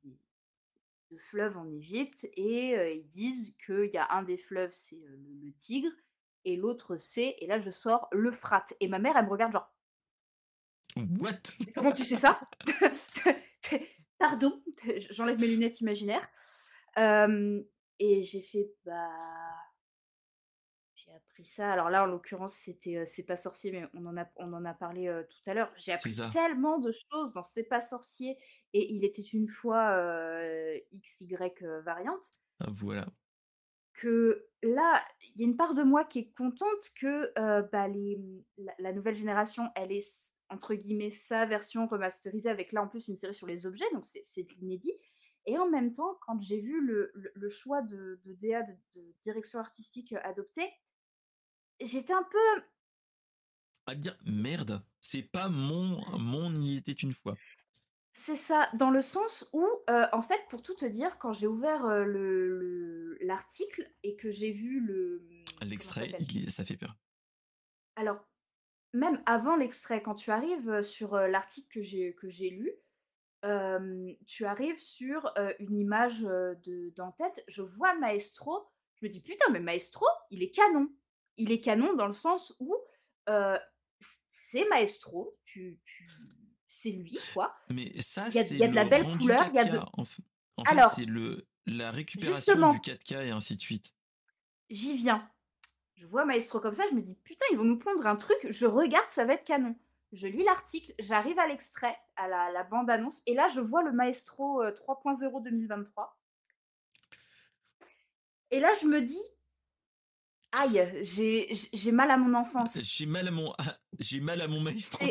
de 1.12 1.18
fleuves 1.18 1.58
en 1.58 1.70
Égypte 1.70 2.26
et 2.36 2.96
ils 2.96 3.06
disent 3.08 3.54
qu'il 3.64 3.90
y 3.92 3.98
a 3.98 4.10
un 4.12 4.22
des 4.22 4.38
fleuves, 4.38 4.72
c'est 4.72 4.96
le, 4.96 5.52
Tigre, 5.58 5.92
et 6.44 6.56
l'autre 6.56 6.96
c'est, 6.96 7.36
et 7.38 7.46
là 7.46 7.60
je 7.60 7.70
sors, 7.70 8.08
l'Euphrate. 8.12 8.74
Et 8.80 8.88
ma 8.88 8.98
mère, 8.98 9.16
elle 9.16 9.26
me 9.26 9.30
regarde 9.30 9.52
genre. 9.52 9.72
What? 10.96 11.38
Comment 11.74 11.92
tu 11.92 12.04
sais 12.04 12.16
ça? 12.16 12.40
Pardon, 14.22 14.62
j'enlève 15.10 15.40
mes 15.40 15.48
lunettes 15.48 15.80
imaginaires. 15.80 16.28
et 16.96 18.22
j'ai 18.22 18.40
fait, 18.40 18.72
bah 18.84 19.10
appris 21.16 21.44
ça. 21.44 21.72
Alors 21.72 21.90
là, 21.90 22.04
en 22.04 22.06
l'occurrence, 22.06 22.54
c'était 22.54 23.04
C'est 23.04 23.24
pas 23.24 23.34
sorcier, 23.34 23.72
mais 23.72 23.86
on 23.94 24.06
en 24.06 24.16
a, 24.16 24.26
on 24.36 24.52
en 24.52 24.64
a 24.64 24.74
parlé 24.74 25.12
tout 25.28 25.50
à 25.50 25.54
l'heure. 25.54 25.72
J'ai 25.76 25.92
appris 25.92 26.16
tellement 26.32 26.78
de 26.78 26.92
choses 26.92 27.32
dans 27.32 27.42
C'est 27.42 27.64
pas 27.64 27.80
sorcier 27.80 28.38
et 28.72 28.92
il 28.92 29.04
était 29.04 29.22
une 29.22 29.48
fois 29.48 29.98
XY 30.94 31.36
variante. 31.84 32.32
Ah, 32.60 32.68
voilà. 32.70 33.06
Que 33.94 34.46
là, 34.62 35.04
il 35.34 35.40
y 35.40 35.44
a 35.44 35.48
une 35.48 35.56
part 35.56 35.74
de 35.74 35.82
moi 35.82 36.04
qui 36.04 36.20
est 36.20 36.32
contente 36.32 36.92
que 36.98 37.32
bah, 37.72 37.88
les, 37.88 38.18
la, 38.78 38.92
nouvelle 38.92 39.16
génération, 39.16 39.68
elle 39.74 39.90
est 39.90 40.34
entre 40.52 40.74
guillemets 40.74 41.10
sa 41.10 41.46
version 41.46 41.86
remasterisée 41.86 42.48
avec 42.48 42.72
là 42.72 42.82
en 42.82 42.88
plus 42.88 43.08
une 43.08 43.16
série 43.16 43.34
sur 43.34 43.46
les 43.46 43.66
objets, 43.66 43.84
donc 43.92 44.04
c'est 44.04 44.46
inédit. 44.60 44.94
Et 45.46 45.58
en 45.58 45.68
même 45.68 45.92
temps, 45.92 46.16
quand 46.20 46.40
j'ai 46.40 46.60
vu 46.60 46.80
le, 46.80 47.12
le, 47.34 47.50
choix 47.50 47.82
de, 47.82 48.20
de 48.24 48.32
DA, 48.34 48.62
de, 48.62 48.72
de, 48.94 49.14
direction 49.22 49.58
artistique 49.58 50.12
adopté, 50.22 50.70
j'étais 51.80 52.12
un 52.12 52.22
peu. 52.22 52.62
À 53.86 53.96
dire 53.96 54.16
merde, 54.24 54.84
c'est 55.00 55.22
pas 55.22 55.48
mon 55.48 56.00
mon 56.18 56.52
il 56.52 56.78
était 56.78 56.92
une 56.92 57.12
fois. 57.12 57.34
C'est 58.14 58.36
ça, 58.36 58.70
dans 58.74 58.90
le 58.90 59.00
sens 59.00 59.48
où, 59.54 59.66
euh, 59.88 60.06
en 60.12 60.20
fait, 60.20 60.40
pour 60.50 60.62
tout 60.62 60.74
te 60.74 60.84
dire, 60.84 61.18
quand 61.18 61.32
j'ai 61.32 61.46
ouvert 61.46 61.86
euh, 61.86 62.04
le 62.04 63.16
l'article 63.22 63.90
et 64.02 64.16
que 64.16 64.30
j'ai 64.30 64.52
vu 64.52 64.80
le 64.80 65.26
l'extrait, 65.62 66.12
ça 66.48 66.64
fait 66.64 66.76
peur. 66.76 66.94
Alors, 67.96 68.20
même 68.92 69.22
avant 69.26 69.56
l'extrait, 69.56 70.02
quand 70.02 70.14
tu 70.14 70.30
arrives 70.30 70.82
sur 70.82 71.16
l'article 71.16 71.68
que 71.72 71.82
j'ai 71.82 72.14
que 72.14 72.28
j'ai 72.28 72.50
lu, 72.50 72.72
tu 74.26 74.44
arrives 74.44 74.80
sur 74.80 75.32
une 75.58 75.78
image 75.78 76.20
de 76.22 76.90
d'en-tête. 76.96 77.44
Je 77.48 77.62
vois 77.62 77.94
Maestro, 77.96 78.68
je 78.94 79.06
me 79.06 79.10
dis 79.10 79.20
putain, 79.20 79.50
mais 79.50 79.60
Maestro, 79.60 80.06
il 80.30 80.42
est 80.42 80.50
canon 80.50 80.88
il 81.36 81.50
est 81.50 81.60
canon 81.60 81.94
dans 81.94 82.06
le 82.06 82.12
sens 82.12 82.54
où 82.60 82.76
c'est 84.30 84.68
Maestro, 84.68 85.38
tu, 85.44 85.80
c'est 86.68 86.92
lui, 86.92 87.18
quoi. 87.32 87.54
Mais 87.70 88.00
ça, 88.00 88.30
c'est 88.30 88.50
il 88.50 88.58
y 88.58 88.64
a 88.64 88.68
de 88.68 88.74
la 88.74 88.84
belle 88.84 89.04
couleur. 89.18 89.48
Il 89.52 89.56
y 89.56 89.58
a 89.58 89.64
de... 89.64 89.78
En 89.96 90.04
fait, 90.04 90.22
c'est 90.94 91.04
le 91.04 91.46
la 91.66 91.92
récupération 91.92 92.72
du 92.72 92.78
4K 92.78 93.26
et 93.26 93.30
ainsi 93.30 93.56
de 93.56 93.60
suite. 93.60 93.94
J'y 94.68 94.96
viens. 94.96 95.30
Je 96.02 96.08
vois 96.08 96.24
Maestro 96.24 96.58
comme 96.58 96.74
ça, 96.74 96.82
je 96.90 96.96
me 96.96 97.00
dis 97.00 97.14
putain, 97.22 97.44
ils 97.52 97.56
vont 97.56 97.62
nous 97.62 97.78
pondre 97.78 98.04
un 98.08 98.16
truc. 98.16 98.36
Je 98.50 98.66
regarde, 98.66 99.08
ça 99.08 99.24
va 99.24 99.34
être 99.34 99.44
canon. 99.44 99.76
Je 100.12 100.26
lis 100.26 100.42
l'article, 100.42 100.92
j'arrive 100.98 101.38
à 101.38 101.46
l'extrait, 101.46 101.96
à 102.16 102.26
la, 102.26 102.50
la 102.50 102.64
bande-annonce, 102.64 103.22
et 103.26 103.34
là, 103.34 103.48
je 103.54 103.60
vois 103.60 103.84
le 103.84 103.92
Maestro 103.92 104.64
3.0 104.64 105.42
2023. 105.44 106.18
Et 108.50 108.58
là, 108.58 108.68
je 108.82 108.86
me 108.88 109.00
dis, 109.00 109.22
Aïe, 110.50 110.84
j'ai 111.72 111.92
mal 111.92 112.10
à 112.10 112.16
mon 112.16 112.34
enfance. 112.34 112.78
J'ai 112.82 113.06
mal 113.06 113.28
à 113.28 113.30
mon, 113.30 113.52
j'ai 114.00 114.20
mal 114.20 114.40
à 114.40 114.48
mon 114.48 114.60
maestro. 114.60 115.06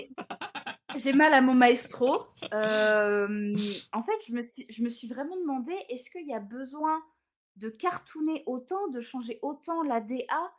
J'ai 0.97 1.13
mal 1.13 1.33
à 1.33 1.39
mon 1.39 1.55
maestro. 1.55 2.27
en 2.43 4.03
fait, 4.03 4.19
je 4.27 4.33
me 4.33 4.43
suis, 4.43 4.65
je 4.69 4.83
me 4.83 4.89
suis 4.89 5.07
vraiment 5.07 5.37
demandé, 5.37 5.73
est-ce 5.87 6.11
qu'il 6.11 6.27
y 6.27 6.33
a 6.33 6.41
besoin 6.41 7.01
de 7.55 7.69
cartonner 7.69 8.43
autant, 8.45 8.89
de 8.89 8.99
changer 8.99 9.39
autant 9.41 9.83
la 9.83 10.01
DA 10.01 10.51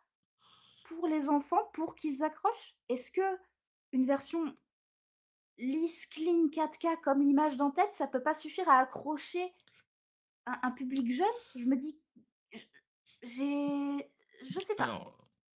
pour 0.96 1.08
les 1.08 1.28
enfants, 1.28 1.64
pour 1.74 1.94
qu'ils 1.96 2.22
accrochent? 2.22 2.76
Est-ce 2.88 3.10
que 3.10 3.38
une 3.92 4.06
version 4.06 4.56
lisse, 5.58 6.06
clean, 6.06 6.48
4K 6.48 7.00
comme 7.02 7.22
l'image 7.22 7.56
d'en-tête, 7.56 7.92
ça 7.92 8.06
peut 8.06 8.22
pas 8.22 8.34
suffire 8.34 8.68
à 8.68 8.78
accrocher 8.78 9.52
un, 10.46 10.58
un 10.62 10.70
public 10.70 11.12
jeune? 11.12 11.26
Je 11.54 11.64
me 11.64 11.76
dis, 11.76 11.98
j'ai 13.22 14.10
je 14.44 14.58
sais 14.58 14.74
pas. 14.74 14.84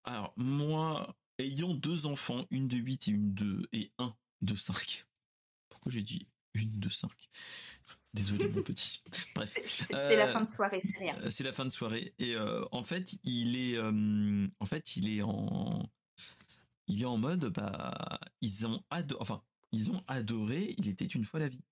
Alors, 0.05 0.33
moi, 0.37 1.17
ayant 1.39 1.75
deux 1.75 2.07
enfants, 2.07 2.47
une 2.51 2.69
de 2.69 2.77
8 2.77 3.09
et 3.09 3.11
une 3.11 3.35
de 3.35 3.69
et 3.73 3.93
un 3.99 4.15
de 4.43 4.55
5. 4.55 5.07
Pourquoi 5.69 5.91
j'ai 5.91 6.03
dit 6.03 6.29
une 6.55 6.79
de 6.79 6.89
5 6.89 7.11
Désolé 8.17 8.49
mon 8.49 8.63
petit. 8.63 9.03
Bref. 9.35 9.59
C'est 9.67 10.17
la 10.17 10.33
fin 10.33 10.43
de 10.43 10.49
soirée, 10.49 10.81
c'est 10.81 10.99
rien. 10.99 11.15
Euh, 11.21 11.31
c'est 11.31 11.45
la 11.45 11.53
fin 11.53 11.65
de 11.65 11.71
soirée. 11.71 12.15
Et 12.19 12.35
euh, 12.35 12.65
en 12.73 12.83
fait, 12.83 13.17
il 13.25 13.57
est 13.57 13.77
euh, 13.77 14.49
en 14.61 14.67
fait, 14.67 14.97
il 14.97 15.09
est 15.09 15.23
en 15.23 15.89
il 16.89 17.03
est 17.03 17.07
en 17.07 17.19
mode 17.19 17.47
bah 17.47 18.21
ils 18.41 18.67
ont 18.67 18.81
adoré 18.91 19.21
enfin 19.21 19.43
ils 19.73 19.91
ont 19.91 20.01
adoré 20.07 20.77
il 20.79 20.89
était 20.89 21.05
une 21.05 21.25
fois 21.25 21.41
la 21.41 21.49
vie. 21.49 21.65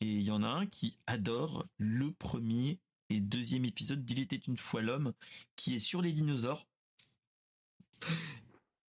Et 0.00 0.06
il 0.06 0.22
y 0.22 0.30
en 0.30 0.42
a 0.42 0.48
un 0.48 0.66
qui 0.66 0.98
adore 1.06 1.66
le 1.78 2.12
premier 2.12 2.80
et 3.10 3.20
deuxième 3.20 3.64
épisode 3.64 4.04
d'Il 4.04 4.20
était 4.20 4.36
une 4.36 4.56
fois 4.56 4.82
l'homme, 4.82 5.12
qui 5.56 5.74
est 5.74 5.80
sur 5.80 6.02
les 6.02 6.12
dinosaures 6.12 6.66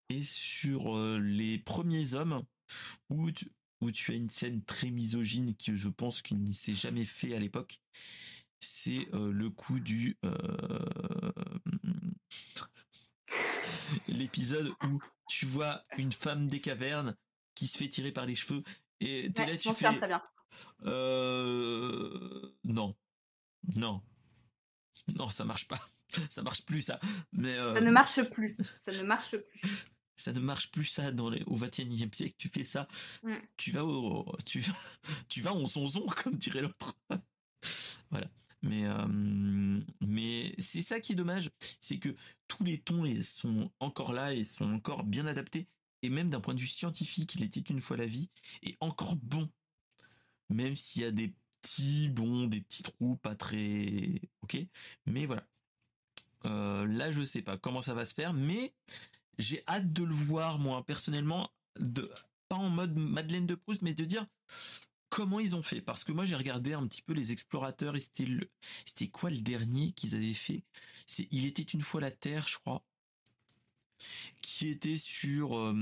et 0.10 0.22
sur 0.22 0.98
euh, 0.98 1.20
les 1.20 1.58
premiers 1.60 2.14
hommes, 2.14 2.44
où 3.10 3.32
tu, 3.32 3.52
où 3.82 3.92
tu 3.92 4.12
as 4.12 4.16
une 4.16 4.30
scène 4.30 4.64
très 4.64 4.90
misogyne 4.90 5.56
qui 5.56 5.76
je 5.76 5.90
pense 5.90 6.22
qu'il 6.22 6.44
ne 6.44 6.52
s'est 6.52 6.74
jamais 6.74 7.06
fait 7.06 7.36
à 7.36 7.40
l'époque. 7.40 7.80
C'est 8.60 9.08
euh, 9.14 9.32
le 9.32 9.50
coup 9.50 9.80
du 9.80 10.18
euh, 10.26 11.32
l'épisode 14.08 14.70
où 14.84 15.00
tu 15.30 15.46
vois 15.46 15.84
une 15.98 16.12
femme 16.12 16.48
des 16.48 16.62
cavernes 16.62 17.16
qui 17.54 17.68
se 17.68 17.78
fait 17.78 17.90
tirer 17.90 18.12
par 18.12 18.26
les 18.26 18.36
cheveux 18.36 18.64
et 19.00 19.32
t'es 19.34 19.46
là 19.46 19.58
tu 19.58 19.74
fais 19.74 19.96
très 19.98 20.08
bien. 20.08 20.24
Euh, 20.86 22.54
non 22.64 22.96
non. 23.76 24.02
Non, 25.08 25.30
ça 25.30 25.44
marche 25.44 25.68
pas. 25.68 25.80
ça 26.30 26.42
marche 26.44 26.64
plus 26.66 26.82
ça. 26.82 27.00
Mais 27.34 27.56
ça 27.74 27.82
ne 27.82 27.92
marche 27.92 28.22
plus. 28.30 28.58
Ça 28.86 28.92
ne 28.92 29.04
marche 29.04 29.36
plus. 29.38 29.86
Ça 30.18 30.34
ne 30.34 30.40
marche 30.40 30.72
plus 30.72 30.86
ça 30.86 31.12
dans 31.12 31.30
les, 31.30 31.44
au 31.44 31.58
21e 31.58 32.14
siècle. 32.14 32.36
Tu 32.38 32.50
fais 32.50 32.64
ça, 32.64 32.88
mm. 33.24 33.34
tu 33.58 33.72
vas 33.72 33.86
au, 33.86 34.26
tu 34.46 34.60
vas, 34.60 34.74
tu 35.30 35.42
vas 35.42 35.54
en 35.54 35.66
sonzon 35.66 36.06
comme 36.24 36.36
dirait 36.36 36.62
l'autre. 36.62 36.96
voilà. 38.10 38.30
Mais 38.62 38.88
mais 40.02 40.56
c'est 40.58 40.82
ça 40.82 41.00
qui 41.00 41.12
est 41.12 41.16
dommage, 41.16 41.52
c'est 41.80 42.00
que 42.00 42.16
tous 42.48 42.64
les 42.64 42.80
tons 42.80 43.04
sont 43.24 43.72
encore 43.80 44.12
là 44.12 44.34
et 44.34 44.44
sont 44.44 44.74
encore 44.74 45.04
bien 45.04 45.28
adaptés. 45.28 45.68
Et 46.02 46.10
même 46.10 46.30
d'un 46.30 46.40
point 46.40 46.54
de 46.54 46.60
vue 46.60 46.68
scientifique, 46.68 47.36
il 47.36 47.44
était 47.44 47.60
une 47.60 47.82
fois 47.82 47.98
la 47.98 48.06
vie 48.06 48.30
et 48.64 48.76
encore 48.80 49.16
bon. 49.16 49.50
Même 50.50 50.76
s'il 50.76 51.02
y 51.02 51.06
a 51.06 51.12
des 51.12 51.34
petits 51.62 52.10
bons, 52.10 52.46
des 52.48 52.62
petits 52.62 52.84
trous 52.84 53.16
pas 53.18 53.36
très 53.36 54.22
ok. 54.42 54.58
Mais 55.06 55.26
voilà. 55.26 55.48
Euh, 56.46 56.86
là, 56.86 57.12
je 57.12 57.24
sais 57.24 57.42
pas 57.42 57.58
comment 57.58 57.82
ça 57.82 57.96
va 57.96 58.06
se 58.06 58.14
faire, 58.14 58.34
mais 58.34 58.74
j'ai 59.38 59.64
hâte 59.68 59.92
de 59.94 60.04
le 60.04 60.14
voir 60.14 60.60
moi 60.60 60.84
personnellement, 60.86 61.52
de 61.80 62.10
pas 62.48 62.56
en 62.56 62.70
mode 62.70 62.96
Madeleine 62.96 63.48
de 63.48 63.56
Proust, 63.56 63.82
mais 63.82 63.94
de 63.94 64.06
dire 64.06 64.26
comment 65.10 65.40
ils 65.40 65.56
ont 65.56 65.64
fait. 65.64 65.82
Parce 65.82 66.04
que 66.04 66.12
moi 66.12 66.26
j'ai 66.26 66.36
regardé 66.36 66.74
un 66.74 66.88
petit 66.88 67.02
peu 67.02 67.14
les 67.14 67.32
explorateurs 67.32 67.96
et 67.96 68.00
c'était 68.00 68.28
c'était 68.86 69.08
quoi 69.08 69.30
le 69.30 69.40
dernier 69.40 69.92
qu'ils 69.94 70.16
avaient 70.16 70.34
fait? 70.34 70.64
C'est 71.08 71.28
il 71.32 71.46
était 71.46 71.64
une 71.64 71.82
fois 71.82 72.02
la 72.02 72.12
terre 72.12 72.48
je 72.48 72.58
crois 72.58 72.84
qui 74.42 74.70
était 74.70 74.98
sur 74.98 75.58
euh, 75.58 75.74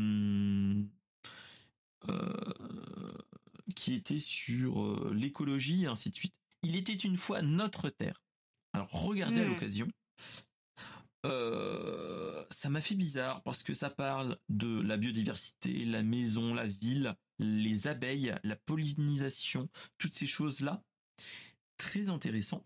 euh, 2.09 2.53
qui 3.75 3.93
était 3.93 4.19
sur 4.19 4.83
euh, 4.83 5.11
l'écologie 5.13 5.83
et 5.83 5.87
ainsi 5.87 6.09
de 6.09 6.15
suite. 6.15 6.35
Il 6.61 6.75
était 6.75 6.93
une 6.93 7.17
fois 7.17 7.41
notre 7.41 7.89
terre. 7.89 8.21
Alors 8.73 8.89
regardez 8.91 9.41
à 9.41 9.47
hmm. 9.47 9.91
L'occasion 11.23 12.33
ça 12.53 12.69
m'a 12.69 12.81
fait 12.81 12.95
bizarre 12.95 13.41
parce 13.43 13.63
que 13.63 13.73
ça 13.73 13.89
parle 13.89 14.37
de 14.49 14.81
la 14.81 14.97
biodiversité, 14.97 15.85
la 15.85 16.03
maison, 16.03 16.53
la 16.53 16.67
ville, 16.67 17.15
les 17.39 17.87
abeilles, 17.87 18.35
la 18.43 18.55
pollinisation, 18.55 19.69
toutes 19.97 20.13
ces 20.13 20.27
choses-là. 20.27 20.81
Très 21.77 22.09
intéressant. 22.09 22.63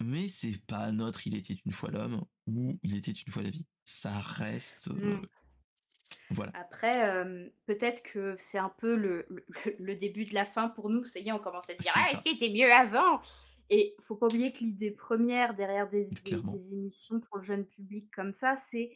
Mais 0.00 0.28
c'est 0.28 0.64
pas 0.66 0.92
notre 0.92 1.26
Il 1.26 1.36
était 1.36 1.56
une 1.64 1.72
fois 1.72 1.90
l'homme 1.90 2.24
ou 2.46 2.78
Il 2.82 2.96
était 2.96 3.12
une 3.12 3.32
fois 3.32 3.42
la 3.42 3.50
vie. 3.50 3.66
Ça 3.84 4.18
reste. 4.18 4.88
Euh, 4.88 5.16
mm. 5.16 5.26
Voilà. 6.30 6.52
Après, 6.54 7.08
euh, 7.08 7.48
peut-être 7.66 8.02
que 8.02 8.34
c'est 8.36 8.58
un 8.58 8.68
peu 8.78 8.94
le, 8.94 9.26
le, 9.78 9.96
début 9.96 10.24
de 10.24 10.34
la 10.34 10.44
fin 10.44 10.68
pour 10.68 10.90
nous. 10.90 11.04
Ça 11.04 11.18
y 11.18 11.28
est, 11.28 11.32
on 11.32 11.38
commence 11.38 11.68
à 11.70 11.74
se 11.74 11.78
dire 11.78 11.92
Ah, 11.96 12.20
c'était 12.24 12.50
mieux 12.50 12.72
avant 12.72 13.20
Et 13.70 13.94
faut 14.00 14.16
pas 14.16 14.26
oublier 14.26 14.52
que 14.52 14.60
l'idée 14.60 14.90
première 14.90 15.54
derrière 15.54 15.88
des, 15.90 16.08
des, 16.24 16.72
émissions 16.72 17.20
pour 17.20 17.38
le 17.38 17.44
jeune 17.44 17.66
public 17.66 18.10
comme 18.14 18.32
ça, 18.32 18.56
c'est 18.56 18.90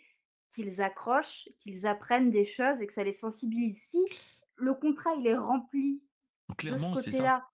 qu'ils 0.48 0.80
accrochent, 0.80 1.48
qu'ils 1.60 1.86
apprennent 1.86 2.30
des 2.30 2.46
choses 2.46 2.80
et 2.80 2.86
que 2.86 2.92
ça 2.92 3.04
les 3.04 3.12
sensibilise. 3.12 3.82
Si 3.82 4.06
le 4.56 4.74
contrat 4.74 5.14
il 5.18 5.26
est 5.26 5.36
rempli 5.36 6.02
de 6.62 6.76
ce 6.76 6.94
côté-là 6.94 7.46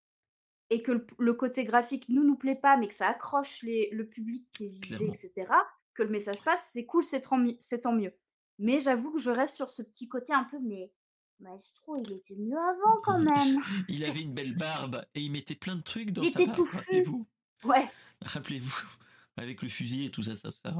et 0.71 0.83
que 0.83 1.07
le, 1.19 1.33
côté 1.33 1.65
graphique 1.65 2.09
nous 2.09 2.25
nous 2.25 2.37
plaît 2.37 2.55
pas, 2.55 2.77
mais 2.77 2.89
que 2.89 2.95
ça 2.95 3.09
accroche 3.09 3.63
les, 3.63 3.89
le 3.91 4.07
public 4.07 4.47
qui 4.53 4.67
est 4.67 4.69
visé, 4.69 5.07
etc., 5.07 5.51
que 5.95 6.03
le 6.03 6.11
message 6.11 6.43
passe, 6.45 6.71
c'est 6.73 6.85
cool, 6.85 7.05
c'est 7.05 7.23
tant, 7.23 7.39
mieux. 7.39 8.13
Mais 8.59 8.81
j'avoue 8.81 9.13
que 9.13 9.19
je 9.19 9.31
reste 9.31 9.55
sur 9.55 9.71
ce 9.71 9.83
petit 9.83 10.09
côté 10.09 10.33
un 10.33 10.45
peu, 10.45 10.59
mais 10.61 10.93
Maestro, 11.41 11.97
il 11.97 12.13
était 12.13 12.35
mieux 12.35 12.59
avant 12.59 13.01
quand 13.03 13.19
même. 13.19 13.61
il 13.89 14.05
avait 14.05 14.21
une 14.21 14.35
belle 14.35 14.57
barbe 14.57 15.05
et 15.15 15.21
il 15.21 15.31
mettait 15.31 15.55
plein 15.55 15.77
de 15.77 15.83
trucs 15.83 16.11
dans 16.11 16.25
sa 16.25 16.45
barbe. 16.45 16.67
Rappelez-vous. 16.67 17.27
Ouais. 17.65 17.89
Rappelez-vous 18.23 18.83
avec 19.37 19.63
le 19.63 19.69
fusil 19.69 20.07
et 20.07 20.11
tout 20.11 20.23
ça, 20.23 20.37
ça, 20.37 20.51
ça. 20.51 20.75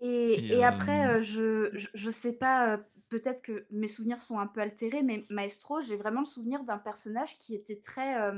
Et, 0.00 0.64
après, 0.64 1.22
je, 1.22 1.86
je, 1.94 2.10
sais 2.10 2.32
pas, 2.32 2.78
peut-être 3.08 3.42
que 3.42 3.66
mes 3.70 3.88
souvenirs 3.88 4.22
sont 4.22 4.38
un 4.38 4.46
peu 4.46 4.60
altérés, 4.60 5.02
mais 5.02 5.26
Maestro, 5.28 5.82
j'ai 5.82 5.96
vraiment 5.96 6.20
le 6.20 6.26
souvenir 6.26 6.64
d'un 6.64 6.78
personnage 6.78 7.38
qui 7.38 7.54
était 7.54 7.80
très. 7.80 8.32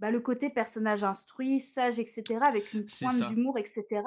bah, 0.00 0.10
le 0.10 0.20
côté 0.20 0.50
personnage 0.50 1.04
instruit, 1.04 1.60
sage, 1.60 1.98
etc., 1.98 2.40
avec 2.42 2.72
une 2.72 2.86
pointe 2.86 3.28
d'humour, 3.28 3.58
etc. 3.58 4.02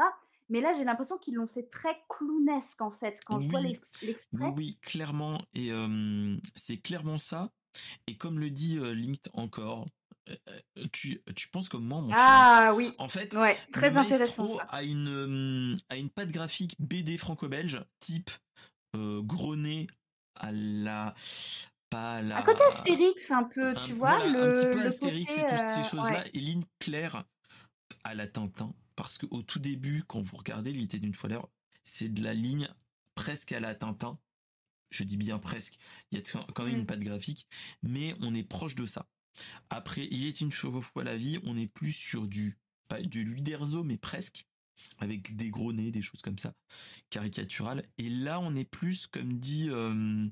Mais 0.51 0.61
là, 0.61 0.73
j'ai 0.75 0.83
l'impression 0.83 1.17
qu'ils 1.17 1.35
l'ont 1.35 1.47
fait 1.47 1.63
très 1.63 1.97
clownesque, 2.09 2.81
en 2.81 2.91
fait, 2.91 3.19
quand 3.25 3.39
je 3.39 3.49
vois 3.49 3.61
l'extrait. 3.61 4.15
Oui, 4.33 4.47
oui, 4.55 4.77
clairement. 4.81 5.41
Et 5.53 5.71
c'est 6.55 6.77
clairement 6.77 7.17
ça. 7.17 7.51
Et 8.07 8.17
comme 8.17 8.39
le 8.39 8.49
dit 8.49 8.77
Linked 8.77 9.31
encore, 9.33 9.87
tu, 10.91 11.21
tu 11.35 11.47
penses 11.47 11.69
comme 11.69 11.85
moi, 11.85 12.01
mon 12.01 12.11
Ah 12.13 12.73
oui. 12.75 12.93
En 12.97 13.07
fait, 13.07 13.33
ouais, 13.33 13.57
très 13.71 13.97
intéressant. 13.97 14.57
Ça. 14.57 14.63
A 14.69 14.83
une 14.83 15.77
a 15.89 15.95
une 15.95 16.09
patte 16.09 16.31
graphique 16.31 16.75
BD 16.79 17.17
franco-belge 17.17 17.83
type 17.99 18.29
euh, 18.95 19.23
nez 19.55 19.87
à 20.35 20.51
la 20.51 21.13
pas 21.89 22.21
la. 22.21 22.37
À 22.37 22.43
côté 22.43 22.63
Astérix 22.63 23.31
un 23.31 23.43
peu, 23.43 23.73
tu 23.85 23.93
vois 23.93 24.17
le, 24.19 24.49
un 24.49 24.53
petit 24.53 24.65
peu 24.65 24.85
Astérix 24.85 25.37
et 25.37 25.41
toutes 25.41 25.49
ces 25.49 25.79
euh, 25.79 25.83
choses-là 25.83 26.23
et 26.33 26.39
ligne 26.39 26.63
claire 26.79 27.23
à 28.03 28.15
la 28.15 28.27
Tintin 28.27 28.73
parce 29.01 29.17
que 29.17 29.25
au 29.31 29.41
tout 29.41 29.57
début 29.57 30.03
quand 30.05 30.21
vous 30.21 30.37
regardez 30.37 30.71
l'idée 30.71 30.99
d'une 30.99 31.15
fois 31.15 31.27
l'heure, 31.27 31.49
c'est 31.83 32.07
de 32.07 32.23
la 32.23 32.35
ligne 32.35 32.69
presque 33.15 33.51
à 33.51 33.59
la 33.59 33.73
Tintin. 33.73 34.19
Je 34.91 35.03
dis 35.03 35.17
bien 35.17 35.39
presque. 35.39 35.79
Il 36.11 36.19
y 36.19 36.21
a 36.21 36.23
quand 36.53 36.65
même 36.65 36.79
une 36.79 36.85
patte 36.85 36.99
graphique, 36.99 37.47
mais 37.81 38.15
on 38.19 38.35
est 38.35 38.43
proche 38.43 38.75
de 38.75 38.85
ça. 38.85 39.07
Après, 39.71 40.07
il 40.11 40.27
est 40.27 40.41
une 40.41 40.51
chevaux 40.51 40.81
fois 40.81 41.03
la 41.03 41.17
vie, 41.17 41.39
on 41.43 41.57
est 41.57 41.65
plus 41.65 41.93
sur 41.93 42.27
du, 42.27 42.59
pas 42.89 43.01
du 43.01 43.23
Luderzo, 43.23 43.83
mais 43.83 43.97
presque, 43.97 44.45
avec 44.99 45.35
des 45.35 45.49
gros 45.49 45.73
nez, 45.73 45.89
des 45.91 46.03
choses 46.03 46.21
comme 46.21 46.37
ça, 46.37 46.53
caricaturales. 47.09 47.83
Et 47.97 48.09
là, 48.09 48.39
on 48.39 48.55
est 48.55 48.69
plus, 48.69 49.07
comme 49.07 49.39
dit, 49.39 49.67
euh, 49.69 50.27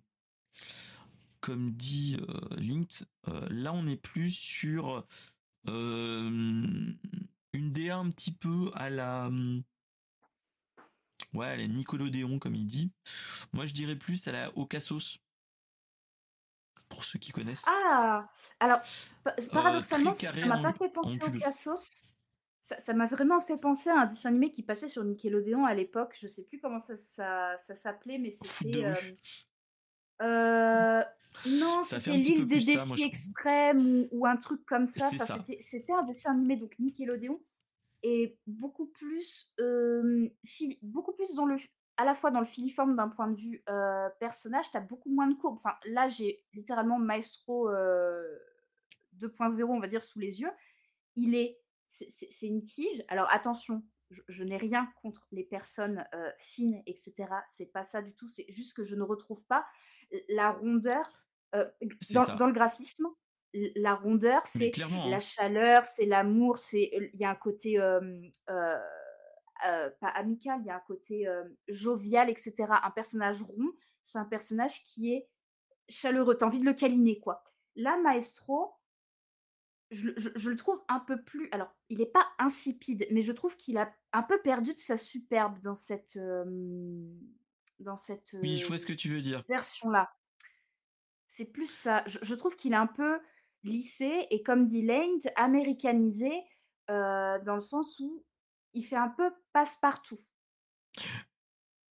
comme 1.40 1.72
dit 1.72 2.18
euh, 2.20 2.56
Linked, 2.58 3.08
euh, 3.30 3.48
là, 3.50 3.74
on 3.74 3.88
est 3.88 3.98
plus 3.98 4.30
sur 4.30 5.08
une 7.54 7.72
DA 7.72 7.98
un 7.98 8.10
petit 8.10 8.32
peu 8.32 8.72
à 8.76 8.90
la, 8.90 9.30
ouais, 11.34 11.58
les 11.58 11.68
Nickelodeon, 11.68 12.40
comme 12.40 12.56
il 12.56 12.66
dit. 12.66 12.92
Moi, 13.54 13.66
je 13.66 13.74
dirais 13.74 13.96
plus 13.96 14.28
à 14.28 14.32
la 14.32 14.58
Ocassos 14.58 15.20
pour 16.88 17.04
ceux 17.04 17.20
qui 17.20 17.32
connaissent. 17.32 17.66
Ah 17.68 18.28
Alors, 18.60 18.80
euh, 19.28 19.32
paradoxalement, 19.52 20.14
ça 20.14 20.46
m'a 20.46 20.62
pas 20.62 20.74
fait 20.74 20.90
penser 20.90 21.20
au 21.24 21.32
Cassos. 21.32 22.06
Ça 22.62 22.94
m'a 22.94 23.06
vraiment 23.06 23.40
fait 23.40 23.58
penser 23.58 23.90
à 23.90 24.02
un 24.02 24.06
dessin 24.06 24.30
animé 24.30 24.52
qui 24.52 24.62
passait 24.64 24.90
sur 24.90 25.04
Nickelodeon 25.04 25.66
à 25.66 25.74
l'époque. 25.74 26.16
Je 26.22 26.28
sais 26.28 26.44
plus 26.44 26.60
comment 26.60 26.80
ça, 26.80 26.98
ça, 26.98 27.58
ça 27.58 27.76
s'appelait, 27.76 28.18
mais 28.18 28.30
c'était. 28.30 28.94
Euh, 30.22 30.26
euh, 30.26 31.04
non, 31.46 31.84
c'était 31.84 32.12
l'île 32.12 32.46
des 32.46 32.60
défis 32.60 33.04
extrêmes 33.04 34.08
ou, 34.12 34.26
un 34.26 34.38
truc 34.38 34.66
comme 34.66 34.86
ça. 34.86 35.10
c'était 35.60 35.94
un 35.94 36.04
dessin 36.04 36.32
animé, 36.32 36.58
donc 36.58 36.78
Nickelodeon, 36.80 37.40
et 38.04 38.38
beaucoup 38.48 38.88
plus, 38.88 39.54
beaucoup 40.82 41.14
plus 41.14 41.36
dans 41.36 41.46
le 41.46 41.58
à 41.98 42.06
la 42.06 42.16
fois 42.16 42.32
dans 42.32 42.40
le 42.40 42.46
filiforme 42.46 42.96
d'un 42.96 43.10
point 43.10 43.28
de 43.28 43.36
vue 43.36 43.64
personnage, 44.20 44.72
tu 44.72 44.78
as 44.78 44.82
beaucoup 44.82 45.10
moins 45.10 45.28
de 45.28 45.36
courbes. 45.36 45.58
Enfin, 45.58 45.76
là, 45.86 46.08
j'ai 46.08 46.44
littéralement 46.54 46.98
Maestro 46.98 47.70
2.0, 47.70 49.64
on 49.64 49.80
va 49.80 49.88
dire, 49.88 50.04
sous 50.04 50.20
les 50.20 50.40
yeux. 50.40 50.52
Il 51.16 51.36
est, 51.36 51.60
c'est 51.88 52.48
une 52.48 52.64
tige. 52.64 53.04
Alors 53.10 53.28
attention, 53.32 53.84
je, 54.28 54.44
n'ai 54.44 54.58
rien 54.58 54.90
contre 55.02 55.28
les 55.32 55.44
personnes 55.44 56.06
fines, 56.38 56.82
etc. 56.86 57.14
C'est 57.52 57.72
pas 57.72 57.84
ça 57.84 58.02
du 58.02 58.14
tout. 58.14 58.30
C'est 58.30 58.46
juste 58.50 58.76
que 58.76 58.84
je 58.84 58.96
ne 58.96 59.04
retrouve 59.04 59.44
pas 59.44 59.66
la 60.30 60.52
rondeur 60.52 61.04
dans, 61.54 62.36
dans, 62.36 62.48
le 62.48 62.54
graphisme. 62.54 63.08
La 63.76 63.96
rondeur, 63.96 64.46
c'est 64.46 64.72
la 64.78 64.86
hein. 64.86 65.20
chaleur, 65.20 65.84
c'est 65.86 66.06
l'amour, 66.06 66.58
c'est 66.58 66.92
il 67.14 67.20
y 67.20 67.26
a 67.26 67.32
un 67.32 67.36
côté 67.36 67.80
euh, 69.66 69.90
pas 70.00 70.08
amical, 70.08 70.60
il 70.62 70.68
y 70.68 70.70
a 70.70 70.78
un 70.78 70.84
côté 70.88 71.28
euh, 71.28 71.44
jovial, 71.68 72.30
etc. 72.30 72.56
Un 72.82 72.92
personnage 72.92 73.42
rond, 73.42 73.74
c'est 74.04 74.18
un 74.18 74.26
personnage 74.26 74.82
qui 74.84 75.14
est 75.14 75.28
chaleureux, 75.90 76.38
t'as 76.38 76.46
envie 76.46 76.60
de 76.60 76.66
le 76.66 76.74
câliner, 76.74 77.20
quoi. 77.20 77.44
Là, 77.76 77.98
Maestro, 77.98 78.74
je, 79.92 80.08
le 80.08 80.56
trouve 80.56 80.82
un 80.88 81.00
peu 81.00 81.22
plus. 81.24 81.50
Alors, 81.52 81.76
il 81.90 81.98
n'est 81.98 82.06
pas 82.06 82.26
insipide, 82.38 83.06
mais 83.12 83.22
je 83.22 83.34
trouve 83.34 83.58
qu'il 83.58 83.78
a 83.78 83.94
un 84.14 84.24
peu 84.24 84.42
perdu 84.42 84.74
de 84.74 84.80
sa 84.80 84.98
superbe 84.98 85.60
dans 85.60 85.76
cette. 85.76 86.18
Dans 87.80 87.96
cette. 87.96 88.36
Oui, 88.42 88.58
je 88.58 88.68
vois 88.68 88.78
ce 88.78 88.86
que 88.86 88.94
tu 88.94 89.10
veux 89.10 89.22
dire. 89.22 89.44
Version-là. 89.48 90.12
C'est 91.28 91.46
plus 91.46 91.72
ça. 91.72 92.04
Je, 92.08 92.34
trouve 92.34 92.56
qu'il 92.56 92.74
est 92.74 92.78
un 92.78 92.88
peu 92.88 93.20
lissé 93.64 94.28
et, 94.32 94.42
comme 94.42 94.68
dit 94.68 94.82
Lane, 94.82 95.20
américanisé, 95.36 96.32
euh, 96.90 97.40
dans 97.44 97.56
le 97.56 97.62
sens 97.62 98.00
où 98.00 98.26
il 98.74 98.84
fait 98.84 98.96
un 98.96 99.10
peu 99.10 99.32
passe-partout. 99.54 100.20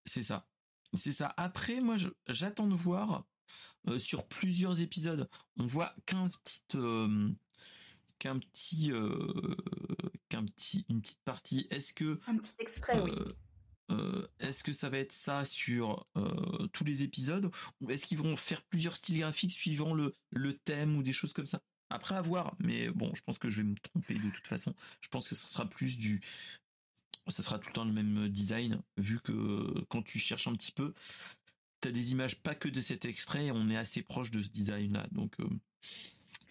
C'est 0.05 0.24
ça. 0.24 0.48
C'est 0.94 1.12
ça. 1.12 1.35
Après, 1.36 1.81
moi, 1.81 1.97
j'attends 2.27 2.66
de 2.66 2.74
voir 2.74 3.24
sur 3.97 4.27
plusieurs 4.27 4.81
épisodes. 4.81 5.28
On 5.56 5.66
voit 5.66 5.94
qu'un 6.05 6.28
petit, 6.28 6.62
qu'un 8.19 8.39
petit, 8.39 8.90
qu'un 10.28 10.44
petit, 10.47 10.85
une 10.89 11.01
petite 11.01 11.23
partie. 11.24 11.69
Est-ce 11.70 11.94
que 11.94 12.19
un 12.27 12.36
petit 12.36 12.55
extrait, 12.59 13.01
oui. 13.01 13.12
Est-ce 14.40 14.62
que 14.62 14.73
ça 14.73 14.89
va 14.89 14.98
être 14.98 15.12
ça 15.12 15.44
sur 15.44 16.06
tous 16.73 16.85
les 16.85 17.02
épisodes 17.02 17.51
ou 17.81 17.90
est-ce 17.90 18.06
qu'ils 18.06 18.19
vont 18.19 18.36
faire 18.36 18.62
plusieurs 18.62 18.97
styles 18.97 19.20
graphiques 19.20 19.52
suivant 19.52 19.94
le, 19.94 20.15
le 20.31 20.55
thème 20.55 20.97
ou 20.97 21.02
des 21.02 21.12
choses 21.12 21.32
comme 21.32 21.47
ça? 21.47 21.60
Après 21.90 22.16
à 22.16 22.23
voir, 22.23 22.55
mais 22.59 22.90
bon, 22.90 23.15
je 23.15 23.23
pense 23.23 23.39
que 23.39 23.48
je 23.48 23.62
vais 23.62 23.69
me 23.69 23.77
tromper 23.77 24.15
de 24.15 24.31
toute 24.31 24.47
façon. 24.47 24.74
Je 25.01 25.09
pense 25.09 25.27
que 25.27 25.35
ça 25.35 25.48
sera 25.48 25.66
plus 25.66 25.97
du 25.97 26.20
ça 27.31 27.43
sera 27.43 27.59
tout 27.59 27.69
le 27.69 27.73
temps 27.73 27.85
le 27.85 27.93
même 27.93 28.28
design, 28.28 28.81
vu 28.97 29.20
que 29.20 29.85
quand 29.89 30.02
tu 30.02 30.19
cherches 30.19 30.48
un 30.48 30.55
petit 30.55 30.73
peu, 30.73 30.94
tu 31.81 31.89
as 31.89 31.93
des 31.93 32.12
images 32.12 32.36
pas 32.36 32.55
que 32.55 32.69
de 32.69 32.81
cet 32.81 33.05
extrait, 33.05 33.51
on 33.51 33.69
est 33.69 33.77
assez 33.77 34.02
proche 34.02 34.31
de 34.31 34.43
ce 34.43 34.48
design-là. 34.48 35.06
Donc 35.12 35.39
euh, 35.40 35.48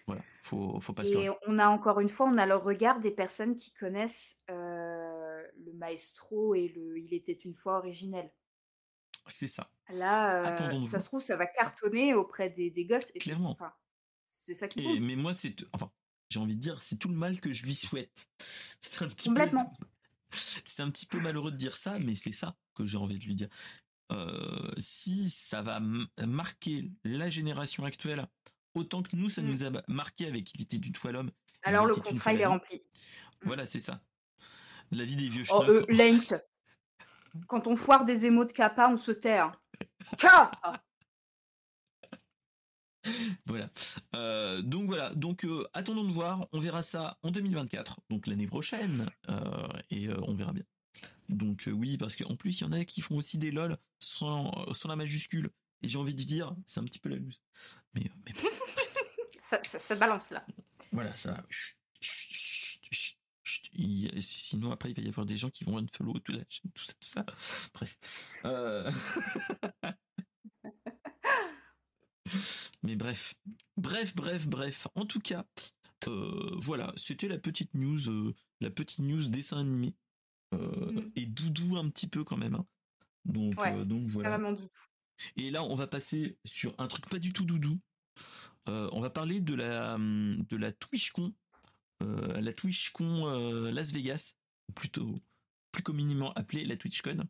voilà, 0.06 0.22
faut, 0.42 0.80
faut 0.80 0.92
pas 0.92 1.04
se 1.04 1.12
Et 1.12 1.30
on 1.46 1.58
a 1.58 1.68
encore 1.68 2.00
une 2.00 2.08
fois, 2.08 2.26
on 2.26 2.38
a 2.38 2.46
le 2.46 2.56
regard 2.56 3.00
des 3.00 3.10
personnes 3.10 3.54
qui 3.54 3.72
connaissent 3.72 4.40
euh, 4.50 4.67
le 5.64 5.72
maestro 5.72 6.54
et 6.54 6.68
le 6.68 6.98
Il 6.98 7.14
était 7.14 7.32
une 7.32 7.54
fois 7.54 7.78
originel. 7.78 8.30
C'est 9.28 9.46
ça. 9.46 9.70
Là, 9.90 10.42
euh, 10.42 10.86
ça 10.86 11.00
se 11.00 11.06
trouve, 11.06 11.22
ça 11.22 11.36
va 11.36 11.46
cartonner 11.46 12.14
auprès 12.14 12.50
des, 12.50 12.70
des 12.70 12.84
gosses. 12.84 13.10
Et 13.14 13.18
Clairement. 13.18 13.56
C'est 14.28 14.54
ça 14.54 14.68
qui 14.68 14.82
compte. 14.82 15.00
Mais 15.00 15.16
moi, 15.16 15.34
c'est. 15.34 15.54
Enfin, 15.72 15.90
j'ai 16.30 16.40
envie 16.40 16.56
de 16.56 16.60
dire, 16.60 16.82
c'est 16.82 16.96
tout 16.96 17.08
le 17.08 17.14
mal 17.14 17.40
que 17.40 17.52
je 17.52 17.64
lui 17.64 17.74
souhaite. 17.74 18.28
C'est 18.80 19.02
un 19.02 19.08
petit 19.08 19.28
Complètement. 19.28 19.76
C'est 20.66 20.82
un 20.82 20.90
petit 20.90 21.06
peu 21.06 21.18
malheureux 21.20 21.50
de 21.50 21.56
dire 21.56 21.76
ça, 21.76 21.98
mais 21.98 22.14
c'est 22.14 22.32
ça 22.32 22.54
que 22.74 22.84
j'ai 22.84 22.98
envie 22.98 23.18
de 23.18 23.24
lui 23.24 23.34
dire. 23.34 23.48
Euh, 24.12 24.70
si 24.78 25.30
ça 25.30 25.62
va 25.62 25.80
marquer 26.18 26.90
la 27.02 27.30
génération 27.30 27.84
actuelle 27.86 28.26
autant 28.74 29.02
que 29.02 29.16
nous, 29.16 29.30
ça 29.30 29.40
mmh. 29.40 29.46
nous 29.46 29.64
a 29.64 29.70
marqué 29.88 30.26
avec 30.26 30.54
Il 30.54 30.60
était 30.60 30.76
d'une 30.76 30.94
fois 30.94 31.12
l'homme. 31.12 31.30
Alors 31.62 31.86
le 31.86 31.94
contrat, 31.94 32.34
il 32.34 32.42
est 32.42 32.46
rempli. 32.46 32.76
Mmh. 32.76 33.46
Voilà, 33.46 33.64
c'est 33.64 33.80
ça. 33.80 34.02
La 34.90 35.04
vie 35.04 35.16
des 35.16 35.28
vieux 35.28 35.44
oh, 35.50 35.64
euh, 35.68 35.84
Quand 37.46 37.66
on 37.66 37.76
foire 37.76 38.04
des 38.04 38.26
émaux 38.26 38.44
de 38.44 38.52
kappa, 38.52 38.88
on 38.88 38.96
se 38.96 39.12
terre. 39.12 39.52
Hein. 40.22 40.72
voilà. 43.46 43.70
Euh, 44.14 44.62
donc 44.62 44.86
voilà. 44.86 45.14
Donc 45.14 45.44
euh, 45.44 45.64
attendons 45.72 46.04
de 46.04 46.12
voir. 46.12 46.48
On 46.52 46.60
verra 46.60 46.82
ça 46.82 47.18
en 47.22 47.30
2024, 47.30 48.00
donc 48.10 48.26
l'année 48.26 48.46
prochaine, 48.46 49.10
euh, 49.28 49.68
et 49.90 50.08
on 50.10 50.34
verra 50.34 50.52
bien. 50.52 50.64
Donc 51.28 51.68
oui, 51.70 51.98
parce 51.98 52.16
qu'en 52.16 52.36
plus 52.36 52.60
il 52.60 52.64
y 52.64 52.66
en 52.66 52.72
a 52.72 52.84
qui 52.84 53.00
font 53.00 53.16
aussi 53.16 53.38
des 53.38 53.50
lol 53.50 53.76
sans, 54.00 54.50
la 54.86 54.96
majuscule. 54.96 55.50
Et 55.82 55.88
j'ai 55.88 55.98
envie 55.98 56.14
de 56.14 56.22
dire, 56.22 56.56
c'est 56.66 56.80
un 56.80 56.84
petit 56.84 56.98
peu 56.98 57.08
la 57.08 57.16
loose. 57.16 57.40
Mais, 57.94 58.10
ça, 59.64 59.94
balance 59.94 60.30
là. 60.30 60.44
Voilà, 60.90 61.16
ça. 61.16 61.44
Sinon 64.20 64.72
après 64.72 64.90
il 64.90 64.96
va 64.96 65.02
y 65.02 65.08
avoir 65.08 65.26
des 65.26 65.36
gens 65.36 65.50
qui 65.50 65.64
vont 65.64 65.78
unfollow 65.78 66.18
tout, 66.20 66.32
tout 66.32 66.84
ça, 66.84 66.92
tout 66.94 67.08
ça. 67.08 67.26
Bref. 67.74 67.98
Mais 72.82 72.96
bref, 72.96 73.34
bref, 73.76 74.14
bref, 74.14 74.46
bref. 74.46 74.86
En 74.94 75.04
tout 75.04 75.20
cas, 75.20 75.44
euh, 76.06 76.50
voilà, 76.56 76.92
c'était 76.96 77.28
la 77.28 77.38
petite 77.38 77.74
news, 77.74 78.08
euh, 78.08 78.34
la 78.60 78.70
petite 78.70 79.00
news 79.00 79.28
dessin 79.28 79.60
animé 79.60 79.94
euh, 80.54 80.92
mm. 80.92 81.12
et 81.16 81.26
doudou 81.26 81.76
un 81.76 81.88
petit 81.90 82.06
peu 82.06 82.24
quand 82.24 82.36
même. 82.36 82.54
Hein. 82.54 82.66
Donc, 83.24 83.56
donc 83.86 84.06
voilà. 84.08 84.38
Et 85.36 85.50
là, 85.50 85.64
on 85.64 85.74
va 85.74 85.86
passer 85.86 86.38
sur 86.44 86.74
un 86.78 86.86
truc 86.86 87.08
pas 87.08 87.18
du 87.18 87.32
tout 87.32 87.44
doudou. 87.44 87.78
on 88.66 89.00
va 89.00 89.10
parler 89.10 89.40
de 89.40 89.54
la 89.54 89.98
de 89.98 90.56
la 90.56 90.72
TwitchCon, 90.72 91.34
la 92.00 92.52
TwitchCon 92.52 93.70
Las 93.70 93.92
Vegas, 93.92 94.34
ou 94.68 94.72
plutôt 94.72 95.20
plus 95.72 95.82
communément 95.82 96.32
appelée 96.32 96.64
la 96.64 96.76
TwitchCon. 96.76 97.28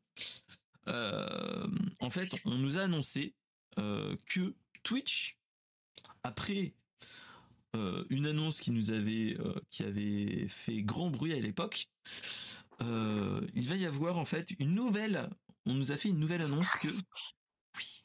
en 0.86 2.10
fait, 2.10 2.40
on 2.44 2.56
nous 2.56 2.78
a 2.78 2.82
annoncé 2.82 3.34
que 3.76 4.54
Twitch, 4.82 5.38
après 6.22 6.74
euh, 7.76 8.04
une 8.08 8.26
annonce 8.26 8.60
qui 8.60 8.70
nous 8.70 8.90
avait, 8.90 9.36
euh, 9.38 9.60
qui 9.70 9.82
avait 9.82 10.48
fait 10.48 10.82
grand 10.82 11.10
bruit 11.10 11.34
à 11.34 11.40
l'époque, 11.40 11.88
euh, 12.80 13.46
il 13.54 13.68
va 13.68 13.76
y 13.76 13.84
avoir 13.84 14.16
en 14.16 14.24
fait 14.24 14.52
une 14.58 14.74
nouvelle. 14.74 15.28
On 15.66 15.74
nous 15.74 15.92
a 15.92 15.96
fait 15.96 16.08
une 16.08 16.18
nouvelle 16.18 16.42
annonce 16.42 16.70
que. 16.80 16.88
Oui. 16.88 18.04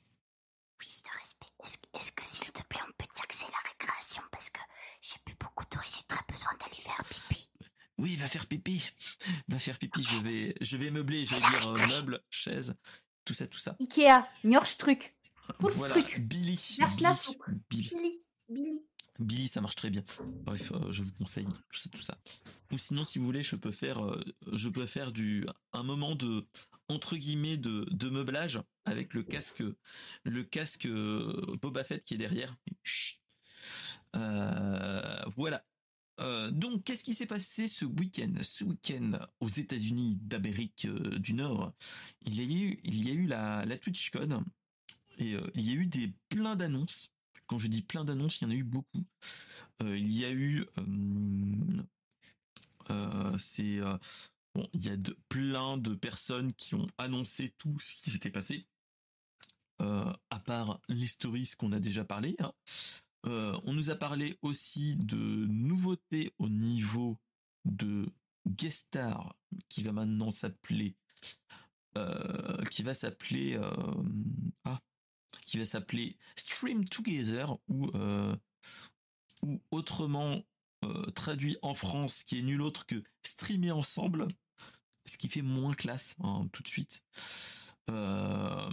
Oui, 0.82 1.02
de 1.06 1.20
respect. 1.20 1.48
Est-ce 1.94 2.12
que 2.12 2.26
s'il 2.26 2.52
te 2.52 2.62
plaît, 2.64 2.82
on 2.86 2.92
peut 2.98 3.10
dire 3.16 3.26
que 3.26 3.36
c'est 3.36 3.50
la 3.50 3.70
récréation? 3.70 4.22
Parce 4.32 4.50
que 4.50 4.60
j'ai 5.04 5.20
plus 5.26 5.36
beaucoup 5.36 5.66
d'eau 5.70 5.80
et 5.80 5.90
j'ai 5.90 6.04
très 6.08 6.24
besoin 6.30 6.52
d'aller 6.60 6.82
faire 6.82 7.04
pipi. 7.10 7.50
Oui, 7.98 8.16
va 8.16 8.28
faire 8.28 8.48
pipi. 8.48 8.90
Va 9.48 9.60
faire 9.60 9.78
pipi. 9.78 10.02
Je 10.04 10.18
vais, 10.18 10.56
je 10.62 10.78
vais 10.78 10.92
meubler. 10.92 11.26
Je 11.26 11.36
vais 11.36 11.42
dire 11.42 11.88
meuble, 11.90 12.24
chaise, 12.30 12.76
tout 13.26 13.34
ça, 13.34 13.48
tout 13.48 13.60
ça. 13.60 13.76
Ikea, 13.80 14.26
truc 14.78 15.16
voilà, 15.60 15.96
Billy. 16.18 16.58
Billy. 17.70 18.24
Billy. 18.50 18.82
Billy. 19.20 19.48
ça 19.48 19.62
marche 19.62 19.76
très 19.76 19.90
bien. 19.90 20.04
Bref, 20.44 20.72
euh, 20.72 20.92
je 20.92 21.04
vous 21.04 21.12
conseille 21.14 21.46
tout 21.46 21.78
ça, 21.78 21.90
tout 21.90 22.02
ça. 22.02 22.18
Ou 22.72 22.78
sinon, 22.78 23.04
si 23.04 23.20
vous 23.20 23.26
voulez, 23.26 23.44
je 23.44 23.56
peux 23.56 23.72
faire, 23.72 24.04
euh, 24.04 24.24
je 24.54 24.70
peux 24.70 24.86
faire 24.86 25.12
du 25.12 25.46
un 25.74 25.84
moment 25.84 26.16
de 26.16 26.48
entre 26.90 27.16
guillemets 27.16 27.58
de, 27.58 27.86
de 27.92 28.10
meublage 28.10 28.60
avec 28.86 29.14
le 29.14 29.24
casque, 29.24 29.64
le 30.24 30.44
casque 30.44 30.86
euh, 30.86 31.58
Boba 31.62 31.84
Fett 31.84 32.04
qui 32.04 32.16
est 32.16 32.18
derrière. 32.18 32.56
Voilà. 34.14 35.64
donc, 36.52 36.84
qu'est-ce 36.84 37.04
qui 37.04 37.14
s'est 37.14 37.26
passé 37.26 37.68
ce 37.68 37.86
week-end? 37.86 38.34
Ce 38.42 38.64
week-end 38.64 39.20
aux 39.40 39.48
États-Unis 39.48 40.18
d'Amérique 40.22 40.88
du 40.88 41.34
Nord, 41.34 41.74
il 42.26 42.36
y 42.36 42.42
a 42.42 42.44
eu, 42.44 42.80
il 42.84 43.08
y 43.08 43.12
a 43.12 43.14
eu 43.14 43.26
la, 43.26 43.66
la 43.66 43.78
TwitchCon 43.78 44.44
et 45.18 45.36
euh, 45.36 45.52
il 45.56 45.70
y 45.70 45.72
a 45.72 45.74
eu 45.74 45.86
des 45.86 46.14
plein 46.30 46.56
d'annonces. 46.56 47.12
Quand 47.48 47.60
je 47.60 47.68
dis 47.68 47.82
plein 47.82 48.06
d'annonces, 48.06 48.42
il 48.42 48.46
y 48.46 48.48
en 48.48 48.52
a 48.52 48.56
eu 48.56 48.64
beaucoup. 48.64 49.06
Euh, 49.82 49.98
il 49.98 50.12
y 50.12 50.26
a 50.26 50.32
eu 50.32 50.66
euh, 52.90 53.38
c'est 53.38 53.80
bon, 54.56 54.68
il 54.74 54.86
y 54.86 54.90
a 54.90 54.98
de, 54.98 55.18
plein 55.30 55.78
de 55.78 55.94
personnes 55.96 56.54
qui 56.54 56.76
ont 56.76 56.88
annoncé 56.98 57.50
tout 57.58 57.78
ce 57.80 57.96
qui 57.96 58.12
s'était 58.12 58.30
passé. 58.30 58.68
à 59.80 60.40
part 60.46 60.80
les 60.88 61.08
qu'on 61.58 61.72
a 61.72 61.80
déjà 61.80 62.04
parlé. 62.06 62.36
Hein. 62.40 62.54
On 63.26 63.74
nous 63.74 63.90
a 63.90 63.96
parlé 63.96 64.38
aussi 64.42 64.96
de 64.98 65.46
nouveautés 65.48 66.34
au 66.40 66.50
niveau 66.50 67.18
de 67.66 68.06
guest 68.48 69.00
qui 69.70 69.84
va 69.84 69.92
maintenant 69.92 70.32
s'appeler 70.32 70.96
qui 72.70 72.84
va 72.84 72.94
s'appeler 72.94 73.60
ah 74.66 74.80
qui 75.46 75.58
va 75.58 75.66
s'appeler 75.66 76.18
Stream 76.36 76.88
Together 76.88 77.58
ou 77.68 77.90
euh, 77.96 78.36
autrement 79.72 80.44
euh, 80.84 81.12
traduit 81.12 81.58
en 81.62 81.74
France 81.74 82.24
qui 82.24 82.40
est 82.40 82.44
nul 82.44 82.62
autre 82.62 82.86
que 82.86 83.04
streamer 83.24 83.72
ensemble, 83.72 84.28
ce 85.06 85.18
qui 85.18 85.30
fait 85.30 85.42
moins 85.42 85.74
classe 85.74 86.16
hein, 86.20 86.48
tout 86.52 86.64
de 86.64 86.68
suite. 86.68 87.06
Euh, 87.90 88.70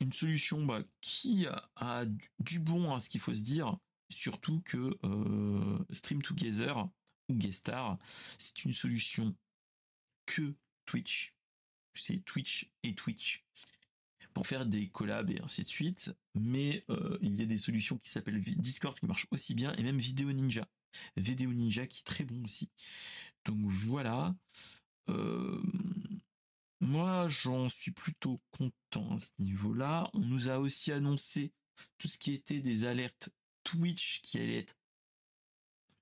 une 0.00 0.12
solution 0.12 0.64
bah, 0.64 0.82
qui 1.00 1.46
a, 1.76 2.04
du 2.38 2.58
bon 2.58 2.94
à 2.94 3.00
ce 3.00 3.08
qu'il 3.08 3.20
faut 3.20 3.34
se 3.34 3.40
dire, 3.40 3.76
surtout 4.10 4.60
que 4.60 4.98
Stream 5.92 6.22
Together 6.22 6.88
ou 7.28 7.34
Guestar, 7.34 7.98
c'est 8.38 8.64
une 8.64 8.72
solution 8.72 9.34
que 10.26 10.54
Twitch. 10.86 11.34
C'est 11.94 12.24
Twitch 12.24 12.70
et 12.82 12.94
Twitch 12.94 13.44
pour 14.34 14.46
faire 14.46 14.66
des 14.66 14.88
collabs 14.88 15.30
et 15.30 15.40
ainsi 15.42 15.64
de 15.64 15.68
suite. 15.68 16.14
Mais 16.34 16.84
euh, 16.90 17.18
il 17.20 17.34
y 17.34 17.42
a 17.42 17.46
des 17.46 17.58
solutions 17.58 17.98
qui 17.98 18.10
s'appellent 18.10 18.40
Discord 18.40 18.98
qui 18.98 19.06
marchent 19.06 19.26
aussi 19.32 19.54
bien 19.54 19.72
et 19.74 19.82
même 19.82 19.98
Vidéo 19.98 20.32
Ninja. 20.32 20.68
Vidéo 21.16 21.52
Ninja 21.52 21.86
qui 21.86 22.00
est 22.00 22.04
très 22.04 22.24
bon 22.24 22.44
aussi. 22.44 22.70
Donc 23.44 23.58
voilà. 23.58 24.36
Euh, 25.08 25.60
moi, 26.80 27.26
j'en 27.28 27.68
suis 27.68 27.90
plutôt 27.90 28.40
content 28.50 29.14
à 29.14 29.18
ce 29.18 29.30
niveau-là. 29.38 30.08
On 30.14 30.20
nous 30.20 30.48
a 30.48 30.58
aussi 30.58 30.92
annoncé 30.92 31.52
tout 31.98 32.08
ce 32.08 32.18
qui 32.18 32.32
était 32.32 32.60
des 32.60 32.84
alertes 32.84 33.30
Twitch 33.64 34.20
qui 34.22 34.38
allaient 34.38 34.58
être 34.58 34.76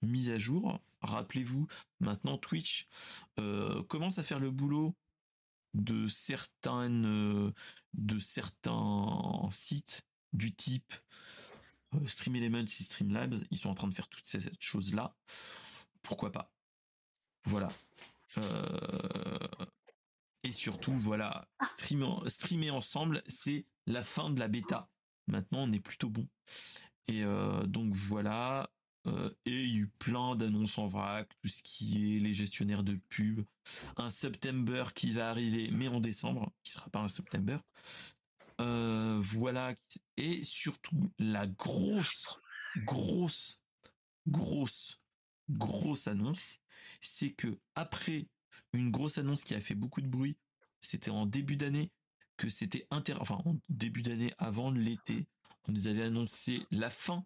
mises 0.03 0.31
à 0.31 0.39
jour. 0.39 0.81
Rappelez-vous, 1.01 1.67
maintenant 2.01 2.39
Twitch 2.39 2.87
euh, 3.39 3.83
commence 3.85 4.19
à 4.19 4.23
faire 4.23 4.41
le 4.41 4.51
boulot 4.51 4.95
de 5.75 6.07
de 7.95 8.19
certains 8.19 9.49
sites 9.51 10.03
du 10.33 10.55
type 10.55 10.93
euh, 11.95 12.07
Stream 12.07 12.37
Elements 12.37 12.59
et 12.59 12.67
Streamlabs, 12.67 13.45
ils 13.51 13.59
sont 13.59 13.71
en 13.71 13.75
train 13.75 13.89
de 13.89 13.95
faire 13.95 14.09
toutes 14.09 14.27
ces 14.27 14.41
choses 14.59 14.95
là. 14.95 15.15
Pourquoi 16.03 16.33
pas? 16.33 16.53
Voilà. 17.45 17.69
Euh, 18.39 19.49
et 20.47 20.53
surtout, 20.53 20.97
voilà, 20.97 21.49
streamer, 21.61 22.71
ensemble, 22.71 23.21
c'est 23.27 23.67
la 23.87 24.05
fin 24.05 24.31
de 24.31 24.39
la 24.39 24.47
bêta. 24.47 24.89
Maintenant, 25.27 25.65
on 25.65 25.73
est 25.73 25.81
plutôt 25.81 26.09
bon. 26.09 26.29
Et 27.09 27.25
euh, 27.25 27.65
donc 27.65 27.97
voilà. 27.97 28.71
Euh, 29.09 29.31
et 29.45 29.65
il 29.65 29.71
y 29.71 29.79
a 29.79 29.81
eu 29.81 29.89
plein 29.99 30.37
d'annonces 30.37 30.79
en 30.79 30.87
vrac, 30.87 31.29
tout 31.43 31.49
ce 31.49 31.65
qui 31.65 32.17
est 32.17 32.21
les 32.21 32.33
gestionnaires 32.33 32.85
de 32.85 32.95
pub, 33.09 33.41
un 33.97 34.09
September 34.09 34.85
qui 34.95 35.13
va 35.13 35.31
arriver, 35.31 35.69
mais 35.73 35.89
en 35.89 35.99
décembre, 35.99 36.53
qui 36.63 36.71
sera 36.71 36.89
pas 36.91 37.01
un 37.01 37.09
September. 37.09 37.59
Euh, 38.61 39.21
voilà, 39.25 39.75
et 40.17 40.45
surtout 40.45 41.11
la 41.19 41.49
grosse, 41.49 42.39
grosse, 42.85 43.61
grosse, 44.29 45.01
grosse 45.51 46.07
annonce, 46.07 46.59
c'est 47.01 47.33
que 47.33 47.59
après 47.75 48.29
une 48.77 48.91
grosse 48.91 49.19
annonce 49.19 49.45
qui 49.45 49.55
a 49.55 49.61
fait 49.61 49.75
beaucoup 49.75 50.01
de 50.01 50.09
bruit, 50.09 50.37
c'était 50.81 51.11
en 51.11 51.27
début 51.27 51.57
d'année, 51.57 51.91
que 52.37 52.49
c'était 52.49 52.87
inter, 52.91 53.15
enfin 53.21 53.41
en 53.45 53.57
début 53.69 54.03
d'année 54.03 54.33
avant 54.39 54.71
l'été, 54.71 55.27
on 55.69 55.73
nous 55.73 55.89
avait 55.89 56.03
annoncé 56.03 56.63
la 56.71 56.91
fin 56.91 57.25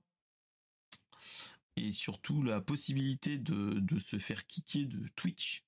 et 1.77 1.93
surtout 1.93 2.43
la 2.43 2.61
possibilité 2.61 3.39
de, 3.39 3.99
se 3.99 4.19
faire 4.19 4.47
kicker 4.47 4.87
de 4.87 5.07
Twitch, 5.17 5.65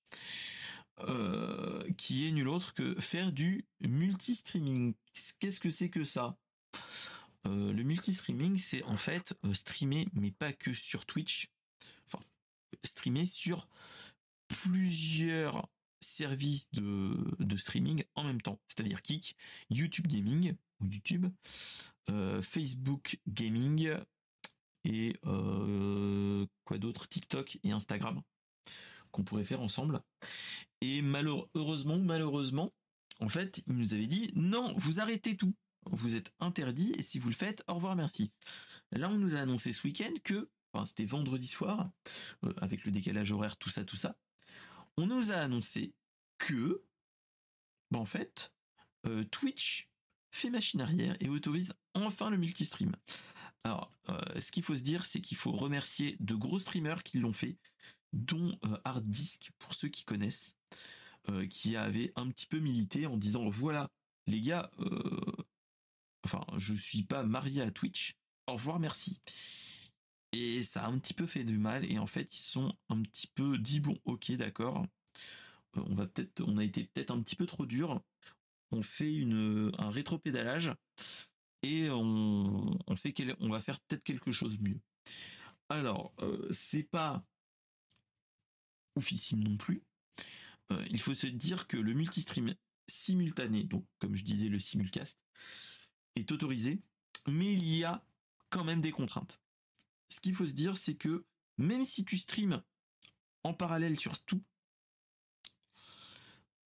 euh, 1.00 1.82
qui 1.96 2.26
est 2.26 2.32
nul 2.32 2.48
autre 2.48 2.74
que 2.74 3.00
faire 3.00 3.32
du 3.32 3.66
multi-streaming. 3.80 4.94
Qu'est-ce 5.38 5.60
que 5.60 5.70
c'est 5.70 5.90
que 5.90 6.04
ça? 6.04 6.36
Euh, 7.46 7.72
Le 7.72 7.82
multi-streaming, 7.82 8.56
c'est 8.58 8.82
en 8.84 8.96
fait 8.96 9.34
euh, 9.44 9.54
streamer, 9.54 10.06
mais 10.12 10.30
pas 10.30 10.52
que 10.52 10.74
sur 10.74 11.06
Twitch, 11.06 11.50
enfin 12.06 12.22
streamer 12.84 13.26
sur 13.26 13.68
plusieurs 14.62 15.68
services 16.00 16.70
de, 16.72 17.16
de 17.38 17.56
streaming 17.56 18.04
en 18.14 18.24
même 18.24 18.40
temps, 18.40 18.60
c'est-à-dire 18.68 19.02
Kik, 19.02 19.36
YouTube 19.70 20.06
Gaming 20.06 20.54
ou 20.80 20.86
YouTube, 20.86 21.26
Facebook 22.42 23.20
Gaming, 23.28 23.94
et 24.84 25.16
euh, 25.26 26.46
quoi 26.64 26.78
d'autre? 26.78 27.08
TikTok 27.08 27.58
et 27.62 27.72
Instagram 27.72 28.20
qu'on 29.10 29.24
pourrait 29.24 29.44
faire 29.44 29.60
ensemble. 29.60 30.02
Et 30.80 31.02
malheureusement 31.02 31.98
malheureusement, 31.98 32.72
en 33.20 33.28
fait, 33.28 33.62
il 33.66 33.76
nous 33.76 33.94
avait 33.94 34.06
dit 34.06 34.32
non, 34.34 34.72
vous 34.76 35.00
arrêtez 35.00 35.36
tout. 35.36 35.54
Vous 35.90 36.14
êtes 36.14 36.32
interdit 36.40 36.92
et 36.96 37.02
si 37.02 37.18
vous 37.18 37.28
le 37.28 37.34
faites, 37.34 37.62
au 37.68 37.74
revoir, 37.74 37.96
merci. 37.96 38.32
Là, 38.92 39.10
on 39.10 39.18
nous 39.18 39.34
a 39.34 39.40
annoncé 39.40 39.72
ce 39.72 39.86
week-end 39.86 40.12
que, 40.22 40.48
enfin, 40.72 40.86
c'était 40.86 41.04
vendredi 41.04 41.46
soir, 41.46 41.90
euh, 42.44 42.54
avec 42.58 42.84
le 42.84 42.92
décalage 42.92 43.32
horaire, 43.32 43.56
tout 43.56 43.68
ça, 43.68 43.84
tout 43.84 43.96
ça. 43.96 44.16
On 44.96 45.06
nous 45.06 45.32
a 45.32 45.36
annoncé 45.36 45.94
que, 46.38 46.84
ben, 47.90 48.00
en 48.00 48.04
fait, 48.04 48.52
euh, 49.06 49.24
Twitch 49.24 49.88
fait 50.30 50.50
machine 50.50 50.80
arrière 50.80 51.16
et 51.20 51.28
autorise 51.28 51.74
enfin 51.94 52.30
le 52.30 52.38
multistream. 52.38 52.94
Alors, 53.64 53.92
euh, 54.08 54.40
ce 54.40 54.50
qu'il 54.50 54.62
faut 54.62 54.76
se 54.76 54.82
dire, 54.82 55.04
c'est 55.04 55.20
qu'il 55.20 55.36
faut 55.36 55.52
remercier 55.52 56.16
de 56.20 56.34
gros 56.34 56.58
streamers 56.58 57.02
qui 57.02 57.18
l'ont 57.18 57.32
fait, 57.32 57.58
dont 58.12 58.58
euh, 58.64 58.78
Hard 58.84 59.06
pour 59.58 59.74
ceux 59.74 59.88
qui 59.88 60.04
connaissent, 60.04 60.56
euh, 61.28 61.46
qui 61.46 61.76
avait 61.76 62.12
un 62.16 62.28
petit 62.28 62.46
peu 62.46 62.58
milité 62.58 63.06
en 63.06 63.16
disant 63.16 63.48
voilà, 63.48 63.90
les 64.26 64.40
gars, 64.40 64.70
enfin, 66.24 66.44
je 66.56 66.74
suis 66.74 67.02
pas 67.02 67.22
marié 67.22 67.62
à 67.62 67.70
Twitch, 67.70 68.14
au 68.46 68.54
revoir, 68.54 68.78
merci. 68.80 69.20
Et 70.32 70.62
ça 70.62 70.84
a 70.84 70.88
un 70.88 70.98
petit 70.98 71.14
peu 71.14 71.26
fait 71.26 71.44
du 71.44 71.58
mal, 71.58 71.90
et 71.90 71.98
en 71.98 72.06
fait, 72.06 72.34
ils 72.34 72.42
sont 72.42 72.74
un 72.88 73.02
petit 73.02 73.26
peu 73.26 73.58
dit 73.58 73.80
bon, 73.80 73.98
ok, 74.04 74.32
d'accord, 74.32 74.86
on 75.74 75.94
va 75.94 76.06
peut-être, 76.06 76.42
on 76.46 76.58
a 76.58 76.64
été 76.64 76.84
peut-être 76.84 77.10
un 77.10 77.22
petit 77.22 77.36
peu 77.36 77.46
trop 77.46 77.66
dur, 77.66 78.02
on 78.70 78.82
fait 78.82 79.12
une, 79.12 79.70
un 79.78 79.90
rétro-pédalage 79.90 80.72
et 81.62 81.90
on, 81.90 82.78
fait 82.96 83.14
on 83.40 83.50
va 83.50 83.60
faire 83.60 83.78
peut-être 83.80 84.04
quelque 84.04 84.32
chose 84.32 84.58
mieux. 84.58 84.80
Alors, 85.68 86.12
euh, 86.20 86.48
c'est 86.50 86.82
pas 86.82 87.24
oufissime 88.96 89.42
non 89.42 89.56
plus. 89.56 89.82
Euh, 90.72 90.84
il 90.90 91.00
faut 91.00 91.14
se 91.14 91.26
dire 91.26 91.66
que 91.66 91.76
le 91.76 91.94
multistream 91.94 92.54
simultané, 92.88 93.64
donc 93.64 93.86
comme 93.98 94.14
je 94.14 94.24
disais 94.24 94.48
le 94.48 94.58
simulcast, 94.58 95.18
est 96.16 96.30
autorisé, 96.32 96.80
mais 97.26 97.52
il 97.52 97.64
y 97.64 97.84
a 97.84 98.04
quand 98.50 98.64
même 98.64 98.80
des 98.80 98.90
contraintes. 98.90 99.41
Ce 100.12 100.20
qu'il 100.20 100.34
faut 100.34 100.46
se 100.46 100.52
dire, 100.52 100.76
c'est 100.76 100.94
que 100.94 101.24
même 101.56 101.86
si 101.86 102.04
tu 102.04 102.18
streams 102.18 102.62
en 103.44 103.54
parallèle 103.54 103.98
sur 103.98 104.22
tout, 104.24 104.42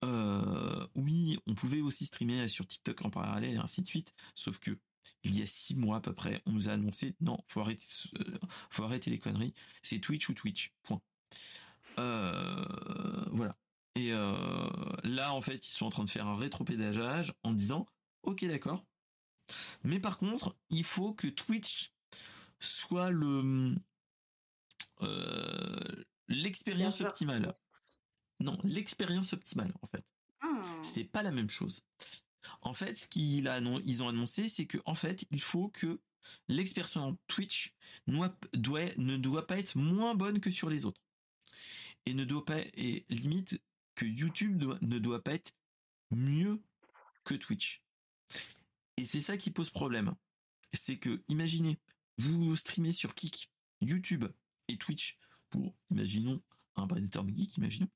euh, 0.04 0.84
oui, 0.96 1.38
on 1.46 1.54
pouvait 1.54 1.80
aussi 1.80 2.06
streamer 2.06 2.48
sur 2.48 2.66
TikTok 2.66 3.04
en 3.04 3.10
parallèle 3.10 3.54
et 3.54 3.58
ainsi 3.58 3.82
de 3.82 3.86
suite. 3.86 4.14
Sauf 4.34 4.58
que 4.58 4.76
il 5.22 5.38
y 5.38 5.42
a 5.42 5.46
six 5.46 5.76
mois 5.76 5.98
à 5.98 6.00
peu 6.00 6.12
près, 6.12 6.42
on 6.46 6.50
nous 6.50 6.68
a 6.68 6.72
annoncé 6.72 7.14
non, 7.20 7.38
faut 7.46 7.60
arrêter, 7.60 7.86
euh, 8.18 8.38
faut 8.68 8.82
arrêter 8.82 9.10
les 9.10 9.20
conneries. 9.20 9.54
C'est 9.82 10.00
Twitch 10.00 10.28
ou 10.28 10.34
Twitch. 10.34 10.74
Euh, 12.00 12.64
voilà. 13.30 13.56
Et 13.94 14.10
là, 14.10 15.32
en 15.32 15.40
fait, 15.40 15.64
ils 15.66 15.70
sont 15.70 15.86
en 15.86 15.90
train 15.90 16.04
de 16.04 16.10
faire 16.10 16.26
un 16.26 16.36
rétropédageage 16.36 17.32
en 17.44 17.54
disant, 17.54 17.86
ok, 18.24 18.44
d'accord. 18.44 18.84
Mais 19.84 20.00
par 20.00 20.18
contre, 20.18 20.56
il 20.68 20.84
faut 20.84 21.14
que 21.14 21.28
Twitch 21.28 21.95
soit 22.60 23.10
le 23.10 23.74
l'expérience 26.28 27.00
optimale. 27.00 27.52
Non, 28.40 28.58
l'expérience 28.64 29.32
optimale, 29.32 29.72
en 29.82 29.86
fait. 29.86 30.04
Ah. 30.40 30.62
C'est 30.82 31.04
pas 31.04 31.22
la 31.22 31.30
même 31.30 31.48
chose. 31.48 31.84
En 32.60 32.74
fait, 32.74 32.96
ce 32.96 33.08
qu'ils 33.08 33.48
ont 33.48 34.08
annoncé, 34.08 34.48
c'est 34.48 34.66
que 34.66 34.78
en 34.84 34.94
fait, 34.94 35.26
il 35.30 35.40
faut 35.40 35.68
que 35.68 36.00
l'expérience 36.48 37.16
Twitch 37.26 37.74
ne 38.06 39.16
doit 39.16 39.46
pas 39.46 39.58
être 39.58 39.76
moins 39.76 40.14
bonne 40.14 40.40
que 40.40 40.50
sur 40.50 40.68
les 40.68 40.84
autres. 40.84 41.02
Et 42.04 42.14
ne 42.14 42.24
doit 42.24 42.44
pas, 42.44 42.58
et 42.74 43.04
limite, 43.08 43.60
que 43.94 44.04
YouTube 44.04 44.62
ne 44.80 44.98
doit 44.98 45.22
pas 45.22 45.34
être 45.34 45.52
mieux 46.10 46.62
que 47.24 47.34
Twitch. 47.34 47.82
Et 48.96 49.04
c'est 49.04 49.20
ça 49.20 49.36
qui 49.36 49.50
pose 49.50 49.70
problème. 49.70 50.14
C'est 50.72 50.98
que, 50.98 51.22
imaginez, 51.28 51.78
vous 52.18 52.56
streamez 52.56 52.92
sur 52.92 53.14
Kik, 53.14 53.50
YouTube 53.80 54.26
et 54.68 54.76
Twitch 54.76 55.18
pour, 55.50 55.74
imaginons, 55.90 56.42
un 56.76 56.86
brainstorm 56.86 57.34
geek, 57.34 57.56
imaginons. 57.56 57.90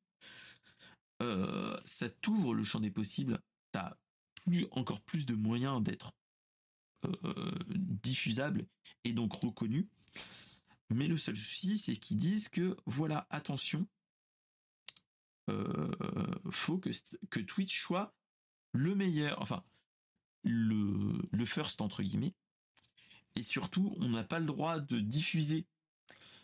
Euh, 1.22 1.76
ça 1.84 2.08
t'ouvre 2.08 2.54
le 2.54 2.64
champ 2.64 2.80
des 2.80 2.90
possibles. 2.90 3.40
T'as 3.72 3.96
plus, 4.34 4.66
encore 4.72 5.00
plus 5.02 5.26
de 5.26 5.34
moyens 5.34 5.82
d'être 5.82 6.12
euh, 7.04 7.58
diffusable 7.68 8.66
et 9.04 9.12
donc 9.12 9.32
reconnu. 9.34 9.88
Mais 10.90 11.06
le 11.06 11.18
seul 11.18 11.36
souci, 11.36 11.78
c'est 11.78 11.96
qu'ils 11.96 12.16
disent 12.16 12.48
que 12.48 12.76
voilà, 12.86 13.26
attention, 13.30 13.86
euh, 15.48 15.90
faut 16.50 16.78
que, 16.78 17.40
Twitch 17.40 17.80
soit 17.80 18.14
le 18.72 18.94
meilleur, 18.94 19.40
enfin 19.40 19.64
le 20.42 21.44
first 21.44 21.80
entre 21.80 22.02
guillemets. 22.02 22.34
Et 23.36 23.42
surtout, 23.42 23.94
on 23.98 24.08
n'a 24.10 24.24
pas 24.24 24.40
le 24.40 24.46
droit 24.46 24.80
de 24.80 25.00
diffuser 25.00 25.66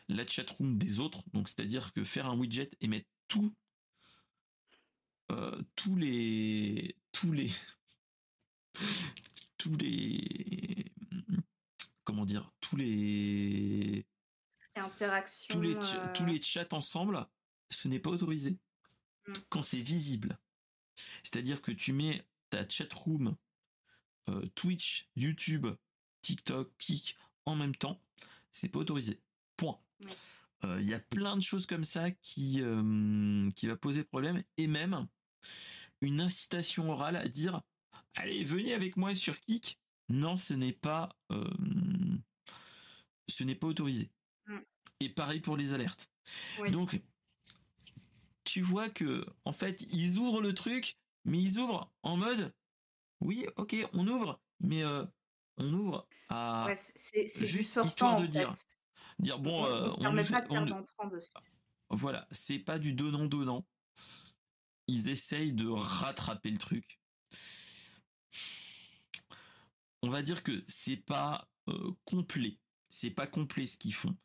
la 0.09 0.27
chatroom 0.27 0.79
des 0.79 1.01
autres. 1.01 1.23
Donc 1.33 1.49
c'est-à-dire 1.49 1.93
que 1.93 2.05
faire 2.05 2.27
un 2.27 2.37
widget 2.37 2.71
et 2.81 2.89
mettre 2.89 3.09
tout 3.29 3.53
euh, 5.33 5.61
tous 5.75 5.97
les 5.97 6.97
tous 7.11 7.33
les 7.33 7.51
tous 9.59 9.77
les 9.77 10.93
comment 12.05 12.25
dire 12.25 12.53
tous 12.61 12.77
les 12.77 14.07
interactions 14.77 15.53
tous 15.53 15.61
les 15.61 15.75
euh, 15.75 16.13
tous 16.15 16.27
les 16.27 16.41
chats 16.41 16.69
ensemble 16.71 17.27
ce 17.71 17.89
n'est 17.89 17.99
pas 17.99 18.11
autorisé 18.11 18.57
mm. 19.27 19.33
quand 19.49 19.63
c'est 19.63 19.81
visible 19.81 20.39
c'est-à-dire 21.25 21.61
que 21.61 21.73
tu 21.73 21.93
mets 21.93 22.25
ta 22.51 22.69
chatroom 22.69 23.37
euh, 24.29 24.47
Twitch 24.55 25.09
YouTube 25.17 25.67
TikTok 26.27 26.73
Kik 26.79 27.17
en 27.45 27.55
même 27.55 27.75
temps 27.75 28.01
c'est 28.53 28.69
pas 28.69 28.81
autorisé 28.81 29.21
point 29.57 29.79
il 30.65 30.89
y 30.89 30.95
a 30.95 30.99
plein 30.99 31.37
de 31.37 31.43
choses 31.43 31.67
comme 31.67 31.85
ça 31.85 32.11
qui 32.11 32.63
qui 33.55 33.67
va 33.67 33.77
poser 33.77 34.05
problème 34.05 34.43
et 34.57 34.67
même 34.67 35.07
une 36.01 36.21
incitation 36.21 36.91
orale 36.91 37.17
à 37.17 37.29
dire 37.29 37.63
allez 38.15 38.45
venez 38.45 38.75
avec 38.75 38.97
moi 38.97 39.15
sur 39.15 39.39
Kik. 39.41 39.79
Non, 40.09 40.37
ce 40.37 40.55
n'est 40.55 40.73
pas 40.73 41.17
euh, 41.33 41.45
ce 43.29 43.45
n'est 43.45 43.55
pas 43.55 43.67
autorisé. 43.67 44.11
Et 45.01 45.09
pareil 45.09 45.41
pour 45.41 45.57
les 45.57 45.75
alertes. 45.75 46.11
Donc 46.71 47.01
tu 48.45 48.63
vois 48.63 48.89
que 48.89 49.27
en 49.45 49.53
fait 49.53 49.83
ils 49.93 50.19
ouvrent 50.19 50.41
le 50.41 50.55
truc, 50.55 50.99
mais 51.25 51.43
ils 51.43 51.59
ouvrent 51.59 51.93
en 52.03 52.17
mode 52.17 52.55
oui 53.21 53.47
ok 53.57 53.77
on 53.93 54.07
ouvre, 54.07 54.41
mais 54.61 54.83
euh, 54.83 55.05
on 55.59 55.73
ouvre 55.73 56.09
à 56.29 56.69
c'est 56.77 57.47
juste 57.47 57.79
histoire 57.85 58.21
de 58.21 58.27
dire 58.27 58.53
dire 59.19 59.39
bon 59.39 59.65
on, 59.99 60.07
on, 60.07 60.13
nous, 60.13 60.85
voilà 61.91 62.27
c'est 62.31 62.59
pas 62.59 62.79
du 62.79 62.93
donnant 62.93 63.27
donnant 63.27 63.65
ils 64.89 65.09
essayent 65.09 65.53
de 65.53 65.69
rattraper 65.69 66.51
le 66.51 66.59
truc. 66.59 67.01
On 70.03 70.09
va 70.09 70.23
dire 70.23 70.43
que 70.43 70.65
c'est 70.69 70.97
pas 70.97 71.49
euh, 71.69 71.93
complet. 72.05 72.59
C'est 72.89 73.11
pas 73.11 73.27
complet 73.27 73.67
ce 73.67 73.77
qu'ils 73.77 73.95
font. 73.95 74.17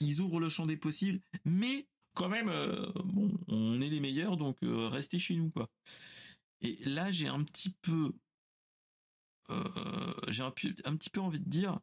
ils 0.00 0.20
ouvrent 0.20 0.40
le 0.40 0.48
champ 0.48 0.66
des 0.66 0.76
possibles, 0.76 1.20
mais 1.44 1.88
quand 2.14 2.28
même, 2.28 2.50
bon, 3.04 3.32
on 3.48 3.80
est 3.80 3.88
les 3.88 4.00
meilleurs, 4.00 4.36
donc 4.36 4.58
restez 4.62 5.18
chez 5.18 5.34
nous, 5.34 5.50
quoi. 5.50 5.70
Et 6.60 6.78
là, 6.84 7.10
j'ai 7.10 7.28
un 7.28 7.42
petit 7.42 7.70
peu, 7.82 8.12
j'ai 10.28 10.42
un, 10.42 10.52
un, 10.84 10.96
petit 10.96 11.10
peu 11.10 11.20
envie 11.20 11.40
de 11.40 11.48
dire, 11.48 11.78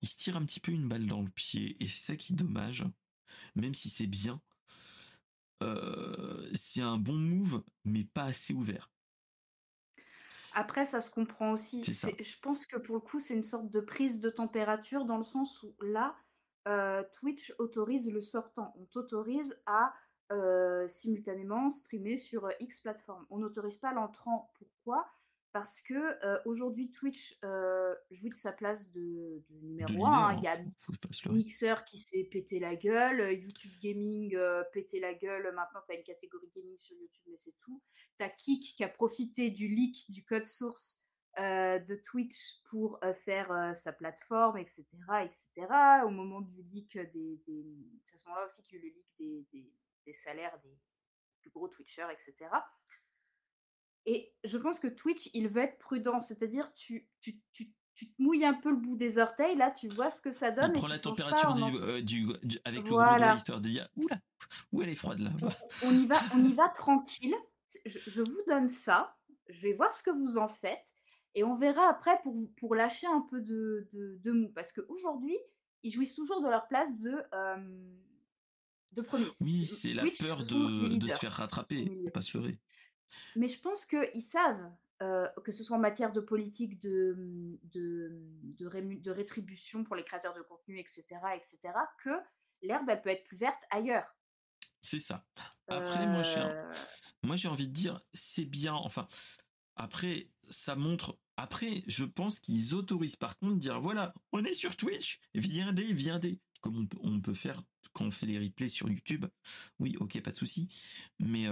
il 0.00 0.08
se 0.08 0.16
tire 0.16 0.36
un 0.36 0.44
petit 0.44 0.60
peu 0.60 0.72
une 0.72 0.88
balle 0.88 1.06
dans 1.06 1.22
le 1.22 1.30
pied, 1.30 1.76
et 1.82 1.86
c'est 1.86 2.12
ça 2.12 2.16
qui 2.16 2.32
est 2.32 2.36
dommage, 2.36 2.84
même 3.54 3.74
si 3.74 3.88
c'est 3.88 4.06
bien. 4.06 4.40
c'est 6.54 6.82
un 6.82 6.98
bon 6.98 7.16
move, 7.16 7.62
mais 7.84 8.04
pas 8.04 8.24
assez 8.24 8.54
ouvert. 8.54 8.90
Après, 10.54 10.84
ça 10.84 11.00
se 11.00 11.10
comprend 11.10 11.52
aussi. 11.52 11.82
Je 11.82 12.40
pense 12.40 12.66
que 12.66 12.76
pour 12.76 12.96
le 12.96 13.00
coup, 13.00 13.20
c'est 13.20 13.34
une 13.34 13.42
sorte 13.42 13.70
de 13.70 13.80
prise 13.80 14.20
de 14.20 14.30
température 14.30 15.04
dans 15.04 15.16
le 15.16 15.24
sens 15.24 15.62
où 15.62 15.74
là, 15.80 16.16
Twitch 17.14 17.54
autorise 17.58 18.10
le 18.10 18.20
sortant. 18.20 18.74
On 18.78 18.84
t'autorise 18.86 19.60
à 19.66 19.94
simultanément 20.88 21.70
streamer 21.70 22.16
sur 22.16 22.48
X 22.60 22.80
plateforme. 22.80 23.26
On 23.30 23.38
n'autorise 23.38 23.76
pas 23.76 23.92
l'entrant. 23.92 24.52
Pourquoi? 24.58 25.10
Parce 25.52 25.82
que 25.82 26.48
aujourd'hui, 26.48 26.90
Twitch 26.90 27.38
jouit 28.10 28.30
de 28.30 28.34
sa 28.34 28.52
place 28.52 28.90
de, 28.92 29.42
numéro 29.62 30.06
1. 30.06 30.10
Hein. 30.10 30.36
Il 30.38 30.44
y 30.44 30.48
a 30.48 30.58
Mixer 31.30 31.84
qui 31.84 31.98
s'est 31.98 32.24
pété 32.24 32.58
la 32.58 32.74
gueule, 32.74 33.38
YouTube 33.38 33.72
Gaming 33.80 34.38
pété 34.72 34.98
la 34.98 35.12
gueule. 35.12 35.52
Maintenant, 35.54 35.80
tu 35.86 35.94
as 35.94 35.98
une 35.98 36.04
catégorie 36.04 36.50
gaming 36.54 36.78
sur 36.78 36.96
YouTube, 36.96 37.24
mais 37.28 37.36
c'est 37.36 37.56
tout. 37.58 37.82
Tu 38.18 38.24
as 38.24 38.30
Kik 38.30 38.76
qui 38.76 38.84
a 38.84 38.88
profité 38.88 39.50
du 39.50 39.68
leak 39.68 40.10
du 40.10 40.24
code 40.24 40.46
source 40.46 41.04
de 41.36 41.96
Twitch 41.96 42.62
pour 42.70 42.98
faire 43.24 43.72
sa 43.76 43.92
plateforme, 43.92 44.56
etc., 44.56 44.86
etc. 45.22 45.66
Au 46.04 46.10
moment 46.10 46.40
du 46.40 46.62
leak 46.62 46.98
des, 47.12 47.40
c'est 48.04 48.14
à 48.14 48.18
ce 48.18 48.24
moment-là 48.24 48.46
aussi 48.46 48.62
qu'il 48.62 48.78
y 48.78 48.82
a 48.82 48.84
eu 48.84 48.88
le 48.88 48.94
leak 48.94 49.46
des, 49.52 49.72
des 50.06 50.12
salaires 50.12 50.58
des 50.62 50.78
plus 51.40 51.50
gros 51.50 51.68
Twitchers, 51.68 52.10
etc. 52.10 52.48
Et 54.06 54.32
je 54.44 54.58
pense 54.58 54.80
que 54.80 54.88
Twitch, 54.88 55.30
il 55.34 55.48
veut 55.48 55.62
être 55.62 55.78
prudent, 55.78 56.20
c'est-à-dire 56.20 56.72
tu, 56.74 57.08
tu, 57.20 57.40
tu, 57.52 57.72
tu, 57.94 58.10
te 58.10 58.22
mouilles 58.22 58.44
un 58.44 58.54
peu 58.54 58.70
le 58.70 58.76
bout 58.76 58.96
des 58.96 59.18
orteils, 59.18 59.56
là, 59.56 59.70
tu 59.70 59.88
vois 59.88 60.10
ce 60.10 60.20
que 60.20 60.32
ça 60.32 60.50
donne. 60.50 60.72
On 60.74 60.78
prend 60.78 60.88
la 60.88 60.98
température 60.98 61.56
euh, 61.84 62.00
du, 62.00 62.26
du, 62.42 62.58
avec 62.64 62.82
le 62.82 62.88
voilà. 62.88 63.34
histoire 63.34 63.60
de 63.60 63.68
dire 63.68 63.88
oula, 63.96 64.18
où 64.72 64.82
elle 64.82 64.88
est 64.88 64.96
froide 64.96 65.20
là. 65.20 65.30
on, 65.84 65.92
y 65.92 66.06
va, 66.06 66.16
on 66.34 66.44
y 66.44 66.52
va 66.52 66.68
tranquille. 66.74 67.34
Je, 67.86 67.98
je, 68.06 68.22
vous 68.22 68.42
donne 68.48 68.68
ça, 68.68 69.16
je 69.48 69.60
vais 69.62 69.72
voir 69.72 69.92
ce 69.94 70.02
que 70.02 70.10
vous 70.10 70.36
en 70.36 70.48
faites, 70.48 70.94
et 71.34 71.44
on 71.44 71.56
verra 71.56 71.88
après 71.88 72.20
pour, 72.22 72.34
pour 72.58 72.74
lâcher 72.74 73.06
un 73.06 73.24
peu 73.30 73.40
de, 73.40 73.88
de, 73.92 74.18
de 74.22 74.32
mou. 74.32 74.52
Parce 74.54 74.72
qu'aujourd'hui, 74.72 75.38
ils 75.82 75.90
jouissent 75.90 76.14
toujours 76.14 76.42
de 76.42 76.48
leur 76.48 76.66
place 76.68 76.90
de. 76.98 77.14
Euh, 77.34 77.92
de 78.92 79.00
premier. 79.00 79.26
Oui, 79.40 79.64
c'est 79.64 79.94
la 79.94 80.02
peur 80.02 80.38
de, 80.38 80.96
de, 80.96 81.06
se 81.06 81.16
faire 81.16 81.32
rattraper, 81.32 81.90
pas 82.12 82.20
se 82.20 82.36
leurrer. 82.36 82.58
Mais 83.36 83.48
je 83.48 83.60
pense 83.60 83.84
qu'ils 83.84 84.22
savent, 84.22 84.70
euh, 85.02 85.28
que 85.44 85.52
ce 85.52 85.64
soit 85.64 85.76
en 85.76 85.80
matière 85.80 86.12
de 86.12 86.20
politique 86.20 86.80
de, 86.80 87.58
de, 87.64 88.12
de, 88.58 89.10
rétribution 89.10 89.84
pour 89.84 89.96
les 89.96 90.04
créateurs 90.04 90.34
de 90.34 90.42
contenu, 90.42 90.78
etc., 90.78 91.04
etc., 91.34 91.58
que 91.98 92.10
l'herbe, 92.62 92.88
elle 92.88 93.02
peut 93.02 93.10
être 93.10 93.24
plus 93.24 93.36
verte 93.36 93.62
ailleurs. 93.70 94.06
C'est 94.80 94.98
ça. 94.98 95.24
Après, 95.68 96.06
moi, 96.06 96.22
j'ai, 96.22 96.44
moi, 97.22 97.36
j'ai 97.36 97.48
envie 97.48 97.68
de 97.68 97.72
dire, 97.72 98.00
c'est 98.12 98.44
bien. 98.44 98.74
Enfin, 98.74 99.06
après, 99.76 100.28
ça 100.50 100.76
montre. 100.76 101.18
Après, 101.36 101.82
je 101.86 102.04
pense 102.04 102.40
qu'ils 102.40 102.74
autorisent 102.74 103.16
par 103.16 103.38
contre 103.38 103.56
dire 103.56 103.80
voilà, 103.80 104.12
on 104.32 104.44
est 104.44 104.52
sur 104.52 104.76
Twitch, 104.76 105.20
viendez, 105.34 105.92
viendez 105.92 106.38
comme 106.62 106.88
on 107.00 107.20
peut, 107.20 107.34
faire 107.34 107.60
quand 107.92 108.06
on 108.06 108.10
fait 108.10 108.26
les 108.26 108.38
replays 108.38 108.68
sur 108.68 108.88
YouTube. 108.88 109.26
Oui, 109.78 109.96
ok, 110.00 110.22
pas 110.22 110.30
de 110.30 110.36
souci. 110.36 110.68
Mais, 111.18 111.46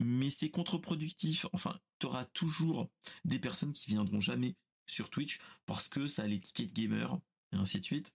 mais 0.00 0.30
c'est 0.30 0.50
contre-productif. 0.50 1.46
Enfin, 1.52 1.78
tu 1.98 2.06
auras 2.06 2.24
toujours 2.26 2.90
des 3.24 3.38
personnes 3.38 3.72
qui 3.72 3.90
viendront 3.90 4.20
jamais 4.20 4.56
sur 4.86 5.10
Twitch 5.10 5.40
parce 5.66 5.88
que 5.88 6.06
ça 6.06 6.22
a 6.22 6.26
l'étiquette 6.26 6.72
gamer 6.72 7.18
et 7.52 7.56
ainsi 7.56 7.80
de 7.80 7.84
suite. 7.84 8.12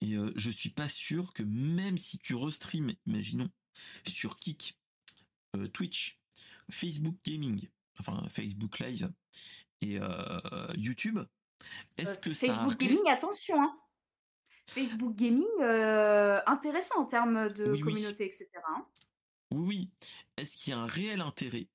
Et 0.00 0.16
je 0.36 0.50
suis 0.50 0.70
pas 0.70 0.88
sûr 0.88 1.32
que 1.32 1.42
même 1.42 1.98
si 1.98 2.18
tu 2.18 2.36
restream, 2.36 2.94
imaginons, 3.06 3.50
sur 4.06 4.36
Kik, 4.36 4.78
Twitch, 5.72 6.20
Facebook 6.70 7.16
Gaming, 7.24 7.68
enfin 7.98 8.24
Facebook 8.28 8.78
Live 8.78 9.10
et 9.80 9.98
YouTube, 10.76 11.18
est-ce 11.96 12.18
que 12.18 12.32
Facebook 12.32 12.78
Gaming, 12.78 13.08
attention, 13.08 13.60
hein. 13.60 13.76
Facebook 14.68 15.14
Gaming, 15.16 15.46
euh, 15.60 16.40
intéressant 16.46 17.00
en 17.00 17.06
termes 17.06 17.48
de 17.52 17.76
communauté, 17.76 18.26
etc. 18.26 18.48
Hein. 18.68 18.86
Oui. 19.50 19.90
Est-ce 20.36 20.56
qu'il 20.56 20.70
y 20.70 20.74
a 20.74 20.78
un 20.78 20.86
réel 20.86 21.20
intérêt 21.20 21.68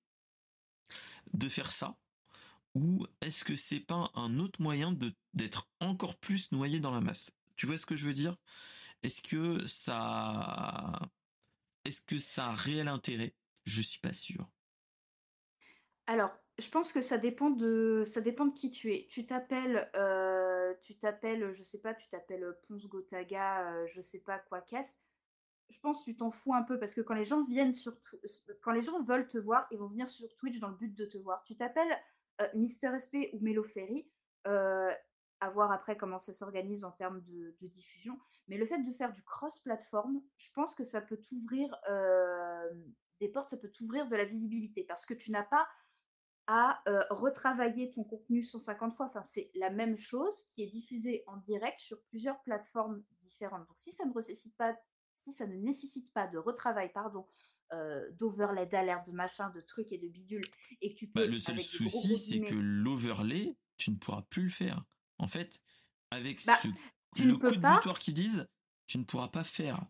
de 1.34 1.50
faire 1.50 1.72
ça 1.72 1.98
ou 2.76 3.06
est-ce 3.22 3.44
que 3.45 3.56
c'est 3.56 3.80
pas 3.80 4.12
un 4.16 4.40
autre 4.40 4.62
moyen 4.62 4.98
d'être 5.34 5.70
encore 5.80 6.18
plus 6.18 6.52
noyé 6.52 6.80
dans 6.80 6.91
la 6.91 7.02
masse? 7.02 7.32
Tu 7.56 7.68
vois 7.68 7.78
ce 7.78 7.86
que 7.86 7.95
je 7.95 8.08
veux 8.08 8.14
dire? 8.14 8.38
Est-ce 9.04 9.22
que 9.22 9.68
ça 9.68 11.00
est-ce 11.86 12.02
que 12.02 12.20
ça 12.20 12.48
a 12.50 12.54
réel 12.54 12.88
intérêt? 12.88 13.36
Je 13.66 13.82
suis 13.82 14.00
pas 14.00 14.14
sûr. 14.14 14.50
Alors, 16.08 16.32
je 16.60 16.70
pense 16.70 16.91
que 16.94 17.02
ça 17.02 17.18
dépend 17.18 17.50
de 17.50 18.04
ça 18.06 18.22
dépend 18.22 18.45
de 18.45 18.54
qui 18.54 18.72
tu 18.72 18.94
es. 18.94 19.08
Tu 19.10 19.26
t'appelles, 19.26 19.90
euh, 19.95 20.74
tu 20.82 20.98
t'appelles, 20.98 21.54
je 21.56 21.64
sais 21.64 21.82
pas, 21.82 21.94
tu 21.94 22.08
t'appelles 22.10 22.58
Ponce 22.68 22.88
Gotaga, 22.88 23.72
euh, 23.74 23.88
je 23.88 24.02
sais 24.02 24.20
pas 24.22 24.40
quoi 24.40 24.62
qu'est-ce. 24.62 24.98
Je 25.69 25.80
pense 25.80 26.02
que 26.02 26.11
tu 26.11 26.18
t'en 26.18 26.30
fous 26.30 26.53
un 26.53 26.64
peu 26.64 26.80
parce 26.80 26.94
que 26.94 27.02
quand 27.02 27.15
les 27.15 27.26
gens 27.26 27.44
viennent 27.45 27.73
sur 27.73 27.94
quand 28.61 28.72
les 28.72 28.81
gens 28.81 29.02
veulent 29.03 29.27
te 29.27 29.38
voir, 29.38 29.68
ils 29.72 29.80
vont 29.80 29.88
venir 29.88 30.10
sur 30.10 30.34
Twitch 30.35 30.60
dans 30.60 30.69
le 30.69 30.76
but 30.76 30.94
de 30.95 31.06
te 31.06 31.18
voir. 31.18 31.44
Tu 31.44 31.56
t'appelles 31.56 31.98
euh, 32.41 32.48
Mister 32.53 32.91
SP 32.98 33.34
ou 33.34 33.40
Melo 33.40 33.64
Ferry, 33.64 34.10
à 34.45 35.49
voir 35.49 35.72
après 35.72 35.98
comment 35.98 36.19
ça 36.19 36.31
s'organise 36.31 36.85
en 36.85 36.91
termes 36.91 37.22
de, 37.23 37.56
diffusion. 37.68 38.19
Mais 38.48 38.57
le 38.57 38.65
fait 38.65 38.81
de 38.81 38.91
faire 38.94 39.11
du 39.11 39.23
cross-platform, 39.23 40.22
je 40.38 40.49
pense 40.53 40.76
que 40.76 40.84
ça 40.84 41.02
peut 41.02 41.18
t'ouvrir 41.18 41.76
des 43.19 43.30
portes, 43.30 43.49
ça 43.49 43.57
peut 43.57 43.69
t'ouvrir 43.69 44.07
de 44.07 44.15
la 44.15 44.26
visibilité 44.26 44.84
parce 44.84 45.06
que 45.06 45.14
tu 45.14 45.31
n'as 45.31 45.44
pas 45.44 45.68
à 46.48 46.81
retravailler 47.10 47.91
ton 47.91 48.03
contenu 48.03 48.44
150 48.44 48.95
fois. 48.95 49.06
Enfin, 49.07 49.22
c'est 49.22 49.49
la 49.56 49.69
même 49.69 49.98
chose 49.98 50.44
qui 50.52 50.64
est 50.64 50.72
diffusée 50.72 51.23
en 51.27 51.38
direct 51.38 51.80
sur 51.80 52.02
plusieurs 52.03 52.41
plateformes 52.44 53.03
différentes. 53.22 53.65
Donc, 53.68 53.77
si 53.77 53.91
ça 53.91 54.06
ne 54.06 54.14
nécessite 54.14 54.56
pas, 54.57 54.76
si 55.24 55.32
ça 55.32 55.48
ne 55.48 55.56
nécessite 55.56 56.12
pas 56.14 56.28
de 56.28 56.38
retravail, 56.38 56.91
pardon, 56.94 57.26
d'overlay, 58.20 58.68
d'alerte, 58.68 59.08
de 59.08 59.14
machin, 59.14 59.50
de 59.50 59.62
trucs 59.62 59.91
et 59.91 59.98
de 59.98 60.08
bidules, 60.08 60.45
et 60.80 60.94
que 60.94 61.00
tu 61.00 61.08
bah, 61.08 61.22
peux. 61.22 61.28
le 61.28 61.40
seul 61.40 61.58
souci, 61.58 62.18
c'est 62.18 62.41
que 62.41 62.54
l'overlay, 62.54 63.56
tu 63.78 63.90
ne 63.90 63.95
pourras 63.95 64.22
plus 64.30 64.44
le 64.44 64.50
faire. 64.50 64.86
En 65.18 65.28
fait, 65.28 65.60
avec 66.12 66.45
bah, 66.45 66.56
ce, 66.62 66.68
le 67.24 67.36
coup 67.36 67.50
de 67.50 67.58
butoir 67.58 67.98
qu'ils 67.98 68.14
disent, 68.14 68.48
tu 68.86 69.00
ne 69.00 69.04
pourras 69.04 69.30
pas 69.30 69.44
faire 69.44 69.84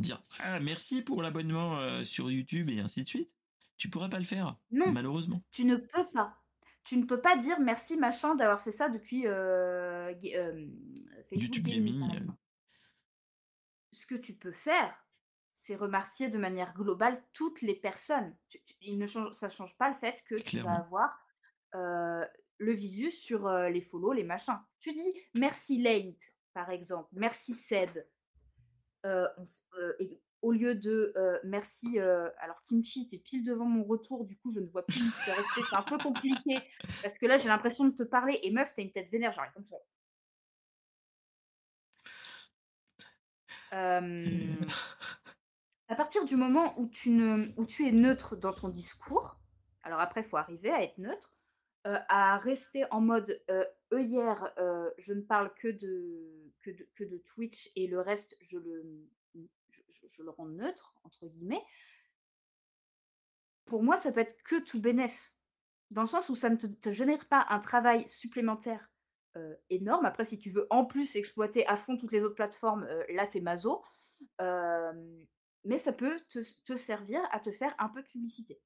dire 0.00 0.20
ah 0.40 0.58
merci 0.58 1.00
pour 1.00 1.22
l'abonnement 1.22 2.02
sur 2.04 2.28
YouTube 2.28 2.70
et 2.70 2.80
ainsi 2.80 3.04
de 3.04 3.08
suite 3.08 3.30
tu 3.76 3.90
pourrais 3.90 4.08
pas 4.08 4.18
le 4.18 4.24
faire, 4.24 4.56
non, 4.70 4.90
malheureusement. 4.92 5.42
Tu 5.52 5.64
ne 5.64 5.76
peux 5.76 6.06
pas. 6.12 6.42
Tu 6.84 6.96
ne 6.96 7.04
peux 7.04 7.20
pas 7.20 7.36
dire 7.36 7.58
merci 7.60 7.96
machin 7.96 8.36
d'avoir 8.36 8.60
fait 8.60 8.70
ça 8.70 8.88
depuis 8.88 9.26
euh, 9.26 10.12
euh, 10.24 10.66
YouTube 11.32 11.66
Gaming. 11.66 12.00
Ce 13.96 14.04
que 14.04 14.14
tu 14.14 14.34
peux 14.34 14.52
faire, 14.52 14.94
c'est 15.52 15.74
remercier 15.74 16.28
de 16.28 16.36
manière 16.36 16.74
globale 16.74 17.22
toutes 17.32 17.62
les 17.62 17.74
personnes. 17.74 18.36
il 18.82 18.98
ne 18.98 19.06
change, 19.06 19.32
ça 19.32 19.46
ne 19.46 19.52
change 19.52 19.74
pas 19.78 19.88
le 19.88 19.94
fait 19.94 20.22
que 20.28 20.34
tu 20.34 20.58
vas 20.58 20.74
avoir 20.74 21.18
euh, 21.74 22.22
le 22.58 22.72
visu 22.74 23.10
sur 23.10 23.48
les 23.48 23.80
follow, 23.80 24.12
les 24.12 24.22
machins. 24.22 24.60
Tu 24.80 24.92
dis 24.92 25.14
merci 25.34 25.80
Lane, 25.80 26.14
par 26.52 26.68
exemple, 26.68 27.08
merci 27.12 27.54
Seb. 27.54 27.88
et 29.06 30.20
au 30.42 30.52
lieu 30.52 30.74
de 30.74 31.14
merci, 31.44 31.98
alors 31.98 32.60
Kimchi, 32.68 33.08
t'es 33.08 33.16
pile 33.16 33.44
devant 33.44 33.64
mon 33.64 33.82
retour, 33.82 34.26
du 34.26 34.36
coup 34.36 34.52
je 34.52 34.60
ne 34.60 34.66
vois 34.66 34.84
plus 34.84 35.10
ce 35.10 35.30
respect, 35.30 35.62
c'est 35.70 35.76
un 35.76 35.82
peu 35.82 35.96
compliqué 35.96 36.58
parce 37.00 37.16
que 37.16 37.24
là 37.24 37.38
j'ai 37.38 37.48
l'impression 37.48 37.86
de 37.86 37.94
te 37.94 38.02
parler 38.02 38.38
et 38.42 38.52
meuf, 38.52 38.74
t'as 38.74 38.82
une 38.82 38.92
tête 38.92 39.08
vénère, 39.10 39.32
j'arrive 39.32 39.54
comme 39.54 39.64
ça. 39.64 39.76
à 45.88 45.94
partir 45.94 46.24
du 46.24 46.36
moment 46.36 46.78
où 46.78 46.88
tu, 46.88 47.10
ne, 47.10 47.52
où 47.56 47.66
tu 47.66 47.86
es 47.86 47.92
neutre 47.92 48.36
dans 48.36 48.52
ton 48.52 48.68
discours, 48.68 49.38
alors 49.82 50.00
après 50.00 50.22
il 50.22 50.26
faut 50.26 50.36
arriver 50.36 50.70
à 50.70 50.82
être 50.82 50.98
neutre, 50.98 51.36
euh, 51.86 51.98
à 52.08 52.38
rester 52.38 52.84
en 52.90 53.00
mode 53.00 53.40
œillère, 53.92 54.52
je 54.98 55.12
ne 55.12 55.20
parle 55.20 55.52
que 55.54 55.68
de, 55.68 56.52
que 56.62 56.70
de, 56.70 56.88
que 56.94 57.04
de 57.04 57.18
Twitch 57.18 57.70
et 57.76 57.86
le 57.86 58.00
reste 58.00 58.36
je 58.40 58.58
le, 58.58 59.06
je, 60.10 60.22
le 60.22 60.30
rends 60.30 60.46
neutre, 60.46 60.94
entre 61.04 61.26
guillemets, 61.26 61.62
pour 63.66 63.82
moi, 63.82 63.96
ça 63.96 64.12
peut 64.12 64.20
être 64.20 64.42
que 64.44 64.60
tout 64.60 64.80
bénéf. 64.80 65.32
Dans 65.90 66.02
le 66.02 66.06
sens 66.06 66.28
où 66.28 66.34
ça 66.34 66.50
ne 66.50 66.56
te, 66.56 66.92
génère 66.92 67.26
pas 67.26 67.46
un 67.50 67.60
travail 67.60 68.08
supplémentaire 68.08 68.90
énorme. 69.70 70.06
Après, 70.06 70.24
si 70.24 70.38
tu 70.38 70.50
veux 70.50 70.66
en 70.70 70.84
plus 70.84 71.16
exploiter 71.16 71.66
à 71.66 71.76
fond 71.76 71.96
toutes 71.96 72.12
les 72.12 72.22
autres 72.22 72.34
plateformes, 72.34 72.86
là, 73.10 73.26
t'es 73.26 73.40
maso. 73.40 73.82
mais 74.38 75.78
ça 75.78 75.92
peut 75.92 76.20
te, 76.30 76.76
servir 76.76 77.20
à 77.30 77.40
te 77.40 77.52
faire 77.52 77.74
un 77.78 77.88
peu 77.88 78.02
de 78.02 78.08
publicité. 78.08 78.60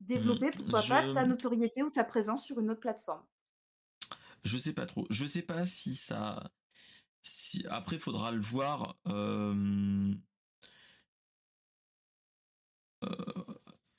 Mmh, 0.00 0.06
Développer, 0.06 0.50
pourquoi 0.50 0.82
pas, 0.82 1.14
ta 1.14 1.24
notoriété 1.24 1.82
ou 1.82 1.90
ta 1.90 2.04
présence 2.04 2.44
sur 2.44 2.60
une 2.60 2.70
autre 2.70 2.80
plateforme. 2.80 3.24
Je 4.44 4.58
sais 4.58 4.72
pas 4.72 4.86
trop. 4.86 5.06
Je 5.10 5.26
sais 5.26 5.42
pas 5.42 5.66
si 5.66 5.94
ça. 5.94 6.50
Si... 7.22 7.66
Après, 7.68 7.96
il 7.96 8.02
faudra 8.02 8.30
le 8.30 8.40
voir. 8.40 8.96
Euh, 9.08 10.14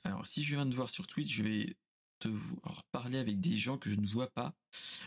alors, 0.04 0.26
si 0.26 0.42
je 0.42 0.54
viens 0.54 0.66
de 0.66 0.74
voir 0.74 0.88
sur 0.88 1.06
Twitch, 1.06 1.34
je 1.34 1.42
vais 1.42 1.76
te 2.18 2.28
parler 2.92 3.18
avec 3.18 3.40
des 3.40 3.56
gens 3.56 3.78
que 3.78 3.90
je 3.90 3.96
ne 3.96 4.06
vois 4.06 4.28
pas. 4.28 4.54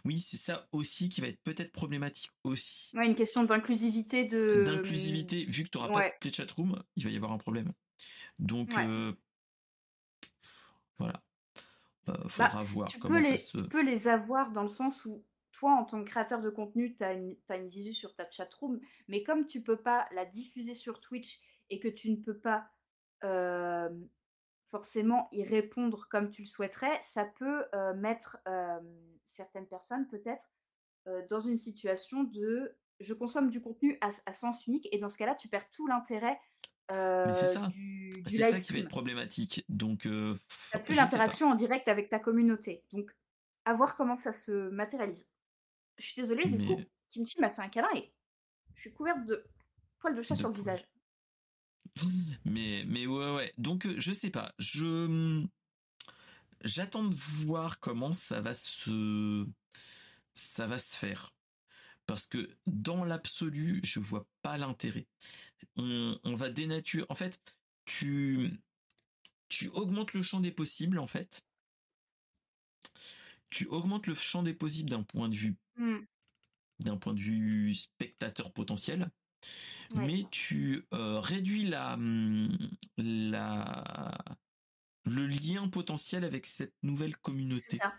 Oui, 0.05 0.19
c'est 0.19 0.38
ça 0.38 0.67
aussi 0.71 1.09
qui 1.09 1.21
va 1.21 1.27
être 1.27 1.41
peut-être 1.43 1.71
problématique 1.71 2.31
aussi. 2.43 2.95
Ouais, 2.95 3.07
une 3.07 3.15
question 3.15 3.43
d'inclusivité 3.43 4.27
de. 4.27 4.63
D'inclusivité, 4.65 5.45
vu 5.45 5.63
que 5.63 5.69
tu 5.69 5.77
n'auras 5.77 6.09
pas 6.09 6.29
de 6.29 6.33
chatroom, 6.33 6.81
il 6.95 7.03
va 7.03 7.09
y 7.09 7.15
avoir 7.15 7.31
un 7.31 7.38
problème. 7.38 7.71
Donc, 8.39 8.75
euh, 8.77 9.13
voilà. 10.97 11.21
Euh, 12.09 12.13
bah, 12.13 12.29
faudra 12.29 12.63
voir 12.63 12.88
tu 12.88 12.99
comment 12.99 13.17
peux 13.17 13.23
ça 13.23 13.31
les, 13.31 13.38
se. 13.38 13.57
Tu 13.57 13.69
peux 13.69 13.83
les 13.83 14.07
avoir 14.07 14.51
dans 14.51 14.63
le 14.63 14.67
sens 14.67 15.05
où 15.05 15.23
toi, 15.51 15.73
en 15.73 15.85
tant 15.85 16.03
que 16.03 16.09
créateur 16.09 16.41
de 16.41 16.49
contenu, 16.49 16.95
tu 16.95 17.03
as 17.03 17.13
une, 17.13 17.35
une 17.49 17.69
visu 17.69 17.93
sur 17.93 18.15
ta 18.15 18.29
chatroom, 18.29 18.79
mais 19.07 19.21
comme 19.21 19.45
tu 19.45 19.61
peux 19.61 19.77
pas 19.77 20.07
la 20.13 20.25
diffuser 20.25 20.73
sur 20.73 20.99
Twitch 20.99 21.39
et 21.69 21.79
que 21.79 21.88
tu 21.88 22.09
ne 22.09 22.15
peux 22.15 22.38
pas 22.38 22.71
forcément 24.72 25.27
y 25.31 25.43
répondre 25.43 26.07
comme 26.10 26.30
tu 26.31 26.41
le 26.41 26.48
souhaiterais, 26.48 26.98
ça 27.02 27.26
peut 27.26 27.65
mettre 27.95 28.38
certaines 29.26 29.68
personnes 29.68 30.07
peut-être 30.07 30.49
dans 31.30 31.39
une 31.39 31.57
situation 31.57 32.23
de 32.23 32.76
je 32.99 33.14
consomme 33.14 33.49
du 33.49 33.61
contenu 33.61 33.98
à, 34.02 34.31
sens 34.31 34.68
unique 34.68 34.88
et 34.91 34.99
dans 34.99 35.10
ce 35.10 35.18
cas-là, 35.18 35.35
tu 35.35 35.49
perds 35.49 35.69
tout 35.72 35.88
l'intérêt 35.88 36.39
c'est 36.89 37.48
ça. 37.48 37.72
C'est 38.27 38.38
ça 38.38 38.60
qui 38.60 38.73
va 38.73 38.80
être 38.80 38.89
problématique. 38.89 39.64
Donc, 39.69 40.06
euh, 40.06 40.38
tu 40.72 40.80
plus 40.80 40.95
l'interaction 40.95 41.49
en 41.49 41.56
direct 41.56 41.88
avec 41.88 42.10
ta 42.10 42.19
communauté. 42.19 42.84
Donc, 42.91 43.11
à 43.65 43.73
voir 43.73 43.95
comment 43.95 44.15
ça 44.15 44.34
se 44.34 44.69
matérialise. 44.69 45.27
Je 45.98 46.06
suis 46.06 46.22
désolée, 46.22 46.45
du 46.49 46.65
coup, 46.65 46.81
Kimchi 47.10 47.39
m'a 47.39 47.49
fait 47.49 47.61
un 47.61 47.69
câlin 47.69 47.89
et 47.95 48.14
je 48.76 48.81
suis 48.81 48.93
couverte 48.93 49.26
de 49.26 49.43
poils 49.99 50.15
de 50.15 50.22
chat 50.22 50.35
sur 50.35 50.49
le 50.49 50.56
visage. 50.56 50.85
Mais, 52.45 52.84
mais 52.88 53.05
ouais, 53.05 53.34
ouais. 53.34 53.53
Donc, 53.57 53.85
euh, 53.85 53.95
je 53.97 54.11
sais 54.11 54.30
pas. 54.30 54.53
Je. 54.59 55.45
J'attends 56.63 57.03
de 57.03 57.15
voir 57.15 57.80
comment 57.80 58.13
ça 58.13 58.41
va 58.41 58.55
se. 58.55 59.45
Ça 60.34 60.68
va 60.68 60.80
se 60.80 60.95
faire. 60.95 61.34
Parce 62.05 62.27
que 62.27 62.57
dans 62.65 63.03
l'absolu, 63.03 63.80
je 63.84 63.99
vois 63.99 64.27
pas 64.41 64.57
l'intérêt. 64.57 65.07
On, 65.76 66.19
on 66.23 66.35
va 66.35 66.49
dénaturer. 66.49 67.05
En 67.09 67.15
fait, 67.15 67.57
tu. 67.85 68.51
Tu 69.49 69.68
augmentes 69.69 70.13
le 70.13 70.22
champ 70.22 70.39
des 70.39 70.51
possibles, 70.51 70.97
en 70.97 71.07
fait. 71.07 71.43
Tu 73.49 73.65
augmentes 73.65 74.07
le 74.07 74.15
champ 74.15 74.43
des 74.43 74.53
possibles 74.53 74.89
d'un 74.89 75.03
point 75.03 75.27
de 75.27 75.35
vue. 75.35 75.57
Mmh. 75.76 75.97
D'un 76.80 76.97
point 76.97 77.13
de 77.13 77.19
vue 77.19 77.76
spectateur 77.76 78.53
potentiel 78.53 79.11
mais 79.95 80.23
tu 80.31 80.85
euh, 80.93 81.19
réduis 81.19 81.68
la, 81.68 81.93
hum, 81.93 82.57
la, 82.97 83.84
le 85.05 85.27
lien 85.27 85.68
potentiel 85.69 86.23
avec 86.23 86.45
cette 86.45 86.76
nouvelle 86.84 87.18
communauté. 87.18 87.61
C'est 87.72 87.77
ça. 87.77 87.93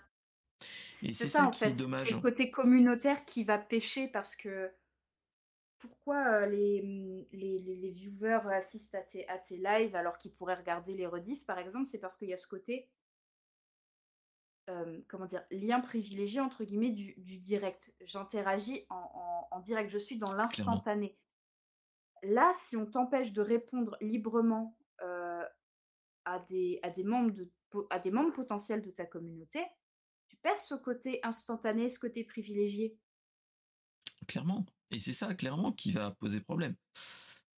Et 1.03 1.15
c'est 1.15 1.29
ça, 1.29 1.47
en 1.47 1.53
fait. 1.53 1.75
C'est 1.77 2.13
le 2.13 2.21
côté 2.21 2.51
communautaire 2.51 3.25
qui 3.25 3.45
va 3.45 3.59
pêcher 3.59 4.09
parce 4.09 4.37
que 4.37 4.73
pourquoi 5.79 6.17
euh, 6.17 6.45
hum, 6.45 6.53
les, 6.53 7.59
les, 7.59 7.77
les, 7.77 7.91
viewers 7.91 8.53
assistent 8.53 8.95
à 8.95 9.03
tes, 9.03 9.29
à 9.29 9.39
tes 9.39 9.57
lives 9.57 9.97
alors 9.97 10.17
qu'ils 10.19 10.33
pourraient 10.33 10.55
regarder 10.55 10.95
les 10.95 11.07
rediffs, 11.07 11.45
par 11.45 11.59
exemple? 11.59 11.87
C'est 11.87 11.99
parce 11.99 12.17
qu'il 12.17 12.29
y 12.29 12.33
a 12.33 12.37
ce 12.37 12.47
côté, 12.47 12.89
euh, 14.71 15.01
comment 15.09 15.27
dire, 15.27 15.45
lien 15.51 15.81
privilégié, 15.81 16.41
entre 16.41 16.63
guillemets, 16.65 16.93
du, 16.93 17.15
du 17.17 17.37
direct. 17.37 17.93
J'interagis 18.03 18.87
en, 18.91 19.49
en, 19.51 19.61
direct, 19.61 19.91
je 19.91 19.99
suis 19.99 20.19
dans 20.19 20.33
l'instantané. 20.33 21.17
Là, 22.23 22.53
si 22.55 22.77
on 22.77 22.87
t'empêche 22.87 23.33
de 23.33 23.41
répondre 23.41 23.97
librement 24.01 24.77
à, 26.25 26.39
des, 26.49 26.79
à, 26.83 26.91
des 26.91 27.05
membres 27.05 27.33
de, 27.33 27.51
à 27.91 27.99
des 27.99 28.11
membres 28.11 28.33
potentiels 28.33 28.83
de 28.83 28.91
ta 28.91 29.05
communauté, 29.05 29.61
tu 30.29 30.37
perds 30.37 30.59
ce 30.59 30.75
côté 30.75 31.21
instantané, 31.25 31.89
ce 31.89 31.99
côté 31.99 32.25
privilégié. 32.25 32.97
Clairement. 34.29 34.65
Et 34.91 34.99
c'est 34.99 35.13
ça, 35.13 35.35
clairement, 35.35 35.73
qui 35.73 35.91
va 35.93 36.13
poser 36.13 36.41
problème. 36.41 36.77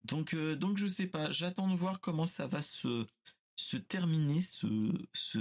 Donc, 0.04 0.34
donc 0.34 0.78
je 0.78 0.86
sais 0.86 1.06
pas. 1.06 1.30
J'attends 1.30 1.68
de 1.68 1.76
voir 1.76 2.00
comment 2.00 2.26
ça 2.26 2.46
va 2.46 2.62
se, 2.62 3.06
se 3.56 3.76
terminer, 3.76 4.40
ce, 4.40 4.66
ce 5.12 5.38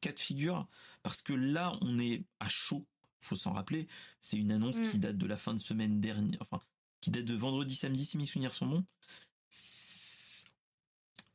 cas 0.00 0.12
de 0.12 0.18
figure. 0.20 0.68
Parce 1.02 1.22
que 1.22 1.32
là, 1.32 1.76
on 1.80 1.98
est 1.98 2.24
à 2.40 2.48
chaud. 2.48 2.86
Faut 3.20 3.36
s'en 3.36 3.52
rappeler. 3.52 3.88
C'est 4.20 4.36
une 4.36 4.52
annonce 4.52 4.80
qui 4.80 4.98
mmh. 4.98 5.00
date 5.00 5.18
de 5.18 5.26
la 5.26 5.36
fin 5.36 5.54
de 5.54 5.58
semaine 5.58 6.00
dernière. 6.00 6.38
Enfin, 6.40 6.60
qui 7.00 7.10
date 7.10 7.24
de 7.24 7.34
vendredi 7.34 7.74
samedi 7.74 8.04
si 8.04 8.18
mes 8.18 8.24
souvenirs 8.24 8.54
sont 8.54 8.66
bons. 8.66 8.84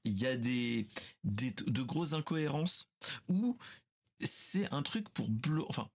Il 0.04 0.20
y 0.20 0.26
a 0.26 0.36
des, 0.36 0.88
de 1.24 1.82
grosses 1.82 2.14
incohérences 2.14 2.90
où 3.30 3.58
c'est 4.20 4.72
un 4.74 4.84
truc 4.84 5.10
pour 5.10 5.30
enfin 5.70 5.90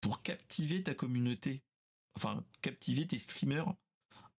pour 0.00 0.22
captiver 0.22 0.82
ta 0.82 0.94
communauté, 0.94 1.62
enfin 2.16 2.44
captiver 2.60 3.06
tes 3.06 3.18
streamers 3.18 3.72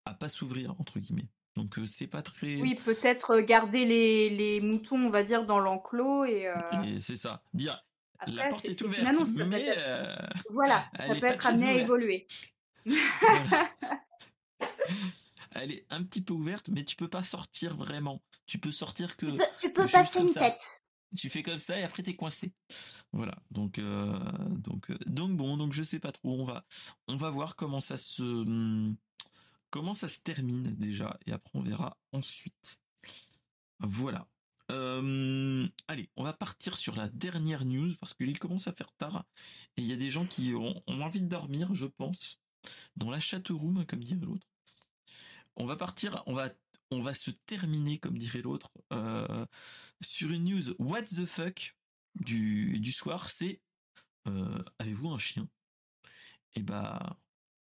à 0.05 0.13
pas 0.13 0.29
s'ouvrir 0.29 0.79
entre 0.79 0.99
guillemets. 0.99 1.27
Donc 1.55 1.79
euh, 1.79 1.85
c'est 1.85 2.07
pas 2.07 2.21
très. 2.21 2.57
Oui, 2.57 2.75
peut-être 2.75 3.39
garder 3.39 3.85
les, 3.85 4.29
les, 4.29 4.59
moutons, 4.61 4.99
on 4.99 5.09
va 5.09 5.23
dire, 5.23 5.45
dans 5.45 5.59
l'enclos 5.59 6.25
et. 6.25 6.47
Euh, 6.47 6.99
c'est 6.99 7.15
ça. 7.15 7.41
Dire 7.53 7.83
la 8.27 8.47
porte 8.47 8.65
est, 8.65 8.81
ouverte, 8.81 9.29
mais 9.47 9.71
euh, 9.77 10.15
voilà, 10.49 10.83
ça 10.99 11.15
peut 11.15 11.25
être 11.25 11.45
amené 11.45 11.67
à 11.67 11.73
évoluer. 11.73 12.27
Elle 15.51 15.71
est 15.71 15.85
un 15.89 16.03
petit 16.03 16.21
peu 16.21 16.33
ouverte, 16.33 16.69
mais 16.69 16.83
tu 16.83 16.95
peux 16.95 17.07
pas 17.07 17.23
sortir 17.23 17.75
vraiment. 17.75 18.21
Tu 18.45 18.59
peux 18.59 18.71
sortir 18.71 19.15
que. 19.15 19.25
Tu 19.57 19.71
peux, 19.71 19.87
passer 19.87 20.19
une 20.19 20.33
tête. 20.33 20.81
Tu 21.15 21.29
fais 21.29 21.43
comme 21.43 21.59
ça 21.59 21.79
et 21.79 21.83
après 21.83 22.03
t'es 22.03 22.15
coincé. 22.15 22.51
Voilà. 23.13 23.35
Donc 23.51 23.79
euh, 23.79 24.19
donc 24.49 24.89
euh, 24.91 24.97
donc 25.05 25.35
bon 25.37 25.55
donc 25.55 25.71
je 25.71 25.83
sais 25.83 25.99
pas 25.99 26.11
trop. 26.11 26.39
On 26.39 26.43
va 26.43 26.65
on 27.07 27.15
va 27.15 27.29
voir 27.29 27.55
comment 27.55 27.79
ça 27.79 27.97
se 27.97 28.21
hmm, 28.21 28.95
comment 29.69 29.93
ça 29.93 30.09
se 30.09 30.19
termine 30.19 30.75
déjà 30.75 31.17
et 31.25 31.31
après 31.31 31.51
on 31.53 31.61
verra 31.61 31.97
ensuite. 32.11 32.81
Voilà. 33.79 34.27
Euh, 34.71 35.67
allez, 35.87 36.09
on 36.17 36.23
va 36.23 36.33
partir 36.33 36.75
sur 36.75 36.95
la 36.95 37.07
dernière 37.07 37.65
news 37.65 37.91
parce 37.99 38.15
qu'il 38.15 38.37
commence 38.39 38.67
à 38.67 38.73
faire 38.73 38.91
tard 38.97 39.25
et 39.77 39.83
il 39.83 39.87
y 39.87 39.93
a 39.93 39.97
des 39.97 40.09
gens 40.09 40.25
qui 40.25 40.55
ont, 40.55 40.81
ont 40.87 41.01
envie 41.01 41.21
de 41.21 41.27
dormir, 41.27 41.73
je 41.75 41.85
pense 41.85 42.39
dans 42.95 43.09
la 43.09 43.19
chatroom, 43.19 43.85
comme 43.85 44.03
dirait 44.03 44.25
l'autre. 44.25 44.47
On 45.57 45.65
va 45.65 45.75
partir, 45.75 46.23
on 46.25 46.33
va, 46.33 46.49
on 46.91 47.01
va 47.01 47.13
se 47.13 47.31
terminer, 47.31 47.97
comme 47.99 48.17
dirait 48.17 48.41
l'autre, 48.41 48.71
euh, 48.91 49.45
sur 50.01 50.31
une 50.31 50.45
news 50.45 50.75
What 50.79 51.03
the 51.03 51.25
fuck 51.25 51.75
du, 52.15 52.91
soir. 52.91 53.29
C'est 53.29 53.61
euh, 54.27 54.63
avez-vous 54.79 55.09
un 55.09 55.17
chien? 55.17 55.47
Et 56.55 56.59
eh 56.59 56.63
bah, 56.63 57.19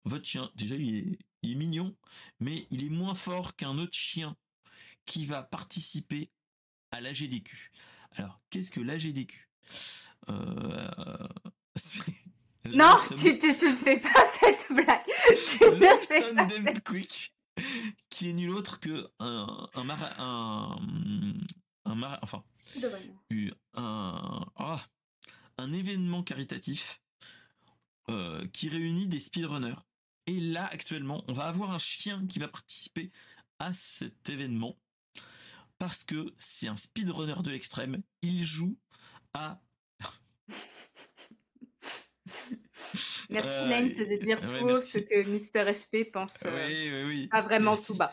votre 0.05 0.25
chien, 0.25 0.51
déjà, 0.55 0.75
il 0.75 1.17
est, 1.43 1.55
mignon, 1.55 1.95
mais 2.39 2.67
il 2.71 2.83
est 2.83 2.89
moins 2.89 3.15
fort 3.15 3.55
qu'un 3.55 3.77
autre 3.77 3.97
chien 3.97 4.35
qui 5.05 5.25
va 5.25 5.43
participer 5.43 6.31
à 6.91 7.01
l'AGDQ. 7.01 7.71
Alors, 8.11 8.41
qu'est-ce 8.49 8.71
que 8.71 8.81
l'AGDQ 8.81 9.49
euh, 10.29 11.27
non, 12.73 12.97
tu, 13.17 13.33
ne 13.33 13.75
fais 13.75 13.99
pas 13.99 14.25
cette 14.39 14.67
blague. 14.71 15.05
Tu 15.47 16.81
Quick, 16.85 17.33
qui 18.09 18.29
est 18.29 18.33
nul 18.33 18.51
autre 18.51 18.79
que 18.79 19.07
un 19.19 19.69
un 19.75 19.89
un, 20.19 20.75
un 21.85 22.19
enfin 22.21 22.43
un 23.75 24.45
ah, 24.55 24.85
un 25.57 25.73
événement 25.73 26.23
caritatif 26.23 27.01
euh, 28.09 28.47
qui 28.53 28.69
réunit 28.69 29.07
des 29.07 29.19
speedrunners. 29.19 29.79
Et 30.25 30.39
là, 30.39 30.67
actuellement, 30.71 31.23
on 31.27 31.33
va 31.33 31.45
avoir 31.45 31.71
un 31.71 31.79
chien 31.79 32.25
qui 32.27 32.39
va 32.39 32.47
participer 32.47 33.11
à 33.59 33.73
cet 33.73 34.29
événement 34.29 34.77
parce 35.77 36.03
que 36.03 36.33
c'est 36.37 36.67
un 36.67 36.77
speedrunner 36.77 37.41
de 37.43 37.51
l'extrême. 37.51 38.01
Il 38.21 38.43
joue 38.43 38.77
à 39.33 39.61
Merci 43.29 43.49
euh, 43.49 44.05
de 44.05 44.23
dire 44.23 44.41
tout 44.41 44.77
ce 44.77 44.99
que 44.99 45.23
Mister 45.27 45.71
SP 45.73 46.09
pense 46.11 46.43
oui, 46.45 46.89
oui, 46.91 47.03
oui. 47.05 47.27
pas 47.27 47.41
vraiment 47.41 47.77
tout 47.77 47.95
bas. 47.95 48.11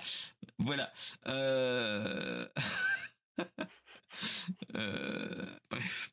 Voilà. 0.59 0.93
Euh... 1.26 2.47
euh... 4.74 5.47
Bref. 5.70 6.12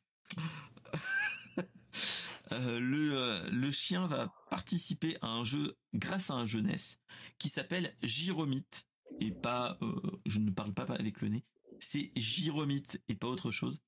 Euh, 2.52 2.78
le, 2.78 3.50
le 3.50 3.70
chien 3.70 4.06
va 4.06 4.32
participer 4.50 5.16
à 5.22 5.28
un 5.28 5.44
jeu 5.44 5.76
grâce 5.94 6.30
à 6.30 6.34
un 6.34 6.44
jeunesse 6.44 7.00
qui 7.38 7.48
s'appelle 7.48 7.96
Giromite 8.02 8.86
et 9.20 9.30
pas, 9.30 9.78
euh, 9.82 10.20
je 10.26 10.38
ne 10.38 10.50
parle 10.50 10.74
pas 10.74 10.84
avec 10.94 11.20
le 11.20 11.28
nez, 11.28 11.44
c'est 11.80 12.12
Giromite 12.16 13.00
et 13.08 13.14
pas 13.14 13.28
autre 13.28 13.50
chose. 13.50 13.80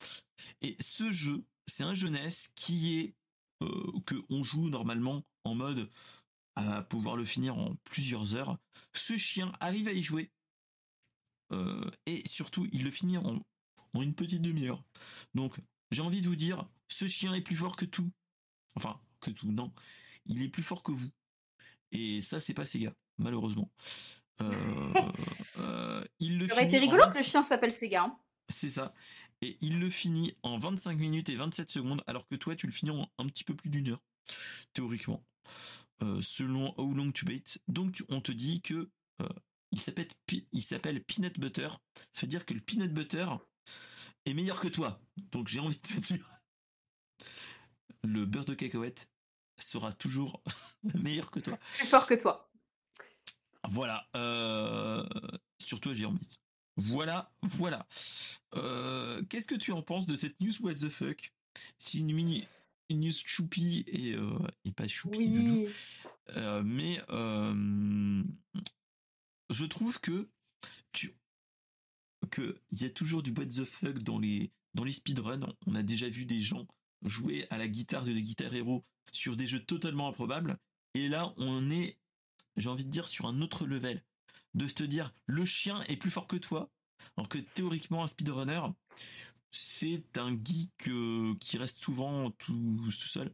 Et 0.63 0.77
ce 0.81 1.11
jeu, 1.11 1.45
c'est 1.67 1.83
un 1.83 1.95
jeunesse 1.95 2.51
qui 2.55 2.99
est 2.99 3.09
euh, 3.09 3.13
que 3.61 4.15
on 4.29 4.43
joue 4.43 4.69
normalement 4.69 5.25
en 5.45 5.55
mode 5.55 5.91
à 6.57 6.83
pouvoir 6.83 7.17
le 7.17 7.25
finir 7.25 7.59
en 7.59 7.77
plusieurs 7.85 8.35
heures. 8.35 8.59
Ce 8.95 9.17
chien 9.17 9.53
arrive 9.61 9.89
à 9.89 9.93
y 9.93 10.03
jouer 10.03 10.31
euh, 11.53 11.91
et 12.07 12.27
surtout 12.27 12.67
il 12.73 12.85
le 12.85 12.91
finit 12.91 13.19
en, 13.19 13.41
en 13.95 14.03
une 14.03 14.15
petite 14.15 14.43
demi-heure. 14.43 14.83
Donc 15.35 15.61
j'ai 15.91 16.03
envie 16.03 16.23
de 16.23 16.29
vous 16.29 16.37
dire, 16.37 16.69
ce 16.89 17.07
chien 17.07 17.35
est 17.35 17.43
plus 17.43 17.57
fort 17.57 17.77
que 17.77 17.85
tout. 17.85 18.11
Enfin, 18.75 19.01
que 19.21 19.31
tout, 19.31 19.51
non. 19.53 19.73
Il 20.27 20.43
est 20.43 20.49
plus 20.49 20.63
fort 20.63 20.83
que 20.83 20.93
vous. 20.93 21.11
Et 21.93 22.21
ça, 22.21 22.41
c'est 22.41 22.55
pas 22.55 22.65
Sega, 22.65 22.93
malheureusement. 23.19 23.71
Euh, 24.41 24.93
euh, 25.59 26.05
il 26.19 26.39
le 26.39 26.47
Ça 26.47 26.55
aurait 26.55 26.67
été 26.67 26.79
rigolo 26.79 27.05
que 27.11 27.19
le 27.19 27.25
chien 27.25 27.43
s'appelle 27.43 27.71
Sega. 27.71 28.05
Hein. 28.05 28.19
C'est 28.49 28.69
ça. 28.69 28.93
Et 29.43 29.59
il 29.61 29.79
le 29.79 29.91
finit 29.91 30.35
en 30.43 30.59
25 30.59 30.99
minutes 30.99 31.29
et 31.29 31.37
27 31.37 31.71
secondes, 31.71 32.03
alors 32.07 32.27
que 32.27 32.37
toi, 32.37 32.57
tu 32.57 32.67
le 32.67 32.73
finis 32.73 32.91
en 32.91 33.09
un 33.19 33.27
petit 33.27 33.45
peu 33.45 33.55
plus 33.55 33.71
d'une 33.71 33.89
heure, 33.89 34.03
théoriquement. 34.73 35.25
Euh, 36.03 36.21
selon 36.21 36.75
How 36.79 36.93
Long 36.95 37.13
to 37.13 37.27
Bait. 37.27 37.45
Donc, 37.69 38.03
on 38.09 38.21
te 38.21 38.33
dit 38.33 38.61
que 38.61 38.91
il 39.73 39.81
s'appelle 39.81 40.09
il 40.53 40.63
s'appelle 40.63 41.03
Peanut 41.03 41.39
Butter. 41.39 41.69
Ça 42.13 42.23
veut 42.23 42.29
dire 42.29 42.47
que 42.47 42.55
le 42.55 42.61
Peanut 42.61 42.93
Butter 42.93 43.27
est 44.25 44.35
meilleur 44.35 44.61
que 44.61 44.69
toi. 44.69 45.01
Donc, 45.33 45.49
j'ai 45.49 45.61
envie 45.61 45.77
de 45.77 45.83
te 45.83 46.01
dire 46.01 46.37
le 48.07 48.25
beurre 48.25 48.45
de 48.45 48.55
cacahuète 48.55 49.11
sera 49.59 49.93
toujours 49.93 50.43
meilleur 50.95 51.31
que 51.31 51.41
toi. 51.41 51.59
Plus 51.77 51.87
fort 51.87 52.07
que 52.07 52.15
toi. 52.15 52.51
Voilà. 53.69 54.09
Euh, 54.15 55.05
surtout 55.59 55.91
à 55.91 55.95
Jérômite. 55.95 56.39
Voilà, 56.77 57.33
voilà. 57.43 57.87
Euh, 58.55 59.23
qu'est-ce 59.25 59.47
que 59.47 59.55
tu 59.55 59.73
en 59.73 59.83
penses 59.83 60.07
de 60.07 60.15
cette 60.15 60.41
news 60.41 60.53
What 60.61 60.75
the 60.75 60.89
fuck? 60.89 61.33
C'est 61.79 61.99
une 61.99 62.13
mini 62.13 62.47
une 62.89 63.01
news 63.01 63.13
choupi 63.13 63.85
et, 63.89 64.13
euh, 64.15 64.39
et 64.65 64.71
pas 64.71 64.87
choupi 64.87 65.19
oui. 65.19 65.69
Euh, 66.37 66.63
mais 66.63 67.01
je 69.51 69.65
trouve 69.65 70.01
que 70.01 70.29
tu 70.93 71.17
que 72.31 72.61
il 72.71 72.83
y 72.83 72.85
a 72.85 72.91
toujours 72.91 73.23
du 73.23 73.31
what 73.31 73.47
the 73.47 73.65
fuck 73.65 73.99
dans 73.99 74.19
les 74.19 74.53
dans 74.75 74.85
les 74.85 74.93
speedruns. 74.93 75.55
On 75.67 75.75
a 75.75 75.83
déjà 75.83 76.09
vu 76.09 76.27
des 76.27 76.41
gens 76.41 76.67
jouer 77.03 77.47
à 77.51 77.59
la 77.59 77.69
guitare 77.69 78.05
de 78.05 78.13
Guitar 78.13 78.55
Hero 78.55 78.85
sur 79.13 79.37
des 79.37 79.47
jeux 79.47 79.65
totalement 79.65 80.09
improbables. 80.09 80.59
Et 80.95 81.09
là, 81.09 81.33
on 81.37 81.71
est, 81.71 81.99
j'ai 82.57 82.69
envie 82.69 82.85
de 82.85 82.91
dire, 82.91 83.09
sur 83.09 83.27
un 83.27 83.41
autre 83.41 83.67
level. 83.67 84.03
De 84.57 84.67
se 84.67 84.83
dire, 84.85 85.13
le 85.27 85.45
chien 85.45 85.83
est 85.83 85.97
plus 85.97 86.11
fort 86.11 86.27
que 86.27 86.37
toi. 86.37 86.71
Alors 87.17 87.29
que 87.29 87.39
théoriquement, 87.39 88.03
un 88.03 88.07
speedrunner, 88.07 88.63
c'est 89.51 90.19
un 90.19 90.37
geek 90.37 90.89
euh, 90.89 91.35
qui 91.41 91.59
reste 91.59 91.79
souvent 91.79 92.31
tout, 92.33 92.91
seul. 92.91 93.33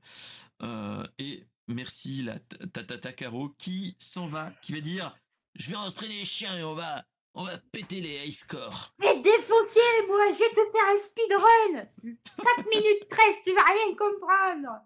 Euh, 0.63 1.07
et 1.19 1.47
merci 1.69 2.23
la 2.23 2.39
Tata 2.41 3.13
Caro 3.13 3.51
qui 3.57 3.97
s'en 3.99 4.27
va, 4.27 4.53
qui 4.63 4.73
va 4.73 4.81
dire, 4.81 5.17
je 5.55 5.71
vais 5.71 5.77
entraîner 5.77 6.19
les 6.19 6.25
chiens 6.25 6.57
et 6.59 6.65
on 6.65 6.75
va 6.75 7.05
on 7.35 7.45
va 7.45 7.57
péter 7.57 8.01
les 8.01 8.27
high 8.27 8.33
scores. 8.33 8.93
Mais 8.99 9.21
défoncier, 9.21 9.83
moi, 10.07 10.33
je 10.33 10.39
vais 10.39 10.51
te 10.51 10.71
faire 10.71 10.85
un 10.93 10.99
speedrun 10.99 12.17
4 12.57 12.69
minutes 12.71 13.09
13, 13.09 13.37
tu 13.45 13.55
vas 13.55 13.65
rien 13.65 13.95
comprendre 13.97 14.81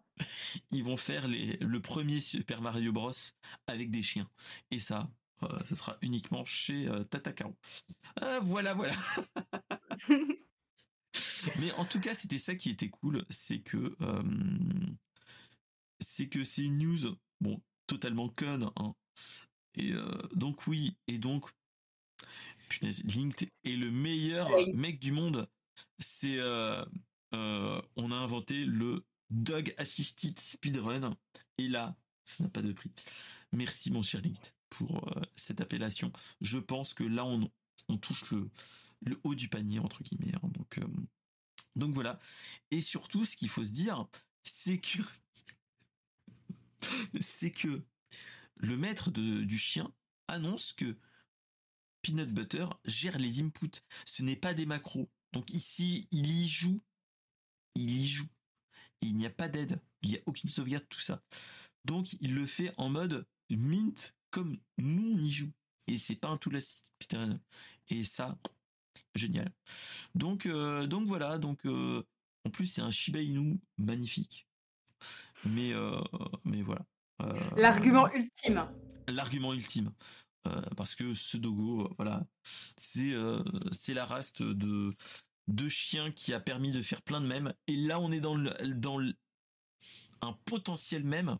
Ils 0.70 0.84
vont 0.84 0.96
faire 0.96 1.26
les, 1.26 1.56
le 1.56 1.80
premier 1.80 2.20
Super 2.20 2.62
Mario 2.62 2.92
Bros 2.92 3.12
avec 3.66 3.90
des 3.90 4.02
chiens. 4.02 4.28
Et 4.70 4.78
ça, 4.78 5.08
ce 5.64 5.74
sera 5.74 5.96
uniquement 6.02 6.44
chez 6.44 6.88
euh, 6.88 7.04
euh 8.22 8.40
voilà, 8.40 8.74
voilà. 8.74 8.94
Mais 11.58 11.72
en 11.72 11.84
tout 11.84 12.00
cas, 12.00 12.14
c'était 12.14 12.38
ça 12.38 12.54
qui 12.54 12.70
était 12.70 12.90
cool, 12.90 13.24
c'est 13.30 13.60
que 13.60 13.96
euh, 14.00 14.22
c'est 16.00 16.28
que 16.28 16.44
c'est 16.44 16.64
une 16.64 16.78
news, 16.78 17.16
bon, 17.40 17.60
totalement 17.86 18.28
conne, 18.28 18.70
hein. 18.76 18.94
Et 19.78 19.92
donc 20.32 20.66
oui, 20.66 20.96
et 21.06 21.18
donc 21.18 21.50
Punaise, 22.68 23.02
Linked 23.04 23.48
est 23.64 23.76
le 23.76 23.90
meilleur 23.90 24.50
mec 24.74 24.98
du 24.98 25.12
monde. 25.12 25.48
C'est, 25.98 26.38
euh, 26.38 26.84
euh, 27.34 27.80
on 27.96 28.10
a 28.10 28.16
inventé 28.16 28.64
le 28.64 29.04
Dog 29.30 29.74
Assisted 29.78 30.38
Speedrun. 30.38 31.16
Et 31.58 31.68
là, 31.68 31.96
ça 32.24 32.44
n'a 32.44 32.50
pas 32.50 32.62
de 32.62 32.72
prix. 32.72 32.92
Merci, 33.52 33.90
mon 33.90 34.02
cher 34.02 34.20
Linked, 34.20 34.52
pour 34.70 35.08
euh, 35.16 35.22
cette 35.36 35.60
appellation. 35.60 36.12
Je 36.40 36.58
pense 36.58 36.94
que 36.94 37.04
là, 37.04 37.24
on, 37.24 37.50
touche 37.98 38.32
le, 38.32 39.20
haut 39.24 39.34
du 39.34 39.48
panier, 39.48 39.78
entre 39.78 40.02
guillemets. 40.02 40.34
Hein. 40.34 40.48
donc, 40.48 40.80
donc 41.76 41.94
voilà. 41.94 42.18
Et 42.70 42.80
surtout, 42.80 43.24
ce 43.24 43.36
qu'il 43.36 43.48
faut 43.48 43.64
se 43.64 43.72
dire, 43.72 44.06
c'est 44.42 44.80
que, 44.80 45.02
le 48.56 48.76
maître 48.76 49.10
du 49.10 49.58
chien 49.58 49.92
annonce 50.28 50.72
que 50.72 50.96
Peanut 52.02 52.32
Butter 52.32 52.66
gère 52.84 53.18
les 53.18 53.40
inputs. 53.40 53.82
Ce 54.04 54.22
n'est 54.22 54.36
pas 54.36 54.54
des 54.54 54.66
macros. 54.66 55.10
Donc 55.32 55.50
ici, 55.50 56.08
il 56.10 56.30
y 56.30 56.48
joue. 56.48 56.80
Il 57.74 57.90
y 57.90 58.08
joue. 58.08 58.28
il 59.02 59.16
n'y 59.16 59.26
a 59.26 59.30
pas 59.30 59.48
d'aide. 59.48 59.80
Il 60.02 60.10
n'y 60.10 60.16
a 60.16 60.22
aucune 60.26 60.48
sauvegarde, 60.48 60.86
tout 60.88 61.00
ça. 61.00 61.22
Donc 61.84 62.14
il 62.20 62.34
le 62.34 62.46
fait 62.46 62.72
en 62.78 62.88
mode 62.88 63.26
mint 63.50 64.14
comme 64.36 64.58
nous 64.76 65.14
on 65.16 65.22
y 65.22 65.30
joue. 65.30 65.50
Et 65.86 65.96
c'est 65.96 66.16
pas 66.16 66.28
un 66.28 66.36
tout 66.36 66.50
la 66.50 66.58
Et 67.88 68.04
ça, 68.04 68.36
génial. 69.14 69.50
Donc, 70.14 70.44
euh, 70.44 70.86
donc 70.86 71.08
voilà. 71.08 71.38
Donc 71.38 71.64
euh, 71.64 72.02
en 72.44 72.50
plus 72.50 72.66
c'est 72.66 72.82
un 72.82 72.90
Shiba 72.90 73.22
Inu 73.22 73.58
magnifique. 73.78 74.46
Mais 75.46 75.72
euh, 75.72 75.98
mais 76.44 76.60
voilà. 76.60 76.84
L'argument 77.56 78.12
ultime. 78.12 78.68
L'argument 79.08 79.54
ultime. 79.54 79.92
Parce 80.76 80.94
que 80.94 81.14
ce 81.14 81.38
dogo, 81.38 81.92
voilà, 81.96 82.24
c'est 82.76 83.14
c'est 83.72 83.94
la 83.94 84.04
race 84.04 84.34
de 84.34 84.94
de 85.48 85.68
chiens 85.68 86.12
qui 86.12 86.34
a 86.34 86.40
permis 86.40 86.72
de 86.72 86.82
faire 86.82 87.00
plein 87.02 87.20
de 87.22 87.26
mèmes. 87.26 87.54
Et 87.66 87.76
là, 87.76 87.98
on 87.98 88.12
est 88.12 88.20
dans 88.20 88.36
le, 88.36 88.50
dans 88.74 89.00
un 90.20 90.32
potentiel 90.44 91.04
même 91.04 91.38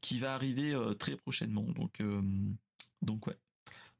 qui 0.00 0.18
va 0.18 0.34
arriver 0.34 0.74
très 0.98 1.16
prochainement. 1.16 1.62
Donc 1.62 2.02
donc 3.02 3.26
ouais. 3.26 3.38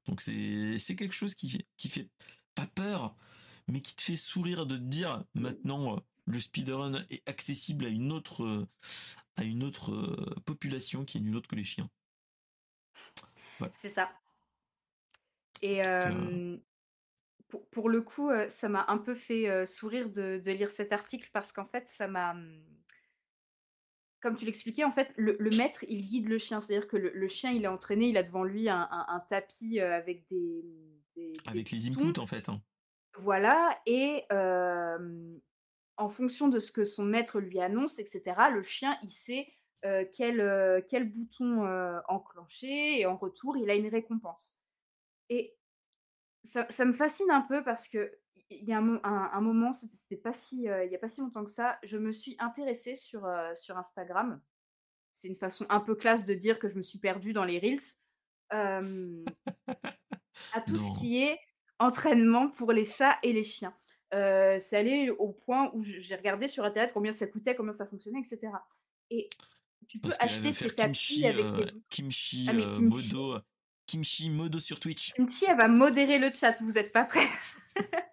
Donc 0.07 0.21
c'est 0.21 0.79
c'est 0.79 0.97
quelque 0.97 1.15
chose 1.15 1.35
qui 1.35 1.67
qui 1.77 1.89
fait 1.89 2.09
pas 2.55 2.67
peur, 2.67 3.17
mais 3.69 3.81
qui 3.81 3.95
te 3.95 4.03
fait 4.03 4.17
sourire 4.17 4.67
de 4.67 4.77
te 4.77 4.83
dire 4.83 5.25
maintenant 5.35 6.03
le 6.27 6.41
speedrun 6.41 7.05
est 7.11 7.29
accessible 7.29 7.87
à 7.87 7.89
une 7.89 8.13
autre 8.13 8.67
à 9.37 9.45
une 9.45 9.63
autre 9.63 9.93
population 10.45 11.05
qui 11.05 11.19
est 11.19 11.21
une 11.21 11.35
autre 11.35 11.49
que 11.49 11.57
les 11.57 11.65
chiens. 11.65 11.91
C'est 13.73 13.91
ça. 13.91 14.11
Et 15.63 15.83
pour, 17.71 17.89
le 17.89 18.01
coup, 18.01 18.31
ça 18.51 18.69
m'a 18.69 18.85
un 18.89 18.99
peu 18.99 19.15
fait 19.15 19.67
sourire 19.67 20.11
de, 20.11 20.41
lire 20.45 20.71
cet 20.71 20.93
article 20.93 21.31
parce 21.33 21.53
qu'en 21.53 21.67
fait, 21.67 21.89
ça 21.89 22.09
m'a. 22.09 22.35
Comme 24.23 24.37
tu 24.37 24.45
l'expliquais, 24.45 24.85
en 24.85 24.93
fait, 24.93 25.13
le, 25.17 25.37
maître, 25.57 25.85
il 25.89 26.07
guide 26.07 26.29
le 26.29 26.39
chien. 26.39 26.61
C'est-à-dire 26.61 26.89
que 26.89 26.97
le, 26.97 27.29
chien, 27.29 27.51
il 27.51 27.65
est 27.65 27.69
entraîné, 27.69 28.09
il 28.09 28.17
a 28.17 28.23
devant 28.23 28.45
lui 28.45 28.69
un, 28.69 29.25
tapis 29.29 29.81
avec 29.81 30.29
des, 30.29 30.65
Avec 31.47 31.71
les 31.71 31.89
inputs, 31.89 32.21
en 32.21 32.27
fait. 32.27 32.49
Hein. 32.49 32.63
Voilà, 33.19 33.77
et 33.85 34.25
en 34.31 36.09
fonction 36.09 36.49
de 36.49 36.59
ce 36.59 36.71
que 36.73 36.85
son 36.85 37.05
maître 37.05 37.41
lui 37.41 37.61
annonce, 37.61 37.99
etc., 37.99 38.23
le 38.53 38.63
chien, 38.63 38.97
il 39.03 39.11
sait 39.11 39.49
quel, 39.83 40.85
quel 40.89 41.11
bouton 41.11 41.67
enclencher, 42.09 43.01
et 43.01 43.07
en 43.07 43.17
retour, 43.17 43.57
il 43.57 43.69
a 43.71 43.75
une 43.75 43.89
récompense. 43.89 44.61
Et 45.31 45.57
ça, 46.45 46.85
me 46.85 46.93
fascine 46.93 47.31
un 47.31 47.43
peu 47.43 47.63
parce 47.63 47.89
que 47.89 48.13
il 48.61 48.69
y 48.69 48.73
a 48.73 48.79
un, 48.79 49.41
moment, 49.41 49.73
c'était 49.75 50.17
pas 50.17 50.33
si, 50.33 50.63
il 50.63 50.89
y 50.91 50.95
a 50.95 50.99
pas 50.99 51.09
si 51.09 51.21
longtemps 51.21 51.45
que 51.45 51.51
ça, 51.51 51.79
je 51.83 51.97
me 51.97 52.13
suis 52.13 52.37
intéressée 52.39 52.97
sur, 52.97 53.29
sur 53.55 53.77
Instagram. 53.79 54.41
C'est 55.13 55.29
une 55.29 55.37
façon 55.37 55.67
un 55.69 55.81
peu 55.81 55.95
classe 55.95 56.25
de 56.25 56.35
dire 56.35 56.59
que 56.59 56.69
je 56.69 56.77
me 56.77 56.83
suis 56.83 56.99
perdue 56.99 57.33
dans 57.33 57.45
les 57.45 57.59
reels. 57.59 57.81
à 58.51 58.83
tout 60.67 60.77
ce 60.77 60.99
qui 61.01 61.23
est 61.23 61.39
entraînement 61.79 62.49
pour 62.49 62.73
les 62.73 62.85
chats 62.85 63.19
et 63.23 63.33
les 63.33 63.45
chiens. 63.45 63.75
c'est 64.11 64.77
allé 64.77 65.11
au 65.11 65.33
point 65.33 65.71
où 65.75 65.83
j'ai 65.83 66.17
regardé 66.17 66.49
sur 66.49 66.65
internet 66.65 66.93
combien 66.93 67.13
ça 67.13 67.27
coûtait, 67.27 67.55
comment 67.55 67.73
ça 67.73 67.87
fonctionnait, 67.87 68.21
etc. 68.21 68.53
Et 69.11 69.29
tu 69.89 69.99
peux 69.99 70.11
acheter 70.21 70.53
tes 70.53 70.71
tapis 70.71 71.27
avec 71.27 71.47
des... 71.53 71.73
kimchi, 71.91 72.47
ah, 72.49 72.53
modo, 72.53 73.39
Kimchi 73.87 74.31
Modo 74.31 74.61
sur 74.61 74.81
Twitch. 74.81 75.13
Kimchi, 75.13 75.45
elle 75.47 75.57
va 75.57 75.69
modérer 75.69 76.19
le 76.19 76.33
chat, 76.33 76.57
vous 76.63 76.73
n'êtes 76.73 76.93
pas 76.93 77.05
prêts 77.05 77.29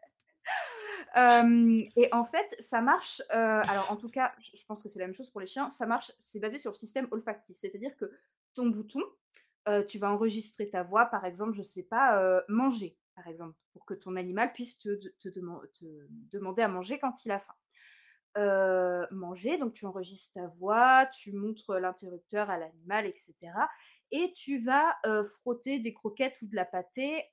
et 1.16 2.10
en 2.12 2.24
fait, 2.24 2.56
ça 2.60 2.82
marche. 2.82 3.22
alors, 3.30 3.92
en 3.92 3.96
tout 3.96 4.10
cas, 4.10 4.34
je 4.40 4.66
pense 4.66 4.82
que 4.84 4.90
c'est 4.90 5.00
la 5.00 5.06
même 5.06 5.16
chose 5.16 5.30
pour 5.30 5.42
les 5.42 5.48
chiens. 5.48 5.70
Ça 5.70 5.86
marche. 5.86 6.12
C'est 6.20 6.40
basé 6.40 6.58
sur 6.58 6.72
le 6.72 6.76
système 6.76 7.08
olfactif, 7.12 7.58
c'est-à-dire 7.58 7.96
que 7.98 8.12
ton 8.54 8.68
bouton, 8.68 9.02
tu 9.88 10.00
vas 10.00 10.12
enregistrer 10.12 10.70
ta 10.70 10.84
voix, 10.84 11.06
par 11.06 11.26
exemple, 11.26 11.54
je 11.54 11.62
sais 11.62 11.84
pas, 11.84 12.44
manger, 12.48 12.98
par 13.16 13.28
exemple, 13.28 13.56
pour 13.74 13.86
que 13.86 13.94
ton 13.94 14.16
animal 14.16 14.54
puisse 14.54 14.80
te, 14.80 15.00
demander 16.32 16.62
à 16.62 16.68
manger 16.68 17.00
quand 17.00 17.26
il 17.26 17.32
a 17.32 17.40
faim. 17.40 19.08
manger, 19.12 19.58
donc 19.58 19.74
tu 19.74 19.86
enregistres 19.86 20.34
ta 20.34 20.48
voix, 20.48 21.08
tu 21.08 21.32
montres 21.32 21.74
l'interrupteur 21.80 22.50
à 22.50 22.58
l'animal, 22.58 23.06
etc. 23.06 23.36
Et 24.12 24.34
tu 24.34 24.60
vas 24.60 24.98
frotter 25.24 25.80
des 25.80 25.94
croquettes 25.94 26.42
ou 26.42 26.48
de 26.48 26.56
la 26.56 26.66
pâtée 26.66 27.26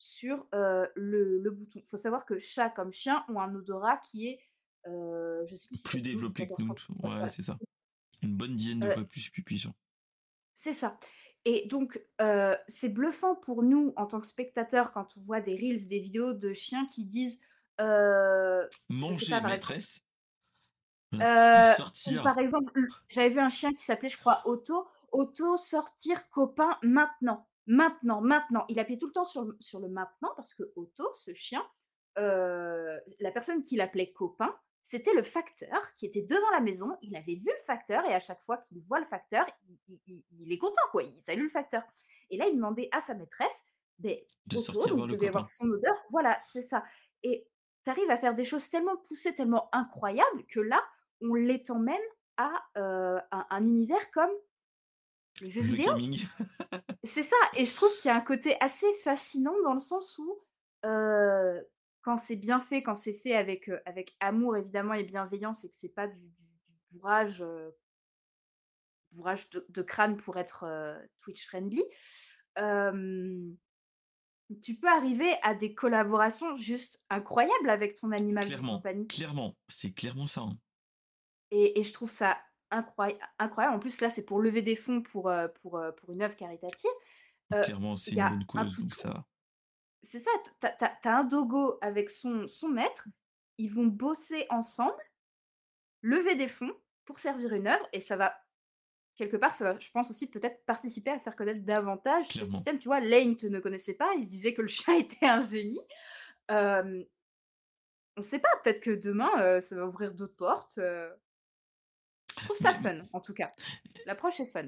sur 0.00 0.48
le, 0.50 1.50
bouton. 1.50 1.78
Il 1.84 1.88
faut 1.88 1.98
savoir 1.98 2.24
que 2.24 2.38
chat 2.38 2.70
comme 2.70 2.90
chien 2.90 3.24
ont 3.28 3.38
un 3.38 3.54
odorat 3.54 3.98
qui 3.98 4.28
est, 4.28 4.40
je 4.86 5.54
sais 5.54 5.68
plus 5.68 5.82
plus 5.82 6.00
développé 6.00 6.48
que 6.48 6.62
nous. 6.62 6.74
Ouais, 7.02 7.28
c'est 7.28 7.42
ça. 7.42 7.56
Une 8.22 8.34
bonne 8.34 8.56
dizaine 8.56 8.80
de 8.80 8.90
fois 8.90 9.04
plus, 9.04 9.30
plus 9.30 9.42
puissant. 9.42 9.74
C'est 10.54 10.72
ça. 10.72 10.98
Et 11.44 11.66
donc, 11.68 12.02
c'est 12.66 12.88
bluffant 12.88 13.36
pour 13.36 13.62
nous 13.62 13.92
en 13.96 14.06
tant 14.06 14.20
que 14.20 14.26
spectateurs 14.26 14.92
quand 14.92 15.16
on 15.18 15.20
voit 15.20 15.40
des 15.40 15.54
reels, 15.54 15.86
des 15.86 16.00
vidéos 16.00 16.32
de 16.32 16.54
chiens 16.54 16.86
qui 16.86 17.04
disent 17.04 17.40
manger 18.88 19.40
maîtresse. 19.42 20.02
sortir. 21.76 22.22
Par 22.22 22.38
exemple, 22.38 22.86
j'avais 23.08 23.28
vu 23.28 23.40
un 23.40 23.50
chien 23.50 23.72
qui 23.74 23.82
s'appelait, 23.82 24.08
je 24.08 24.18
crois, 24.18 24.42
Otto. 24.46 24.88
Otto, 25.12 25.56
sortir 25.58 26.28
copain 26.30 26.78
maintenant. 26.82 27.49
Maintenant, 27.70 28.20
maintenant. 28.20 28.64
Il 28.68 28.80
appuyait 28.80 28.98
tout 28.98 29.06
le 29.06 29.12
temps 29.12 29.24
sur 29.24 29.44
le, 29.44 29.56
sur 29.60 29.78
le 29.78 29.88
maintenant 29.88 30.32
parce 30.36 30.54
que 30.54 30.64
Otto, 30.74 31.08
ce 31.14 31.32
chien, 31.34 31.64
la 32.16 33.30
personne 33.32 33.62
qui 33.62 33.76
l'appelait 33.76 34.12
copain, 34.12 34.52
c'était 34.82 35.14
le 35.14 35.22
facteur 35.22 35.80
qui 35.94 36.06
était 36.06 36.22
devant 36.22 36.50
la 36.50 36.60
maison. 36.60 36.96
Il 37.02 37.16
avait 37.16 37.36
vu 37.36 37.46
le 37.46 37.64
facteur 37.64 38.04
et 38.06 38.12
à 38.12 38.18
chaque 38.18 38.42
fois 38.42 38.56
qu'il 38.56 38.80
voit 38.88 38.98
le 38.98 39.06
facteur, 39.06 39.46
il, 40.08 40.52
est 40.52 40.58
content, 40.58 40.82
quoi. 40.90 41.04
Il 41.04 41.22
salue 41.24 41.44
le 41.44 41.48
facteur. 41.48 41.84
Et 42.30 42.36
là, 42.36 42.46
il 42.48 42.56
demandait 42.56 42.88
à 42.90 43.00
sa 43.00 43.14
maîtresse 43.14 43.66
mais, 44.00 44.26
de 44.46 44.56
sortir 44.56 44.96
donc, 44.96 45.10
devait 45.10 45.28
avoir 45.28 45.46
son 45.46 45.68
odeur. 45.70 45.94
Voilà, 46.10 46.40
c'est 46.42 46.62
ça. 46.62 46.84
Et 47.22 47.46
tu 47.84 47.90
arrives 47.90 48.10
à 48.10 48.16
faire 48.16 48.34
des 48.34 48.44
choses 48.44 48.68
tellement 48.68 48.96
poussées, 48.96 49.34
tellement 49.34 49.68
incroyables 49.72 50.44
que 50.48 50.58
là, 50.58 50.82
on 51.22 51.34
l'étend 51.34 51.78
même 51.78 52.00
à 52.36 52.50
un, 52.74 53.64
univers 53.64 54.10
comme 54.10 54.30
le 55.40 55.50
jeu 55.50 55.60
vidéo. 55.62 55.92
c'est 57.04 57.22
ça. 57.22 57.36
Et 57.56 57.66
je 57.66 57.74
trouve 57.74 57.94
qu'il 57.96 58.08
y 58.08 58.12
a 58.12 58.16
un 58.16 58.20
côté 58.20 58.56
assez 58.60 58.92
fascinant 59.02 59.54
dans 59.64 59.74
le 59.74 59.80
sens 59.80 60.18
où 60.18 60.38
quand 62.02 62.16
c'est 62.16 62.36
bien 62.36 62.60
fait, 62.60 62.82
quand 62.82 62.94
c'est 62.94 63.12
fait 63.12 63.34
avec, 63.34 63.70
avec 63.84 64.16
amour 64.20 64.56
évidemment 64.56 64.94
et 64.94 65.04
bienveillance 65.04 65.64
et 65.64 65.68
que 65.68 65.76
c'est 65.76 65.94
pas 65.94 66.06
du, 66.06 66.18
du, 66.18 66.98
bourrage, 66.98 67.44
bourrage 69.12 69.50
de, 69.50 69.82
crâne 69.82 70.16
pour 70.16 70.38
être 70.38 70.64
Twitch 71.20 71.46
friendly, 71.46 71.84
tu 74.62 74.74
peux 74.76 74.88
arriver 74.88 75.32
à 75.42 75.54
des 75.54 75.74
collaborations 75.74 76.56
juste 76.56 77.02
incroyables 77.08 77.70
avec 77.70 77.94
ton 77.94 78.10
animal 78.10 78.46
clairement, 78.46 78.72
de 78.72 78.76
compagnie. 78.78 79.06
Clairement, 79.06 79.56
c'est 79.68 79.92
clairement 79.92 80.26
ça. 80.26 80.42
Hein. 80.42 80.58
Et, 81.50 81.80
et, 81.80 81.84
je 81.84 81.92
trouve 81.92 82.10
ça 82.10 82.38
incroyable. 82.70 83.20
incroyable. 83.38 83.76
En 83.76 83.80
plus, 83.80 84.00
là, 84.00 84.10
c'est 84.10 84.24
pour 84.24 84.40
lever 84.40 84.62
des 84.62 84.76
fonds 84.76 85.02
pour, 85.02 85.32
pour, 85.62 85.82
pour 85.96 86.12
une 86.12 86.22
œuvre 86.22 86.36
caritative. 86.36 86.90
clairement, 87.50 87.96
c'est 87.96 88.12
une 88.12 88.28
bonne 88.28 88.46
cause, 88.46 88.78
donc 88.78 88.94
ça 88.94 89.10
va 89.10 89.26
c'est 90.02 90.18
ça, 90.18 90.30
tu 90.60 90.84
as, 91.08 91.18
un 91.18 91.24
dogo 91.24 91.78
avec 91.80 92.10
son, 92.10 92.46
son 92.46 92.68
maître, 92.68 93.08
ils 93.58 93.72
vont 93.72 93.86
bosser 93.86 94.46
ensemble, 94.50 95.02
lever 96.02 96.34
des 96.34 96.48
fonds 96.48 96.74
pour 97.04 97.18
servir 97.18 97.52
une 97.52 97.66
œuvre, 97.66 97.86
et 97.92 98.00
ça 98.00 98.16
va, 98.16 98.34
quelque 99.16 99.36
part, 99.36 99.54
ça 99.54 99.64
va, 99.72 99.78
je 99.78 99.90
pense 99.90 100.10
aussi, 100.10 100.30
peut-être 100.30 100.64
participer 100.64 101.10
à 101.10 101.18
faire 101.18 101.36
connaître 101.36 101.64
davantage 101.64 102.28
ce 102.28 102.44
système. 102.44 102.78
Tu 102.78 102.88
vois, 102.88 103.00
Lane 103.00 103.36
ne 103.42 103.60
connaissait 103.60 103.94
pas, 103.94 104.10
il 104.16 104.24
se 104.24 104.28
disait 104.28 104.54
que 104.54 104.62
le 104.62 104.68
chat 104.68 104.96
était 104.96 105.26
un 105.26 105.42
génie. 105.42 105.80
on 106.48 107.04
ne 108.16 108.22
sait 108.22 108.40
pas, 108.40 108.48
peut-être 108.62 108.80
que 108.80 108.90
demain, 108.90 109.60
ça 109.60 109.76
va 109.76 109.86
ouvrir 109.86 110.14
d'autres 110.14 110.36
portes. 110.36 110.80
Je 112.40 112.44
trouve 112.44 112.56
ça 112.56 112.74
fun, 112.74 113.06
en 113.12 113.20
tout 113.20 113.34
cas. 113.34 113.52
L'approche 114.06 114.40
est 114.40 114.46
fun. 114.46 114.66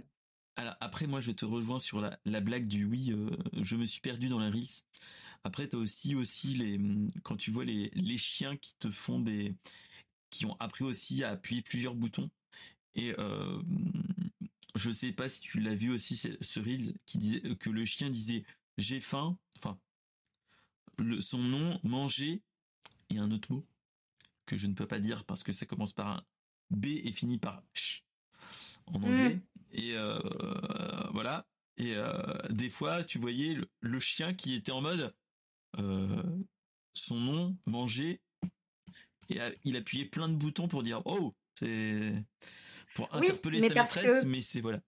Alors 0.57 0.77
après, 0.81 1.07
moi, 1.07 1.21
je 1.21 1.33
te 1.33 1.45
rejoins 1.45 1.79
sur 1.79 2.01
la, 2.01 2.19
la 2.25 2.41
blague 2.41 2.67
du 2.67 2.85
oui, 2.85 3.15
je 3.63 3.77
me 3.77 3.87
suis 3.87 4.01
perdu 4.01 4.29
dans 4.29 4.39
la 4.39 4.51
Reels. 4.51 4.83
Après, 5.45 5.67
tu 5.67 5.77
as 5.77 5.79
aussi, 5.79 6.15
aussi 6.15 6.55
les, 6.55 6.81
quand 7.23 7.37
tu 7.37 7.51
vois 7.51 7.65
les, 7.65 8.19
chiens 8.19 8.57
qui 8.57 8.77
te 8.79 8.91
font 8.91 9.19
des, 9.19 9.55
qui 10.31 10.47
ont 10.47 10.57
appris 10.61 10.85
aussi 10.85 11.25
à 11.25 11.31
appuyer 11.31 11.63
plusieurs 11.63 11.95
boutons. 11.95 12.31
Et 12.95 13.15
euh, 13.19 13.61
je 14.77 14.91
sais 14.91 15.13
pas 15.13 15.29
si 15.29 15.41
tu 15.41 15.61
l'as 15.61 15.75
vu 15.75 15.91
aussi, 15.91 16.17
ce 16.17 16.61
Reels, 16.61 16.95
qui 17.07 17.19
disait 17.19 17.41
que 17.57 17.71
le 17.71 17.85
chien 17.85 18.11
disait 18.11 18.45
j'ai 18.79 19.01
faim, 19.01 19.37
enfin, 19.59 19.79
son 21.21 21.39
nom, 21.39 21.81
manger, 21.83 22.43
et 23.11 23.19
un 23.19 23.31
autre 23.31 23.53
mot 23.53 23.67
que 24.47 24.57
je 24.57 24.67
ne 24.67 24.75
peux 24.75 24.87
pas 24.87 24.99
dire 24.99 25.25
parce 25.25 25.43
que 25.43 25.53
ça 25.53 25.67
commence 25.67 25.93
par 25.93 26.09
un 26.09 26.25
B 26.73 26.87
et 27.05 27.13
finit 27.13 27.39
par 27.39 27.63
ch 27.75 28.05
en 28.87 28.99
mmh. 28.99 29.05
anglais. 29.05 29.41
Et 29.73 29.97
euh, 29.97 30.19
voilà. 31.13 31.47
Et 31.79 31.95
euh, 31.97 32.15
des 32.51 32.71
fois, 32.71 33.03
tu 33.03 33.19
voyais 33.19 33.57
le, 33.81 34.01
chien 34.01 34.35
qui 34.35 34.55
était 34.55 34.73
en 34.73 34.83
mode 34.83 35.15
euh, 35.79 36.23
son 36.95 37.17
nom, 37.17 37.57
manger, 37.67 38.21
et 39.31 39.39
il 39.65 39.77
appuyait 39.77 40.05
plein 40.05 40.29
de 40.29 40.35
boutons 40.35 40.69
pour 40.69 40.83
dire 40.83 41.01
oh, 41.07 41.35
c'est 41.59 42.13
pour 42.95 43.13
interpeller 43.15 43.61
sa 43.63 43.75
maîtresse, 43.75 44.25
mais 44.25 44.43
c'est 44.43 44.61
voilà. 44.61 44.81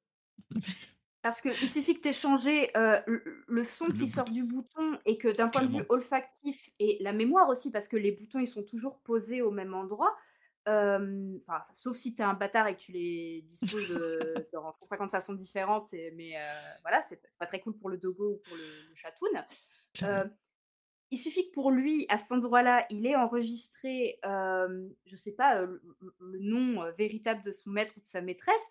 Parce 1.23 1.41
qu'il 1.41 1.69
suffit 1.69 1.95
que 1.95 2.03
tu 2.03 2.09
aies 2.09 2.13
changé 2.13 2.71
le, 3.07 3.65
son 3.65 3.87
qui 3.87 4.07
sort 4.07 4.31
du 4.31 4.45
bouton 4.45 4.99
et 5.07 5.17
que 5.17 5.29
d'un 5.29 5.49
point 5.49 5.65
de 5.65 5.79
vue 5.79 5.85
olfactif 5.89 6.69
et 6.79 6.99
la 7.01 7.15
mémoire 7.15 7.49
aussi, 7.49 7.71
parce 7.71 7.89
que 7.89 7.97
les 7.97 8.13
boutons 8.13 8.41
ils 8.41 8.47
sont 8.47 8.63
toujours 8.63 8.99
posés 9.01 9.41
au 9.41 9.51
même 9.51 9.73
endroit, 9.73 10.15
sauf 11.73 11.97
si 11.97 12.15
tu 12.15 12.23
es 12.23 12.25
un 12.25 12.35
bâtard 12.35 12.69
et 12.69 12.77
que 12.77 12.81
tu 12.81 12.93
les 12.93 13.45
disposes 13.49 13.99
dans 14.53 14.73
150 14.73 15.11
façons 15.11 15.35
différentes, 15.35 15.93
mais 16.15 16.35
voilà, 16.83 17.03
c'est 17.03 17.21
pas 17.39 17.47
très 17.47 17.61
cool 17.61 17.77
pour 17.79 17.91
le 17.91 17.99
dogo 17.99 18.35
ou 18.35 18.43
pour 18.49 18.57
le, 18.57 18.89
le 18.89 18.95
chatoun. 18.95 19.45
il 21.11 21.19
suffit 21.19 21.49
que 21.49 21.55
pour 21.55 21.71
lui, 21.71 22.07
à 22.09 22.17
cet 22.17 22.33
endroit-là, 22.33 22.87
il 22.91 23.07
ait 23.07 23.17
enregistré, 23.17 24.19
je 24.23 25.17
sais 25.17 25.35
pas, 25.35 25.61
le, 25.63 25.81
nom 26.41 26.85
véritable 26.99 27.43
de 27.43 27.53
son 27.53 27.71
maître 27.71 27.95
ou 27.97 28.01
de 28.01 28.07
sa 28.07 28.21
maîtresse. 28.21 28.69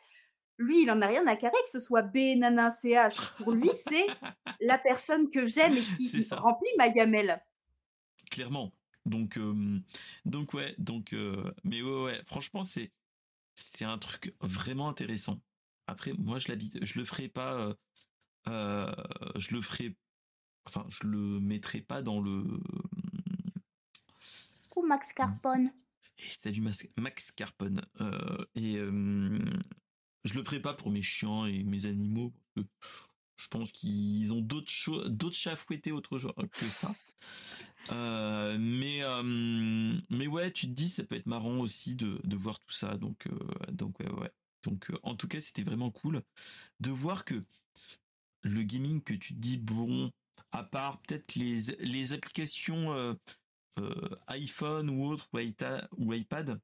Lui, 0.57 0.83
il 0.83 0.91
en 0.91 1.01
a 1.01 1.07
rien 1.07 1.25
à 1.27 1.35
carrer, 1.35 1.57
que 1.65 1.71
ce 1.71 1.79
soit 1.79 2.03
B, 2.03 2.37
Nana, 2.37 2.69
CH. 2.69 3.17
Pour 3.37 3.53
lui, 3.53 3.69
c'est 3.73 4.05
la 4.61 4.77
personne 4.77 5.29
que 5.29 5.45
j'aime 5.45 5.73
et 5.73 5.81
qui 5.81 6.27
remplit 6.31 6.69
ma 6.77 6.89
gamelle. 6.89 7.41
Clairement. 8.29 8.71
Donc, 9.05 9.39
donc 10.25 10.53
ouais, 10.53 10.75
donc, 10.77 11.15
mais 11.63 11.81
ouais, 11.81 12.03
ouais, 12.03 12.23
franchement, 12.25 12.63
c'est, 12.63 12.91
c'est 13.55 13.85
un 13.85 13.97
truc 13.97 14.35
vraiment 14.39 14.87
intéressant. 14.89 15.41
Après, 15.87 16.13
moi, 16.13 16.39
je 16.39 16.47
l'habite, 16.47 16.83
je 16.83 16.99
le 16.99 17.05
ferai 17.05 17.27
pas, 17.27 17.75
je 18.47 19.53
le 19.53 19.61
ferai, 19.61 19.95
enfin, 20.65 20.85
je 20.89 21.07
le 21.07 21.39
mettrai 21.39 21.81
pas 21.81 22.01
dans 22.01 22.21
le. 22.21 22.45
Ou 24.75 24.85
Max 24.85 25.13
Carpone. 25.13 25.71
Et 26.19 26.29
salut 26.29 26.61
Max, 26.61 26.87
Max 26.97 27.31
Carpone. 27.31 27.81
et 28.55 28.79
je 30.23 30.35
le 30.35 30.43
ferai 30.43 30.61
pas 30.61 30.73
pour 30.73 30.89
mes 30.89 31.01
chiens 31.01 31.45
et 31.45 31.63
mes 31.63 31.85
animaux. 31.85 32.33
je 32.55 33.47
pense 33.49 33.71
qu'ils 33.71 34.33
ont 34.33 34.41
d'autres 34.41 34.71
choses, 34.71 35.09
d'autres 35.09 35.35
chats 35.35 35.55
fouettés 35.55 35.91
autre 35.91 36.17
chose 36.17 36.33
que 36.53 36.69
ça. 36.69 36.95
Euh, 37.91 38.57
mais 38.59 39.03
euh, 39.03 39.99
mais 40.09 40.27
ouais, 40.27 40.51
tu 40.51 40.67
te 40.67 40.71
dis 40.71 40.89
ça 40.89 41.03
peut 41.03 41.15
être 41.15 41.25
marrant 41.25 41.57
aussi 41.59 41.95
de, 41.95 42.19
de 42.23 42.35
voir 42.35 42.59
tout 42.59 42.71
ça. 42.71 42.97
Donc 42.97 43.27
euh, 43.27 43.71
donc 43.71 43.99
ouais 43.99 44.11
ouais. 44.11 44.31
Donc 44.63 44.91
en 45.03 45.15
tout 45.15 45.27
cas 45.27 45.41
c'était 45.41 45.63
vraiment 45.63 45.91
cool 45.91 46.21
de 46.79 46.89
voir 46.89 47.25
que 47.25 47.43
le 48.43 48.63
gaming 48.63 49.01
que 49.01 49.13
tu 49.13 49.33
te 49.33 49.39
dis 49.39 49.57
bon 49.57 50.11
à 50.51 50.63
part 50.63 51.01
peut-être 51.01 51.35
les 51.35 51.75
les 51.79 52.13
applications 52.13 53.17
iPhone 54.27 54.89
ou 54.89 55.05
autre 55.05 55.27
ou, 55.97 56.13
iPad 56.13 56.61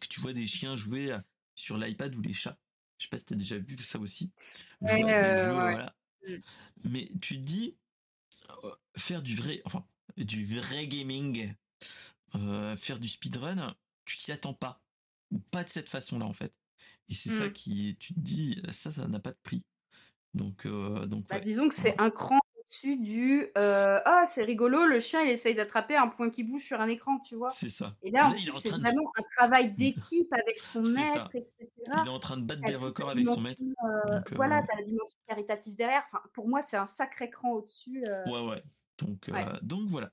que 0.00 0.06
tu 0.08 0.20
vois 0.20 0.32
des 0.32 0.46
chiens 0.46 0.74
jouer 0.74 1.16
sur 1.54 1.76
l'iPad 1.76 2.14
ou 2.14 2.22
les 2.22 2.32
chats. 2.32 2.56
Je 2.96 3.04
sais 3.04 3.10
pas 3.10 3.18
si 3.18 3.26
tu 3.26 3.34
as 3.34 3.36
déjà 3.36 3.58
vu 3.58 3.76
ça 3.82 3.98
aussi. 3.98 4.30
Mm. 4.80 5.90
Mais 6.84 7.10
tu 7.20 7.36
te 7.36 7.42
dis 7.42 7.76
faire 8.96 9.22
du 9.22 9.36
vrai 9.36 9.60
enfin 9.64 9.84
du 10.16 10.46
vrai 10.46 10.86
gaming, 10.86 11.54
euh, 12.34 12.76
faire 12.76 12.98
du 12.98 13.08
speedrun, 13.08 13.74
tu 14.04 14.16
t'y 14.16 14.32
attends 14.32 14.54
pas. 14.54 14.80
Ou 15.30 15.38
pas 15.38 15.64
de 15.64 15.68
cette 15.68 15.88
façon-là, 15.88 16.26
en 16.26 16.34
fait. 16.34 16.52
Et 17.08 17.14
c'est 17.14 17.30
ça 17.30 17.48
mmh. 17.48 17.52
qui, 17.52 17.96
tu 17.98 18.14
te 18.14 18.20
dis, 18.20 18.62
ça, 18.70 18.92
ça 18.92 19.08
n'a 19.08 19.18
pas 19.18 19.32
de 19.32 19.38
prix. 19.42 19.62
Donc, 20.34 20.66
euh, 20.66 21.06
donc 21.06 21.26
bah, 21.28 21.40
disons 21.40 21.68
que 21.68 21.74
c'est 21.74 22.00
un 22.00 22.10
cran 22.10 22.38
au-dessus 22.58 22.96
du 22.96 23.50
ah 23.54 24.26
c'est 24.30 24.42
rigolo, 24.42 24.86
le 24.86 24.98
chien 24.98 25.20
il 25.20 25.28
essaye 25.28 25.54
d'attraper 25.54 25.94
un 25.94 26.08
point 26.08 26.30
qui 26.30 26.42
bouge 26.42 26.62
sur 26.62 26.80
un 26.80 26.88
écran, 26.88 27.18
tu 27.18 27.34
vois. 27.34 27.50
C'est 27.50 27.68
ça. 27.68 27.94
Et 28.02 28.10
là, 28.10 28.32
c'est 28.58 28.70
vraiment 28.70 29.12
un 29.18 29.22
travail 29.36 29.72
d'équipe 29.76 30.32
avec 30.32 30.58
son 30.58 30.80
maître, 30.80 31.34
etc. 31.34 31.66
Il 31.86 32.06
est 32.06 32.10
en 32.10 32.18
train 32.18 32.38
de 32.38 32.44
battre 32.44 32.62
des 32.62 32.76
records 32.76 33.10
avec 33.10 33.26
son 33.26 33.42
maître. 33.42 33.62
voilà, 34.34 34.62
tu 34.62 34.72
as 34.72 34.76
la 34.76 34.84
dimension 34.84 35.18
caritative 35.28 35.76
derrière. 35.76 36.02
Enfin, 36.10 36.22
pour 36.32 36.48
moi, 36.48 36.62
c'est 36.62 36.78
un 36.78 36.86
sacré 36.86 37.28
cran 37.28 37.52
au-dessus. 37.52 38.04
Ouais, 38.26 38.40
ouais. 38.40 38.62
Donc, 39.02 39.30
donc 39.62 39.88
voilà. 39.88 40.10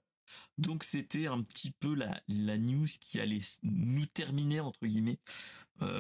Donc 0.58 0.84
c'était 0.84 1.26
un 1.26 1.42
petit 1.42 1.72
peu 1.72 1.96
la, 1.96 2.22
la 2.28 2.58
news 2.58 2.88
qui 3.02 3.20
allait 3.20 3.42
nous 3.64 4.06
terminer 4.06 4.60
entre 4.60 4.86
guillemets 4.86 5.20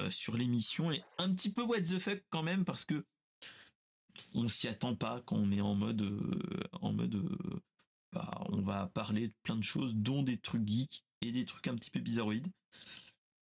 sur 0.09 0.37
l'émission. 0.37 0.91
Et 0.91 1.01
un 1.17 1.33
petit 1.33 1.51
peu 1.51 1.63
what 1.63 1.81
the 1.81 1.99
fuck 1.99 2.23
quand 2.29 2.43
même 2.43 2.65
parce 2.65 2.85
que 2.85 3.05
on 4.33 4.47
s'y 4.47 4.67
attend 4.67 4.95
pas 4.95 5.21
quand 5.25 5.37
on 5.37 5.51
est 5.51 5.61
en 5.61 5.75
mode 5.75 6.03
en 6.81 6.93
mode 6.93 7.25
bah, 8.11 8.29
on 8.49 8.61
va 8.61 8.87
parler 8.87 9.29
de 9.29 9.33
plein 9.43 9.55
de 9.55 9.63
choses 9.63 9.95
dont 9.95 10.21
des 10.21 10.37
trucs 10.37 10.67
geeks 10.67 11.03
et 11.21 11.31
des 11.31 11.45
trucs 11.45 11.67
un 11.67 11.75
petit 11.75 11.91
peu 11.91 11.99
bizarroïdes. 11.99 12.51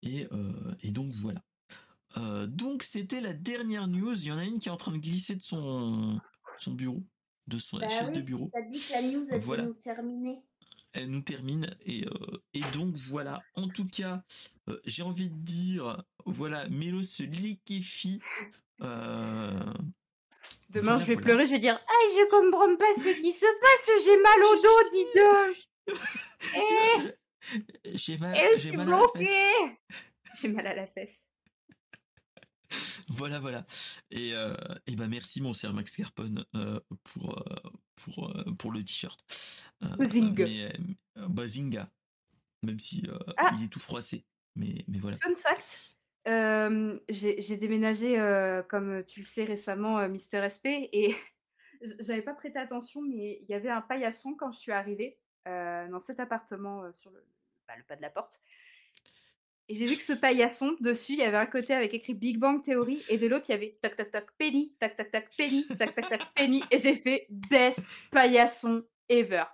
Et, 0.02 0.26
et 0.80 0.92
donc 0.92 1.12
voilà. 1.12 1.42
Donc 2.46 2.82
c'était 2.82 3.20
la 3.20 3.34
dernière 3.34 3.88
news. 3.88 4.14
Il 4.18 4.28
y 4.28 4.32
en 4.32 4.38
a 4.38 4.44
une 4.44 4.58
qui 4.58 4.68
est 4.68 4.72
en 4.72 4.78
train 4.78 4.92
de 4.92 4.98
glisser 4.98 5.36
de 5.36 5.42
son 5.42 6.18
son 6.56 6.72
bureau 6.72 7.04
de 7.48 7.58
son 7.58 7.78
bah 7.78 7.88
chaise 7.88 8.12
de 8.12 8.20
bureau. 8.20 8.50
as 8.54 8.62
dit 8.62 8.78
que 8.78 8.92
la 8.92 9.02
news 9.02 9.26
allait 9.30 9.38
voilà. 9.40 9.64
nous 9.64 9.74
terminer 9.74 10.38
elle 10.92 11.10
nous 11.10 11.20
termine 11.20 11.66
et, 11.84 12.06
et 12.54 12.60
donc 12.72 12.96
voilà. 13.10 13.42
En 13.54 13.68
tout 13.68 13.86
cas 13.86 14.22
j'ai 14.84 15.02
envie 15.02 15.28
de 15.30 15.36
dire 15.36 16.02
voilà 16.24 16.66
Mélo 16.70 17.02
se 17.02 17.22
liquéfie 17.22 18.20
euh, 18.80 19.72
Demain, 20.70 20.98
je 20.98 21.04
vais 21.04 21.16
pleurer, 21.16 21.46
je 21.46 21.52
vais 21.52 21.58
dire 21.60 21.78
Ah, 21.86 22.04
je 22.14 22.30
comprends 22.30 22.76
pas 22.76 22.94
ce 22.96 23.20
qui 23.20 23.32
se 23.32 23.46
passe, 23.60 24.04
j'ai 24.04 24.20
mal 24.22 24.40
au 24.44 24.56
dos, 24.62 24.90
dis 24.92 25.06
donc. 25.20 27.14
eh, 27.84 27.96
J'ai 27.96 28.18
mal, 28.18 28.36
j'ai 28.56 28.72
mal 28.72 28.92
à 28.92 28.98
la 28.98 29.08
fesse. 29.08 29.70
J'ai 30.40 30.48
mal 30.48 30.66
à 30.66 30.74
la 30.74 30.86
fesse. 30.86 31.27
Voilà, 33.08 33.40
voilà. 33.40 33.64
Et, 34.10 34.34
euh, 34.34 34.54
et 34.86 34.94
ben 34.96 35.08
merci, 35.08 35.40
mon 35.40 35.52
cher 35.52 35.72
Max 35.72 35.96
Carpon, 35.96 36.44
euh, 36.54 36.80
pour, 37.04 37.38
euh, 37.38 37.70
pour, 37.96 38.28
euh, 38.28 38.44
pour 38.58 38.72
le 38.72 38.84
t-shirt. 38.84 39.18
Bazinga. 39.80 40.46
Bazinga. 41.16 41.90
Même 42.62 42.78
si 42.78 43.08
ah. 43.36 43.52
il 43.58 43.64
est 43.64 43.68
tout 43.68 43.80
froissé. 43.80 44.24
Mais, 44.56 44.84
mais 44.88 44.98
voilà. 44.98 45.16
Fun 45.18 45.34
fact 45.34 45.94
j'ai 47.08 47.56
déménagé, 47.56 48.16
comme 48.68 49.02
tu 49.06 49.20
le 49.20 49.24
sais 49.24 49.44
récemment, 49.44 50.06
Mister 50.08 50.46
SP 50.46 50.92
et 50.92 51.16
j'avais 52.00 52.20
pas 52.20 52.34
prêté 52.34 52.58
attention, 52.58 53.00
mais 53.00 53.40
il 53.40 53.46
y 53.48 53.54
avait 53.54 53.70
un 53.70 53.80
paillasson 53.80 54.34
quand 54.34 54.52
je 54.52 54.58
suis 54.58 54.72
arrivée, 54.72 55.18
dans 55.46 56.00
cet 56.00 56.20
appartement, 56.20 56.92
sur 56.92 57.10
le 57.12 57.24
bah, 57.68 57.74
le 57.76 57.84
pas 57.84 57.96
de 57.96 58.02
la 58.02 58.10
porte 58.10 58.40
et 59.68 59.76
j'ai 59.76 59.86
vu 59.86 59.96
que 59.96 60.02
ce 60.02 60.14
paillasson, 60.14 60.76
dessus, 60.80 61.12
il 61.12 61.18
y 61.18 61.22
avait 61.22 61.36
un 61.36 61.46
côté 61.46 61.74
avec 61.74 61.92
écrit 61.92 62.14
Big 62.14 62.38
Bang 62.38 62.62
Theory 62.64 63.02
et 63.08 63.18
de 63.18 63.26
l'autre, 63.26 63.46
il 63.48 63.52
y 63.52 63.54
avait 63.54 63.78
tac 63.82 63.96
tac 63.96 64.10
tac 64.10 64.26
Penny, 64.38 64.74
tac 64.80 64.96
tac 64.96 65.10
tac 65.10 65.30
Penny, 65.36 65.66
tac 65.66 65.94
tac 65.94 66.08
tac 66.08 66.20
Penny 66.34 66.62
et 66.70 66.78
j'ai 66.78 66.94
fait 66.94 67.26
best 67.28 67.86
paillasson 68.10 68.82
ever. 69.08 69.44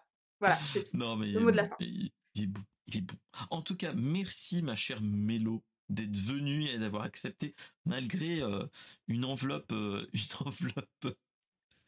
Voilà, 0.40 0.58
Non 0.92 1.16
mais 1.16 1.28
le 1.28 1.40
mot 1.40 1.50
de 1.50 1.56
la 1.56 1.68
fin. 1.68 1.76
il 1.80 2.10
est 2.36 2.46
bon, 2.46 2.60
il 2.86 2.98
est 2.98 3.00
bon. 3.00 3.16
En 3.50 3.62
tout 3.62 3.76
cas, 3.76 3.92
merci 3.94 4.62
ma 4.62 4.76
chère 4.76 5.00
Mélo 5.02 5.64
d'être 5.88 6.16
venu 6.16 6.64
et 6.66 6.78
d'avoir 6.78 7.02
accepté 7.02 7.54
malgré 7.84 8.40
euh, 8.40 8.64
une 9.08 9.24
enveloppe 9.24 9.72
euh, 9.72 10.06
une 10.12 10.46
enveloppe 10.46 11.18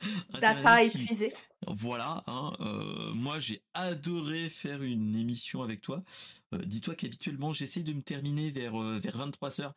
data 0.40 0.82
épuisée. 0.82 1.32
Voilà, 1.66 2.22
hein, 2.26 2.52
euh, 2.60 3.12
moi 3.14 3.38
j'ai 3.40 3.62
adoré 3.74 4.48
faire 4.48 4.82
une 4.82 5.16
émission 5.16 5.62
avec 5.62 5.80
toi. 5.80 6.02
Dis-toi 6.52 6.94
qu'habituellement 6.94 7.52
j'essaye 7.52 7.82
de 7.82 7.92
me 7.92 8.02
terminer 8.02 8.50
vers 8.50 8.78
vers 8.78 9.18
23h. 9.18 9.72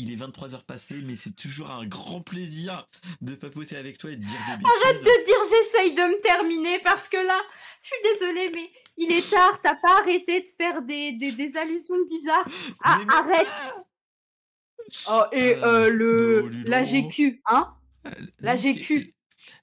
Il 0.00 0.12
est 0.12 0.16
23h 0.16 0.64
passé, 0.64 0.94
mais 1.04 1.16
c'est 1.16 1.34
toujours 1.34 1.72
un 1.72 1.84
grand 1.84 2.20
plaisir 2.20 2.88
de 3.20 3.34
papoter 3.34 3.76
avec 3.76 3.98
toi 3.98 4.12
et 4.12 4.16
de 4.16 4.24
dire 4.24 4.38
des 4.46 4.56
bêtises. 4.56 4.72
Arrête 4.84 5.00
de 5.00 5.24
dire 5.24 5.36
j'essaye 5.50 5.94
de 5.94 6.02
me 6.02 6.20
terminer 6.22 6.78
parce 6.84 7.08
que 7.08 7.16
là, 7.16 7.40
je 7.82 7.88
suis 7.88 8.12
désolée, 8.12 8.50
mais 8.54 8.70
il 8.96 9.10
est 9.10 9.28
tard, 9.28 9.60
t'as 9.60 9.74
pas 9.74 9.98
arrêté 9.98 10.42
de 10.42 10.48
faire 10.48 10.82
des, 10.82 11.12
des, 11.12 11.56
allusions 11.56 11.96
bizarres. 12.08 12.46
Ah, 12.84 13.00
arrête 13.08 13.48
Oh, 15.10 15.24
et 15.32 15.56
euh, 15.56 15.64
euh 15.64 15.90
le 15.90 16.48
la 16.64 16.82
GQ, 16.82 17.42
hein 17.46 17.74
euh, 18.06 18.10
La 18.40 18.56
GQ. 18.56 19.14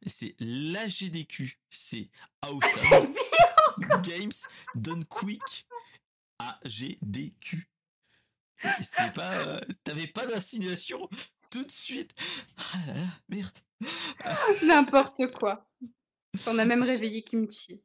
C'est 0.06 0.36
la 0.40 0.88
GDQ, 0.88 1.60
c'est 1.70 2.10
Awesome 2.42 3.14
Games 4.04 4.32
Done 4.76 5.06
Quick 5.06 5.68
AGDQ. 6.40 7.70
C'était 8.82 9.12
pas, 9.14 9.34
euh, 9.34 9.62
t'avais 9.84 10.08
pas 10.08 10.26
d'insinuation 10.26 11.10
tout 11.50 11.64
de 11.64 11.72
suite. 11.72 12.14
Ah 12.58 12.78
là 12.88 12.94
là, 12.94 13.08
merde. 13.30 13.58
N'importe 14.66 15.32
quoi. 15.34 15.70
On 16.48 16.58
a 16.58 16.66
même 16.66 16.84
réveillé 16.84 17.22
Kimchi. 17.22 17.82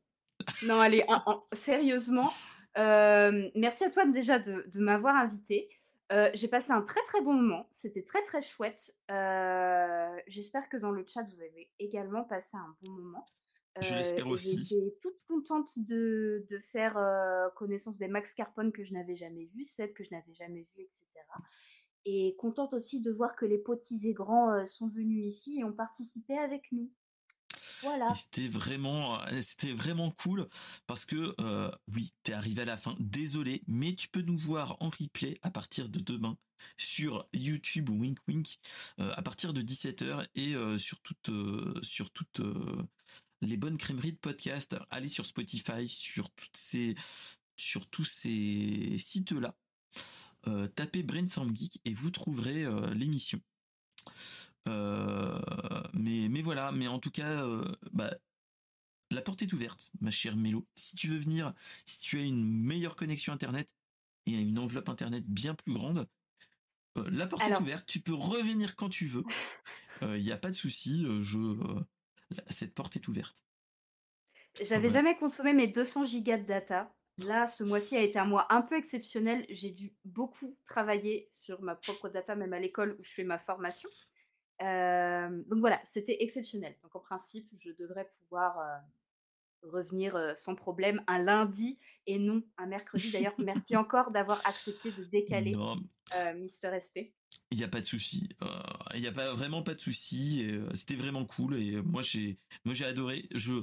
Non, 0.63 0.81
allez, 0.81 1.05
sérieusement, 1.53 2.33
euh, 2.79 3.49
merci 3.55 3.85
à 3.85 3.91
toi 3.91 4.07
déjà 4.07 4.39
de, 4.39 4.65
m'avoir 4.75 5.17
invité. 5.17 5.69
Euh, 6.13 6.29
j'ai 6.35 6.49
passé 6.49 6.73
un 6.73 6.83
très 6.83 7.03
très 7.03 7.21
bon 7.21 7.35
moment, 7.35 7.69
c'était 7.71 8.03
très 8.03 8.23
très 8.23 8.43
chouette. 8.43 8.97
Euh, 9.11 10.17
j'espère 10.27 10.69
que 10.69 10.77
dans 10.77 10.91
le 10.91 11.05
chat 11.07 11.23
vous 11.23 11.41
avez 11.41 11.71
également 11.79 12.25
passé 12.25 12.57
un 12.57 12.77
bon 12.83 12.93
moment. 12.93 13.27
Je 13.81 13.95
l'espère 13.95 14.27
aussi. 14.27 14.65
J'étais 14.65 14.97
toute 15.01 15.21
contente 15.29 15.71
de, 15.79 16.45
faire 16.73 16.99
connaissance 17.55 17.97
des 17.99 18.09
Max 18.09 18.35
Carpon 18.35 18.73
que 18.73 18.85
je 18.85 18.93
n'avais 18.93 19.15
jamais 19.15 19.45
vu, 19.55 19.65
celle 19.65 19.93
que 19.93 20.03
je 20.03 20.11
n'avais 20.11 20.35
jamais 20.35 20.67
vu, 20.75 20.83
etc. 20.83 21.07
Et 22.05 22.35
contente 22.37 22.75
aussi 22.75 23.01
de 23.01 23.13
voir 23.13 23.37
que 23.37 23.47
les 23.47 23.59
petits 23.59 24.09
et 24.09 24.13
grands 24.13 24.67
sont 24.67 24.89
venus 24.89 25.25
ici 25.25 25.61
et 25.61 25.65
ont 25.65 25.73
participé 25.73 26.37
avec 26.37 26.73
nous. 26.73 26.91
C'était 28.15 28.49
vraiment, 28.49 29.21
euh, 29.23 29.41
c'était 29.41 29.73
vraiment 29.73 30.11
cool 30.11 30.49
parce 30.87 31.05
que 31.05 31.35
euh, 31.41 31.71
oui, 31.95 32.13
t'es 32.23 32.33
arrivé 32.33 32.63
à 32.63 32.65
la 32.65 32.77
fin. 32.77 32.95
Désolé, 32.99 33.63
mais 33.67 33.95
tu 33.95 34.09
peux 34.09 34.23
nous 34.23 34.37
voir 34.37 34.77
en 34.81 34.91
replay 34.91 35.39
à 35.43 35.51
partir 35.51 35.89
de 35.89 36.01
demain 36.01 36.37
sur 36.77 37.27
YouTube 37.33 37.89
Wink 37.89 38.19
Wink 38.29 38.59
euh, 38.99 39.13
à 39.17 39.23
partir 39.23 39.53
de 39.53 39.63
17h 39.63 40.27
et 40.35 40.55
sur 40.79 41.01
toutes 41.01 41.31
sur 41.83 42.11
les 43.43 43.57
bonnes 43.57 43.79
crèmeries 43.79 44.13
de 44.13 44.19
podcast. 44.19 44.77
Allez 44.91 45.09
sur 45.09 45.27
Spotify, 45.27 45.89
sur 45.89 46.31
toutes 46.31 46.57
ces 46.57 46.95
sur 47.57 47.87
tous 47.89 48.05
ces 48.05 48.97
sites 48.99 49.33
là. 49.33 49.55
tapez 50.75 51.03
Brainstorm 51.03 51.55
Geek 51.57 51.81
et 51.85 51.95
vous 51.95 52.11
trouverez 52.11 52.67
l'émission. 52.95 53.41
Euh, 54.69 55.41
mais, 55.95 56.29
mais 56.29 56.43
voilà, 56.43 56.73
mais 56.73 56.87
en 56.87 56.99
tout 56.99 57.11
cas, 57.11 57.45
euh, 57.45 57.65
bah, 57.93 58.15
la 59.11 59.23
porte 59.23 59.43
est 59.43 59.53
ouverte, 59.53 59.91
ma 60.01 60.11
chère 60.11 60.37
Mélo. 60.37 60.67
Si 60.75 60.97
tu 60.97 61.09
veux 61.09 61.19
venir, 61.19 61.55
si 61.87 62.01
tu 62.01 62.19
as 62.19 62.23
une 62.23 62.45
meilleure 62.45 62.97
connexion 62.97 63.33
Internet 63.33 63.69
et 64.27 64.33
une 64.33 64.59
enveloppe 64.59 64.89
Internet 64.89 65.25
bien 65.27 65.55
plus 65.55 65.73
grande, 65.73 66.09
euh, 66.99 67.09
la 67.11 67.27
porte 67.27 67.47
est 67.47 67.61
ouverte. 67.61 67.87
Tu 67.87 68.01
peux 68.01 68.15
revenir 68.15 68.77
quand 68.77 68.89
tu 68.89 69.07
veux. 69.07 69.25
Il 70.03 70.23
n'y 70.23 70.33
a 70.33 70.39
pas 70.39 70.49
de 70.49 70.55
souci. 70.55 71.05
je, 71.21 71.83
cette 72.49 72.75
porte 72.75 72.97
est 72.97 73.07
ouverte. 73.09 73.45
J'avais 74.63 74.89
jamais 74.89 75.15
consommé 75.17 75.53
mes 75.53 75.69
200 75.69 76.07
gigas 76.07 76.39
de 76.39 76.47
data. 76.47 76.91
Là, 77.19 77.47
ce 77.47 77.65
mois-ci 77.65 77.97
a 77.97 78.03
été 78.03 78.19
un 78.19 78.25
mois 78.25 78.47
un 78.51 78.63
peu 78.63 78.77
exceptionnel. 78.77 79.45
J'ai 79.51 79.71
dû 79.71 79.93
beaucoup 80.07 80.57
travailler 80.65 81.31
sur 81.35 81.61
ma 81.61 81.75
propre 81.75 82.09
data, 82.09 82.35
même 82.35 82.55
à 82.55 82.59
l'école 82.59 82.97
où 82.99 83.05
je 83.05 83.13
fais 83.13 83.25
ma 83.25 83.39
formation 83.39 83.91
donc 84.61 85.59
voilà, 85.61 85.81
c'était 85.85 86.23
exceptionnel. 86.23 86.77
Donc 86.83 86.95
en 86.95 87.01
principe, 87.01 87.49
je 87.59 87.71
devrais 87.73 88.11
pouvoir 88.19 88.59
revenir 89.63 90.19
sans 90.37 90.55
problème 90.55 91.03
un 91.07 91.19
lundi 91.19 91.79
et 92.07 92.19
non 92.19 92.43
un 92.59 92.67
mercredi. 92.67 93.11
D'ailleurs, 93.13 93.35
merci 93.39 93.77
encore 93.77 94.11
d'avoir 94.11 94.41
accepté 94.47 94.91
de 94.93 95.05
décaler 95.05 95.55
Mister 96.37 96.79
SP. 96.79 97.13
Il 97.53 97.59
n'y 97.59 97.65
a 97.65 97.69
pas 97.69 97.81
de 97.81 97.87
souci. 97.87 98.29
Il 98.95 99.01
n'y 99.01 99.07
a 99.07 99.13
pas 99.13 99.33
vraiment 99.35 99.63
pas 99.63 99.75
de 99.75 99.81
souci. 99.81 100.47
C'était 100.75 100.95
vraiment 100.95 101.25
cool 101.25 101.57
et 101.57 101.81
moi 101.83 102.03
j'ai 102.03 102.39
moi 102.65 102.75
j'ai 102.75 102.85
adoré. 102.85 103.27
Je 103.35 103.55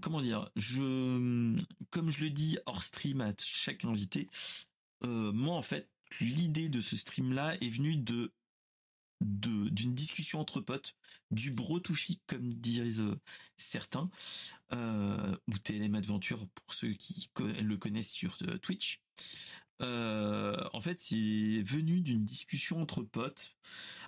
comment 0.00 0.20
dire 0.20 0.50
Je 0.56 1.56
comme 1.90 2.10
je 2.10 2.24
le 2.24 2.30
dis 2.30 2.58
hors 2.66 2.82
stream 2.82 3.20
à 3.20 3.30
chaque 3.38 3.84
invité. 3.84 4.28
moi 5.02 5.56
en 5.56 5.62
fait 5.62 5.90
l'idée 6.20 6.68
de 6.68 6.80
ce 6.80 6.96
stream 6.96 7.32
là 7.32 7.56
est 7.60 7.68
venue 7.68 7.96
de 7.96 8.32
d'une 9.20 9.94
discussion 9.94 10.40
entre 10.40 10.60
potes, 10.60 10.94
du 11.30 11.50
bro 11.50 11.80
comme 12.26 12.54
disent 12.54 13.00
euh, 13.00 13.18
certains, 13.56 14.10
euh, 14.72 15.36
ou 15.48 15.58
TLM 15.58 15.94
Adventure 15.94 16.46
pour 16.54 16.74
ceux 16.74 16.92
qui 16.92 17.30
le 17.38 17.76
connaissent 17.76 18.10
sur 18.10 18.36
euh, 18.42 18.58
Twitch. 18.58 19.00
en 19.80 20.80
fait, 20.80 21.00
c'est 21.00 21.62
venu 21.62 22.00
d'une 22.00 22.24
discussion 22.24 22.80
entre 22.80 23.02
potes 23.02 23.56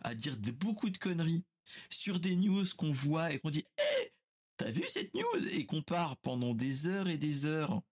à 0.03 0.15
dire 0.15 0.37
beaucoup 0.53 0.91
de 0.91 0.99
conneries 0.99 1.45
sur 1.91 2.21
des 2.21 2.37
news 2.37 2.65
qu'on 2.77 2.93
voit 2.93 3.33
et 3.33 3.39
qu'on 3.39 3.51
dit 3.51 3.65
hey, 3.77 4.13
t'as 4.57 4.71
vu 4.71 4.85
cette 4.89 5.15
news? 5.15 5.47
et 5.51 5.67
qu'on 5.67 5.83
part 5.83 6.17
pendant 6.19 6.55
des 6.55 6.87
heures 6.87 7.09
et 7.09 7.19
des 7.19 7.47
heures 7.47 7.83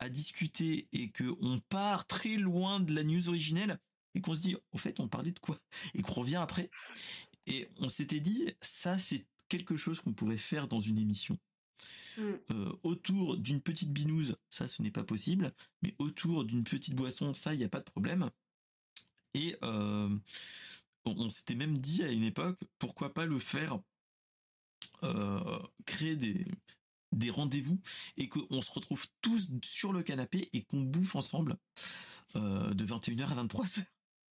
à 0.00 0.08
discuter 0.08 0.88
et 0.92 1.10
que 1.10 1.24
on 1.40 1.60
part 1.60 2.06
très 2.06 2.36
loin 2.36 2.80
de 2.80 2.94
la 2.94 3.02
news 3.02 3.28
originelle 3.28 3.78
et 4.18 4.20
qu'on 4.20 4.34
se 4.34 4.40
dit 4.40 4.56
au 4.72 4.78
fait 4.78 4.98
on 5.00 5.08
parlait 5.08 5.30
de 5.30 5.38
quoi? 5.38 5.58
Et 5.94 6.02
qu'on 6.02 6.14
revient 6.14 6.36
après. 6.36 6.70
Et 7.46 7.68
on 7.78 7.88
s'était 7.88 8.20
dit 8.20 8.52
ça 8.60 8.98
c'est 8.98 9.26
quelque 9.48 9.76
chose 9.76 10.00
qu'on 10.00 10.12
pourrait 10.12 10.36
faire 10.36 10.68
dans 10.68 10.80
une 10.80 10.98
émission. 10.98 11.38
Mmh. 12.16 12.22
euh, 12.50 12.72
autour 12.82 13.36
d'une 13.36 13.60
petite 13.60 13.92
binouse 13.92 14.36
ça 14.50 14.66
ce 14.66 14.82
n'est 14.82 14.90
pas 14.90 15.04
possible 15.04 15.54
mais 15.80 15.94
autour 15.98 16.44
d'une 16.44 16.64
petite 16.64 16.96
boisson 16.96 17.32
ça 17.34 17.54
il 17.54 17.58
n'y 17.58 17.64
a 17.64 17.68
pas 17.68 17.78
de 17.78 17.84
problème. 17.84 18.30
Et 19.34 19.56
euh, 19.62 20.18
on, 21.04 21.28
s'était 21.28 21.54
même 21.54 21.78
dit 21.78 22.02
à 22.02 22.10
une 22.10 22.24
époque 22.24 22.58
pourquoi 22.80 23.14
pas 23.14 23.24
le 23.24 23.38
faire 23.38 23.78
euh, 25.04 25.58
créer 25.86 26.16
des 26.16 26.44
des 27.12 27.30
rendez-vous 27.30 27.80
et 28.16 28.28
qu'on 28.28 28.60
se 28.60 28.70
retrouve 28.70 29.06
tous 29.22 29.48
sur 29.62 29.92
le 29.92 30.02
canapé 30.02 30.48
et 30.52 30.64
qu'on 30.64 30.82
bouffe 30.82 31.16
ensemble 31.16 31.56
euh, 32.36 32.74
de 32.74 32.84
21h 32.84 33.26
à 33.26 33.44
23h 33.44 33.84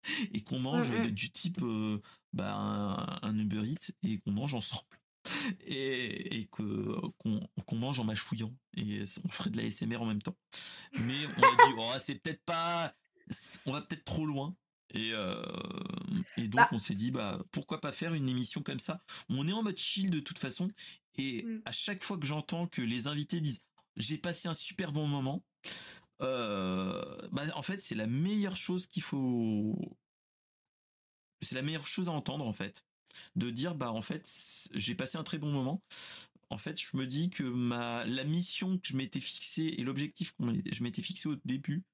et 0.35 0.43
qu'on 0.43 0.59
mange 0.59 0.91
du 1.11 1.31
type 1.31 1.61
euh, 1.63 2.01
bah, 2.33 3.19
un, 3.23 3.39
Uber 3.39 3.63
Eats 3.67 3.93
et 4.03 4.19
qu'on 4.19 4.33
mange 4.33 4.55
ensemble. 4.55 4.83
Et, 5.67 6.39
et 6.39 6.45
que 6.47 6.95
qu'on 7.19 7.77
mange 7.77 7.99
en 7.99 8.05
mâchouillant. 8.05 8.55
Et 8.77 9.03
on 9.25 9.29
ferait 9.29 9.51
de 9.51 9.61
la 9.61 9.69
SMR 9.69 9.97
en 9.97 10.07
même 10.07 10.23
temps. 10.23 10.37
Mais 11.01 11.27
on 11.27 11.43
a 11.43 11.67
dit 11.67 11.75
oh 11.77 11.93
c'est 11.99 12.15
peut-être 12.15 12.45
pas 12.45 12.95
on 13.65 13.73
va 13.73 13.81
peut-être 13.81 14.05
trop 14.05 14.25
loin. 14.25 14.55
Et, 14.95 15.11
euh, 15.13 15.43
et 16.37 16.43
donc 16.43 16.61
bah 16.61 16.69
on 16.71 16.79
s'est 16.79 16.95
dit 16.95 17.11
bah 17.11 17.45
pourquoi 17.51 17.81
pas 17.81 17.91
faire 17.91 18.15
une 18.15 18.29
émission 18.29 18.63
comme 18.63 18.79
ça? 18.79 19.03
On 19.29 19.49
est 19.49 19.53
en 19.53 19.65
mode 19.65 19.79
chill 19.79 20.11
de 20.11 20.21
toute 20.21 20.39
façon. 20.39 20.69
Et 21.17 21.43
mmh. 21.43 21.63
à 21.65 21.73
chaque 21.73 22.05
fois 22.05 22.19
que 22.19 22.27
j'entends 22.27 22.69
que 22.69 22.83
les 22.83 23.09
invités 23.09 23.41
disent 23.41 23.63
j'ai 23.97 24.19
passé 24.19 24.47
un 24.47 24.55
super 24.55 24.93
bon 24.93 25.09
moment, 25.09 25.43
euh, 26.23 27.29
bah 27.33 27.45
en 27.55 27.63
fait 27.63 27.81
c'est 27.81 27.95
la 27.95 28.07
meilleure 28.07 28.57
chose 28.57 28.87
qu'il 28.87 29.03
faut, 29.03 29.99
c'est 31.43 31.55
la 31.55 31.63
meilleure 31.63 31.87
chose 31.87 32.09
à 32.09 32.13
entendre 32.13 32.47
en 32.47 32.53
fait, 32.53 32.85
de 33.37 33.51
dire 33.51 33.75
bah 33.75 33.93
en 33.93 34.03
fait 34.03 34.29
j'ai 34.75 34.95
passé 34.95 35.19
un 35.19 35.25
très 35.25 35.39
bon 35.39 35.51
moment 35.51 35.83
en 36.51 36.59
fait, 36.59 36.81
je 36.81 36.97
me 36.97 37.07
dis 37.07 37.29
que 37.31 37.43
ma 37.43 38.05
la 38.05 38.25
mission 38.25 38.79
que 38.79 38.87
je 38.87 38.97
m'étais 38.97 39.21
fixée 39.21 39.75
et 39.79 39.83
l'objectif 39.83 40.33
que 40.37 40.45
je 40.73 40.83
m'étais 40.83 41.03
fixé 41.03 41.29
au 41.29 41.37
début 41.45 41.85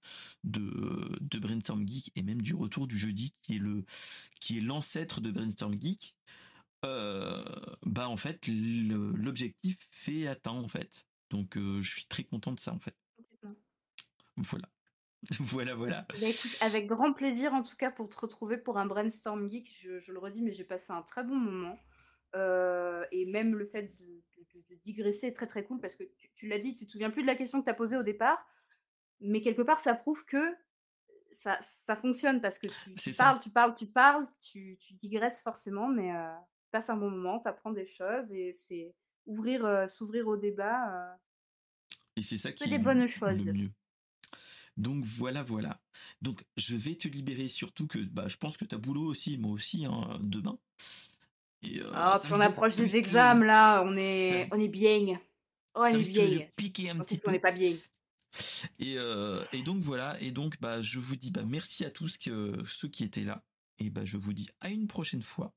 de 0.44 1.18
de 1.20 1.38
Brainstorm 1.38 1.86
Geek 1.88 2.12
et 2.16 2.22
même 2.22 2.42
du 2.42 2.54
retour 2.54 2.86
du 2.86 2.98
jeudi 2.98 3.34
qui 3.42 3.56
est 3.56 3.58
le 3.58 3.84
qui 4.40 4.58
est 4.58 4.60
l'ancêtre 4.60 5.20
de 5.20 5.30
Brainstorm 5.30 5.80
Geek, 5.80 6.14
euh, 6.84 7.44
bah 7.84 8.08
en 8.08 8.16
fait 8.16 8.46
l'objectif 8.48 9.78
fait 9.90 10.26
atteint 10.26 10.52
en 10.52 10.68
fait. 10.68 11.06
Donc 11.30 11.56
euh, 11.56 11.80
je 11.80 11.90
suis 11.90 12.06
très 12.06 12.24
content 12.24 12.52
de 12.52 12.60
ça 12.60 12.74
en 12.74 12.80
fait. 12.80 12.96
Voilà. 14.36 14.68
voilà, 15.40 15.74
voilà. 15.74 16.06
Bah, 16.20 16.28
écoute, 16.28 16.56
avec 16.60 16.86
grand 16.86 17.12
plaisir 17.12 17.54
en 17.54 17.62
tout 17.62 17.76
cas 17.76 17.90
pour 17.90 18.08
te 18.08 18.18
retrouver 18.18 18.58
pour 18.58 18.78
un 18.78 18.86
brainstorm 18.86 19.50
geek. 19.50 19.72
Je, 19.82 20.00
je 20.00 20.12
le 20.12 20.18
redis, 20.18 20.42
mais 20.42 20.52
j'ai 20.52 20.64
passé 20.64 20.92
un 20.92 21.02
très 21.02 21.22
bon 21.22 21.36
moment. 21.36 21.78
Euh, 22.34 23.04
et 23.12 23.26
même 23.26 23.54
le 23.54 23.66
fait 23.66 23.94
de, 23.98 24.22
digresser 24.84 25.28
est 25.28 25.32
très 25.32 25.46
très 25.46 25.64
cool 25.64 25.80
parce 25.80 25.94
que 25.94 26.04
tu, 26.34 26.48
l'as 26.48 26.58
dit, 26.58 26.74
tu 26.74 26.86
te 26.86 26.92
souviens 26.92 27.10
plus 27.10 27.22
de 27.22 27.26
la 27.26 27.34
question 27.34 27.60
que 27.60 27.64
tu 27.64 27.70
as 27.70 27.74
posée 27.74 27.96
au 27.96 28.02
départ, 28.02 28.44
mais 29.20 29.42
quelque 29.42 29.62
part 29.62 29.78
ça 29.78 29.94
prouve 29.94 30.24
que 30.24 30.56
ça, 31.30 31.58
ça 31.60 31.94
fonctionne 31.94 32.40
parce 32.40 32.58
que 32.58 32.66
tu, 32.96 33.14
parles, 33.14 33.38
tu 33.40 33.50
parles, 33.50 33.74
tu 33.76 33.86
parles, 33.86 34.26
tu, 34.40 34.78
digresses 35.02 35.42
forcément, 35.42 35.88
mais 35.88 36.14
euh, 36.14 36.34
tu 36.64 36.70
passes 36.70 36.90
un 36.90 36.96
bon 36.96 37.10
moment, 37.10 37.38
tu 37.38 37.48
apprends 37.48 37.70
des 37.70 37.86
choses 37.86 38.32
et 38.32 38.52
c'est 38.52 38.94
ouvrir, 39.26 39.64
euh, 39.64 39.86
s'ouvrir 39.86 40.26
au 40.26 40.36
débat. 40.36 41.18
et 42.16 42.22
c'est 42.22 42.38
ça 42.38 42.50
qui 42.50 42.64
est 42.64 42.68
des 42.68 42.78
bonnes 42.78 43.06
choses. 43.06 43.46
mieux. 43.46 43.70
Donc 44.76 45.04
voilà, 45.04 45.42
voilà. 45.42 45.80
Donc 46.22 46.44
je 46.56 46.76
vais 46.76 46.94
te 46.94 47.08
libérer 47.08 47.48
surtout 47.48 47.86
que 47.86 47.98
bah, 47.98 48.28
je 48.28 48.36
pense 48.36 48.56
que 48.56 48.64
tu 48.64 48.74
as 48.74 48.78
boulot 48.78 49.04
aussi, 49.04 49.36
moi 49.38 49.52
aussi, 49.52 49.84
hein, 49.84 50.18
demain. 50.20 50.58
Euh, 51.64 51.90
ah, 51.94 52.20
puis 52.22 52.32
on 52.32 52.40
approche 52.40 52.74
des 52.76 52.96
examens 52.96 53.44
là, 53.44 53.82
on 53.84 53.96
est, 53.96 54.48
on 54.50 54.58
est 54.58 54.68
bien. 54.68 55.18
Oh, 55.74 55.82
on 55.82 55.84
est 55.84 56.10
bien. 56.10 56.46
piquer 56.56 56.90
un 56.90 56.98
petit 56.98 57.18
peu. 57.18 57.28
On 57.28 57.32
n'est 57.32 57.38
pas 57.38 57.52
bien. 57.52 57.72
Et, 58.78 58.96
euh, 58.96 59.44
et, 59.52 59.62
donc 59.62 59.82
voilà, 59.82 60.16
et 60.20 60.30
donc 60.30 60.58
bah 60.58 60.80
je 60.80 60.98
vous 60.98 61.16
dis 61.16 61.30
bah 61.30 61.42
merci 61.46 61.84
à 61.84 61.90
tous 61.90 62.16
que, 62.16 62.54
ceux 62.66 62.88
qui 62.88 63.04
étaient 63.04 63.24
là. 63.24 63.44
Et 63.82 63.90
bah 63.90 64.04
je 64.04 64.16
vous 64.16 64.32
dis 64.32 64.48
à 64.60 64.68
une 64.68 64.86
prochaine 64.86 65.22
fois. 65.22 65.52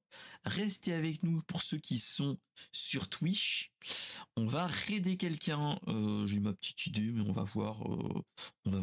Restez 0.46 0.94
avec 0.94 1.22
nous 1.22 1.44
pour 1.44 1.62
ceux 1.62 1.78
qui 1.78 2.00
sont 2.00 2.40
sur 2.72 3.08
Twitch. 3.08 3.72
On 4.36 4.48
va 4.48 4.66
raider 4.66 5.16
quelqu'un. 5.16 5.80
Euh, 5.88 6.26
J'ai 6.26 6.40
ma 6.40 6.54
petite 6.54 6.88
idée, 6.88 7.12
mais 7.12 7.22
on 7.22 7.32
va 7.32 7.44
voir. 7.44 7.84
Euh, 7.88 8.24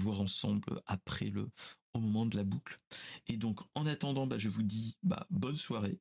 ensemble 0.07 0.81
après 0.87 1.31
le 1.31 1.51
au 1.95 2.01
moment 2.01 2.25
de 2.27 2.37
la 2.37 2.45
boucle. 2.45 2.79
Et 3.27 3.37
donc 3.37 3.61
en 3.75 3.87
attendant, 3.87 4.27
bah 4.29 4.39
je 4.39 4.49
vous 4.49 4.63
dis 4.63 4.97
bah 5.03 5.27
bonne 5.31 5.57
soirée 5.57 5.99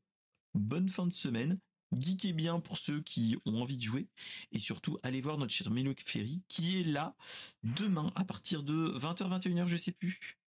bonne 0.53 0.89
fin 0.89 1.07
de 1.07 1.13
semaine. 1.13 1.59
Geekez 1.93 2.31
bien 2.31 2.61
pour 2.61 2.77
ceux 2.77 3.01
qui 3.01 3.37
ont 3.45 3.61
envie 3.61 3.77
de 3.77 3.83
jouer. 3.83 4.07
Et 4.51 4.59
surtout, 4.59 4.97
allez 5.03 5.19
voir 5.19 5.37
notre 5.37 5.53
cher 5.53 5.69
Melo 5.71 5.93
Ferry 6.05 6.41
qui 6.47 6.79
est 6.79 6.83
là 6.83 7.15
demain 7.63 8.13
à 8.15 8.23
partir 8.23 8.63
de 8.63 8.97
20h, 8.97 9.41
21h, 9.41 9.67
je 9.67 9.77
sais 9.77 9.91
plus. 9.91 10.40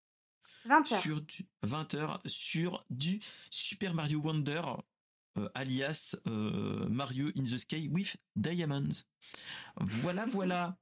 20h. 0.68 1.02
Sur 1.02 1.22
du 1.22 1.46
20h 1.66 2.20
sur 2.26 2.86
du 2.90 3.22
Super 3.50 3.94
Mario 3.94 4.20
Wonder, 4.22 4.62
euh, 5.38 5.50
alias 5.56 6.16
euh, 6.28 6.88
Mario 6.90 7.30
in 7.38 7.44
the 7.44 7.58
Sky 7.58 7.90
with 7.92 8.18
Diamonds. 8.36 9.06
Voilà, 9.78 10.26
voilà. 10.32 10.78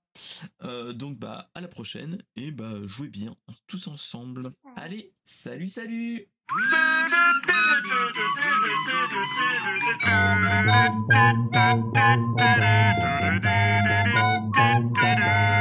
Euh, 0.63 0.91
donc 0.91 1.19
bah 1.19 1.49
à 1.55 1.61
la 1.61 1.69
prochaine 1.69 2.21
et 2.35 2.51
bah 2.51 2.85
jouez 2.85 3.07
bien 3.07 3.37
tous 3.67 3.87
ensemble. 3.87 4.53
Allez, 4.75 5.13
salut, 5.25 5.69
salut. 5.69 6.27